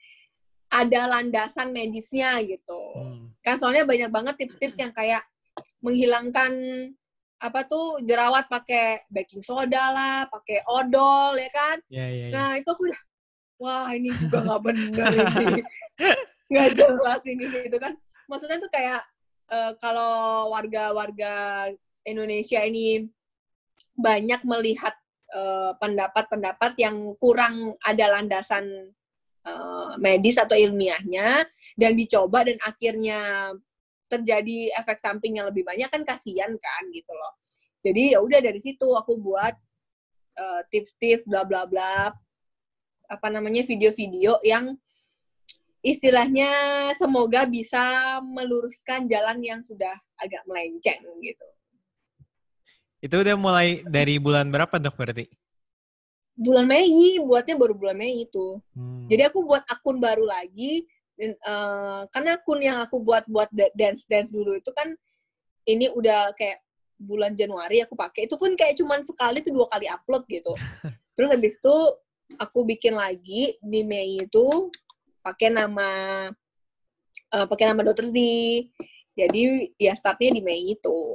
ada 0.71 1.19
landasan 1.19 1.69
medisnya 1.75 2.39
gitu 2.41 2.81
hmm. 2.95 3.37
kan 3.43 3.59
soalnya 3.59 3.83
banyak 3.83 4.09
banget 4.09 4.35
tips-tips 4.39 4.79
yang 4.79 4.93
kayak 4.95 5.21
menghilangkan 5.83 6.51
apa 7.41 7.65
tuh 7.65 7.97
jerawat 8.05 8.45
pakai 8.45 9.01
baking 9.09 9.41
soda 9.41 9.89
lah, 9.89 10.29
pakai 10.29 10.61
odol 10.69 11.33
ya 11.41 11.49
kan. 11.49 11.77
Yeah, 11.89 12.09
yeah, 12.13 12.29
yeah. 12.29 12.33
Nah 12.37 12.49
itu 12.61 12.69
aku 12.69 12.85
udah, 12.85 13.01
wah 13.57 13.89
ini 13.97 14.13
juga 14.13 14.45
nggak 14.45 14.61
bener 14.61 15.09
ini, 15.09 15.61
nggak 16.53 16.69
jelas 16.77 17.21
ini 17.25 17.45
gitu 17.49 17.77
kan. 17.81 17.97
Maksudnya 18.29 18.61
tuh 18.61 18.69
kayak 18.69 19.01
uh, 19.49 19.73
kalau 19.81 20.53
warga-warga 20.53 21.33
Indonesia 22.05 22.61
ini 22.61 23.09
banyak 23.97 24.45
melihat 24.45 24.93
pendapat-pendapat 25.79 26.71
uh, 26.75 26.79
yang 26.79 26.95
kurang 27.15 27.75
ada 27.83 28.19
landasan 28.19 28.91
uh, 29.47 29.95
medis 29.95 30.35
atau 30.35 30.59
ilmiahnya 30.59 31.47
dan 31.79 31.91
dicoba 31.95 32.43
dan 32.43 32.59
akhirnya 32.61 33.51
terjadi 34.11 34.75
efek 34.75 34.99
samping 34.99 35.39
yang 35.39 35.47
lebih 35.47 35.63
banyak 35.63 35.87
kan 35.87 36.03
kasihan 36.03 36.51
kan 36.51 36.83
gitu 36.91 37.11
loh. 37.15 37.39
Jadi 37.81 38.13
ya 38.13 38.19
udah 38.19 38.43
dari 38.43 38.59
situ 38.59 38.85
aku 38.91 39.15
buat 39.17 39.55
uh, 40.37 40.61
tips-tips 40.67 41.23
bla 41.23 41.47
bla 41.47 41.63
bla 41.63 42.11
apa 43.11 43.27
namanya 43.27 43.63
video-video 43.63 44.39
yang 44.43 44.75
istilahnya 45.81 46.51
semoga 46.95 47.49
bisa 47.49 48.19
meluruskan 48.21 49.09
jalan 49.09 49.41
yang 49.41 49.59
sudah 49.65 49.95
agak 50.19 50.43
melenceng 50.45 51.01
gitu. 51.23 51.47
Itu 53.01 53.25
udah 53.25 53.35
mulai 53.35 53.81
dari 53.83 54.21
bulan 54.21 54.53
berapa 54.53 54.77
dok 54.77 54.95
berarti? 54.95 55.25
Bulan 56.37 56.69
Mei, 56.69 57.17
buatnya 57.17 57.57
baru 57.57 57.73
bulan 57.73 57.97
Mei 57.97 58.29
itu. 58.29 58.61
Hmm. 58.77 59.09
Jadi 59.09 59.27
aku 59.27 59.41
buat 59.41 59.65
akun 59.65 59.97
baru 59.97 60.29
lagi 60.29 60.85
dan 61.21 61.37
uh, 61.45 62.01
karena 62.09 62.33
akun 62.33 62.59
yang 62.65 62.81
aku 62.81 62.97
buat 62.97 63.21
buat 63.29 63.45
dance 63.77 64.09
dance 64.09 64.33
dulu 64.33 64.57
itu 64.57 64.73
kan 64.73 64.89
ini 65.69 65.85
udah 65.93 66.33
kayak 66.33 66.65
bulan 66.97 67.37
Januari 67.37 67.85
aku 67.85 67.93
pakai 67.93 68.25
itu 68.25 68.41
pun 68.41 68.57
kayak 68.57 68.73
cuman 68.81 69.05
sekali 69.05 69.45
tuh 69.45 69.53
dua 69.53 69.69
kali 69.69 69.85
upload 69.85 70.25
gitu 70.25 70.53
terus 71.13 71.29
habis 71.29 71.61
itu 71.61 71.77
aku 72.41 72.65
bikin 72.65 72.97
lagi 72.97 73.53
di 73.61 73.85
Mei 73.85 74.25
itu 74.25 74.73
pakai 75.21 75.53
nama 75.53 75.89
uh, 77.37 77.45
pakai 77.45 77.69
nama 77.69 77.85
Dokter 77.85 78.09
Z 78.09 78.17
jadi 79.13 79.41
ya 79.77 79.93
startnya 79.93 80.33
di 80.33 80.41
Mei 80.41 80.73
itu 80.73 81.13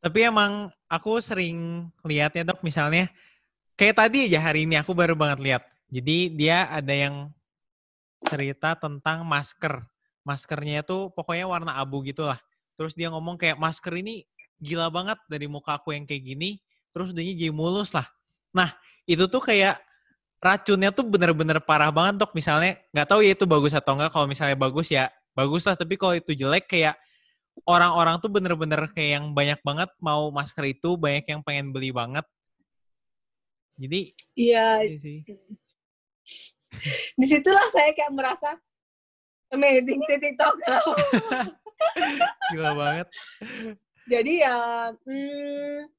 tapi 0.00 0.26
emang 0.26 0.72
aku 0.86 1.18
sering 1.18 1.88
lihatnya 2.06 2.52
dok 2.52 2.60
misalnya 2.62 3.10
kayak 3.74 3.96
tadi 3.96 4.30
aja 4.30 4.40
hari 4.40 4.64
ini 4.68 4.78
aku 4.78 4.92
baru 4.94 5.16
banget 5.18 5.38
lihat 5.42 5.62
jadi 5.86 6.16
dia 6.34 6.66
ada 6.66 6.94
yang 6.94 7.30
cerita 8.26 8.74
tentang 8.74 9.22
masker. 9.22 9.86
Maskernya 10.26 10.82
itu 10.82 11.14
pokoknya 11.14 11.46
warna 11.46 11.78
abu 11.78 12.02
gitu 12.02 12.26
lah. 12.26 12.42
Terus 12.74 12.98
dia 12.98 13.08
ngomong 13.14 13.38
kayak 13.38 13.56
masker 13.56 13.94
ini 14.02 14.26
gila 14.58 14.90
banget 14.90 15.16
dari 15.30 15.46
muka 15.46 15.78
aku 15.78 15.94
yang 15.94 16.02
kayak 16.04 16.26
gini. 16.26 16.58
Terus 16.90 17.14
udah 17.14 17.22
jadi 17.22 17.54
mulus 17.54 17.94
lah. 17.94 18.08
Nah, 18.50 18.74
itu 19.06 19.30
tuh 19.30 19.38
kayak 19.38 19.78
racunnya 20.42 20.90
tuh 20.90 21.06
bener-bener 21.06 21.62
parah 21.62 21.94
banget 21.94 22.26
dok. 22.26 22.34
Misalnya 22.34 22.74
nggak 22.90 23.06
tahu 23.06 23.20
ya 23.22 23.38
itu 23.38 23.46
bagus 23.46 23.72
atau 23.76 23.94
enggak. 23.94 24.10
Kalau 24.10 24.26
misalnya 24.26 24.58
bagus 24.58 24.90
ya 24.90 25.06
bagus 25.38 25.62
lah. 25.62 25.78
Tapi 25.78 25.94
kalau 25.94 26.18
itu 26.18 26.34
jelek 26.34 26.66
kayak 26.66 26.98
orang-orang 27.64 28.20
tuh 28.20 28.28
bener-bener 28.28 28.90
kayak 28.92 29.10
yang 29.20 29.26
banyak 29.32 29.60
banget 29.64 29.90
mau 30.02 30.28
masker 30.28 30.76
itu. 30.76 31.00
Banyak 31.00 31.24
yang 31.24 31.40
pengen 31.40 31.72
beli 31.72 31.94
banget. 31.94 32.26
Jadi 33.76 34.16
iya, 34.36 34.80
iya 34.80 35.36
di 37.18 37.26
situlah 37.28 37.68
saya 37.72 37.92
kayak 37.92 38.12
merasa 38.12 38.56
amazing 39.52 40.00
di 40.00 40.16
TikTok. 40.20 40.54
Gila 42.52 42.72
banget. 42.72 43.08
Jadi 44.06 44.32
ya, 44.42 44.56
hmm, 44.94 45.90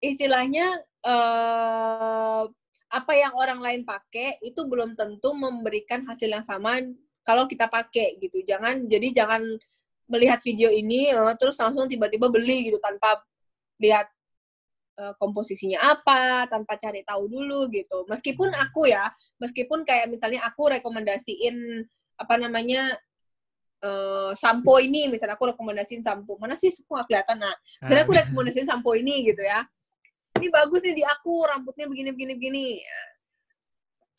istilahnya 0.00 0.80
uh, 1.04 2.46
apa 2.90 3.12
yang 3.14 3.34
orang 3.38 3.60
lain 3.62 3.82
pakai 3.86 4.38
itu 4.42 4.66
belum 4.66 4.98
tentu 4.98 5.34
memberikan 5.34 6.02
hasil 6.06 6.30
yang 6.30 6.46
sama 6.46 6.82
kalau 7.22 7.46
kita 7.46 7.70
pakai 7.70 8.18
gitu. 8.18 8.42
Jangan 8.42 8.86
jadi 8.90 9.22
jangan 9.22 9.42
melihat 10.10 10.42
video 10.42 10.68
ini 10.68 11.14
uh, 11.14 11.32
terus 11.38 11.56
langsung 11.56 11.86
tiba-tiba 11.86 12.26
beli 12.26 12.68
gitu 12.68 12.82
tanpa 12.82 13.22
lihat 13.80 14.10
uh, 15.00 15.14
komposisinya 15.16 15.80
apa 15.80 16.50
tanpa 16.50 16.76
cari 16.76 17.06
tahu 17.06 17.30
dulu 17.30 17.70
gitu. 17.72 18.04
Meskipun 18.10 18.52
hmm. 18.52 18.62
aku 18.68 18.90
ya, 18.90 19.08
meskipun 19.40 19.86
kayak 19.86 20.10
misalnya 20.12 20.44
aku 20.44 20.68
rekomendasiin 20.76 21.86
apa 22.20 22.34
namanya 22.36 22.92
uh, 23.80 24.36
sampo 24.36 24.76
ini, 24.82 25.08
misalnya 25.08 25.38
aku 25.40 25.56
rekomendasiin 25.56 26.04
sampo 26.04 26.36
mana 26.36 26.58
sih 26.58 26.68
semua 26.68 27.06
kelihatan 27.08 27.40
nah, 27.40 27.56
misalnya 27.80 28.04
aku 28.04 28.12
ah. 28.12 28.18
rekomendasiin 28.26 28.68
sampo 28.68 28.90
ini 28.92 29.30
gitu 29.32 29.40
ya. 29.40 29.64
Ini 30.36 30.48
bagus 30.52 30.80
nih 30.84 30.94
di 31.00 31.04
aku, 31.04 31.44
rambutnya 31.48 31.88
begini 31.88 32.10
begini 32.12 32.32
begini. 32.36 32.66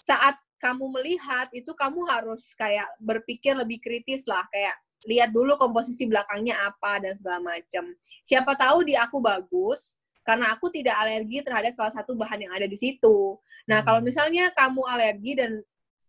Saat 0.01 0.37
kamu 0.61 0.93
melihat 0.93 1.49
itu 1.57 1.73
kamu 1.73 2.05
harus 2.05 2.53
kayak 2.53 2.85
berpikir 3.01 3.57
lebih 3.57 3.81
kritis 3.81 4.29
lah 4.29 4.45
kayak 4.53 4.77
lihat 5.05 5.33
dulu 5.33 5.57
komposisi 5.57 6.05
belakangnya 6.05 6.57
apa 6.61 7.01
dan 7.01 7.13
segala 7.17 7.41
macam. 7.41 7.89
Siapa 8.21 8.53
tahu 8.53 8.85
di 8.85 8.93
aku 8.93 9.17
bagus, 9.17 9.97
karena 10.21 10.53
aku 10.53 10.69
tidak 10.69 10.93
alergi 11.01 11.41
terhadap 11.41 11.73
salah 11.73 11.93
satu 11.93 12.13
bahan 12.13 12.45
yang 12.45 12.53
ada 12.53 12.69
di 12.69 12.77
situ. 12.77 13.37
Nah, 13.65 13.81
hmm. 13.81 13.85
kalau 13.85 13.99
misalnya 14.05 14.53
kamu 14.53 14.81
alergi 14.85 15.33
dan 15.37 15.51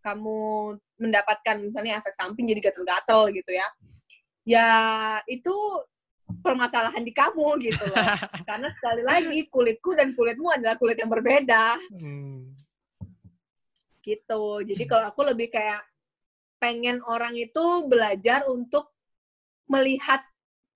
kamu 0.03 0.37
mendapatkan 0.99 1.63
misalnya 1.63 1.97
efek 1.97 2.13
samping 2.13 2.45
jadi 2.45 2.69
gatel-gatel 2.69 3.33
gitu 3.33 3.51
ya, 3.55 3.67
ya 4.43 4.69
itu 5.25 5.55
permasalahan 6.43 7.01
di 7.01 7.13
kamu 7.15 7.57
gitu 7.63 7.83
loh. 7.89 8.05
Karena 8.49 8.69
sekali 8.73 9.01
lagi 9.01 9.47
kulitku 9.49 9.97
dan 9.97 10.13
kulitmu 10.13 10.49
adalah 10.53 10.77
kulit 10.77 10.97
yang 10.99 11.09
berbeda. 11.09 11.77
Hmm. 11.93 12.53
Gitu. 14.03 14.43
Jadi 14.67 14.83
kalau 14.85 15.09
aku 15.09 15.23
lebih 15.23 15.47
kayak 15.49 15.81
pengen 16.63 17.03
orang 17.03 17.35
itu 17.35 17.83
belajar 17.91 18.47
untuk 18.47 18.95
melihat 19.67 20.23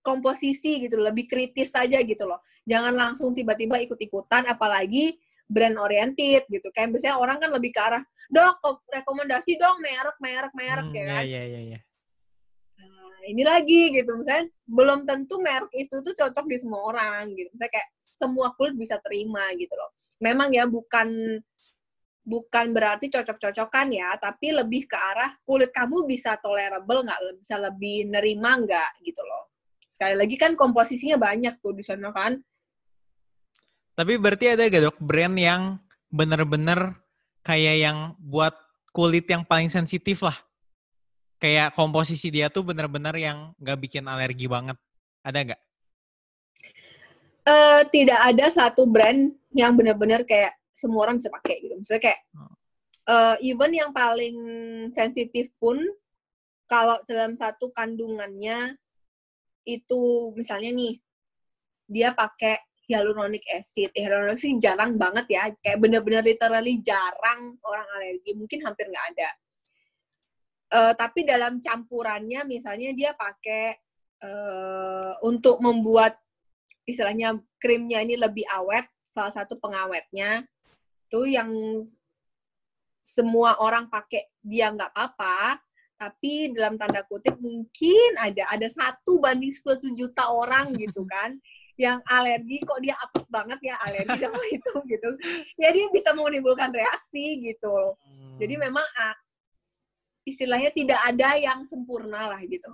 komposisi 0.03 0.83
gitu 0.83 0.99
lebih 0.99 1.31
kritis 1.31 1.71
saja 1.71 2.03
gitu 2.03 2.27
loh. 2.27 2.43
Jangan 2.67 2.91
langsung 2.91 3.31
tiba-tiba 3.31 3.79
ikut-ikutan 3.79 4.51
apalagi 4.51 5.15
brand 5.47 5.79
oriented 5.79 6.43
gitu. 6.51 6.67
Kayak 6.75 6.99
biasanya 6.99 7.15
orang 7.15 7.39
kan 7.39 7.55
lebih 7.55 7.71
ke 7.71 7.79
arah 7.79 8.03
dok 8.27 8.83
rekomendasi 8.91 9.55
dong 9.55 9.79
merek 9.79 10.19
merek 10.19 10.51
merek 10.51 10.87
hmm, 10.91 10.97
ya 10.99 11.03
kan. 11.07 11.23
iya, 11.23 11.41
iya, 11.47 11.61
iya. 11.71 11.79
Nah, 12.83 13.23
ini 13.31 13.43
lagi 13.47 13.81
gitu. 13.95 14.11
Misalnya 14.19 14.51
belum 14.67 15.07
tentu 15.07 15.39
merek 15.39 15.71
itu 15.71 16.03
tuh 16.03 16.11
cocok 16.11 16.45
di 16.51 16.57
semua 16.59 16.83
orang 16.83 17.31
gitu. 17.31 17.47
Misalnya 17.55 17.79
kayak 17.79 17.89
semua 17.99 18.51
kulit 18.59 18.75
bisa 18.75 18.99
terima 18.99 19.47
gitu 19.55 19.71
loh. 19.71 19.95
Memang 20.19 20.51
ya 20.51 20.67
bukan 20.67 21.39
bukan 22.27 22.75
berarti 22.75 23.07
cocok-cocokan 23.07 23.87
ya, 23.95 24.11
tapi 24.19 24.51
lebih 24.51 24.83
ke 24.83 24.99
arah 24.99 25.31
kulit 25.47 25.71
kamu 25.71 26.03
bisa 26.03 26.35
tolerable 26.43 27.07
nggak, 27.07 27.39
bisa 27.39 27.55
lebih 27.55 28.11
nerima 28.11 28.59
nggak 28.59 28.99
gitu 29.07 29.23
loh. 29.23 29.47
Sekali 29.87 30.19
lagi 30.19 30.35
kan 30.35 30.59
komposisinya 30.59 31.15
banyak 31.15 31.63
tuh 31.63 31.71
di 31.71 31.87
sana 31.87 32.11
kan. 32.11 32.35
Tapi 33.95 34.13
berarti 34.19 34.53
ada 34.53 34.67
gak 34.67 34.83
dok 34.83 34.99
brand 35.01 35.33
yang 35.39 35.79
bener-bener 36.11 36.93
kayak 37.41 37.75
yang 37.81 37.97
buat 38.19 38.53
kulit 38.91 39.25
yang 39.31 39.47
paling 39.47 39.71
sensitif 39.71 40.21
lah. 40.21 40.35
Kayak 41.39 41.73
komposisi 41.73 42.27
dia 42.29 42.51
tuh 42.51 42.67
bener-bener 42.67 43.15
yang 43.15 43.55
gak 43.57 43.79
bikin 43.79 44.05
alergi 44.05 44.45
banget. 44.45 44.75
Ada 45.23 45.39
nggak? 45.47 45.61
Uh, 47.47 47.81
tidak 47.95 48.19
ada 48.21 48.45
satu 48.51 48.83
brand 48.91 49.31
yang 49.55 49.71
benar-benar 49.73 50.27
kayak 50.27 50.51
semua 50.77 51.09
orang 51.09 51.17
bisa 51.17 51.33
pakai 51.33 51.65
gitu. 51.65 51.73
Misalnya 51.81 52.03
kayak 52.13 52.21
uh, 53.09 53.35
even 53.41 53.73
yang 53.73 53.89
paling 53.89 54.37
sensitif 54.93 55.49
pun 55.57 55.81
kalau 56.69 57.01
dalam 57.09 57.33
satu 57.33 57.73
kandungannya 57.73 58.77
itu 59.65 60.31
misalnya 60.37 60.69
nih 60.69 61.01
dia 61.89 62.13
pakai 62.13 62.61
hyaluronic 62.87 63.43
acid. 63.51 63.91
Eh, 63.91 64.03
hyaluronic 64.05 64.37
acid 64.37 64.59
jarang 64.61 64.95
banget 64.95 65.25
ya, 65.27 65.43
kayak 65.59 65.79
bener-bener 65.79 66.23
literally 66.23 66.79
jarang 66.79 67.55
orang 67.63 67.87
alergi, 67.99 68.31
mungkin 68.35 68.63
hampir 68.63 68.87
nggak 68.87 69.07
ada. 69.17 69.29
Uh, 70.67 70.93
tapi 70.99 71.23
dalam 71.23 71.63
campurannya 71.63 72.43
misalnya 72.43 72.91
dia 72.91 73.15
pakai 73.15 73.79
uh, 74.19 75.15
untuk 75.23 75.63
membuat 75.63 76.19
istilahnya 76.83 77.39
krimnya 77.55 78.03
ini 78.03 78.19
lebih 78.19 78.43
awet, 78.51 78.83
salah 79.11 79.31
satu 79.31 79.55
pengawetnya 79.59 80.43
tuh 81.07 81.25
yang 81.27 81.49
semua 83.01 83.55
orang 83.63 83.87
pakai 83.87 84.27
dia 84.43 84.67
nggak 84.71 84.91
apa-apa, 84.91 85.63
tapi 85.97 86.53
dalam 86.53 86.77
tanda 86.77 87.01
kutip 87.07 87.39
mungkin 87.41 88.09
ada 88.21 88.45
ada 88.53 88.67
satu 88.69 89.17
banding 89.17 89.49
10 89.49 89.97
juta 89.97 90.29
orang 90.29 90.75
gitu 90.77 91.07
kan 91.13 91.39
yang 91.77 92.01
alergi 92.09 92.57
kok 92.65 92.81
dia 92.81 92.97
apes 92.97 93.29
banget 93.29 93.61
ya 93.61 93.77
alergi 93.85 94.17
sama 94.17 94.43
itu 94.57 94.73
gitu. 94.89 95.09
Jadi 95.61 95.79
ya 95.85 95.89
bisa 95.93 96.09
menimbulkan 96.11 96.73
reaksi 96.73 97.37
gitu. 97.45 97.93
Hmm. 98.01 98.37
Jadi 98.41 98.53
memang 98.57 98.83
ah, 98.97 99.15
istilahnya 100.25 100.73
tidak 100.73 100.97
ada 101.05 101.37
yang 101.37 101.63
sempurna 101.69 102.33
lah 102.33 102.41
gitu. 102.43 102.67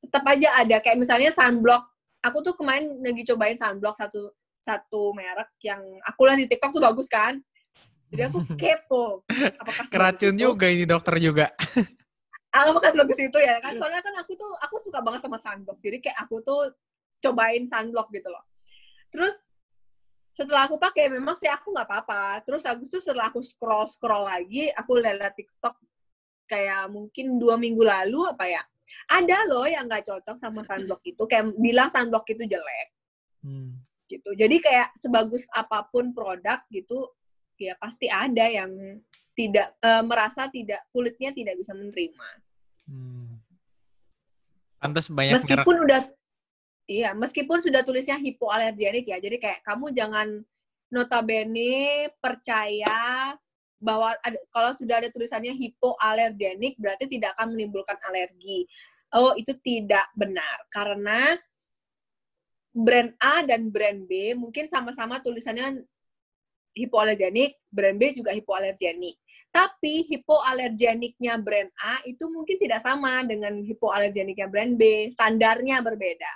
Tetap 0.00 0.24
aja 0.24 0.64
ada 0.64 0.76
kayak 0.80 0.96
misalnya 0.96 1.30
sunblock. 1.30 1.84
Aku 2.24 2.40
tuh 2.40 2.56
kemarin 2.56 3.00
lagi 3.04 3.24
cobain 3.28 3.56
sunblock 3.56 4.00
satu 4.00 4.32
satu 4.60 5.16
merek 5.16 5.50
yang 5.64 5.80
aku 6.04 6.20
lihat 6.28 6.38
di 6.40 6.46
TikTok 6.48 6.76
tuh 6.76 6.82
bagus 6.84 7.08
kan. 7.08 7.40
Jadi 8.10 8.22
aku 8.26 8.38
kepo. 8.60 9.24
Apakah 9.58 9.84
Keracun 9.88 10.36
juga 10.36 10.66
ini 10.68 10.84
dokter 10.84 11.16
juga. 11.20 11.46
apakah 12.50 12.90
bagus 12.92 13.18
itu 13.18 13.38
ya 13.38 13.62
kan? 13.62 13.78
Soalnya 13.78 14.02
kan 14.02 14.14
aku 14.20 14.34
tuh 14.34 14.50
aku 14.58 14.76
suka 14.82 14.98
banget 15.00 15.22
sama 15.24 15.38
sunblock. 15.38 15.78
Jadi 15.80 16.02
kayak 16.02 16.18
aku 16.26 16.42
tuh 16.42 16.74
cobain 17.22 17.64
sunblock 17.64 18.10
gitu 18.10 18.28
loh. 18.28 18.44
Terus 19.10 19.50
setelah 20.34 20.66
aku 20.70 20.78
pakai 20.78 21.10
memang 21.10 21.36
sih 21.38 21.50
aku 21.50 21.70
nggak 21.70 21.86
apa-apa. 21.86 22.42
Terus 22.42 22.66
aku 22.66 22.82
tuh 22.86 23.02
setelah 23.02 23.30
aku 23.30 23.40
scroll 23.40 23.86
scroll 23.86 24.26
lagi, 24.26 24.68
aku 24.74 24.98
lihat 24.98 25.34
TikTok 25.34 25.78
kayak 26.50 26.90
mungkin 26.90 27.38
dua 27.38 27.54
minggu 27.54 27.86
lalu 27.86 28.26
apa 28.26 28.44
ya? 28.50 28.62
Ada 29.06 29.46
loh 29.46 29.70
yang 29.70 29.86
nggak 29.86 30.02
cocok 30.02 30.34
sama 30.34 30.66
sunblock 30.66 30.98
itu, 31.06 31.22
kayak 31.30 31.54
bilang 31.62 31.94
sunblock 31.94 32.26
itu 32.26 32.42
jelek. 32.42 32.88
Hmm. 33.46 33.78
Gitu. 34.10 34.30
Jadi 34.34 34.58
kayak 34.58 34.90
sebagus 34.98 35.46
apa 35.54 35.86
pun 35.86 36.10
produk 36.10 36.58
gitu, 36.66 37.06
ya 37.54 37.78
pasti 37.78 38.10
ada 38.10 38.50
yang 38.50 38.98
tidak 39.38 39.70
uh, 39.86 40.02
merasa 40.02 40.50
tidak 40.50 40.82
kulitnya 40.90 41.30
tidak 41.30 41.54
bisa 41.54 41.70
menerima. 41.70 42.28
Hmm. 42.90 43.38
Pantas 44.82 45.06
banyak 45.06 45.38
meskipun 45.38 45.76
merek. 45.78 45.86
udah 45.86 46.00
Iya, 46.90 47.14
meskipun 47.14 47.62
sudah 47.62 47.86
tulisnya 47.86 48.18
hipoalergenik 48.18 49.06
ya. 49.06 49.22
Jadi 49.22 49.38
kayak 49.38 49.62
kamu 49.62 49.94
jangan 49.94 50.42
notabene 50.90 52.10
percaya 52.18 53.30
bahwa 53.78 54.10
ada, 54.18 54.38
kalau 54.50 54.74
sudah 54.74 54.98
ada 54.98 55.06
tulisannya 55.06 55.54
hipoalergenik 55.54 56.74
berarti 56.82 57.06
tidak 57.06 57.38
akan 57.38 57.54
menimbulkan 57.54 57.94
alergi. 58.10 58.66
Oh, 59.14 59.38
itu 59.38 59.54
tidak 59.62 60.10
benar 60.18 60.66
karena 60.66 61.38
brand 62.70 63.14
A 63.18 63.42
dan 63.42 63.68
brand 63.68 64.06
B 64.06 64.34
mungkin 64.38 64.70
sama-sama 64.70 65.18
tulisannya 65.18 65.82
hipoalergenik, 66.74 67.58
brand 67.66 67.98
B 67.98 68.14
juga 68.14 68.30
hipoalergenik. 68.30 69.18
Tapi 69.50 70.06
hipoalergeniknya 70.06 71.34
brand 71.42 71.70
A 71.82 71.98
itu 72.06 72.30
mungkin 72.30 72.56
tidak 72.62 72.80
sama 72.86 73.26
dengan 73.26 73.58
hipoalergeniknya 73.58 74.46
brand 74.46 74.78
B, 74.78 75.10
standarnya 75.10 75.82
berbeda. 75.82 76.30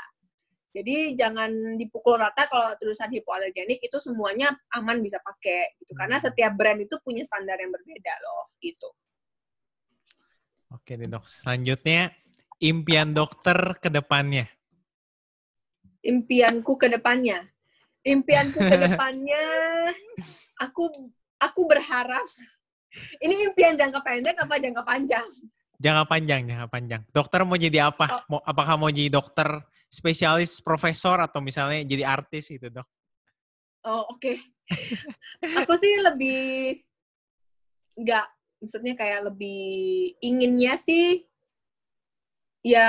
Jadi 0.74 1.14
jangan 1.14 1.78
dipukul 1.78 2.18
rata 2.18 2.50
kalau 2.50 2.74
tulisan 2.82 3.06
hipoalergenik 3.14 3.78
itu 3.78 3.94
semuanya 4.02 4.50
aman 4.74 4.98
bisa 4.98 5.22
pakai 5.22 5.78
gitu. 5.78 5.94
Karena 5.94 6.18
hmm. 6.18 6.26
setiap 6.26 6.52
brand 6.58 6.82
itu 6.82 6.98
punya 6.98 7.22
standar 7.22 7.54
yang 7.62 7.70
berbeda 7.70 8.14
loh 8.26 8.50
gitu. 8.58 8.90
Oke 10.74 10.98
deh 10.98 11.06
dok. 11.06 11.22
Selanjutnya 11.30 12.10
impian 12.58 13.14
dokter 13.14 13.78
ke 13.78 13.86
depannya. 13.86 14.50
Impianku 16.04 16.76
ke 16.76 16.92
depannya. 16.92 17.48
Impianku 18.04 18.60
ke 18.60 18.76
depannya 18.84 19.44
aku 20.60 20.90
aku 21.42 21.60
berharap 21.66 22.24
ini 23.18 23.50
impian 23.50 23.74
jangka 23.74 24.00
pendek 24.06 24.38
apa 24.38 24.54
jangka 24.62 24.82
panjang? 24.86 25.26
Jangka 25.82 26.04
panjang, 26.06 26.40
jangka 26.46 26.68
panjang. 26.70 27.02
Dokter 27.10 27.42
mau 27.42 27.58
jadi 27.58 27.90
apa? 27.90 28.06
Oh. 28.06 28.22
Mau 28.30 28.40
apakah 28.46 28.78
mau 28.78 28.90
jadi 28.94 29.10
dokter 29.10 29.50
spesialis 29.90 30.62
profesor 30.62 31.18
atau 31.18 31.42
misalnya 31.42 31.82
jadi 31.82 32.06
artis 32.06 32.54
itu 32.54 32.70
dok? 32.70 32.86
Oh 33.82 34.06
oke. 34.14 34.22
Okay. 34.22 34.36
aku 35.60 35.74
sih 35.76 35.94
lebih 36.06 36.42
nggak, 37.98 38.26
maksudnya 38.62 38.94
kayak 38.94 39.26
lebih 39.28 40.14
inginnya 40.22 40.78
sih 40.78 41.26
ya 42.64 42.88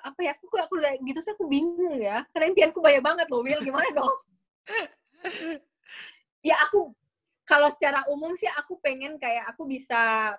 apa 0.00 0.20
ya 0.24 0.32
aku 0.32 0.48
aku 0.56 0.74
gitu 1.04 1.20
sih 1.20 1.32
aku 1.36 1.44
bingung 1.44 2.00
ya 2.00 2.24
karena 2.32 2.48
impianku 2.50 2.80
banyak 2.80 3.04
banget 3.04 3.26
loh 3.28 3.44
Will 3.44 3.60
gimana 3.60 3.84
dong 3.92 4.16
ya 6.48 6.56
aku 6.64 6.96
kalau 7.44 7.68
secara 7.68 8.00
umum 8.08 8.32
sih 8.32 8.48
aku 8.48 8.80
pengen 8.80 9.20
kayak 9.20 9.44
aku 9.52 9.68
bisa 9.68 10.32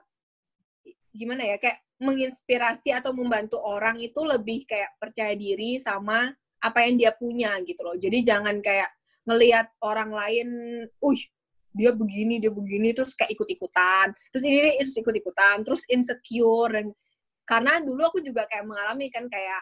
gimana 1.13 1.45
ya 1.45 1.61
kayak 1.61 1.85
menginspirasi 2.01 2.91
atau 2.91 3.15
membantu 3.15 3.61
orang 3.61 4.01
itu 4.01 4.19
lebih 4.25 4.67
kayak 4.67 4.97
percaya 4.99 5.31
diri 5.37 5.79
sama 5.79 6.33
apa 6.59 6.79
yang 6.83 6.95
dia 6.97 7.11
punya 7.15 7.55
gitu 7.63 7.85
loh. 7.85 7.95
Jadi 7.95 8.25
jangan 8.25 8.57
kayak 8.59 8.89
ngelihat 9.29 9.69
orang 9.85 10.11
lain, 10.11 10.47
uh 10.89 11.19
dia 11.75 11.91
begini, 11.91 12.39
dia 12.39 12.51
begini, 12.51 12.95
terus 12.95 13.11
kayak 13.13 13.35
ikut-ikutan. 13.35 14.15
Terus 14.31 14.43
ini 14.47 14.79
itu 14.79 15.03
ikut-ikutan, 15.03 15.61
terus 15.67 15.83
insecure. 15.91 16.71
Dan, 16.71 16.87
karena 17.45 17.79
dulu 17.79 18.01
aku 18.09 18.19
juga 18.25 18.49
kayak 18.49 18.65
mengalami 18.65 19.07
kan 19.13 19.29
kayak, 19.29 19.61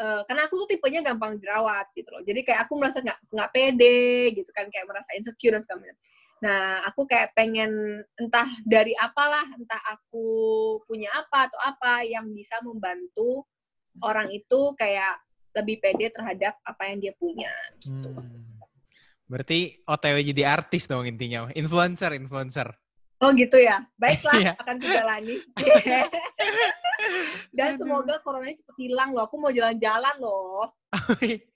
uh, 0.00 0.24
karena 0.24 0.48
aku 0.48 0.64
tuh 0.64 0.68
tipenya 0.72 1.04
gampang 1.04 1.36
jerawat 1.36 1.86
gitu 1.92 2.08
loh. 2.08 2.24
Jadi 2.24 2.40
kayak 2.42 2.66
aku 2.66 2.80
merasa 2.80 3.04
nggak 3.04 3.18
nggak 3.28 3.50
pede 3.52 4.32
gitu 4.32 4.50
kan, 4.50 4.66
kayak 4.72 4.86
merasa 4.88 5.12
insecure 5.14 5.54
dan 5.56 5.62
segala. 5.62 5.94
Nah, 6.42 6.82
aku 6.90 7.06
kayak 7.06 7.38
pengen 7.38 8.02
entah 8.18 8.50
dari 8.66 8.98
apalah, 8.98 9.46
entah 9.54 9.78
aku 9.94 10.26
punya 10.90 11.06
apa 11.14 11.46
atau 11.46 11.60
apa 11.62 12.02
yang 12.02 12.26
bisa 12.34 12.58
membantu 12.66 13.46
orang 14.02 14.26
itu 14.34 14.74
kayak 14.74 15.22
lebih 15.54 15.78
pede 15.78 16.10
terhadap 16.10 16.58
apa 16.66 16.82
yang 16.90 16.98
dia 16.98 17.14
punya. 17.14 17.52
Gitu. 17.78 18.10
Hmm. 18.10 18.58
Berarti 19.30 19.80
OTW 19.86 20.16
jadi 20.34 20.42
artis 20.50 20.90
dong 20.90 21.06
intinya, 21.06 21.46
influencer, 21.54 22.10
influencer. 22.18 22.68
Oh 23.22 23.30
gitu 23.38 23.54
ya, 23.54 23.86
baiklah 23.94 24.34
yeah. 24.42 24.54
akan 24.58 24.82
kujalani. 24.82 25.38
Dan 27.56 27.78
semoga 27.78 28.18
coronanya 28.18 28.58
cepet 28.58 28.76
hilang 28.82 29.14
loh, 29.14 29.22
aku 29.26 29.38
mau 29.38 29.54
jalan-jalan 29.54 30.16
loh. 30.18 30.66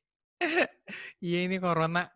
Iya 1.25 1.49
ini 1.49 1.57
corona 1.57 2.13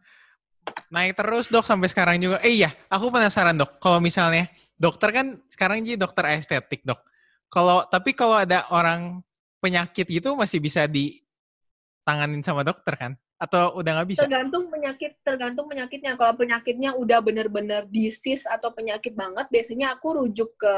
naik 0.92 1.16
terus 1.16 1.48
dok 1.48 1.64
sampai 1.64 1.88
sekarang 1.88 2.20
juga. 2.20 2.36
Eh 2.44 2.60
iya, 2.60 2.68
aku 2.92 3.08
penasaran 3.08 3.56
dok. 3.56 3.80
Kalau 3.80 3.96
misalnya 3.96 4.44
dokter 4.76 5.08
kan 5.08 5.40
sekarang 5.48 5.80
jadi 5.80 5.96
dokter 5.96 6.28
estetik 6.36 6.84
dok. 6.84 7.00
Kalau 7.48 7.88
tapi 7.88 8.12
kalau 8.12 8.36
ada 8.36 8.68
orang 8.68 9.24
penyakit 9.56 10.04
gitu 10.04 10.36
masih 10.36 10.60
bisa 10.60 10.84
ditanganin 10.84 12.44
sama 12.44 12.60
dokter 12.60 12.92
kan? 12.92 13.12
Atau 13.40 13.80
udah 13.80 13.90
nggak 13.96 14.08
bisa? 14.12 14.28
Tergantung 14.28 14.68
penyakit, 14.68 15.16
tergantung 15.24 15.64
penyakitnya. 15.64 16.12
Kalau 16.20 16.36
penyakitnya 16.36 16.92
udah 16.92 17.24
bener-bener 17.24 17.88
disease 17.88 18.44
atau 18.44 18.68
penyakit 18.68 19.16
banget, 19.16 19.48
biasanya 19.48 19.96
aku 19.96 20.20
rujuk 20.20 20.60
ke 20.60 20.76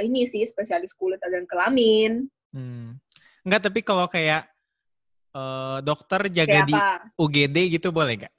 ini 0.00 0.24
sih 0.24 0.40
spesialis 0.48 0.96
kulit 0.96 1.20
dan 1.20 1.44
kelamin. 1.44 2.24
Hmm. 2.56 2.96
Enggak, 3.44 3.68
tapi 3.68 3.84
kalau 3.84 4.08
kayak 4.08 4.48
uh, 5.36 5.84
dokter 5.84 6.32
jaga 6.32 6.64
kayak 6.64 6.68
di 6.72 6.74
UGD 7.20 7.56
gitu 7.76 7.92
boleh 7.92 8.24
nggak? 8.24 8.34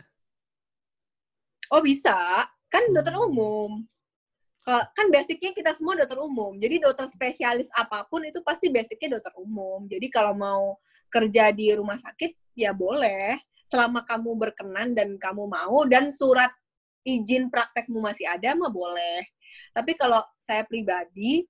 Oh 1.70 1.86
bisa, 1.86 2.18
kan 2.66 2.84
dokter 2.90 3.14
hmm. 3.14 3.30
umum. 3.30 3.72
Kan 4.66 5.10
basicnya 5.14 5.54
kita 5.54 5.78
semua 5.78 5.98
dokter 5.98 6.18
umum. 6.18 6.58
Jadi 6.58 6.82
dokter 6.82 7.06
spesialis 7.10 7.70
apa 7.78 8.10
pun 8.10 8.26
itu 8.26 8.42
pasti 8.42 8.74
basicnya 8.74 9.22
dokter 9.22 9.34
umum. 9.38 9.86
Jadi 9.86 10.10
kalau 10.10 10.34
mau 10.34 10.82
kerja 11.14 11.54
di 11.54 11.74
rumah 11.74 11.98
sakit 11.98 12.58
ya 12.58 12.74
boleh. 12.74 13.42
Selama 13.72 14.04
kamu 14.04 14.36
berkenan 14.36 14.92
dan 14.92 15.16
kamu 15.16 15.48
mau 15.48 15.88
dan 15.88 16.12
surat 16.12 16.52
izin 17.08 17.48
praktekmu 17.48 18.04
masih 18.04 18.28
ada 18.28 18.52
mah 18.54 18.68
boleh. 18.68 19.24
Tapi 19.72 19.96
kalau 19.96 20.20
saya 20.36 20.68
pribadi, 20.68 21.48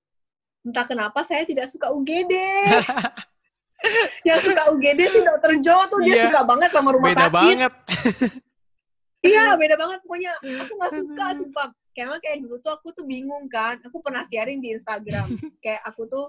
entah 0.62 0.86
kenapa 0.86 1.26
saya 1.26 1.42
tidak 1.42 1.66
suka 1.66 1.90
UGD. 1.90 2.30
yang 4.28 4.38
suka 4.38 4.70
UGD 4.70 5.00
sih 5.10 5.22
dokter 5.26 5.58
Jo 5.58 5.74
tuh 5.90 5.98
dia 6.06 6.14
yeah. 6.14 6.24
suka 6.30 6.40
banget 6.46 6.70
sama 6.70 6.94
rumah 6.94 7.10
Beda 7.10 7.26
sakit. 7.26 7.34
banget. 7.34 7.72
iya 9.26 9.54
beda 9.54 9.74
banget 9.78 9.98
pokoknya 10.02 10.32
aku 10.66 10.72
nggak 10.76 10.92
suka 10.98 11.26
sumpah 11.38 11.66
kayak 11.94 12.18
kayak 12.24 12.38
dulu 12.42 12.56
tuh 12.58 12.72
aku 12.74 12.88
tuh 12.90 13.04
bingung 13.06 13.46
kan 13.46 13.78
aku 13.84 14.02
pernah 14.02 14.26
sharing 14.26 14.58
di 14.58 14.74
Instagram 14.74 15.38
kayak 15.64 15.82
aku 15.86 16.08
tuh 16.10 16.26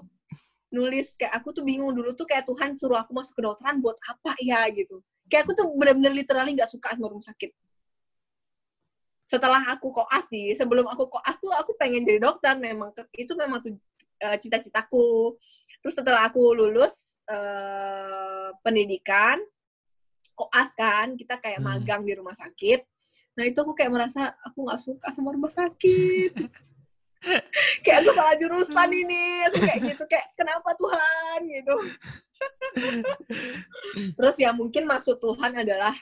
nulis 0.70 1.14
kayak 1.18 1.34
aku 1.38 1.54
tuh 1.54 1.62
bingung 1.66 1.94
dulu 1.94 2.14
tuh 2.14 2.26
kayak 2.26 2.46
Tuhan 2.46 2.74
suruh 2.78 2.98
aku 2.98 3.14
masuk 3.14 3.38
kedokteran 3.38 3.78
buat 3.82 3.98
apa 4.02 4.34
ya 4.42 4.66
gitu 4.74 5.02
kayak 5.28 5.48
aku 5.48 5.52
tuh 5.56 5.66
bener-bener 5.74 6.12
literally 6.12 6.52
nggak 6.56 6.70
suka 6.70 6.94
sama 6.94 7.10
rumah 7.10 7.24
sakit. 7.24 7.50
Setelah 9.24 9.62
aku 9.72 9.88
koas 9.90 10.28
sih 10.28 10.52
sebelum 10.52 10.84
aku 10.84 11.08
koas 11.08 11.36
tuh 11.40 11.52
aku 11.52 11.72
pengen 11.80 12.04
jadi 12.04 12.20
dokter. 12.20 12.54
Memang 12.60 12.92
itu 13.16 13.32
memang 13.34 13.60
tuh 13.64 13.74
uh, 14.24 14.36
cita-citaku. 14.36 15.36
Terus 15.80 15.94
setelah 15.96 16.28
aku 16.28 16.52
lulus 16.52 17.18
uh, 17.28 18.52
pendidikan 18.60 19.40
koas 20.34 20.74
kan 20.74 21.14
kita 21.14 21.38
kayak 21.38 21.62
hmm. 21.62 21.66
magang 21.66 22.02
di 22.04 22.12
rumah 22.12 22.34
sakit. 22.36 22.84
Nah 23.38 23.44
itu 23.46 23.58
aku 23.58 23.72
kayak 23.74 23.90
merasa 23.90 24.34
aku 24.42 24.66
nggak 24.66 24.80
suka 24.82 25.08
sama 25.10 25.34
rumah 25.34 25.50
sakit 25.50 26.34
kayak 27.84 27.98
aku 28.04 28.10
salah 28.12 28.34
jurusan 28.36 28.90
ini 28.92 29.48
aku 29.48 29.58
kayak 29.64 29.80
gitu 29.94 30.04
kayak 30.06 30.26
kenapa 30.36 30.70
Tuhan 30.76 31.38
gitu 31.48 31.74
terus 34.18 34.36
ya 34.36 34.50
mungkin 34.52 34.84
maksud 34.84 35.16
Tuhan 35.22 35.64
adalah 35.64 35.94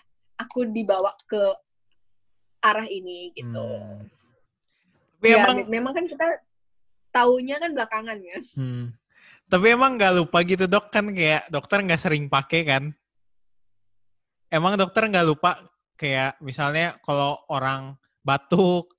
aku 0.43 0.67
dibawa 0.67 1.15
ke 1.29 1.55
arah 2.63 2.87
ini 2.87 3.35
gitu. 3.35 3.59
Hmm. 3.59 4.07
Tapi 5.19 5.29
ya, 5.35 5.47
emang 5.47 5.59
memang 5.71 5.93
kan 5.95 6.07
kita 6.07 6.27
taunya 7.15 7.59
kan 7.59 7.71
belakangan 7.75 8.19
ya. 8.23 8.39
Hmm. 8.59 8.95
Tapi 9.51 9.67
emang 9.75 9.99
nggak 9.99 10.15
lupa 10.19 10.39
gitu 10.47 10.65
dok 10.71 10.89
kan 10.89 11.11
kayak 11.13 11.51
dokter 11.51 11.83
nggak 11.83 12.01
sering 12.01 12.31
pakai 12.31 12.63
kan? 12.67 12.85
Emang 14.49 14.79
dokter 14.79 15.07
nggak 15.11 15.27
lupa 15.27 15.59
kayak 15.99 16.39
misalnya 16.41 16.97
kalau 17.03 17.43
orang 17.51 17.99
batuk. 18.23 18.92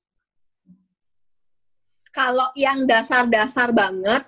Kalau 2.14 2.54
yang 2.54 2.86
dasar-dasar 2.86 3.74
banget, 3.74 4.22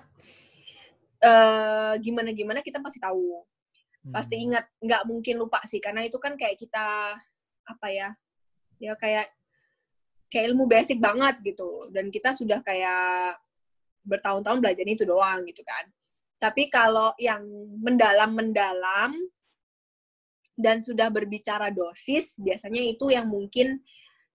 uh, 1.22 1.94
gimana-gimana 2.02 2.60
kita 2.66 2.82
pasti 2.82 2.98
tahu. 2.98 3.46
Hmm. 4.02 4.12
Pasti 4.12 4.42
ingat, 4.42 4.66
nggak 4.82 5.06
mungkin 5.06 5.38
lupa 5.38 5.62
sih, 5.62 5.78
karena 5.78 6.02
itu 6.02 6.18
kan 6.18 6.34
kayak 6.34 6.58
kita 6.58 7.14
apa 7.66 7.86
ya 7.90 8.08
ya 8.78 8.94
kayak 8.94 9.26
kayak 10.30 10.52
ilmu 10.52 10.70
basic 10.70 10.98
banget 11.02 11.40
gitu 11.42 11.90
dan 11.90 12.12
kita 12.12 12.36
sudah 12.36 12.60
kayak 12.62 13.40
bertahun-tahun 14.06 14.62
belajar 14.62 14.86
itu 14.86 15.02
doang 15.02 15.42
gitu 15.48 15.66
kan 15.66 15.84
tapi 16.36 16.68
kalau 16.68 17.16
yang 17.16 17.42
mendalam-mendalam 17.80 19.16
dan 20.56 20.80
sudah 20.80 21.08
berbicara 21.08 21.72
dosis 21.72 22.36
biasanya 22.40 22.80
itu 22.84 23.12
yang 23.12 23.28
mungkin 23.28 23.80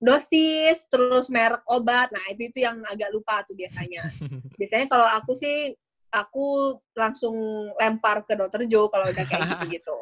dosis 0.02 0.90
terus 0.90 1.30
merek 1.30 1.62
obat. 1.70 2.10
Nah 2.10 2.26
itu 2.34 2.50
itu 2.50 2.66
yang 2.66 2.82
agak 2.90 3.14
lupa 3.14 3.46
tuh 3.46 3.54
biasanya. 3.54 4.10
Biasanya 4.60 4.90
kalau 4.90 5.06
aku 5.06 5.38
sih 5.38 5.78
aku 6.12 6.76
langsung 6.98 7.34
lempar 7.80 8.26
ke 8.28 8.36
dokter 8.36 8.68
Jo 8.68 8.90
kalau 8.90 9.08
udah 9.08 9.26
kayak 9.30 9.48
gitu 9.48 9.66
gitu. 9.80 9.98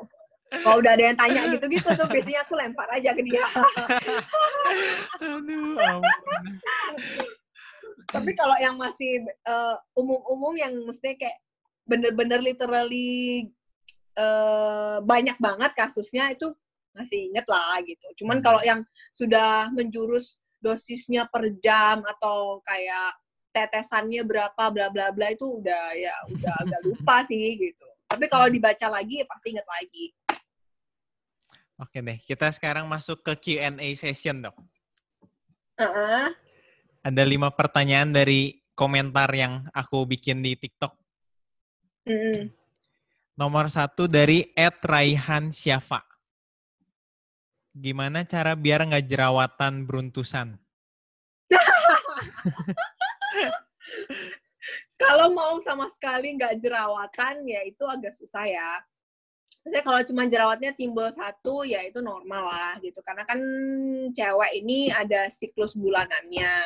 Kalau 0.50 0.82
udah 0.82 0.98
ada 0.98 1.04
yang 1.14 1.18
tanya 1.20 1.46
gitu-gitu 1.54 1.86
tuh 1.94 2.10
biasanya 2.10 2.42
aku 2.42 2.58
lempar 2.58 2.90
aja 2.90 3.14
ke 3.14 3.22
dia. 3.22 3.46
Aduh, 5.22 5.78
Tapi 8.10 8.32
kalau 8.34 8.58
yang 8.58 8.74
masih 8.74 9.30
uh, 9.46 9.78
umum-umum 9.94 10.58
yang 10.58 10.74
mestinya 10.90 11.22
kayak 11.22 11.38
bener-bener 11.86 12.42
literally 12.42 13.54
uh, 14.18 14.98
banyak 15.06 15.38
banget 15.38 15.72
kasusnya 15.78 16.34
itu 16.34 16.50
masih 16.94 17.32
inget 17.32 17.46
lah 17.46 17.80
gitu. 17.86 18.24
Cuman 18.24 18.42
hmm. 18.42 18.46
kalau 18.46 18.62
yang 18.66 18.82
sudah 19.14 19.70
menjurus 19.74 20.42
dosisnya 20.60 21.26
per 21.32 21.56
jam 21.64 22.04
atau 22.04 22.60
kayak 22.64 23.16
tetesannya 23.50 24.22
berapa 24.28 24.64
bla 24.70 24.88
bla 24.94 25.10
bla 25.10 25.28
itu 25.34 25.60
udah 25.60 25.84
ya 25.96 26.14
udah 26.30 26.54
agak 26.66 26.82
lupa 26.86 27.26
sih 27.26 27.58
gitu. 27.58 27.88
Tapi 28.10 28.26
kalau 28.26 28.50
dibaca 28.50 28.88
lagi 28.90 29.22
ya 29.22 29.26
pasti 29.30 29.54
inget 29.54 29.68
lagi. 29.70 30.06
Oke 31.80 32.04
deh, 32.04 32.20
kita 32.20 32.52
sekarang 32.52 32.92
masuk 32.92 33.24
ke 33.24 33.56
Q&A 33.56 33.88
session, 33.96 34.44
dok. 34.44 34.52
Uh-uh. 35.80 36.28
Ada 37.08 37.24
lima 37.24 37.56
pertanyaan 37.56 38.12
dari 38.12 38.60
komentar 38.76 39.32
yang 39.32 39.64
aku 39.72 40.04
bikin 40.04 40.44
di 40.44 40.60
TikTok. 40.60 40.92
Mm. 42.04 42.52
Nomor 43.40 43.72
satu 43.72 44.12
dari 44.12 44.52
Ed 44.52 44.84
Raihan 44.84 45.56
Syafa. 45.56 46.09
Gimana 47.76 48.26
cara 48.26 48.58
biar 48.58 48.86
nggak 48.86 49.06
jerawatan 49.06 49.86
beruntusan? 49.86 50.58
Kalau 55.00 55.32
mau 55.32 55.58
sama 55.64 55.88
sekali 55.90 56.36
nggak 56.36 56.60
jerawatan, 56.60 57.48
ya 57.48 57.64
itu 57.64 57.88
agak 57.88 58.12
susah 58.12 58.46
ya. 58.46 58.84
Maksudnya 59.64 59.84
kalau 59.84 60.02
cuma 60.08 60.24
jerawatnya 60.28 60.72
timbul 60.76 61.08
satu, 61.14 61.64
ya 61.64 61.86
itu 61.86 62.02
normal 62.02 62.48
lah 62.48 62.74
gitu. 62.84 63.00
Karena 63.06 63.24
kan 63.24 63.40
cewek 64.12 64.52
ini 64.60 64.90
ada 64.90 65.30
siklus 65.30 65.78
bulanannya. 65.78 66.58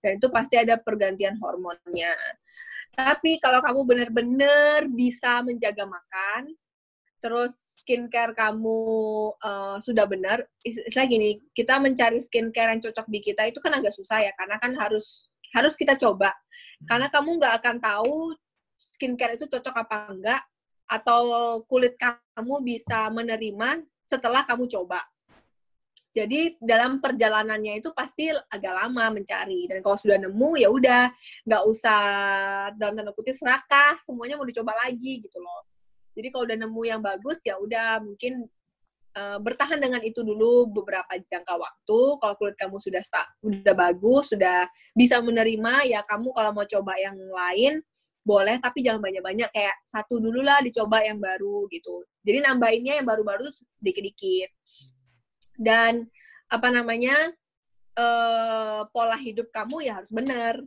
Dan 0.00 0.18
itu 0.18 0.28
pasti 0.30 0.56
ada 0.56 0.78
pergantian 0.80 1.36
hormonnya. 1.38 2.14
Tapi 2.96 3.36
kalau 3.44 3.60
kamu 3.60 3.80
benar-benar 3.84 4.88
bisa 4.88 5.44
menjaga 5.44 5.84
makan, 5.84 6.54
terus 7.20 7.75
skincare 7.86 8.34
kamu 8.34 8.78
uh, 9.38 9.78
sudah 9.78 10.10
benar, 10.10 10.42
istilah 10.66 11.06
gini, 11.06 11.38
kita 11.54 11.78
mencari 11.78 12.18
skincare 12.18 12.74
yang 12.74 12.82
cocok 12.82 13.06
di 13.06 13.22
kita 13.22 13.46
itu 13.46 13.62
kan 13.62 13.78
agak 13.78 13.94
susah 13.94 14.26
ya, 14.26 14.34
karena 14.34 14.58
kan 14.58 14.74
harus 14.74 15.30
harus 15.54 15.78
kita 15.78 15.94
coba. 15.94 16.34
Karena 16.82 17.06
kamu 17.06 17.38
nggak 17.38 17.54
akan 17.62 17.76
tahu 17.78 18.34
skincare 18.74 19.38
itu 19.38 19.46
cocok 19.46 19.86
apa 19.86 19.96
enggak 20.10 20.42
atau 20.90 21.22
kulit 21.70 21.94
kamu 21.94 22.54
bisa 22.66 23.06
menerima 23.14 23.86
setelah 24.02 24.42
kamu 24.42 24.66
coba. 24.66 24.98
Jadi 26.16 26.56
dalam 26.58 26.98
perjalanannya 26.98 27.78
itu 27.78 27.92
pasti 27.92 28.32
agak 28.32 28.72
lama 28.72 29.12
mencari 29.12 29.68
dan 29.68 29.84
kalau 29.84 30.00
sudah 30.00 30.16
nemu 30.16 30.50
ya 30.56 30.72
udah 30.72 31.12
nggak 31.44 31.62
usah 31.68 32.00
dalam 32.72 32.96
tanda 32.96 33.12
kutip 33.12 33.36
serakah 33.36 34.00
semuanya 34.00 34.40
mau 34.40 34.48
dicoba 34.48 34.72
lagi 34.80 35.20
gitu 35.20 35.38
loh. 35.38 35.75
Jadi 36.16 36.28
kalau 36.32 36.44
udah 36.48 36.58
nemu 36.64 36.82
yang 36.88 37.00
bagus 37.04 37.38
ya 37.44 37.60
udah 37.60 38.00
mungkin 38.00 38.48
uh, 39.12 39.38
bertahan 39.38 39.76
dengan 39.76 40.00
itu 40.00 40.24
dulu 40.24 40.72
beberapa 40.72 41.12
jangka 41.12 41.54
waktu. 41.60 42.00
Kalau 42.16 42.34
kulit 42.40 42.56
kamu 42.56 42.80
sudah 42.80 43.02
sudah 43.04 43.74
bagus, 43.76 44.32
sudah 44.32 44.64
bisa 44.96 45.20
menerima 45.20 45.92
ya 45.92 46.00
kamu 46.08 46.32
kalau 46.32 46.50
mau 46.56 46.64
coba 46.64 46.96
yang 46.96 47.16
lain 47.16 47.84
boleh. 48.24 48.56
Tapi 48.58 48.80
jangan 48.80 49.04
banyak-banyak 49.04 49.52
kayak 49.52 49.76
satu 49.84 50.18
dulu 50.18 50.40
lah 50.40 50.64
dicoba 50.64 51.04
yang 51.04 51.20
baru 51.20 51.68
gitu. 51.68 52.00
Jadi 52.24 52.40
nambahinnya 52.40 52.98
yang 52.98 53.06
baru-baru 53.06 53.52
sedikit-dikit. 53.52 54.50
Dan 55.60 56.08
apa 56.46 56.68
namanya 56.70 57.32
uh, 57.98 58.86
pola 58.92 59.18
hidup 59.18 59.50
kamu 59.50 59.88
ya 59.88 59.98
harus 59.98 60.12
bener 60.12 60.62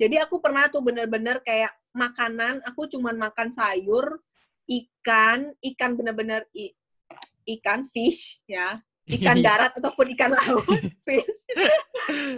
jadi 0.00 0.24
aku 0.24 0.40
pernah 0.40 0.66
tuh 0.72 0.80
bener-bener 0.80 1.42
kayak 1.44 1.70
makanan 1.92 2.64
aku 2.64 2.88
cuman 2.88 3.20
makan 3.20 3.52
sayur 3.52 4.16
ikan 4.80 5.52
ikan 5.60 5.90
bener-bener 5.98 6.46
ikan 7.46 7.82
fish 7.84 8.40
ya. 8.46 8.78
Ikan 9.18 9.42
darat 9.42 9.74
ataupun 9.74 10.14
ikan 10.14 10.30
laut 10.30 10.78
fish. 11.06 11.38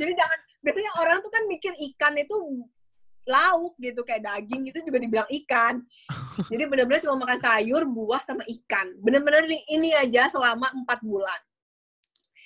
Jadi 0.00 0.12
jangan 0.16 0.38
biasanya 0.64 0.92
orang 0.96 1.20
tuh 1.20 1.28
kan 1.28 1.44
mikir 1.44 1.76
ikan 1.92 2.16
itu 2.16 2.34
lauk 3.24 3.76
gitu 3.80 4.04
kayak 4.04 4.24
daging 4.24 4.68
gitu 4.68 4.84
juga 4.84 4.98
dibilang 5.00 5.28
ikan. 5.44 5.84
Jadi 6.52 6.62
benar-benar 6.68 7.00
cuma 7.04 7.24
makan 7.24 7.40
sayur 7.40 7.82
buah 7.88 8.20
sama 8.24 8.44
ikan. 8.48 8.96
Benar-benar 9.00 9.44
ini 9.48 9.92
aja 9.96 10.28
selama 10.32 10.72
empat 10.72 11.00
bulan. 11.04 11.40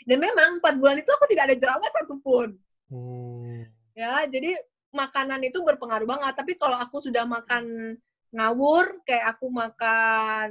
Dan 0.06 0.18
memang 0.22 0.62
empat 0.62 0.74
bulan 0.80 0.96
itu 0.98 1.10
aku 1.12 1.26
tidak 1.30 1.52
ada 1.52 1.56
jerawat 1.58 1.90
satupun. 1.92 2.48
Hmm. 2.88 3.68
ya 3.92 4.24
jadi 4.24 4.56
makanan 4.96 5.44
itu 5.44 5.60
berpengaruh 5.60 6.08
banget. 6.08 6.32
Tapi 6.32 6.56
kalau 6.56 6.78
aku 6.80 7.04
sudah 7.04 7.28
makan 7.28 7.94
ngawur 8.28 9.00
kayak 9.08 9.36
aku 9.36 9.46
makan 9.48 10.50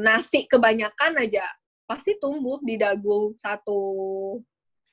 nasi 0.00 0.46
kebanyakan 0.46 1.18
aja 1.22 1.42
pasti 1.84 2.14
tumbuh 2.22 2.62
di 2.62 2.78
dagu 2.78 3.34
satu 3.34 3.80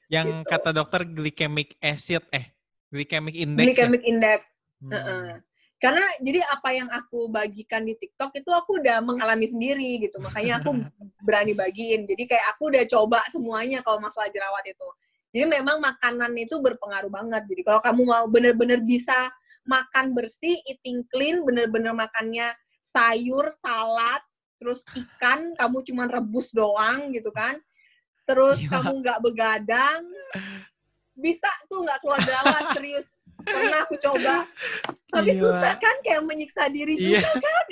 yang 0.10 0.42
gitu. 0.42 0.50
kata 0.50 0.74
dokter 0.74 1.06
glycemic 1.06 1.78
acid 1.78 2.26
eh 2.34 2.58
glycemic 2.90 3.38
index 3.38 3.66
glycemic 3.70 4.02
ya? 4.02 4.10
index 4.10 4.42
Hmm. 4.78 4.94
Uh-uh. 4.94 5.28
Karena 5.78 6.02
jadi 6.18 6.42
apa 6.42 6.70
yang 6.74 6.90
aku 6.90 7.30
bagikan 7.30 7.86
di 7.86 7.94
TikTok 7.94 8.34
itu 8.34 8.50
aku 8.50 8.82
udah 8.82 8.98
mengalami 9.06 9.46
sendiri 9.46 10.10
gitu, 10.10 10.18
makanya 10.18 10.58
aku 10.62 10.74
berani 11.26 11.54
bagiin. 11.54 12.10
Jadi 12.10 12.26
kayak 12.26 12.58
aku 12.58 12.74
udah 12.74 12.84
coba 12.90 13.22
semuanya 13.30 13.86
kalau 13.86 14.02
masalah 14.02 14.26
jerawat 14.34 14.66
itu. 14.66 14.88
Jadi 15.38 15.46
memang 15.46 15.78
makanan 15.78 16.34
itu 16.34 16.58
berpengaruh 16.58 17.14
banget. 17.14 17.46
Jadi 17.46 17.62
kalau 17.62 17.78
kamu 17.78 18.02
mau 18.10 18.26
bener-bener 18.26 18.82
bisa 18.82 19.30
makan 19.68 20.16
bersih, 20.16 20.56
eating 20.66 21.04
clean, 21.12 21.44
bener-bener 21.44 21.92
makannya 21.92 22.56
sayur, 22.82 23.52
salad, 23.52 24.24
terus 24.58 24.82
ikan, 24.96 25.54
kamu 25.54 25.84
cuma 25.86 26.08
rebus 26.08 26.56
doang 26.56 27.12
gitu 27.12 27.30
kan. 27.36 27.60
Terus 28.24 28.60
ya. 28.64 28.80
kamu 28.80 29.04
nggak 29.04 29.20
begadang, 29.24 30.04
bisa 31.18 31.50
tuh 31.66 31.82
nggak 31.82 32.00
keluar 32.06 32.22
jerawat 32.22 32.66
serius 32.78 33.06
pernah 33.42 33.80
aku 33.86 33.96
coba 33.98 34.46
tapi 35.10 35.34
yeah. 35.34 35.42
susah 35.42 35.74
kan 35.80 35.96
kayak 36.06 36.22
menyiksa 36.26 36.70
diri 36.70 37.00
juga 37.00 37.26
yeah. 37.26 37.42
kan 37.42 37.66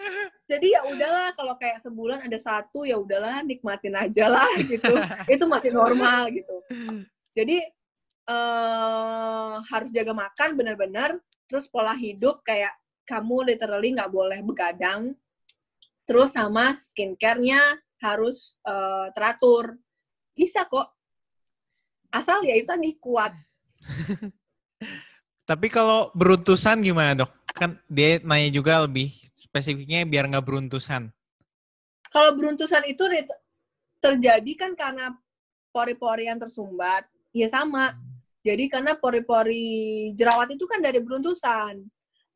jadi 0.50 0.66
ya 0.76 0.80
udahlah 0.88 1.28
kalau 1.36 1.54
kayak 1.56 1.78
sebulan 1.80 2.24
ada 2.24 2.38
satu 2.40 2.84
ya 2.84 3.00
udahlah 3.00 3.40
nikmatin 3.44 3.96
aja 3.96 4.28
lah 4.28 4.48
gitu 4.70 4.92
itu 5.28 5.44
masih 5.48 5.72
normal 5.72 6.28
gitu 6.32 6.56
jadi 7.32 7.62
uh, 8.28 9.60
harus 9.70 9.92
jaga 9.92 10.12
makan 10.12 10.56
benar-benar 10.56 11.16
terus 11.50 11.66
pola 11.66 11.98
hidup 11.98 12.46
kayak 12.46 12.70
kamu 13.02 13.50
literally 13.50 13.90
nggak 13.90 14.14
boleh 14.14 14.38
begadang. 14.46 15.18
Terus 16.06 16.30
sama 16.30 16.78
skincare-nya 16.78 17.58
harus 17.98 18.54
uh, 18.62 19.10
teratur. 19.10 19.74
Bisa 20.30 20.62
kok. 20.70 20.94
Asal 22.14 22.46
ya 22.46 22.54
itu 22.54 22.70
tadi 22.70 22.94
kuat. 23.02 23.34
Tapi 25.50 25.66
kalau 25.66 26.14
beruntusan 26.14 26.86
gimana 26.86 27.26
dok? 27.26 27.30
Kan 27.50 27.82
dia 27.90 28.22
nanya 28.22 28.54
juga 28.54 28.86
lebih 28.86 29.10
spesifiknya 29.34 30.06
biar 30.06 30.30
nggak 30.30 30.46
beruntusan. 30.46 31.10
Kalau 32.10 32.30
beruntusan 32.38 32.86
itu 32.86 33.02
terjadi 33.98 34.52
kan 34.54 34.78
karena 34.78 35.14
pori-pori 35.74 36.30
yang 36.30 36.38
tersumbat. 36.38 37.06
Ya 37.30 37.46
sama 37.46 37.94
jadi 38.40 38.64
karena 38.72 38.96
pori-pori 38.96 40.10
jerawat 40.16 40.56
itu 40.56 40.64
kan 40.64 40.80
dari 40.80 41.00
beruntusan. 41.04 41.84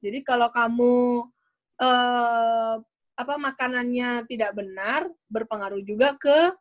Jadi 0.04 0.18
kalau 0.20 0.52
kamu 0.52 1.24
eh, 1.80 2.74
apa 3.14 3.34
makanannya 3.40 4.28
tidak 4.28 4.52
benar, 4.52 5.08
berpengaruh 5.32 5.80
juga 5.80 6.12
ke 6.20 6.52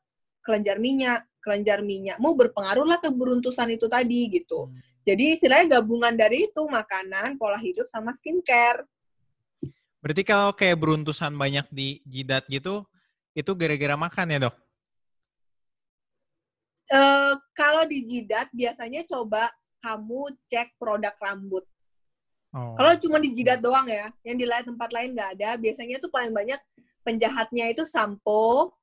kelenjar 0.43 0.79
minyak. 0.79 1.27
Kelenjar 1.43 1.83
minyakmu 1.83 2.39
berpengaruhlah 2.39 3.03
ke 3.03 3.11
beruntusan 3.11 3.75
itu 3.75 3.91
tadi 3.91 4.31
gitu. 4.31 4.71
Hmm. 4.71 4.79
Jadi 5.03 5.35
istilahnya 5.35 5.83
gabungan 5.83 6.15
dari 6.15 6.47
itu 6.47 6.63
makanan, 6.63 7.35
pola 7.35 7.59
hidup 7.59 7.83
sama 7.91 8.15
skincare. 8.15 8.87
Berarti 9.99 10.23
kalau 10.23 10.55
kayak 10.55 10.79
beruntusan 10.79 11.35
banyak 11.35 11.67
di 11.67 11.99
jidat 12.07 12.47
gitu, 12.47 12.87
itu 13.35 13.51
gara-gara 13.59 13.99
makan 13.99 14.31
ya 14.31 14.39
dok? 14.47 14.55
Uh, 16.91 17.39
kalau 17.55 17.87
di 17.87 18.03
jidat 18.03 18.51
biasanya 18.51 19.07
coba 19.07 19.47
kamu 19.79 20.31
cek 20.47 20.75
produk 20.79 21.15
rambut. 21.19 21.63
Oh. 22.53 22.75
Kalau 22.77 22.93
cuma 23.01 23.17
di 23.17 23.33
jidat 23.33 23.59
doang 23.59 23.89
ya, 23.89 24.13
yang 24.21 24.37
di 24.37 24.45
lain 24.45 24.63
tempat 24.63 24.89
lain 24.93 25.11
nggak 25.17 25.29
ada. 25.39 25.49
Biasanya 25.57 25.97
tuh 25.99 26.11
paling 26.13 26.31
banyak 26.31 26.59
penjahatnya 27.03 27.73
itu 27.73 27.83
sampo, 27.83 28.77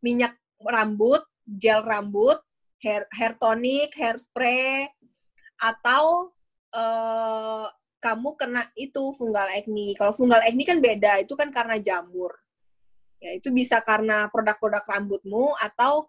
minyak 0.00 0.38
rambut, 0.62 1.20
gel 1.44 1.84
rambut, 1.84 2.38
hair 2.80 3.04
hair 3.12 3.34
tonic, 3.36 3.92
hair 3.98 4.16
spray, 4.16 4.88
atau 5.60 6.32
uh, 6.72 7.66
kamu 8.00 8.38
kena 8.38 8.62
itu 8.78 9.12
fungal 9.18 9.50
acne. 9.50 9.92
Kalau 9.98 10.14
fungal 10.14 10.40
acne 10.44 10.64
kan 10.64 10.78
beda, 10.78 11.20
itu 11.20 11.34
kan 11.34 11.50
karena 11.50 11.76
jamur. 11.82 12.32
Ya, 13.16 13.32
itu 13.32 13.48
bisa 13.50 13.80
karena 13.80 14.28
produk-produk 14.28 14.84
rambutmu 14.84 15.56
atau 15.56 16.06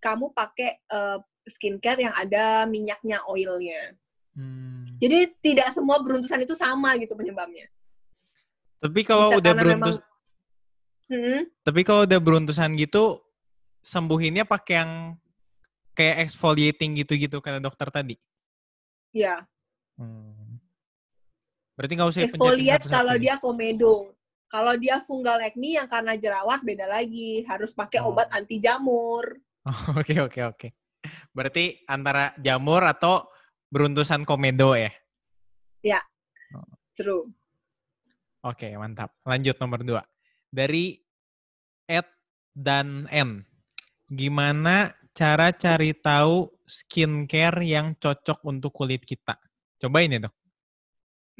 kamu 0.00 0.32
pakai 0.32 0.80
uh, 0.90 1.20
skincare 1.46 2.00
yang 2.08 2.14
ada 2.16 2.64
minyaknya 2.64 3.22
oilnya. 3.28 3.94
Hmm. 4.34 4.88
Jadi 4.96 5.32
tidak 5.40 5.76
semua 5.76 6.00
beruntusan 6.00 6.42
itu 6.44 6.56
sama 6.56 6.96
gitu 6.96 7.12
penyebabnya. 7.16 7.68
Tapi 8.80 9.00
kalau 9.04 9.36
Bisa 9.36 9.38
udah 9.44 9.52
beruntus, 9.52 9.96
memang, 10.00 11.12
hmm? 11.12 11.40
tapi 11.60 11.80
kalau 11.84 12.02
udah 12.08 12.20
beruntusan 12.20 12.70
gitu, 12.80 13.20
sembuhinnya 13.84 14.48
pakai 14.48 14.74
yang 14.80 14.92
kayak 15.92 16.28
exfoliating 16.28 16.96
gitu-gitu 16.96 17.44
kata 17.44 17.60
dokter 17.60 17.92
tadi. 17.92 18.16
Iya. 19.12 19.44
Hmm. 20.00 20.60
Berarti 21.76 21.92
nggak 21.96 22.10
usah 22.12 22.22
exfoliate 22.24 22.86
kalau 22.88 23.14
dia 23.20 23.36
komedo. 23.36 24.16
Kalau 24.50 24.74
dia 24.74 24.98
fungal 25.06 25.38
acne 25.38 25.78
yang 25.78 25.86
karena 25.86 26.18
jerawat 26.18 26.66
beda 26.66 26.88
lagi, 26.90 27.46
harus 27.46 27.70
pakai 27.70 28.02
oh. 28.02 28.10
obat 28.10 28.26
anti 28.34 28.58
jamur. 28.58 29.38
Oke 30.00 30.18
oke 30.18 30.40
oke. 30.42 30.68
Berarti 31.30 31.86
antara 31.86 32.34
jamur 32.42 32.82
atau 32.84 33.30
beruntusan 33.70 34.26
komedo 34.26 34.74
ya? 34.74 34.90
Ya, 35.80 36.00
oh. 36.52 36.66
true. 36.92 37.24
Oke, 38.44 38.72
mantap. 38.76 39.16
Lanjut 39.24 39.56
nomor 39.60 39.80
dua. 39.84 40.02
Dari 40.50 40.96
Ed 41.88 42.08
dan 42.52 43.06
N. 43.08 43.44
Gimana 44.10 44.92
cara 45.14 45.54
cari 45.54 45.94
tahu 45.94 46.50
skincare 46.66 47.62
yang 47.64 47.94
cocok 47.96 48.42
untuk 48.48 48.74
kulit 48.74 49.06
kita? 49.06 49.38
Cobain 49.80 50.12
ya 50.12 50.20
dok. 50.28 50.34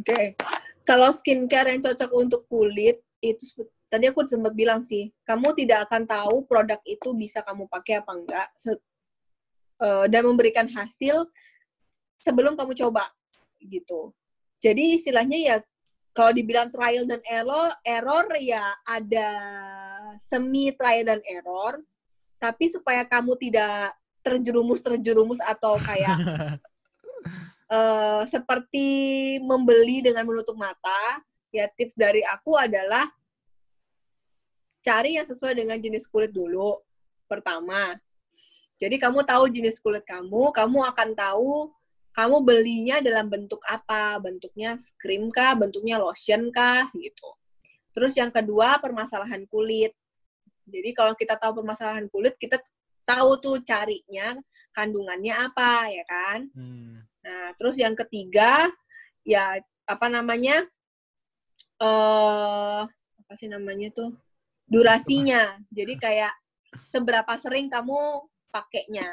Oke, 0.00 0.38
kalau 0.86 1.12
skincare 1.12 1.76
yang 1.76 1.82
cocok 1.84 2.10
untuk 2.16 2.42
kulit 2.48 3.04
itu 3.20 3.68
tadi 3.90 4.06
aku 4.06 4.22
sempat 4.24 4.54
bilang 4.54 4.86
sih, 4.86 5.10
kamu 5.26 5.52
tidak 5.58 5.90
akan 5.90 6.06
tahu 6.06 6.46
produk 6.46 6.78
itu 6.86 7.10
bisa 7.18 7.42
kamu 7.42 7.66
pakai 7.66 7.98
apa 7.98 8.12
enggak 8.14 8.48
uh, 9.82 10.06
dan 10.06 10.22
memberikan 10.22 10.70
hasil 10.70 11.26
sebelum 12.22 12.54
kamu 12.54 12.78
coba 12.78 13.04
gitu. 13.58 14.14
Jadi 14.62 14.96
istilahnya 14.96 15.38
ya 15.40 15.56
kalau 16.14 16.30
dibilang 16.30 16.70
trial 16.70 17.02
dan 17.06 17.18
error, 17.26 17.70
error 17.82 18.26
ya 18.38 18.62
ada 18.86 19.30
semi 20.22 20.70
trial 20.74 21.06
dan 21.10 21.20
error, 21.26 21.82
tapi 22.38 22.70
supaya 22.70 23.02
kamu 23.02 23.34
tidak 23.42 23.94
terjerumus-terjerumus 24.20 25.40
atau 25.42 25.80
kayak 25.80 26.18
uh, 27.72 28.22
seperti 28.34 28.88
membeli 29.42 30.04
dengan 30.04 30.28
menutup 30.28 30.54
mata, 30.54 31.24
ya 31.50 31.66
tips 31.72 31.96
dari 31.96 32.20
aku 32.26 32.54
adalah 32.58 33.08
cari 34.80 35.16
yang 35.20 35.26
sesuai 35.28 35.56
dengan 35.56 35.76
jenis 35.76 36.08
kulit 36.08 36.32
dulu 36.32 36.80
pertama. 37.28 37.96
Jadi 38.80 38.96
kamu 38.96 39.22
tahu 39.28 39.52
jenis 39.52 39.76
kulit 39.78 40.04
kamu, 40.08 40.50
kamu 40.56 40.78
akan 40.88 41.08
tahu 41.12 41.68
kamu 42.10 42.36
belinya 42.42 42.96
dalam 42.98 43.30
bentuk 43.30 43.62
apa, 43.68 44.18
bentuknya 44.18 44.74
krim 44.98 45.30
kah, 45.30 45.54
bentuknya 45.54 46.00
lotion 46.00 46.50
kah, 46.50 46.90
gitu. 46.98 47.28
Terus 47.94 48.18
yang 48.18 48.34
kedua 48.34 48.82
permasalahan 48.82 49.46
kulit. 49.46 49.94
Jadi 50.66 50.90
kalau 50.94 51.14
kita 51.14 51.38
tahu 51.38 51.62
permasalahan 51.62 52.10
kulit, 52.10 52.34
kita 52.38 52.58
tahu 53.06 53.38
tuh 53.38 53.56
carinya 53.62 54.34
kandungannya 54.74 55.34
apa, 55.34 55.90
ya 55.90 56.04
kan? 56.06 56.40
Hmm. 56.54 57.02
Nah, 57.20 57.54
terus 57.58 57.78
yang 57.78 57.94
ketiga 57.94 58.70
ya 59.22 59.58
apa 59.86 60.06
namanya? 60.10 60.66
Eh 61.78 61.86
uh, 61.86 62.82
apa 62.90 63.32
sih 63.38 63.46
namanya 63.46 63.90
tuh? 63.94 64.10
Durasinya. 64.70 65.58
Jadi 65.68 65.98
kayak 65.98 66.32
seberapa 66.86 67.34
sering 67.36 67.66
kamu 67.66 68.24
pakainya 68.54 69.10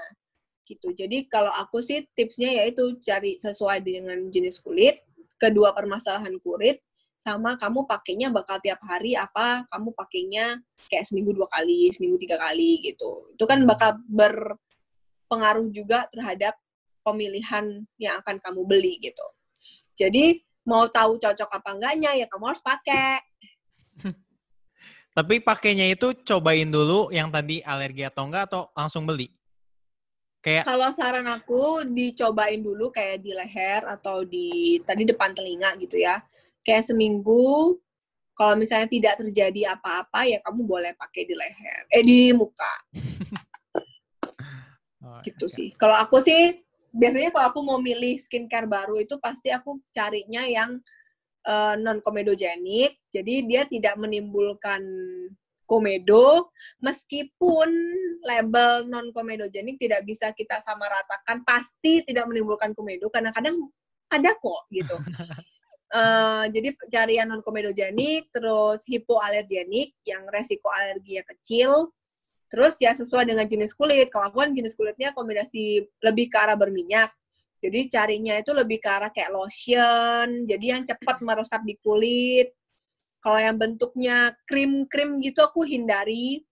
gitu. 0.70 0.94
Jadi 0.94 1.26
kalau 1.26 1.50
aku 1.50 1.82
sih 1.82 2.06
tipsnya 2.14 2.64
yaitu 2.64 3.00
cari 3.02 3.40
sesuai 3.42 3.82
dengan 3.82 4.20
jenis 4.30 4.62
kulit, 4.62 5.02
kedua 5.42 5.74
permasalahan 5.74 6.38
kulit, 6.44 6.84
sama 7.18 7.58
kamu 7.58 7.90
pakainya 7.90 8.30
bakal 8.30 8.62
tiap 8.62 8.78
hari 8.86 9.18
apa 9.18 9.66
kamu 9.74 9.90
pakainya 9.98 10.62
kayak 10.86 11.08
seminggu 11.10 11.34
dua 11.34 11.50
kali, 11.50 11.90
seminggu 11.96 12.22
tiga 12.22 12.38
kali 12.38 12.84
gitu. 12.86 13.34
Itu 13.34 13.44
kan 13.50 13.66
bakal 13.66 13.98
berpengaruh 14.06 15.74
juga 15.74 16.06
terhadap 16.14 16.54
pemilihan 17.02 17.88
yang 17.98 18.20
akan 18.22 18.38
kamu 18.44 18.62
beli 18.68 19.00
gitu. 19.00 19.26
Jadi 19.98 20.44
mau 20.68 20.86
tahu 20.92 21.16
cocok 21.18 21.50
apa 21.50 21.70
enggaknya 21.74 22.12
ya 22.20 22.28
kamu 22.28 22.54
harus 22.54 22.62
pakai. 22.62 23.24
Tapi 25.18 25.41
pakainya 25.41 25.89
itu 25.89 26.14
cobain 26.22 26.69
dulu 26.69 27.10
yang 27.10 27.34
tadi 27.34 27.57
alergi 27.65 28.06
atau 28.06 28.30
enggak 28.30 28.53
atau 28.53 28.69
langsung 28.77 29.10
beli? 29.10 29.34
Kayak 30.45 30.69
Kalau 30.69 30.94
saran 30.94 31.26
aku 31.26 31.81
dicobain 31.89 32.61
dulu 32.61 32.94
kayak 32.94 33.26
di 33.26 33.34
leher 33.34 33.81
atau 33.89 34.22
di 34.22 34.77
tadi 34.85 35.10
depan 35.10 35.34
telinga 35.34 35.73
gitu 35.81 35.98
ya. 35.98 36.22
Kayak 36.61 36.94
seminggu 36.94 37.81
kalau 38.38 38.53
misalnya 38.61 38.85
tidak 38.85 39.18
terjadi 39.18 39.73
apa-apa 39.73 40.30
ya 40.30 40.38
kamu 40.45 40.61
boleh 40.69 40.94
pakai 40.94 41.26
di 41.26 41.34
leher, 41.34 41.81
eh 41.89 42.03
di 42.06 42.30
muka. 42.38 42.73
oh, 45.02 45.18
gitu 45.26 45.49
okay. 45.49 45.56
sih. 45.57 45.68
Kalau 45.81 45.98
aku 45.98 46.22
sih 46.22 46.61
biasanya 46.94 47.34
kalau 47.34 47.45
aku 47.49 47.60
mau 47.65 47.81
milih 47.81 48.22
skincare 48.22 48.69
baru 48.69 49.02
itu 49.02 49.18
pasti 49.18 49.49
aku 49.49 49.81
carinya 49.89 50.45
yang 50.45 50.77
uh, 51.48 51.74
eh, 51.74 51.76
non 51.80 52.03
komedogenik, 52.03 53.07
jadi 53.07 53.34
dia 53.48 53.64
tidak 53.65 53.95
menimbulkan 53.95 54.84
komedo, 55.68 56.52
meskipun 56.80 57.69
label 58.24 58.88
non 58.88 59.11
komedogenik 59.11 59.80
tidak 59.80 60.03
bisa 60.03 60.32
kita 60.36 60.60
sama 60.60 60.88
ratakan, 60.88 61.44
pasti 61.48 62.03
tidak 62.03 62.28
menimbulkan 62.28 62.76
komedo, 62.76 63.07
karena 63.07 63.32
kadang 63.32 63.72
ada 64.07 64.32
kok 64.36 64.68
gitu. 64.72 64.95
uh, 65.95 66.45
jadi 66.56 66.69
cari 66.88 67.19
yang 67.19 67.32
non 67.32 67.44
komedogenik, 67.44 68.32
terus 68.32 68.84
hipoalergenik 68.88 69.95
yang 70.07 70.28
resiko 70.32 70.72
alerginya 70.72 71.24
kecil, 71.36 71.91
terus 72.48 72.80
ya 72.80 72.95
sesuai 72.95 73.28
dengan 73.28 73.44
jenis 73.44 73.76
kulit. 73.76 74.07
Kalau 74.07 74.32
aku 74.32 74.40
kan 74.40 74.56
jenis 74.56 74.76
kulitnya 74.76 75.11
kombinasi 75.11 75.84
lebih 75.99 76.32
ke 76.32 76.38
arah 76.40 76.56
berminyak, 76.56 77.11
jadi 77.58 77.80
carinya 77.90 78.38
itu 78.38 78.54
lebih 78.54 78.78
ke 78.78 78.90
arah 78.90 79.10
kayak 79.10 79.34
lotion, 79.34 80.46
jadi 80.46 80.78
yang 80.78 80.84
cepat 80.86 81.26
meresap 81.26 81.66
di 81.66 81.74
kulit. 81.82 82.54
Kalau 83.18 83.42
yang 83.42 83.58
bentuknya 83.58 84.38
krim-krim 84.46 85.18
gitu 85.20 85.42
aku 85.42 85.66
hindari. 85.66 86.46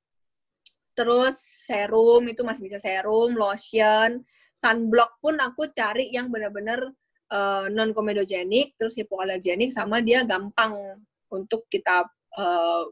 Terus 0.95 1.38
serum 1.68 2.26
itu 2.26 2.41
masih 2.41 2.72
bisa 2.72 2.80
serum, 2.82 3.36
lotion, 3.38 4.23
sunblock 4.56 5.19
pun 5.22 5.38
aku 5.38 5.69
cari 5.69 6.10
yang 6.10 6.32
benar-benar 6.32 6.90
uh, 7.30 7.68
non 7.69 7.91
komedogenik, 7.91 8.73
terus 8.80 8.95
hipoalergenik 8.98 9.69
sama 9.76 9.99
dia 9.99 10.23
gampang 10.23 10.98
untuk 11.30 11.68
kita 11.68 12.07
uh, 12.40 12.84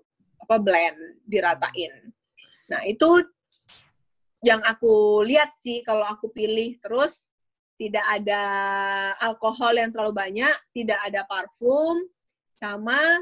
apa 0.43 0.55
blend, 0.59 1.23
diratain. 1.23 2.11
Nah, 2.67 2.83
itu 2.83 3.23
yang 4.43 4.59
aku 4.61 5.23
lihat 5.23 5.55
sih 5.55 5.79
kalau 5.87 6.03
aku 6.03 6.27
pilih 6.35 6.75
terus 6.83 7.32
tidak 7.83 8.05
ada 8.07 8.43
alkohol 9.19 9.75
yang 9.75 9.91
terlalu 9.91 10.15
banyak, 10.15 10.55
tidak 10.71 10.99
ada 11.03 11.27
parfum, 11.27 11.99
sama 12.55 13.19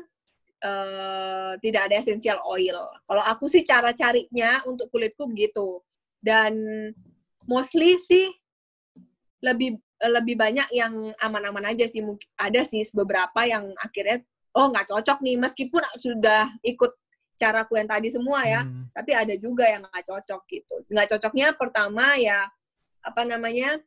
uh, 0.61 1.57
tidak 1.57 1.89
ada 1.89 1.97
essential 1.97 2.37
oil. 2.45 2.77
Kalau 3.09 3.23
aku 3.25 3.49
sih 3.49 3.65
cara 3.65 3.89
carinya 3.97 4.61
untuk 4.69 4.93
kulitku 4.93 5.25
begitu. 5.33 5.81
Dan 6.21 6.53
mostly 7.49 7.97
sih 7.97 8.29
lebih 9.41 9.81
lebih 10.05 10.37
banyak 10.37 10.69
yang 10.77 11.09
aman-aman 11.17 11.73
aja 11.73 11.89
sih. 11.89 12.05
Ada 12.37 12.61
sih 12.61 12.85
beberapa 12.93 13.41
yang 13.49 13.73
akhirnya 13.81 14.21
oh 14.53 14.69
nggak 14.69 14.93
cocok 14.93 15.25
nih 15.25 15.41
meskipun 15.41 15.81
sudah 15.97 16.53
ikut 16.61 16.93
caraku 17.33 17.81
yang 17.81 17.89
tadi 17.89 18.13
semua 18.13 18.45
ya, 18.45 18.61
hmm. 18.61 18.93
tapi 18.93 19.17
ada 19.17 19.33
juga 19.33 19.65
yang 19.65 19.81
nggak 19.81 20.05
cocok 20.05 20.41
gitu. 20.45 20.85
Nggak 20.93 21.17
cocoknya 21.17 21.57
pertama 21.57 22.13
ya 22.21 22.45
apa 23.01 23.25
namanya 23.25 23.81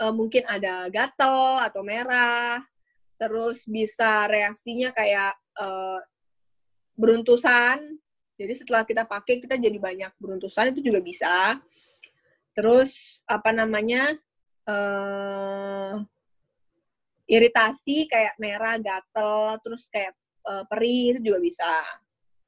uh, 0.00 0.14
mungkin 0.16 0.48
ada 0.48 0.88
gatel 0.88 1.60
atau 1.60 1.84
merah, 1.84 2.64
terus 3.20 3.68
bisa 3.68 4.24
reaksinya 4.26 4.90
kayak 4.96 5.36
uh, 5.60 6.00
beruntusan. 6.96 8.00
Jadi 8.40 8.52
setelah 8.56 8.88
kita 8.88 9.04
pakai 9.04 9.36
kita 9.36 9.60
jadi 9.60 9.76
banyak 9.76 10.16
beruntusan 10.16 10.72
itu 10.72 10.80
juga 10.80 11.04
bisa. 11.04 11.60
Terus 12.56 13.20
apa 13.28 13.52
namanya 13.52 14.16
uh, 14.64 16.00
iritasi 17.28 18.08
kayak 18.08 18.40
merah, 18.40 18.80
gatel, 18.80 19.60
terus 19.60 19.86
kayak 19.92 20.16
uh, 20.48 20.64
perih 20.66 21.14
itu 21.14 21.30
juga 21.30 21.38
bisa. 21.44 21.72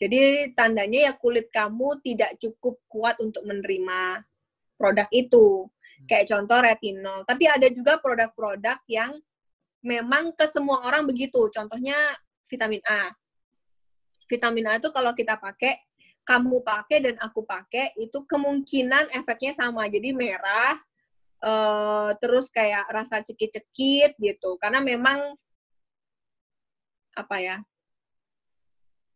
Jadi 0.00 0.50
tandanya 0.58 1.06
ya 1.06 1.12
kulit 1.14 1.52
kamu 1.52 2.02
tidak 2.02 2.34
cukup 2.42 2.80
kuat 2.90 3.20
untuk 3.22 3.46
menerima 3.46 4.24
produk 4.74 5.06
itu. 5.14 5.70
Kayak 6.06 6.26
contoh 6.34 6.58
retinol. 6.60 7.20
Tapi 7.24 7.44
ada 7.46 7.68
juga 7.70 7.98
produk-produk 8.02 8.78
yang 8.90 9.16
memang 9.82 10.34
ke 10.34 10.46
semua 10.50 10.86
orang 10.86 11.06
begitu. 11.06 11.50
Contohnya 11.50 11.96
vitamin 12.46 12.82
A. 12.86 13.10
Vitamin 14.30 14.66
A 14.70 14.72
itu 14.78 14.88
kalau 14.94 15.12
kita 15.12 15.36
pakai, 15.36 15.78
kamu 16.22 16.62
pakai 16.62 16.98
dan 17.02 17.16
aku 17.18 17.42
pakai, 17.42 17.92
itu 17.98 18.22
kemungkinan 18.24 19.10
efeknya 19.10 19.52
sama. 19.58 19.90
Jadi 19.90 20.14
merah, 20.14 20.78
uh, 21.42 22.14
terus 22.22 22.48
kayak 22.48 22.86
rasa 22.88 23.20
cekit-cekit 23.26 24.16
gitu. 24.16 24.56
Karena 24.62 24.78
memang 24.78 25.34
apa 27.12 27.36
ya? 27.42 27.56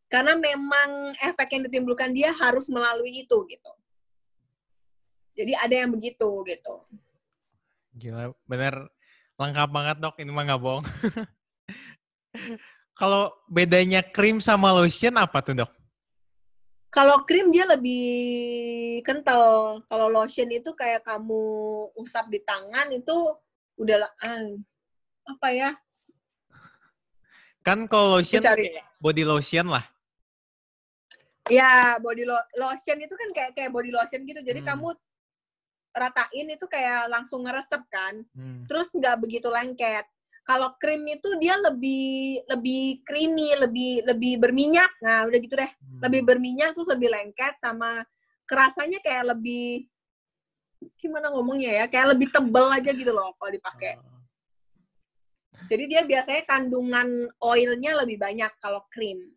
Karena 0.07 0.39
memang 0.39 1.15
efek 1.19 1.59
yang 1.59 1.63
ditimbulkan 1.67 2.15
dia 2.15 2.31
harus 2.31 2.71
melalui 2.71 3.27
itu 3.27 3.37
gitu. 3.51 3.73
Jadi 5.37 5.53
ada 5.53 5.75
yang 5.77 5.93
begitu 5.93 6.29
gitu. 6.49 6.75
Gila, 7.93 8.33
bener 8.49 8.89
lengkap 9.37 9.69
banget 9.69 9.97
dok. 10.01 10.17
Ini 10.17 10.33
mah 10.33 10.45
nggak 10.49 10.63
bohong. 10.65 10.85
Kalau 13.01 13.29
bedanya 13.45 14.01
krim 14.01 14.41
sama 14.41 14.73
lotion 14.73 15.21
apa 15.21 15.45
tuh 15.45 15.53
dok? 15.53 15.73
Kalau 16.89 17.29
krim 17.29 17.53
dia 17.53 17.69
lebih 17.69 18.05
kental. 19.05 19.85
Kalau 19.85 20.09
lotion 20.09 20.49
itu 20.49 20.73
kayak 20.73 21.05
kamu 21.05 21.45
usap 22.01 22.33
di 22.33 22.41
tangan 22.41 22.89
itu 22.89 23.37
udah 23.77 24.09
ah, 24.25 24.49
apa 25.29 25.49
ya? 25.53 25.71
Kan 27.61 27.85
kalau 27.85 28.25
lotion 28.25 28.41
body 28.97 29.29
lotion 29.29 29.69
lah. 29.69 29.85
Ya, 31.47 32.01
body 32.03 32.27
lo 32.27 32.35
lotion 32.59 32.99
itu 32.99 33.15
kan 33.15 33.29
kayak 33.31 33.51
kayak 33.55 33.71
body 33.71 33.93
lotion 33.93 34.25
gitu. 34.25 34.41
Jadi 34.41 34.65
hmm. 34.65 34.69
kamu 34.73 34.89
ratain 35.97 36.53
itu 36.53 36.69
kayak 36.69 37.09
langsung 37.09 37.49
ngeresep 37.49 37.83
kan. 37.89 38.21
Hmm. 38.37 38.69
Terus 38.69 38.93
nggak 38.93 39.17
begitu 39.25 39.49
lengket 39.49 40.05
kalau 40.47 40.79
krim 40.79 41.03
itu 41.11 41.35
dia 41.43 41.59
lebih 41.59 42.39
lebih 42.47 43.03
creamy, 43.03 43.51
lebih 43.59 44.07
lebih 44.07 44.39
berminyak. 44.39 44.95
Nah, 45.03 45.27
udah 45.27 45.39
gitu 45.43 45.59
deh. 45.59 45.67
Hmm. 45.67 46.01
Lebih 46.07 46.23
berminyak 46.23 46.71
terus 46.79 46.87
lebih 46.87 47.11
lengket 47.11 47.59
sama 47.59 48.07
kerasanya 48.47 49.03
kayak 49.03 49.35
lebih 49.35 49.91
gimana 50.95 51.35
ngomongnya 51.35 51.83
ya? 51.83 51.85
Kayak 51.91 52.15
lebih 52.15 52.31
tebel 52.31 52.67
aja 52.71 52.91
gitu 52.95 53.11
loh 53.11 53.35
kalau 53.35 53.51
dipakai. 53.51 53.99
Oh. 53.99 54.23
Jadi 55.67 55.85
dia 55.91 56.07
biasanya 56.07 56.43
kandungan 56.47 57.27
oilnya 57.43 57.99
lebih 58.07 58.23
banyak 58.23 58.55
kalau 58.63 58.87
krim. 58.87 59.35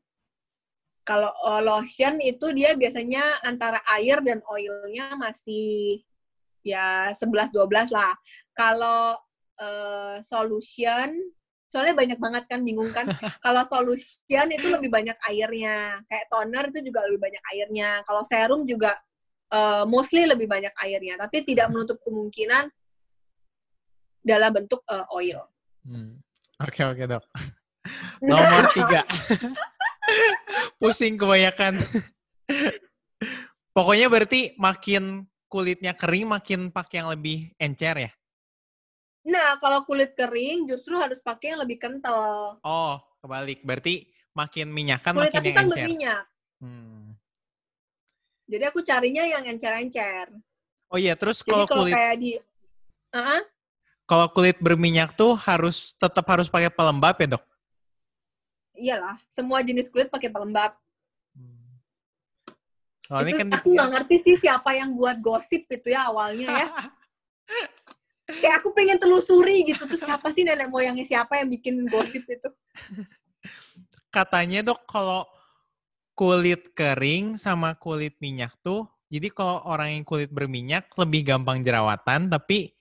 Kalau 1.01 1.33
uh, 1.41 1.57
lotion 1.57 2.21
itu 2.21 2.53
dia 2.53 2.77
biasanya 2.77 3.41
antara 3.41 3.81
air 3.97 4.21
dan 4.21 4.45
oilnya 4.45 5.17
masih 5.17 6.05
ya 6.65 7.11
11-12 7.15 7.91
lah. 7.93 8.13
Kalau 8.53 9.15
uh, 9.59 10.17
solution 10.23 11.15
soalnya 11.69 11.93
banyak 11.93 12.17
banget 12.17 12.43
kan 12.49 12.65
bingung 12.65 12.89
kan. 12.89 13.05
Kalau 13.45 13.61
solution 13.69 14.47
itu 14.49 14.67
lebih 14.67 14.89
banyak 14.89 15.15
airnya. 15.29 16.01
Kayak 16.09 16.25
toner 16.33 16.65
itu 16.73 16.79
juga 16.89 17.05
lebih 17.05 17.21
banyak 17.21 17.43
airnya. 17.53 17.89
Kalau 18.03 18.25
serum 18.25 18.65
juga 18.65 18.97
uh, 19.53 19.85
mostly 19.85 20.25
lebih 20.25 20.49
banyak 20.49 20.73
airnya. 20.81 21.15
Tapi 21.21 21.45
tidak 21.45 21.69
menutup 21.69 22.01
kemungkinan 22.01 22.67
dalam 24.25 24.51
bentuk 24.51 24.81
uh, 24.89 25.05
oil. 25.13 25.45
Oke 25.85 25.93
hmm. 25.93 26.11
oke 26.59 26.75
okay, 26.75 26.83
okay, 26.85 27.05
dok 27.07 27.23
nomor 28.27 28.65
tiga. 28.75 29.01
Pusing 30.81 31.15
kebanyakan. 31.15 31.79
Pokoknya 33.71 34.09
berarti 34.09 34.57
makin 34.57 35.28
kulitnya 35.49 35.97
kering 35.97 36.29
makin 36.29 36.69
pakai 36.69 37.01
yang 37.03 37.09
lebih 37.11 37.51
encer 37.57 38.07
ya 38.07 38.11
Nah, 39.27 39.59
kalau 39.59 39.83
kulit 39.83 40.15
kering 40.15 40.65
justru 40.69 40.95
harus 40.95 41.19
pakai 41.19 41.53
yang 41.53 41.61
lebih 41.61 41.77
kental. 41.77 42.57
Oh, 42.63 42.95
kebalik. 43.19 43.61
Berarti 43.67 44.07
makin 44.31 44.71
minyakan 44.71 45.13
kulit 45.19 45.29
makin 45.29 45.43
yang 45.43 45.55
kan 45.55 45.65
encer. 45.67 45.75
berminyak. 45.75 46.23
Hmm. 46.63 47.05
Jadi 48.49 48.63
aku 48.65 48.79
carinya 48.81 49.23
yang 49.29 49.43
encer-encer. 49.45 50.33
Oh 50.89 50.97
iya, 50.97 51.13
terus 51.13 51.45
kalau 51.45 51.69
kulit 51.69 51.93
kayak 51.93 52.15
di 52.17 52.31
uh 52.33 53.17
-huh. 53.21 53.41
Kalau 54.09 54.25
kulit 54.33 54.57
berminyak 54.57 55.13
tuh 55.13 55.37
harus 55.37 55.93
tetap 55.93 56.25
harus 56.25 56.49
pakai 56.49 56.73
pelembab 56.73 57.13
ya, 57.21 57.37
Dok? 57.37 57.43
Iyalah, 58.73 59.21
semua 59.29 59.61
jenis 59.61 59.85
kulit 59.93 60.09
pakai 60.09 60.33
pelembab. 60.33 60.73
Oh, 63.09 63.25
itu, 63.25 63.41
kan 63.41 63.49
aku 63.57 63.73
nggak 63.73 63.89
ngerti 63.89 64.15
sih 64.21 64.35
siapa 64.37 64.77
yang 64.77 64.93
buat 64.93 65.17
gosip 65.17 65.65
itu 65.65 65.87
ya 65.89 66.13
awalnya 66.13 66.45
ya. 66.45 66.67
kayak 68.41 68.61
aku 68.61 68.69
pengen 68.77 69.01
telusuri 69.01 69.65
gitu 69.65 69.89
tuh 69.89 69.97
siapa 69.97 70.29
sih 70.29 70.45
nenek 70.45 70.69
moyangnya 70.69 71.01
siapa 71.01 71.41
yang 71.41 71.49
bikin 71.49 71.89
gosip 71.89 72.21
itu 72.29 72.49
katanya 74.13 74.61
dok 74.61 74.85
kalau 74.85 75.25
kulit 76.13 76.69
kering 76.77 77.41
sama 77.41 77.73
kulit 77.73 78.13
minyak 78.21 78.53
tuh 78.61 78.85
jadi 79.09 79.33
kalau 79.33 79.65
orang 79.65 79.97
yang 79.97 80.05
kulit 80.05 80.29
berminyak 80.29 80.85
lebih 80.93 81.25
gampang 81.25 81.65
jerawatan 81.65 82.29
tapi 82.29 82.77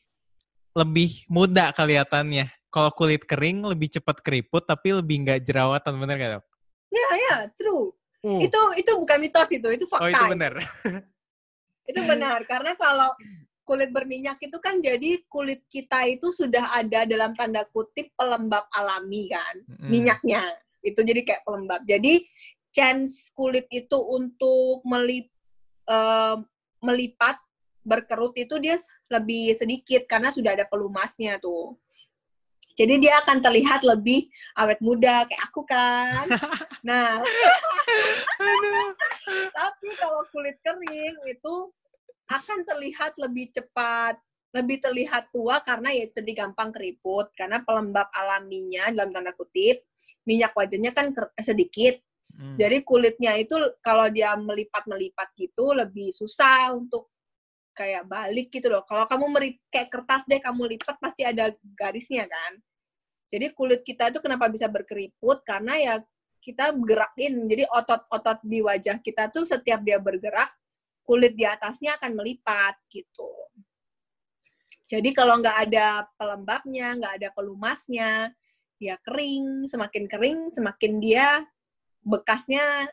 lebih 0.76 1.24
muda 1.32 1.72
kelihatannya 1.72 2.52
kalau 2.68 2.92
kulit 2.92 3.24
kering 3.24 3.64
lebih 3.64 3.88
cepat 3.88 4.20
keriput 4.20 4.68
tapi 4.68 4.92
lebih 4.92 5.24
nggak 5.24 5.40
jerawatan 5.48 5.96
bener 5.96 6.16
gak 6.20 6.32
dok? 6.38 6.44
Ya 6.92 7.09
ya 7.16 7.36
true. 7.56 7.97
Uh. 8.24 8.43
Itu 8.43 8.61
itu 8.74 8.90
bukan 8.99 9.19
mitos 9.23 9.49
itu 9.55 9.69
itu 9.70 9.85
fakta. 9.86 10.05
Oh 10.05 10.09
itu 10.11 10.24
benar. 10.35 10.55
itu 11.89 12.01
benar 12.05 12.45
karena 12.45 12.77
kalau 12.77 13.16
kulit 13.65 13.93
berminyak 13.93 14.40
itu 14.40 14.57
kan 14.61 14.81
jadi 14.81 15.24
kulit 15.28 15.65
kita 15.69 16.05
itu 16.09 16.32
sudah 16.32 16.77
ada 16.77 17.05
dalam 17.09 17.32
tanda 17.32 17.65
kutip 17.69 18.12
pelembab 18.16 18.65
alami 18.73 19.28
kan 19.28 19.61
mm. 19.65 19.89
minyaknya 19.89 20.57
itu 20.85 21.01
jadi 21.01 21.20
kayak 21.24 21.43
pelembab 21.45 21.81
jadi 21.85 22.24
chance 22.73 23.28
kulit 23.32 23.69
itu 23.73 23.97
untuk 23.97 24.85
melip 24.85 25.28
uh, 25.89 26.40
melipat 26.81 27.40
berkerut 27.85 28.36
itu 28.36 28.57
dia 28.61 28.77
lebih 29.09 29.57
sedikit 29.57 30.05
karena 30.05 30.28
sudah 30.28 30.53
ada 30.53 30.69
pelumasnya 30.69 31.40
tuh 31.40 31.77
jadi 32.78 32.94
dia 33.02 33.18
akan 33.18 33.42
terlihat 33.42 33.82
lebih 33.82 34.30
awet 34.55 34.78
muda 34.78 35.26
kayak 35.26 35.42
aku 35.50 35.66
kan. 35.66 36.26
Nah. 36.86 37.18
Tapi 39.50 39.88
kalau 39.98 40.22
kulit 40.30 40.62
kering 40.62 41.18
itu 41.26 41.55
akan 42.30 42.62
terlihat 42.62 43.18
lebih 43.18 43.50
cepat 43.50 44.14
lebih 44.48 44.80
terlihat 44.80 45.28
tua 45.28 45.60
karena 45.60 45.92
ya 45.92 46.06
tadi 46.14 46.32
gampang 46.38 46.70
keriput. 46.70 47.34
Karena 47.34 47.66
pelembab 47.66 48.14
alaminya 48.14 48.94
dalam 48.94 49.10
tanda 49.10 49.34
kutip 49.34 49.82
minyak 50.22 50.55
wajahnya 50.55 50.94
kan 50.94 51.10
sedikit. 51.42 51.98
Hmm. 52.28 52.60
jadi 52.60 52.84
kulitnya 52.84 53.40
itu 53.40 53.56
kalau 53.80 54.05
dia 54.12 54.36
melipat-melipat 54.36 55.32
gitu 55.32 55.72
lebih 55.72 56.12
susah 56.12 56.76
untuk 56.76 57.09
kayak 57.72 58.05
balik 58.05 58.52
gitu 58.52 58.68
loh. 58.68 58.84
Kalau 58.84 59.09
kamu 59.09 59.26
merip 59.32 59.56
kayak 59.72 59.88
kertas 59.88 60.28
deh 60.28 60.36
kamu 60.36 60.76
lipat 60.76 61.00
pasti 61.00 61.24
ada 61.24 61.48
garisnya 61.72 62.28
kan 62.28 62.60
jadi 63.28 63.52
kulit 63.52 63.84
kita 63.84 64.10
itu 64.10 64.18
kenapa 64.24 64.48
bisa 64.48 64.66
berkeriput 64.66 65.44
karena 65.44 65.76
ya 65.76 65.94
kita 66.40 66.72
gerakin 66.74 67.44
jadi 67.46 67.68
otot-otot 67.68 68.40
di 68.44 68.64
wajah 68.64 68.98
kita 69.05 69.28
tuh 69.28 69.44
setiap 69.44 69.84
dia 69.84 70.00
bergerak 70.00 70.48
kulit 71.05 71.36
di 71.36 71.44
atasnya 71.44 71.96
akan 72.00 72.16
melipat 72.16 72.76
gitu 72.88 73.48
jadi 74.88 75.12
kalau 75.12 75.36
nggak 75.44 75.68
ada 75.68 76.09
pelembabnya, 76.16 76.96
nggak 76.96 77.14
ada 77.20 77.28
pelumasnya, 77.36 78.32
dia 78.80 78.96
kering, 79.05 79.68
semakin 79.68 80.09
kering, 80.09 80.40
semakin 80.48 80.92
dia 80.96 81.44
bekasnya 82.00 82.88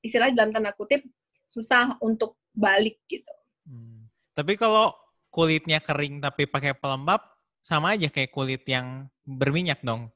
istilah 0.00 0.32
dalam 0.32 0.56
tanda 0.56 0.72
kutip 0.72 1.04
susah 1.44 2.00
untuk 2.00 2.40
balik 2.56 2.96
gitu. 3.12 3.28
Hmm. 3.68 4.08
Tapi 4.32 4.56
kalau 4.56 4.96
kulitnya 5.28 5.84
kering 5.84 6.24
tapi 6.24 6.48
pakai 6.48 6.72
pelembab, 6.72 7.20
sama 7.64 7.96
aja 7.96 8.12
kayak 8.12 8.30
kulit 8.30 8.62
yang 8.68 9.08
berminyak 9.24 9.80
dong. 9.80 10.12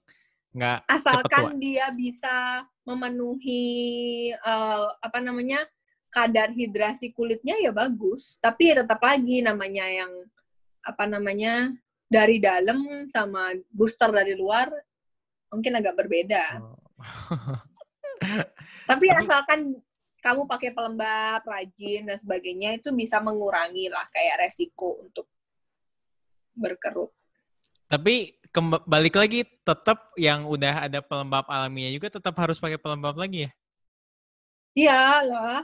Nggak 0.52 0.84
Asalkan 0.84 1.56
dia 1.56 1.88
bisa 1.96 2.64
memenuhi 2.84 3.64
uh, 4.44 4.92
apa 5.00 5.18
namanya 5.24 5.64
kadar 6.12 6.52
hidrasi 6.52 7.16
kulitnya 7.16 7.56
ya 7.56 7.72
bagus. 7.72 8.36
Tapi 8.44 8.72
ya 8.72 8.84
tetap 8.84 9.00
lagi 9.00 9.40
namanya 9.40 9.88
yang 9.88 10.12
apa 10.84 11.04
namanya 11.08 11.72
dari 12.08 12.40
dalam 12.40 13.08
sama 13.08 13.52
booster 13.72 14.08
dari 14.12 14.36
luar 14.36 14.68
mungkin 15.48 15.72
agak 15.80 15.96
berbeda. 15.96 16.60
Oh. 16.60 16.76
Tapi 18.84 19.06
asalkan 19.24 19.76
kamu 20.18 20.44
pakai 20.44 20.74
pelembab, 20.74 21.46
rajin 21.46 22.08
dan 22.10 22.18
sebagainya 22.18 22.76
itu 22.76 22.90
bisa 22.92 23.22
mengurangi 23.22 23.88
lah 23.88 24.04
kayak 24.12 24.48
resiko 24.48 25.00
untuk 25.00 25.30
berkerut. 26.58 27.14
Tapi 27.88 28.36
balik 28.84 29.16
lagi 29.16 29.48
tetap 29.64 30.12
yang 30.20 30.44
udah 30.44 30.88
ada 30.88 31.00
pelembab 31.00 31.48
alaminya 31.48 31.88
juga 31.92 32.20
tetap 32.20 32.36
harus 32.36 32.60
pakai 32.60 32.76
pelembab 32.76 33.16
lagi 33.16 33.48
ya? 33.48 33.50
Iya 34.76 35.02
lah. 35.24 35.60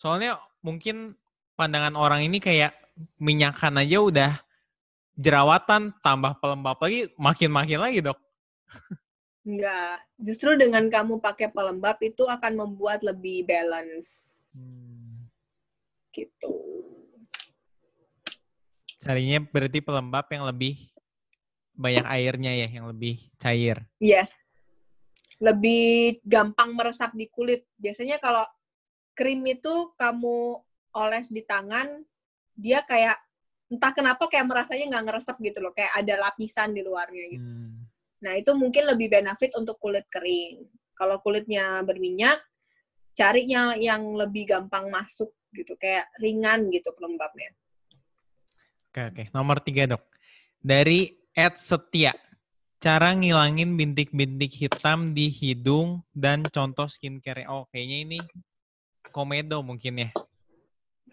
Soalnya 0.00 0.40
mungkin 0.64 1.14
pandangan 1.54 1.92
orang 1.94 2.24
ini 2.24 2.40
kayak 2.40 2.72
minyakan 3.20 3.80
aja 3.80 3.98
udah 4.00 4.32
jerawatan, 5.20 5.92
tambah 6.00 6.40
pelembab 6.40 6.80
lagi, 6.80 7.12
makin-makin 7.20 7.80
lagi 7.80 8.00
dok. 8.00 8.16
Enggak, 9.44 10.04
justru 10.16 10.56
dengan 10.56 10.88
kamu 10.88 11.20
pakai 11.20 11.52
pelembab 11.52 12.00
itu 12.00 12.24
akan 12.24 12.56
membuat 12.56 13.04
lebih 13.04 13.44
balance. 13.44 14.40
Hmm. 14.56 15.28
Gitu. 16.12 16.52
Carinya 19.00 19.40
berarti 19.40 19.80
pelembab 19.80 20.28
yang 20.28 20.44
lebih 20.44 20.76
banyak 21.72 22.04
airnya 22.04 22.52
ya, 22.52 22.68
yang 22.68 22.86
lebih 22.92 23.16
cair. 23.40 23.80
Yes. 23.96 24.28
Lebih 25.40 26.20
gampang 26.20 26.76
meresap 26.76 27.16
di 27.16 27.24
kulit. 27.32 27.64
Biasanya 27.80 28.20
kalau 28.20 28.44
krim 29.16 29.40
itu 29.48 29.96
kamu 29.96 30.60
oles 30.92 31.32
di 31.32 31.40
tangan, 31.40 32.04
dia 32.52 32.84
kayak 32.84 33.16
entah 33.72 33.92
kenapa 33.96 34.28
kayak 34.28 34.50
merasanya 34.50 34.84
nggak 34.92 35.04
ngeresep 35.08 35.36
gitu 35.40 35.58
loh, 35.64 35.72
kayak 35.72 35.96
ada 35.96 36.14
lapisan 36.20 36.76
di 36.76 36.84
luarnya 36.84 37.24
gitu. 37.32 37.48
Hmm. 37.48 37.88
Nah 38.20 38.36
itu 38.36 38.52
mungkin 38.52 38.84
lebih 38.84 39.08
benefit 39.08 39.56
untuk 39.56 39.80
kulit 39.80 40.04
kering. 40.12 40.68
Kalau 40.92 41.16
kulitnya 41.24 41.80
berminyak, 41.80 42.36
carinya 43.16 43.72
yang 43.80 44.12
lebih 44.12 44.44
gampang 44.44 44.92
masuk 44.92 45.32
gitu, 45.56 45.72
kayak 45.80 46.04
ringan 46.20 46.68
gitu 46.68 46.92
pelembabnya. 46.92 47.56
Oke 48.90 49.00
oke, 49.06 49.24
nomor 49.30 49.62
tiga 49.62 49.86
dok. 49.86 50.02
Dari 50.58 51.14
Ed 51.30 51.54
Setia, 51.54 52.10
cara 52.82 53.14
ngilangin 53.14 53.78
bintik-bintik 53.78 54.50
hitam 54.50 55.14
di 55.14 55.30
hidung 55.30 56.02
dan 56.10 56.42
contoh 56.50 56.90
skincare. 56.90 57.46
Oh, 57.46 57.70
kayaknya 57.70 57.98
ini 58.02 58.18
komedo 59.14 59.62
mungkin 59.62 60.06
ya 60.06 60.10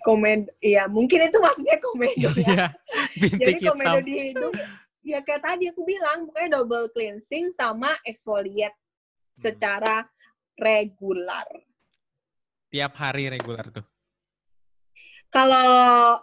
komed 0.08 0.48
ya 0.62 0.86
mungkin 0.88 1.28
itu 1.28 1.38
maksudnya 1.42 1.78
komedo 1.82 2.30
ya. 2.40 2.72
Jadi 3.44 3.60
komedo 3.66 4.00
di 4.06 4.14
hidung 4.30 4.54
ya 5.04 5.20
kayak 5.24 5.42
tadi 5.44 5.68
aku 5.72 5.82
bilang 5.84 6.28
pokoknya 6.28 6.50
double 6.60 6.88
cleansing 6.92 7.52
sama 7.56 7.92
exfoliate 8.08 8.76
hmm. 8.76 9.36
secara 9.36 10.08
regular. 10.56 11.48
Tiap 12.68 12.94
hari 13.00 13.32
regular 13.32 13.68
tuh. 13.72 13.86
Kalau 15.28 15.70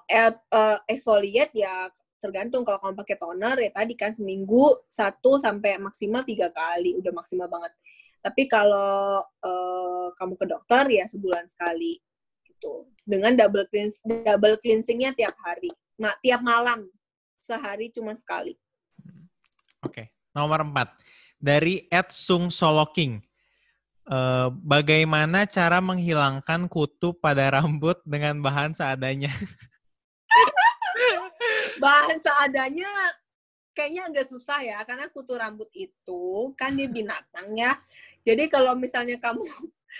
uh, 0.01 0.79
exfoliate 0.89 1.53
ya 1.53 1.93
tergantung. 2.25 2.65
Kalau 2.65 2.81
kamu 2.81 2.97
pakai 2.97 3.17
toner 3.21 3.57
ya 3.61 3.71
tadi 3.77 3.93
kan 3.93 4.17
seminggu 4.17 4.81
satu 4.89 5.37
sampai 5.37 5.77
maksimal 5.77 6.25
tiga 6.25 6.49
kali 6.49 6.97
udah 6.97 7.13
maksimal 7.13 7.49
banget. 7.53 7.73
Tapi 8.25 8.49
kalau 8.49 9.21
uh, 9.21 10.09
kamu 10.17 10.35
ke 10.41 10.47
dokter 10.49 10.85
ya 10.89 11.05
sebulan 11.05 11.45
sekali 11.45 12.01
gitu. 12.49 12.89
Dengan 13.05 13.37
double 13.37 13.69
cleans 13.69 14.01
double 14.01 14.57
cleansingnya 14.65 15.13
tiap 15.13 15.37
hari. 15.45 15.69
Ma 16.01 16.17
tiap 16.25 16.41
malam. 16.41 16.89
Sehari 17.37 17.93
cuma 17.93 18.17
sekali. 18.17 18.57
Oke 19.85 19.93
okay. 19.93 20.07
nomor 20.33 20.65
empat. 20.65 20.97
Dari 21.37 21.85
Ed 21.93 22.09
Sung 22.09 22.49
Soloking 22.49 23.21
uh, 24.09 24.49
bagaimana 24.53 25.45
cara 25.45 25.79
menghilangkan 25.79 26.67
kutu 26.69 27.13
pada 27.17 27.61
rambut 27.61 28.01
dengan 28.05 28.41
bahan 28.41 28.73
seadanya 28.73 29.31
bahan 31.85 32.19
seadanya 32.23 32.89
kayaknya 33.75 34.07
agak 34.07 34.31
susah 34.31 34.63
ya 34.63 34.79
karena 34.87 35.11
kutu 35.11 35.35
rambut 35.35 35.67
itu 35.75 36.55
kan 36.55 36.79
dia 36.79 36.87
binatang 36.87 37.59
ya 37.59 37.75
jadi 38.25 38.49
kalau 38.49 38.73
misalnya 38.73 39.21
kamu 39.21 39.45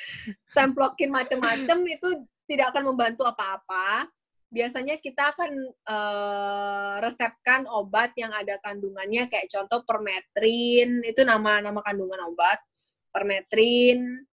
templokin 0.57 1.13
macam-macam 1.13 1.79
itu 1.85 2.09
tidak 2.49 2.73
akan 2.73 2.93
membantu 2.93 3.29
apa-apa. 3.29 4.09
Biasanya 4.49 5.03
kita 5.03 5.35
akan 5.35 5.51
uh, 5.67 6.95
resepkan 7.03 7.67
obat 7.67 8.15
yang 8.15 8.31
ada 8.31 8.55
kandungannya 8.63 9.27
kayak 9.27 9.51
contoh 9.51 9.83
permetrin, 9.83 11.03
itu 11.03 11.27
nama 11.27 11.59
nama 11.59 11.83
kandungan 11.83 12.23
obat. 12.31 12.63
Permetrin 13.15 14.27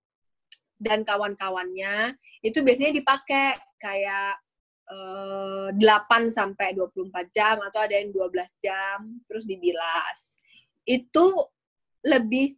dan 0.81 1.05
kawan-kawannya 1.05 2.17
itu 2.41 2.65
biasanya 2.65 2.97
dipakai 2.97 3.61
kayak 3.77 4.41
uh, 4.89 5.69
8 5.77 6.33
sampai 6.33 6.73
24 6.73 7.13
jam 7.29 7.61
atau 7.61 7.81
ada 7.85 7.95
yang 8.01 8.09
12 8.09 8.65
jam 8.65 8.99
terus 9.29 9.45
dibilas. 9.45 10.41
Itu 10.89 11.53
lebih 12.01 12.57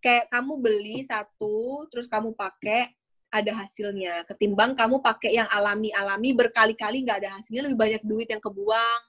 kayak 0.00 0.32
kamu 0.32 0.52
beli 0.56 1.04
satu 1.04 1.84
terus 1.92 2.08
kamu 2.08 2.32
pakai 2.32 2.88
ada 3.28 3.52
hasilnya. 3.52 4.24
Ketimbang 4.24 4.72
kamu 4.72 5.04
pakai 5.04 5.36
yang 5.36 5.48
alami-alami 5.52 6.32
berkali-kali 6.32 7.04
nggak 7.04 7.20
ada 7.20 7.30
hasilnya 7.36 7.68
lebih 7.68 7.78
banyak 7.78 8.02
duit 8.06 8.28
yang 8.32 8.40
kebuang. 8.40 9.02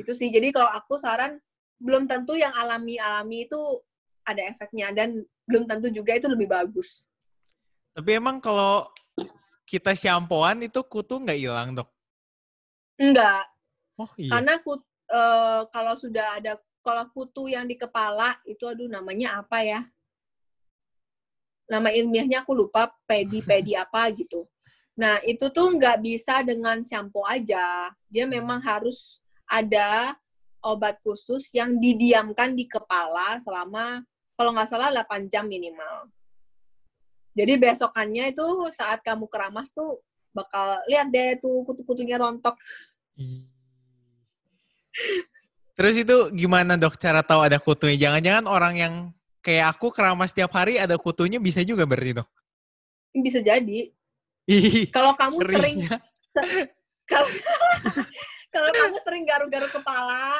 Itu 0.00 0.16
sih. 0.16 0.32
Jadi 0.32 0.48
kalau 0.54 0.70
aku 0.72 0.96
saran 0.96 1.36
belum 1.78 2.10
tentu 2.10 2.34
yang 2.34 2.50
alami-alami 2.56 3.46
itu 3.46 3.60
ada 4.28 4.42
efeknya 4.44 4.92
dan 4.92 5.24
belum 5.48 5.64
tentu 5.64 5.88
juga 5.88 6.12
itu 6.12 6.28
lebih 6.28 6.52
bagus. 6.52 7.08
Tapi 7.96 8.20
emang 8.20 8.38
kalau 8.38 8.84
kita 9.64 9.96
shampooan 9.96 10.60
itu 10.64 10.80
kutu 10.84 11.16
nggak 11.16 11.40
hilang 11.40 11.72
dok? 11.72 11.88
Enggak 13.00 13.48
oh, 13.98 14.10
iya. 14.16 14.30
karena 14.38 14.54
kut, 14.62 14.80
uh, 15.10 15.66
kalau 15.74 15.94
sudah 15.98 16.38
ada 16.38 16.56
kalau 16.80 17.04
kutu 17.10 17.50
yang 17.50 17.66
di 17.66 17.74
kepala 17.74 18.38
itu 18.46 18.64
aduh 18.64 18.86
namanya 18.86 19.42
apa 19.42 19.60
ya? 19.66 19.80
Nama 21.68 21.92
ilmiahnya 21.92 22.46
aku 22.46 22.56
lupa 22.56 22.88
pedi 23.04 23.44
pedi 23.44 23.76
apa 23.82 24.08
gitu. 24.14 24.46
Nah 24.98 25.20
itu 25.26 25.50
tuh 25.52 25.74
nggak 25.76 26.00
bisa 26.00 26.40
dengan 26.46 26.80
shampoo 26.80 27.26
aja. 27.26 27.92
Dia 28.08 28.24
memang 28.24 28.62
harus 28.62 29.20
ada 29.44 30.16
obat 30.64 30.98
khusus 31.04 31.54
yang 31.54 31.78
didiamkan 31.78 32.56
di 32.56 32.66
kepala 32.66 33.38
selama 33.38 34.02
kalau 34.38 34.54
nggak 34.54 34.70
salah 34.70 34.94
8 34.94 35.26
jam 35.26 35.50
minimal 35.50 36.06
jadi 37.34 37.58
besokannya 37.58 38.30
itu 38.30 38.46
saat 38.70 39.02
kamu 39.02 39.26
keramas 39.26 39.74
tuh 39.74 39.98
bakal 40.30 40.78
lihat 40.86 41.10
deh 41.10 41.34
tuh 41.42 41.66
kutu-kutunya 41.66 42.16
rontok 42.22 42.54
Terus 45.78 45.94
itu 45.94 46.16
gimana 46.34 46.74
dok 46.74 46.98
cara 46.98 47.22
tahu 47.22 47.46
ada 47.46 47.62
kutunya? 47.62 48.10
Jangan-jangan 48.10 48.50
orang 48.50 48.74
yang 48.74 48.94
kayak 49.46 49.78
aku 49.78 49.94
keramas 49.94 50.34
tiap 50.34 50.50
hari 50.50 50.74
ada 50.74 50.98
kutunya 50.98 51.38
bisa 51.38 51.62
juga 51.62 51.86
berarti 51.86 52.18
dok? 52.18 52.28
Bisa 53.14 53.38
jadi. 53.38 53.94
kalau 54.90 55.14
kamu 55.14 55.38
sering 55.38 55.86
kalau 57.06 57.30
sering 59.06 59.22
garuk-garuk 59.22 59.70
kepala, 59.70 60.34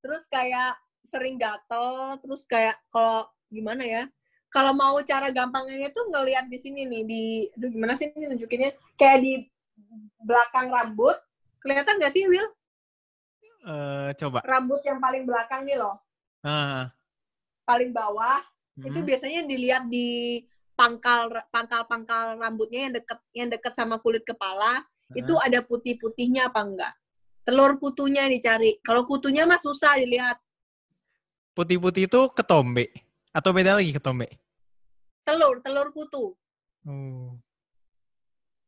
terus 0.00 0.24
kayak 0.32 0.72
sering 1.04 1.36
gatel, 1.36 2.16
terus 2.24 2.48
kayak 2.48 2.80
kalau 2.88 3.28
gimana 3.48 3.82
ya? 3.84 4.02
Kalau 4.48 4.72
mau 4.72 4.96
cara 5.04 5.28
gampangnya 5.28 5.92
itu 5.92 6.00
ngelihat 6.08 6.48
di 6.48 6.56
sini 6.56 6.88
nih 6.88 7.02
di 7.04 7.22
aduh 7.52 7.68
gimana 7.68 7.92
sih 8.00 8.08
ini 8.12 8.32
nunjukinnya? 8.32 8.72
Kayak 8.96 9.18
di 9.20 9.32
belakang 10.24 10.72
rambut. 10.72 11.16
Kelihatan 11.60 12.00
nggak 12.00 12.14
sih, 12.14 12.24
Will? 12.30 12.48
Eh, 13.68 14.10
coba. 14.16 14.40
Rambut 14.46 14.80
yang 14.86 15.02
paling 15.02 15.28
belakang 15.28 15.68
nih 15.68 15.76
loh. 15.76 16.00
Ah, 16.40 16.88
Paling 17.66 17.92
bawah 17.92 18.40
itu 18.86 18.98
hmm. 19.02 19.08
biasanya 19.10 19.40
dilihat 19.42 19.90
di 19.90 20.38
pangkal 20.78 21.26
pangkal-pangkal 21.50 22.38
rambutnya 22.38 22.86
yang 22.86 22.94
deket 22.94 23.18
yang 23.34 23.48
deket 23.50 23.74
sama 23.74 23.98
kulit 23.98 24.22
kepala 24.22 24.86
itu 25.18 25.34
Heeh. 25.34 25.46
ada 25.50 25.58
putih-putihnya 25.66 26.54
apa 26.54 26.62
enggak 26.62 26.94
telur 27.42 27.74
kutunya 27.82 28.30
dicari 28.30 28.78
kalau 28.86 29.02
kutunya 29.08 29.42
mah 29.48 29.58
susah 29.58 29.98
dilihat 29.98 30.38
Putih-putih 31.58 32.06
itu 32.06 32.20
ketombe 32.38 32.86
atau 33.38 33.50
beda 33.50 33.78
lagi 33.78 33.94
ketombe? 33.94 34.26
telur 35.22 35.62
telur 35.62 35.88
kutu 35.92 36.34
Oh. 36.82 37.36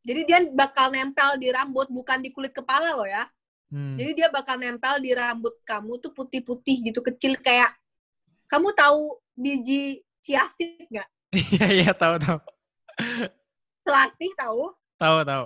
jadi 0.00 0.20
dia 0.22 0.38
bakal 0.50 0.90
nempel 0.90 1.34
di 1.36 1.48
rambut 1.48 1.88
bukan 1.88 2.20
di 2.20 2.30
kulit 2.30 2.52
kepala 2.52 2.92
loh 2.92 3.04
ya 3.04 3.26
Hmm. 3.68 3.94
jadi 3.94 4.10
dia 4.12 4.28
bakal 4.28 4.58
nempel 4.58 4.98
di 4.98 5.10
rambut 5.10 5.54
kamu 5.62 5.98
tuh 5.98 6.10
putih-putih 6.10 6.82
gitu 6.84 7.00
kecil 7.00 7.38
kayak 7.38 7.70
kamu 8.44 8.70
tahu 8.72 9.14
biji 9.32 10.02
ciasit 10.20 10.86
nggak 10.86 11.06
Iya 11.30 11.66
iya 11.70 11.90
tahu 11.92 12.18
tahu. 12.18 12.38
selasih 13.80 14.30
tahu 14.34 14.74
Tahu 14.96 15.18
tahu. 15.22 15.44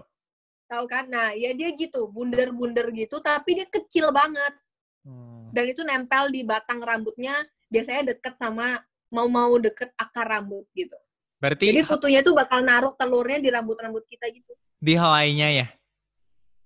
tahu 0.64 0.84
kan 0.88 1.04
nah 1.06 1.30
ya 1.30 1.52
dia 1.52 1.70
gitu 1.70 2.08
bunder-bunder 2.08 2.88
gitu 2.90 3.20
tapi 3.20 3.54
dia 3.54 3.68
kecil 3.68 4.08
banget 4.10 4.56
Hmm. 5.04 5.52
dan 5.52 5.68
itu 5.68 5.84
nempel 5.84 6.32
di 6.32 6.40
batang 6.42 6.80
rambutnya 6.80 7.36
biasanya 7.68 8.08
deket 8.10 8.40
sama 8.40 8.80
mau 9.10 9.26
mau 9.26 9.56
deket 9.58 9.90
akar 9.96 10.28
rambut 10.28 10.64
gitu 10.72 10.96
Berarti 11.42 11.68
jadi 11.68 11.82
kutunya 11.84 12.20
tuh 12.24 12.32
bakal 12.32 12.64
naruh 12.64 12.96
telurnya 12.96 13.36
di 13.36 13.50
rambut-rambut 13.52 14.04
kita 14.08 14.30
gitu 14.32 14.52
di 14.78 14.94
helainya 14.94 15.48
ya. 15.50 15.66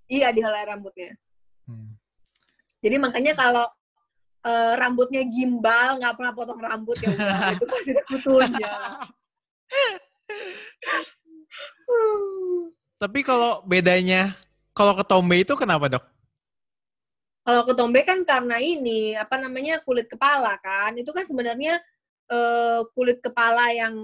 iya 0.07 0.29
di 0.31 0.41
helai 0.43 0.65
rambutnya 0.67 1.15
Hmm. 1.69 2.01
jadi 2.81 2.97
makanya 2.97 3.37
kalau 3.37 3.69
eh, 4.41 4.73
rambutnya 4.81 5.21
gimbal 5.29 6.01
nggak 6.01 6.17
pernah 6.17 6.33
potong 6.33 6.57
rambut 6.57 6.97
ya 7.05 7.13
itu 7.55 7.65
pasti 7.69 7.93
ada 7.93 8.03
kutunya 8.09 8.73
Tapi 12.99 13.21
kalau 13.23 13.63
bedanya 13.63 14.35
kalau 14.75 14.97
ketombe 14.97 15.39
itu 15.39 15.55
kenapa 15.55 15.87
dok? 15.87 16.05
kalau 17.45 17.65
ketombe 17.65 18.05
kan 18.05 18.21
karena 18.29 18.61
ini 18.61 19.17
apa 19.17 19.41
namanya 19.41 19.81
kulit 19.81 20.05
kepala 20.05 20.53
kan 20.61 20.93
itu 21.01 21.09
kan 21.17 21.25
sebenarnya 21.25 21.81
eh, 22.29 22.81
kulit 22.93 23.19
kepala 23.25 23.73
yang 23.73 23.97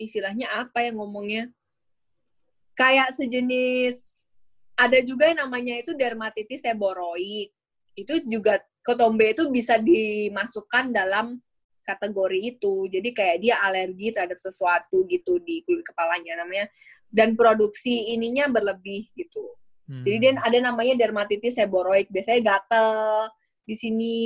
istilahnya 0.00 0.48
apa 0.50 0.88
ya 0.88 0.90
ngomongnya? 0.96 1.52
Kayak 2.74 3.12
sejenis 3.16 4.20
ada 4.80 4.98
juga 5.04 5.28
yang 5.28 5.44
namanya 5.44 5.76
itu 5.76 5.92
dermatitis 5.92 6.64
seboroid. 6.64 7.52
Itu 7.92 8.24
juga 8.24 8.64
ketombe 8.80 9.36
itu 9.36 9.52
bisa 9.52 9.76
dimasukkan 9.76 10.88
dalam 10.88 11.36
kategori 11.84 12.56
itu. 12.56 12.88
Jadi 12.88 13.08
kayak 13.12 13.36
dia 13.44 13.60
alergi 13.60 14.08
terhadap 14.16 14.40
sesuatu 14.40 15.04
gitu 15.04 15.36
di 15.44 15.60
kulit 15.68 15.84
kepalanya 15.84 16.40
namanya. 16.40 16.72
Dan 17.10 17.36
produksi 17.36 18.14
ininya 18.16 18.48
berlebih 18.48 19.10
gitu. 19.18 19.44
Hmm. 19.90 20.06
jadi 20.06 20.16
dia 20.22 20.32
ada 20.38 20.58
namanya 20.70 20.94
dermatitis 20.94 21.58
seboroid. 21.58 22.06
Biasanya 22.08 22.40
gatel 22.46 22.88
di 23.70 23.78
sini 23.78 24.16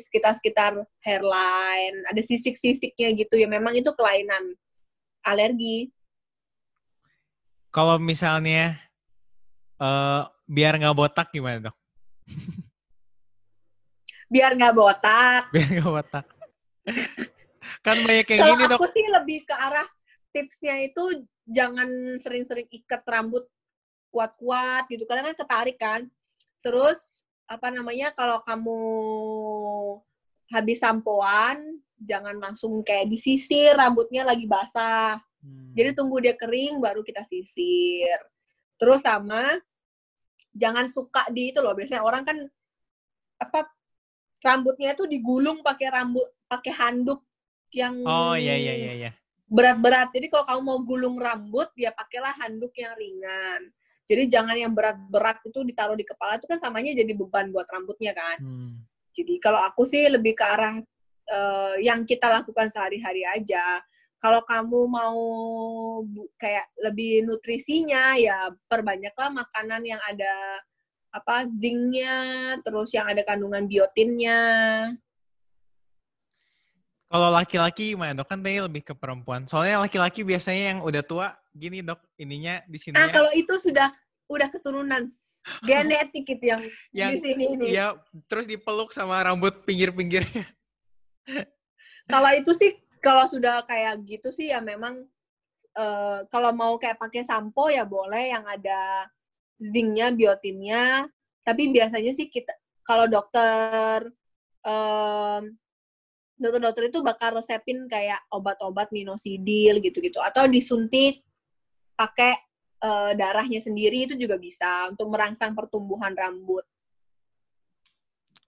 sekitar-sekitar 0.00 0.80
hairline, 1.04 2.00
ada 2.08 2.22
sisik-sisiknya 2.24 3.12
gitu 3.12 3.36
ya. 3.36 3.44
Memang 3.44 3.76
itu 3.76 3.92
kelainan 3.92 4.56
alergi. 5.20 5.92
kalau 7.74 7.98
misalnya 7.98 8.78
eh 9.82 10.22
biar 10.48 10.78
nggak 10.78 10.96
botak 10.96 11.28
gimana 11.34 11.68
dok? 11.68 11.76
Biar 14.32 14.56
nggak 14.56 14.72
botak. 14.72 15.42
Biar 15.54 15.68
nggak 15.68 15.90
botak. 15.90 16.26
kan 17.84 17.96
banyak 18.00 18.26
yang 18.30 18.40
gini 18.54 18.64
dok. 18.70 18.78
aku 18.80 18.88
sih 18.94 19.04
lebih 19.10 19.44
ke 19.44 19.54
arah 19.58 19.88
tipsnya 20.30 20.80
itu 20.80 21.26
jangan 21.44 21.88
sering-sering 22.16 22.70
ikat 22.70 23.02
rambut 23.04 23.44
kuat-kuat 24.14 24.86
gitu. 24.88 25.04
Karena 25.04 25.34
kan 25.34 25.36
ketarik 25.36 25.76
kan. 25.76 26.00
Terus 26.62 27.23
apa 27.44 27.68
namanya 27.68 28.12
kalau 28.16 28.40
kamu 28.40 28.80
habis 30.52 30.80
sampoan 30.80 31.80
jangan 32.00 32.36
langsung 32.36 32.84
kayak 32.84 33.08
disisir 33.08 33.72
rambutnya 33.76 34.26
lagi 34.28 34.44
basah. 34.44 35.20
Hmm. 35.40 35.72
Jadi 35.72 35.96
tunggu 35.96 36.20
dia 36.20 36.36
kering 36.36 36.80
baru 36.80 37.00
kita 37.00 37.24
sisir. 37.24 38.18
Terus 38.76 39.04
sama 39.04 39.56
jangan 40.52 40.84
suka 40.88 41.24
di 41.32 41.52
itu 41.52 41.60
loh. 41.64 41.72
Biasanya 41.72 42.04
orang 42.04 42.22
kan 42.24 42.36
apa 43.40 43.68
rambutnya 44.44 44.92
tuh 44.92 45.08
digulung 45.08 45.64
pakai 45.64 45.88
rambut 45.88 46.28
pakai 46.46 46.72
handuk 46.76 47.24
yang 47.74 47.96
Oh 48.06 48.36
iya 48.36 48.54
iya 48.54 48.74
iya 48.76 48.92
iya. 48.94 49.10
berat-berat. 49.48 50.12
Jadi 50.12 50.28
kalau 50.28 50.44
kamu 50.44 50.60
mau 50.60 50.78
gulung 50.84 51.16
rambut 51.16 51.72
ya 51.74 51.90
pakailah 51.90 52.36
handuk 52.44 52.72
yang 52.76 52.92
ringan. 52.94 53.72
Jadi 54.04 54.28
jangan 54.28 54.56
yang 54.56 54.72
berat-berat 54.76 55.40
itu 55.48 55.64
ditaruh 55.64 55.96
di 55.96 56.04
kepala 56.04 56.36
itu 56.36 56.44
kan 56.44 56.60
samanya 56.60 56.92
jadi 56.92 57.12
beban 57.16 57.48
buat 57.48 57.64
rambutnya 57.68 58.12
kan. 58.12 58.36
Hmm. 58.40 58.84
Jadi 59.16 59.40
kalau 59.40 59.62
aku 59.64 59.88
sih 59.88 60.04
lebih 60.12 60.36
ke 60.36 60.44
arah 60.44 60.76
eh, 61.30 61.74
yang 61.80 62.04
kita 62.04 62.28
lakukan 62.28 62.68
sehari-hari 62.68 63.24
aja. 63.24 63.80
Kalau 64.20 64.40
kamu 64.40 64.80
mau 64.88 65.20
bu- 66.04 66.32
kayak 66.40 66.72
lebih 66.80 67.28
nutrisinya 67.28 68.16
ya 68.16 68.48
perbanyaklah 68.68 69.28
makanan 69.28 69.84
yang 69.84 70.00
ada 70.00 70.64
apa 71.14 71.46
zincnya, 71.46 72.56
terus 72.64 72.90
yang 72.90 73.06
ada 73.06 73.22
kandungan 73.22 73.68
biotinnya. 73.70 74.40
Kalau 77.14 77.30
laki-laki 77.30 77.94
gimana 77.94 78.10
dok? 78.10 78.26
Kan 78.26 78.42
tadi 78.42 78.58
lebih 78.58 78.82
ke 78.82 78.90
perempuan. 78.90 79.46
Soalnya 79.46 79.86
laki-laki 79.86 80.26
biasanya 80.26 80.74
yang 80.74 80.78
udah 80.82 80.98
tua 81.06 81.30
gini 81.54 81.78
dok, 81.78 82.02
ininya 82.18 82.58
di 82.66 82.74
sini 82.74 82.98
Ah 82.98 83.06
kalau 83.06 83.30
itu 83.30 83.54
sudah 83.54 83.86
udah 84.26 84.50
keturunan 84.50 85.06
genetik 85.62 86.26
itu 86.26 86.42
yang, 86.50 86.62
Yang- 86.90 87.14
di 87.14 87.18
sini 87.22 87.44
ini. 87.54 87.66
ya 87.70 87.94
terus 88.26 88.50
dipeluk 88.50 88.90
sama 88.90 89.22
rambut 89.22 89.62
pinggir-pinggirnya. 89.62 90.42
Kalau 92.12 92.34
itu 92.34 92.50
sih 92.52 92.82
kalau 92.98 93.24
sudah 93.30 93.62
kayak 93.64 94.02
gitu 94.04 94.28
sih 94.34 94.50
ya 94.52 94.58
memang 94.60 95.06
eh, 95.78 96.18
kalau 96.28 96.50
mau 96.50 96.76
kayak 96.76 96.98
pakai 97.00 97.22
sampo 97.24 97.70
ya 97.72 97.86
boleh 97.86 98.34
yang 98.34 98.42
ada 98.42 99.06
zincnya, 99.62 100.10
biotinnya. 100.10 101.06
Tapi 101.46 101.70
biasanya 101.70 102.10
sih 102.12 102.26
kita 102.26 102.52
kalau 102.84 103.08
dokter 103.08 104.10
em, 104.66 105.56
dokter-dokter 106.34 106.90
itu 106.90 106.98
bakal 107.00 107.38
resepin 107.38 107.86
kayak 107.86 108.18
obat-obat 108.30 108.90
minosidil 108.90 109.78
gitu-gitu 109.78 110.18
atau 110.18 110.50
disuntik 110.50 111.22
pakai 111.94 112.34
eh, 112.82 113.12
darahnya 113.14 113.62
sendiri 113.62 114.10
itu 114.10 114.14
juga 114.18 114.34
bisa 114.38 114.90
untuk 114.90 115.08
merangsang 115.14 115.54
pertumbuhan 115.54 116.12
rambut. 116.14 116.66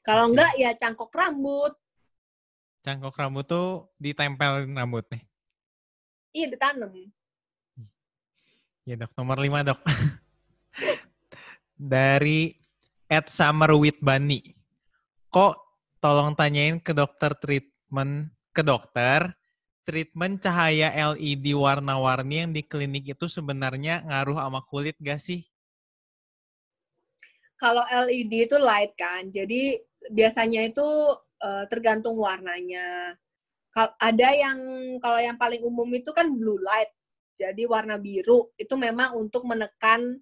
Kalau 0.02 0.30
enggak 0.30 0.54
ya 0.54 0.70
cangkok 0.78 1.10
rambut. 1.14 1.74
Cangkok 2.86 3.18
rambut 3.18 3.46
tuh 3.46 3.90
ditempelin 3.98 4.70
rambutnya. 4.70 5.18
Iya 6.30 6.46
ditanam. 6.54 6.94
Ya 8.86 8.94
dok, 8.94 9.10
nomor 9.18 9.42
lima 9.42 9.66
dok. 9.66 9.82
Dari 11.74 12.54
Ed 13.10 13.26
Summer 13.26 13.74
with 13.74 13.98
Bunny. 13.98 14.54
Kok 15.26 15.58
tolong 15.98 16.38
tanyain 16.38 16.78
ke 16.78 16.94
dokter 16.94 17.34
treatment, 17.86 18.34
ke 18.50 18.62
dokter, 18.66 19.20
treatment 19.86 20.42
cahaya 20.42 20.90
LED 20.90 21.54
warna-warni 21.54 22.34
yang 22.42 22.50
di 22.50 22.62
klinik 22.66 23.14
itu 23.14 23.26
sebenarnya 23.30 24.02
ngaruh 24.10 24.42
sama 24.42 24.60
kulit 24.66 24.98
gak 24.98 25.22
sih? 25.22 25.46
kalau 27.56 27.84
LED 27.88 28.32
itu 28.48 28.56
light 28.60 28.92
kan, 28.98 29.32
jadi 29.32 29.80
biasanya 30.12 30.60
itu 30.68 30.86
eh, 31.40 31.64
tergantung 31.72 32.16
warnanya. 32.20 33.16
Kal- 33.72 33.96
ada 34.00 34.28
yang 34.34 34.58
kalau 35.00 35.20
yang 35.20 35.36
paling 35.40 35.62
umum 35.64 35.88
itu 35.94 36.10
kan 36.12 36.28
blue 36.32 36.60
light, 36.60 36.92
jadi 37.36 37.64
warna 37.68 37.96
biru 38.00 38.52
itu 38.60 38.74
memang 38.76 39.16
untuk 39.16 39.44
menekan 39.48 40.20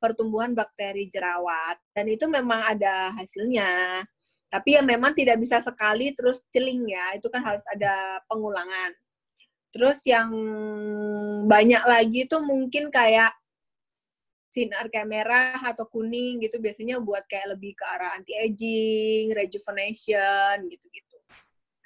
pertumbuhan 0.00 0.52
bakteri 0.56 1.08
jerawat 1.12 1.76
dan 1.92 2.06
itu 2.08 2.24
memang 2.28 2.60
ada 2.76 3.12
hasilnya. 3.16 4.04
Tapi 4.50 4.74
ya 4.74 4.82
memang 4.82 5.14
tidak 5.14 5.38
bisa 5.38 5.62
sekali 5.62 6.10
terus 6.18 6.42
celing 6.50 6.90
ya, 6.90 7.14
itu 7.14 7.30
kan 7.30 7.40
harus 7.46 7.62
ada 7.70 8.18
pengulangan. 8.26 8.90
Terus 9.70 10.02
yang 10.10 10.34
banyak 11.46 11.82
lagi 11.86 12.26
itu 12.26 12.36
mungkin 12.42 12.90
kayak 12.90 13.30
sinar 14.50 14.90
kayak 14.90 15.06
merah 15.06 15.62
atau 15.62 15.86
kuning 15.86 16.42
gitu 16.42 16.58
biasanya 16.58 16.98
buat 16.98 17.22
kayak 17.30 17.54
lebih 17.54 17.78
ke 17.78 17.84
arah 17.86 18.18
anti 18.18 18.34
aging, 18.34 19.30
rejuvenation 19.30 20.66
gitu-gitu. 20.66 21.16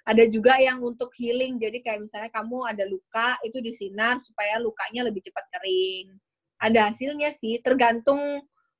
Ada 0.04 0.24
juga 0.28 0.56
yang 0.60 0.80
untuk 0.84 1.12
healing, 1.16 1.56
jadi 1.56 1.80
kayak 1.80 2.00
misalnya 2.04 2.28
kamu 2.32 2.64
ada 2.64 2.84
luka 2.88 3.36
itu 3.44 3.60
disinar 3.60 4.20
supaya 4.20 4.60
lukanya 4.60 5.04
lebih 5.04 5.20
cepat 5.24 5.44
kering. 5.52 6.12
Ada 6.60 6.92
hasilnya 6.92 7.32
sih, 7.32 7.60
tergantung 7.60 8.20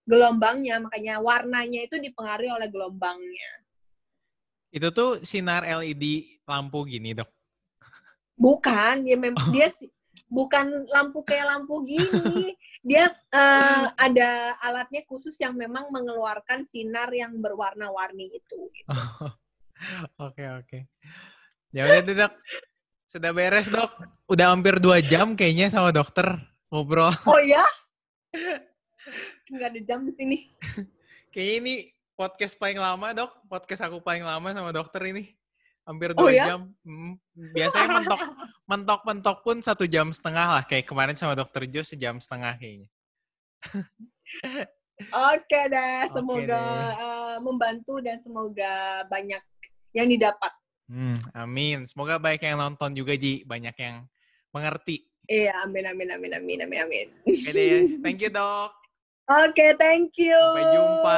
gelombangnya, 0.05 0.81
makanya 0.85 1.21
warnanya 1.21 1.85
itu 1.85 1.97
dipengaruhi 1.97 2.53
oleh 2.53 2.69
gelombangnya. 2.69 3.64
Itu 4.75 4.91
tuh 4.91 5.23
sinar 5.23 5.63
LED 5.63 6.43
lampu 6.51 6.83
gini, 6.83 7.15
Dok. 7.15 7.31
Bukan, 8.35 9.07
dia 9.07 9.15
mem 9.15 9.39
oh. 9.39 9.55
dia 9.55 9.71
bukan 10.27 10.83
lampu 10.91 11.23
kayak 11.23 11.47
lampu 11.47 11.87
gini. 11.87 12.51
Dia 12.85 13.09
uh, 13.09 13.97
ada 13.97 14.61
alatnya 14.61 15.09
khusus 15.09 15.41
yang 15.41 15.57
memang 15.57 15.89
mengeluarkan 15.89 16.69
sinar 16.69 17.09
yang 17.17 17.33
berwarna-warni 17.41 18.29
itu. 18.29 18.69
Gitu. 18.69 18.93
Oke 20.21 20.45
oke. 20.45 20.79
Ya 21.73 21.89
udah 21.89 22.05
dok, 22.05 22.33
sudah 23.09 23.33
beres 23.33 23.73
dok. 23.73 23.89
Udah 24.29 24.53
hampir 24.53 24.77
dua 24.85 25.01
jam 25.01 25.33
kayaknya 25.33 25.73
sama 25.73 25.97
dokter 25.97 26.37
ngobrol. 26.69 27.11
Oh 27.25 27.41
ya? 27.41 27.65
Nggak 29.51 29.69
ada 29.75 29.81
jam 29.81 30.05
di 30.05 30.13
sini. 30.13 30.39
Kayaknya 31.33 31.57
ini 31.59 31.75
podcast 32.15 32.55
paling 32.59 32.79
lama 32.79 33.13
dok. 33.13 33.31
Podcast 33.51 33.83
aku 33.87 33.99
paling 34.01 34.23
lama 34.23 34.55
sama 34.55 34.71
dokter 34.71 35.03
ini 35.11 35.35
hampir 35.85 36.17
oh, 36.17 36.25
dua 36.25 36.27
oh, 36.27 36.33
ya? 36.33 36.45
jam. 36.55 36.61
Hmm, 36.83 37.13
biasanya 37.35 37.89
mentok 38.01 38.21
mentok 38.71 39.01
mentok 39.05 39.39
pun 39.45 39.57
satu 39.61 39.85
jam 39.85 40.11
setengah 40.11 40.47
lah. 40.59 40.65
Kayak 40.65 40.89
kemarin 40.89 41.17
sama 41.17 41.37
dokter 41.37 41.69
Jo 41.69 41.85
sejam 41.85 42.17
setengah 42.19 42.57
kayaknya. 42.57 42.89
Oke 45.11 45.61
deh, 45.69 46.01
semoga 46.15 46.59
deh. 46.59 46.91
Uh, 46.99 47.37
membantu 47.43 48.01
dan 48.01 48.19
semoga 48.23 49.05
banyak 49.11 49.43
yang 49.93 50.09
didapat. 50.09 50.53
Hmm, 50.85 51.17
amin. 51.33 51.89
Semoga 51.89 52.21
banyak 52.21 52.45
yang 52.45 52.61
nonton 52.61 52.93
juga 52.93 53.17
Ji, 53.17 53.43
banyak 53.45 53.75
yang 53.81 54.05
mengerti. 54.53 55.09
Iya, 55.25 55.57
amin 55.65 55.89
amin 55.89 56.09
amin 56.21 56.33
amin 56.37 56.59
amin 56.69 56.79
amin. 56.85 57.07
Oke 57.25 57.51
deh, 57.57 57.97
thank 58.05 58.21
you 58.21 58.29
dok. 58.29 58.84
Oke, 59.25 59.57
okay, 59.57 59.71
thank 59.81 60.21
you. 60.21 60.37
Sampai 60.37 60.69
jumpa. 60.69 61.17